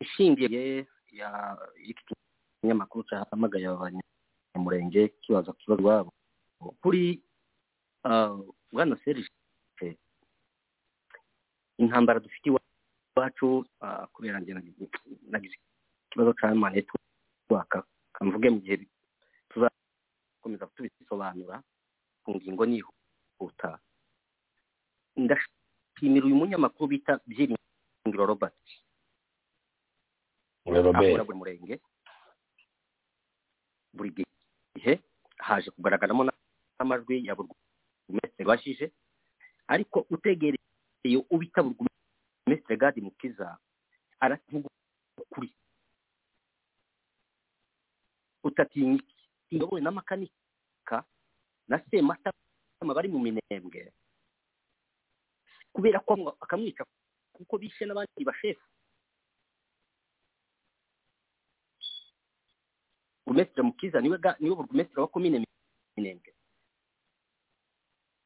ishingiye 0.00 0.86
ya 1.12 1.58
ikinyamakuru 2.58 3.06
cyahamagaye 3.08 3.66
abanyamurenge 3.70 5.08
kibaza 5.22 5.52
ku 5.54 5.58
kibazo 5.62 5.82
iwabo 5.82 6.10
kuri 6.82 7.22
bwana 8.72 8.96
serije 9.04 9.30
intambara 11.78 12.18
dufite 12.20 12.46
iwacu 12.50 13.64
kubera 14.12 14.40
njye 14.42 14.54
nagize 15.30 15.56
ikibazo 16.10 16.32
cya 16.38 16.54
manetiwaka 16.54 17.78
kamvuge 18.12 18.50
mu 18.50 18.58
gihe 18.60 18.76
tuzakomeza 19.50 20.66
tubisobanura 20.74 21.62
ku 22.26 22.34
ngingo 22.34 22.66
nihuta. 22.66 23.78
Ndashimira 25.16 26.26
uyu 26.26 26.34
munyamakuru 26.40 26.86
bita 26.90 27.12
byiringiro 27.26 28.26
robert. 28.26 28.58
Akora 30.66 31.24
buri 31.24 31.38
murenge. 31.38 31.74
Buri 33.98 34.10
gihe 34.78 34.94
haje 35.42 35.68
kugaragaramo 35.74 36.22
n'amajwi 36.24 37.26
ya 37.26 37.34
burugumesitiri 37.34 38.46
bashije 38.48 38.86
ariko 39.66 40.06
utegereye 40.10 41.18
ubita 41.30 41.62
burugumesitiri 41.66 42.76
gadi 42.78 43.00
mukiza 43.02 43.58
aravuga 44.22 44.68
ukuri 45.22 45.50
utatinya 48.44 49.02
iyobowe 49.50 49.80
n'amakanika 49.82 50.96
na 51.68 51.76
sematama 51.90 52.94
bari 52.96 53.08
mu 53.12 53.18
minembwe. 53.20 53.92
Kubera 55.72 56.00
ko 56.00 56.12
akamwica 56.40 56.82
kuko 57.36 57.58
bishe 57.58 57.84
n'abandi 57.84 58.24
bashefu 58.24 58.64
burugumesitiri 63.28 63.62
mukiza 63.62 64.00
ni 64.00 64.08
we 64.08 64.18
ni 64.40 64.48
we 64.50 64.56
burugumesitiri 64.56 65.00
wa 65.00 65.08
komine 65.08 65.44
minembwe 65.96 66.34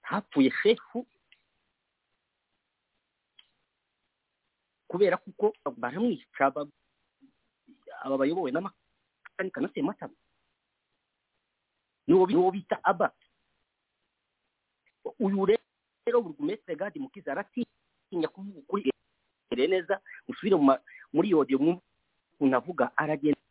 hapfuye 0.02 0.50
shefu 0.62 1.06
kubera 4.89 5.16
kuko 5.16 5.52
baramwica 5.76 6.47
aba 8.05 8.18
bayobowe 8.18 8.50
n'amakanika 8.50 9.60
na 9.60 9.68
sematama 9.74 10.14
niwo 12.06 12.50
bita 12.50 12.78
aba 12.84 13.10
uyu 15.18 15.47
rero 15.47 16.22
burugumesitiri 16.22 16.76
gadi 16.78 16.98
mukiza 17.00 17.32
aratinya 17.32 18.28
kuvuga 18.32 18.58
ukuri 18.58 18.92
neza 19.50 20.00
usubire 20.28 20.56
muri 21.12 21.31
yodiyo 21.31 21.58
ukuntu 21.58 22.56
avuga 22.56 22.90
aragenda 22.97 23.41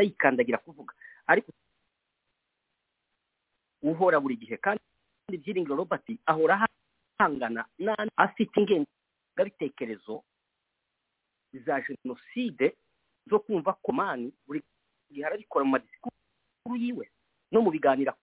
yikandagira 0.00 0.58
kuvuga. 0.64 0.94
Ariko 1.28 1.52
uhora 3.84 4.16
buri 4.20 4.36
gihe 4.40 4.56
kandi 4.56 4.80
byiringiro 5.28 5.76
robert 5.76 6.06
ahora 6.26 6.64
ahangana 7.20 7.66
afite 8.16 8.56
ingengabitekerezo 8.60 10.24
za 11.66 11.80
jenoside 11.84 12.76
zo 13.28 13.38
kumva 13.44 13.72
ko 13.82 13.92
mani 13.92 14.32
buri 14.46 14.62
gihe 15.12 15.24
arabikora 15.26 15.64
mu 15.64 15.70
madisikuru 15.76 16.76
yiwe 16.78 17.04
no 17.52 17.60
mu 17.62 17.70
biganiro 17.70 18.14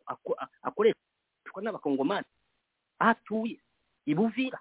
akoreshwa 0.64 1.60
n'abakongomani 1.62 2.26
aho 3.00 3.12
atuye 3.12 3.60
i 4.10 4.14
buvira. 4.16 4.60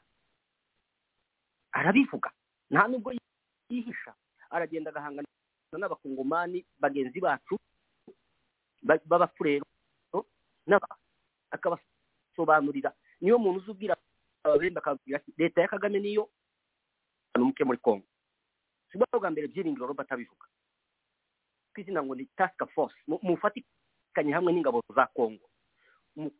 Arabivuga. 1.73 2.31
Nta 2.71 2.89
nubwo 2.89 3.13
yihisha 3.71 4.15
aragenda 4.51 4.91
agahangana 4.91 5.29
n'abakongomani 5.77 6.65
bagenzi 6.81 7.21
bacu 7.21 7.59
ba- 8.83 9.03
b'abafurero 9.05 9.67
akabasobanurira. 11.51 12.93
Niyo 13.21 13.39
muntu 13.39 13.61
uzi 13.61 13.71
ubwira 13.71 13.97
ababembe 14.45 14.79
akababwira 14.81 15.19
ati 15.19 15.33
leta 15.37 15.61
ya 15.61 15.69
kagame 15.69 16.01
niyo 16.01 16.29
umuke 17.37 17.65
muri 17.65 17.79
congo. 17.79 18.07
Si 18.93 18.99
bwa 18.99 19.31
mbere 19.31 19.49
byiringiro 19.49 19.87
robert 19.87 20.13
abivuga. 20.13 20.47
Ku 21.75 21.81
izina 21.81 22.03
ngo 22.03 22.15
ni 22.15 22.25
task 22.37 22.57
force. 22.75 22.95
Mu- 23.07 23.21
mufatikanye 23.23 24.33
hamwe 24.33 24.53
n'ingabo 24.53 24.81
za 24.95 25.07
congo. 25.13 25.45
Mu 26.17 26.31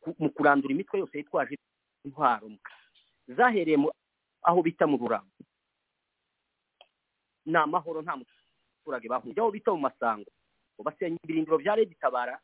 ku- 0.00 0.14
mu 0.18 0.30
kurandura 0.30 0.72
imitwe 0.74 0.98
yose 1.02 1.18
yitwaje 1.18 1.58
intwaro 2.04 2.50
zahereye 3.28 3.76
aho 4.42 4.62
bita 4.62 4.86
mu 4.86 4.96
rurango 4.98 5.34
ni 7.46 7.56
amahoro 7.56 8.02
nta 8.02 8.16
muturage 8.88 9.08
bahunze. 9.08 9.36
Aho 9.40 9.50
bita 9.52 9.70
mu 9.72 9.80
masango. 9.84 10.30
Basenya 10.80 11.18
ibirindiro 11.24 11.58
bya 11.58 11.76
redi 11.76 11.94
tabara 12.00 12.40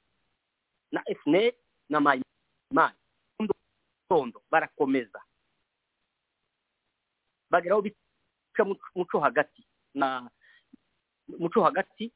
na 0.92 1.00
fnr 1.22 1.52
na 1.88 2.00
mayimani 2.00 2.98
tondo 4.08 4.42
barakomeza. 4.50 5.20
Bagera 7.50 7.74
aho 7.74 7.82
bica 7.82 8.62
mu- 8.64 8.76
muco 8.94 9.20
hagati 9.20 9.64
na 9.94 10.28
muco 11.38 11.62
hagati 11.64 12.12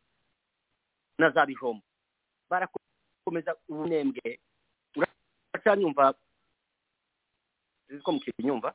na 1.18 1.30
za 1.30 1.46
bijombo 1.46 1.82
barakomeza 2.50 3.56
ubunembwe. 3.68 4.40
Uracyanyumva 5.54 6.14
uzi 7.88 8.02
ko 8.02 8.12
mukinyumva 8.12 8.74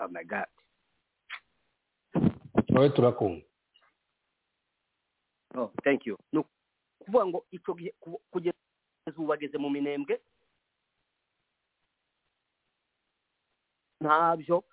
oh 0.00 0.08
my 0.08 0.24
god. 0.24 0.48
Wowe 2.76 2.90
turakumva 2.92 3.46
oh 5.56 5.72
ni 6.32 6.38
ukuvuga 7.00 7.26
ngo 7.26 7.38
icyo 7.50 7.72
gihe 7.74 7.90
ku- 8.00 8.20
kugeza 8.30 8.56
ubu 9.16 9.26
bageze 9.32 9.56
mu 9.58 9.70
minembwe 9.72 10.20
ntabyo 14.00 14.64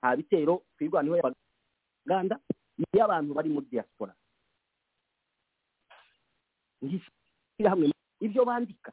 nta 0.00 0.16
bitero 0.16 0.54
twirwaniho 0.76 1.16
y'abaganda 1.16 2.36
y'abantu 2.92 3.30
bari 3.34 3.48
muri 3.48 3.66
diaspora. 3.72 4.12
Hamwe 7.64 7.88
ibyo 8.20 8.44
bandika. 8.44 8.92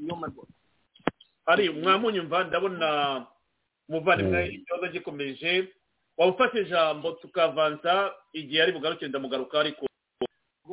Inyuma 0.00 0.26
rwose 0.30 0.52
ari 1.46 1.70
mwamunyumva 1.70 2.44
ndabona 2.44 2.88
umuvandimwe 3.88 4.46
ikibazo 4.48 4.86
gikomeje 4.92 5.68
waba 6.16 6.32
ufashe 6.32 6.60
ijambo 6.62 7.12
tukavanza 7.20 8.14
igihe 8.32 8.62
ari 8.62 8.72
bugarukire 8.72 9.08
ndamugaruka 9.08 9.60
ariko 9.60 9.86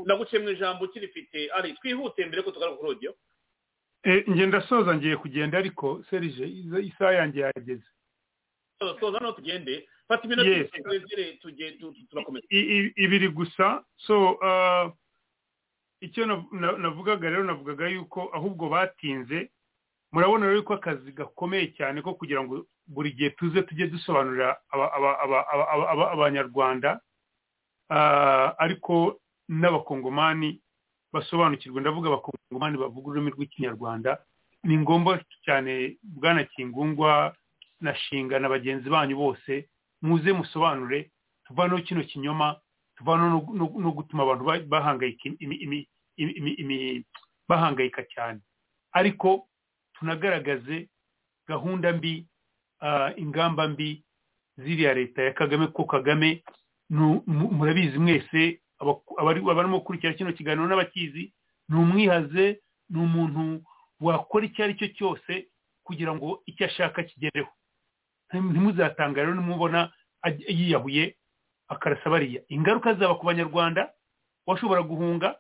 naguciye 0.06 0.42
mu 0.44 0.50
ijambo 0.50 0.86
ukirifite 0.86 1.50
ari 1.58 1.74
twihute 1.80 2.26
mbere 2.28 2.42
ko 2.44 2.52
tugaruka 2.52 2.78
kuri 2.78 2.90
audio. 2.92 3.12
Eh, 4.04 4.28
njye 4.28 4.45
ndasoza 4.45 4.95
ngiye 4.95 5.18
kugenda 5.18 5.58
ariko 5.58 6.04
serije 6.10 6.45
isaha 6.84 7.12
yanjye 7.14 7.40
yageze. 7.42 7.88
Soza 8.80 9.00
soza 9.00 9.20
no 9.20 9.32
tugende. 9.32 9.88
Fata 10.08 10.24
iminota 10.28 10.50
Yes. 10.50 10.70
twegere 10.72 11.34
tujye 11.42 11.72
tu- 11.72 11.92
tu- 11.94 12.06
turakomeza 12.10 12.45
ibiri 12.95 13.30
gusa. 13.34 13.84
So 13.98 14.32
uh, 14.38 14.92
icyo 16.02 16.26
nav- 16.26 16.52
na- 16.52 16.78
navugaga 16.78 17.30
rero 17.30 17.44
navugaga 17.44 17.88
yuko 17.88 18.30
ahubwo 18.34 18.70
batinze 18.70 19.50
murabona 20.12 20.46
rero 20.48 20.64
ko 20.64 20.74
akazi 20.80 21.12
gakomeye 21.12 21.68
cyane 21.78 22.02
ko 22.02 22.14
kugira 22.14 22.44
ngo 22.44 22.66
buri 22.88 23.12
gihe 23.18 23.30
tuze 23.34 23.62
tujye 23.66 23.88
dusobanurira 23.88 24.58
aba- 24.72 24.92
aba- 24.94 25.20
aba- 25.24 25.46
aba- 25.54 25.68
aba- 25.74 25.90
aba- 25.92 26.12
abanyarwanda 26.12 27.00
ariko 28.58 29.20
n'abakongomani 29.50 30.60
basobanukirwe. 31.14 31.82
Ndavuga 31.82 32.10
abakongomani 32.10 32.78
bavuga 32.78 33.08
ururimi 33.10 33.32
rw'ikinyarwanda. 33.32 34.18
Ni 34.64 34.78
ngombwa 34.78 35.22
cyane 35.46 35.98
bwana 36.04 36.44
kingungwa 36.44 37.36
na 37.82 37.96
shinga 37.96 38.40
na 38.40 38.50
bagenzi 38.50 38.90
banyu 38.90 39.16
bose 39.18 39.70
muze 40.02 40.34
musobanure 40.34 41.12
tuvanaho 41.46 41.82
kino 41.86 42.02
kinyoma 42.04 42.58
tuvanaho 42.98 43.54
no, 43.54 43.92
gutuma 43.92 44.24
abantu 44.24 44.44
ba- 44.44 44.66
bahangayika 44.68 45.30
bahangayika 47.48 48.04
cyane. 48.14 48.40
Ariko 48.92 49.48
tunagaragaze 49.94 50.90
gahunda 51.48 51.94
mbi 51.94 52.28
ingamba 53.18 53.68
mbi 53.68 54.04
ziriya 54.58 54.94
leta 54.94 55.24
ya 55.24 55.34
kagame 55.34 55.68
ko 55.68 55.84
kagame 55.86 56.44
murabizi 56.90 58.00
mwese 58.00 58.62
abarimo 59.18 59.80
gukurikira 59.80 60.14
kino 60.14 60.34
kiganiro 60.34 60.68
n'abakizi 60.68 61.34
ni 61.70 61.76
umwihaze 61.80 62.62
ni 62.90 63.00
umuntu 63.00 63.64
wakora 64.02 64.46
icyo 64.46 64.64
ari 64.64 64.76
cyo 64.76 64.88
cyose 64.88 65.48
kugira 65.84 66.16
ngo 66.16 66.44
icyo 66.46 66.66
ashaka 66.66 67.04
kigereho. 67.04 67.52
Ntimuzatanga 68.34 69.22
rero 69.22 69.36
nimubona 69.36 69.92
yiyahuye 70.48 71.16
akarasa 71.68 72.10
bariya. 72.10 72.42
Ingaruka 72.50 72.94
zaba 72.94 73.16
ku 73.16 73.26
banyarwanda 73.26 73.94
washobora 74.48 74.82
guhunga 74.82 75.40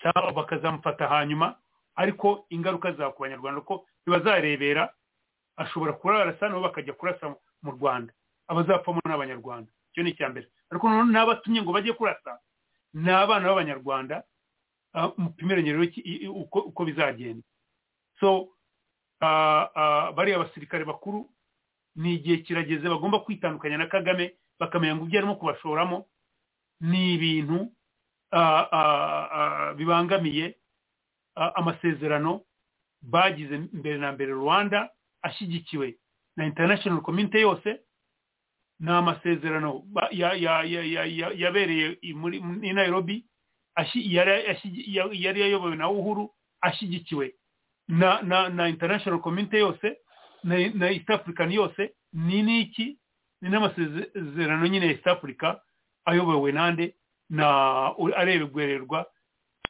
cyangwa 0.00 0.32
bakazamufata 0.32 1.08
hanyuma 1.08 1.56
ariko 1.96 2.46
ingaruka 2.50 2.92
zaba 2.92 3.12
ku 3.12 3.22
banyarwanda 3.22 3.60
ko 3.60 3.86
ntibazarebera 4.02 4.92
ashobora 5.56 5.92
kurarasa 5.92 6.48
nabo 6.48 6.60
bakajya 6.60 6.92
kurasa 6.92 7.34
mu 7.62 7.70
rwanda. 7.72 8.12
Abazapfamo 8.48 9.00
ni 9.04 9.12
abanyarwanda. 9.12 9.70
Icyo 9.92 10.02
ni 10.02 10.10
icya 10.10 10.28
mbere. 10.28 10.46
Ariko 10.70 10.88
noneho 10.88 11.06
n'abatumye 11.12 11.62
ngo 11.62 11.72
bajye 11.72 11.92
kurasa 11.92 12.40
ni 12.94 13.10
abana 13.10 13.48
b'abanyarwanda 13.48 14.24
ah, 14.94 15.12
mupimiranye 15.16 15.72
rero 15.72 15.86
uko 16.68 16.84
bizagenda. 16.84 17.44
So 18.20 18.48
ah, 19.20 19.68
ah, 19.74 20.12
bariya 20.12 20.38
basirikare 20.38 20.84
bakuru 20.84 21.28
ni 21.96 22.14
igihe 22.14 22.36
kirageze 22.42 22.88
bagomba 22.88 23.18
kwitandukanya 23.20 23.78
na 23.78 23.86
kagame 23.86 24.34
bakamenya 24.60 24.94
ngo 24.96 25.04
ibyo 25.04 25.18
arimo 25.18 25.34
kubashoramo 25.40 26.06
ni 26.80 27.14
ibintu 27.14 27.72
bibangamiye 29.76 30.54
amasezerano 31.34 32.40
bagize 33.02 33.58
mbere 33.58 33.98
na 33.98 34.12
mbere 34.12 34.32
rwanda 34.32 34.90
ashyigikiwe 35.22 35.96
na 36.36 36.46
international 36.46 37.00
community 37.00 37.38
yose 37.40 37.80
ni 38.80 38.90
amasezerano 38.90 39.82
yabereye 41.36 41.98
muri 42.14 42.40
nairobi 42.74 43.24
yari 44.04 45.40
yayobowe 45.40 45.76
na 45.76 45.88
uhuru 45.90 46.30
ashyigikiwe 46.60 47.34
na 47.88 48.22
na 48.22 48.48
na 48.48 48.68
international 48.68 49.20
community 49.20 49.56
yose 49.56 49.96
na 50.44 50.90
east 50.90 51.10
african 51.10 51.52
yose 51.52 51.94
ni 52.12 52.42
n'iki? 52.42 52.98
Ni 53.40 53.48
n'amasezerano 53.50 54.66
nyine 54.66 54.86
ya 54.86 54.92
east 54.92 55.06
africa 55.06 55.54
ayobowe 56.04 56.52
nande 56.52 56.94
na 57.30 57.46
arebererwa 58.16 59.06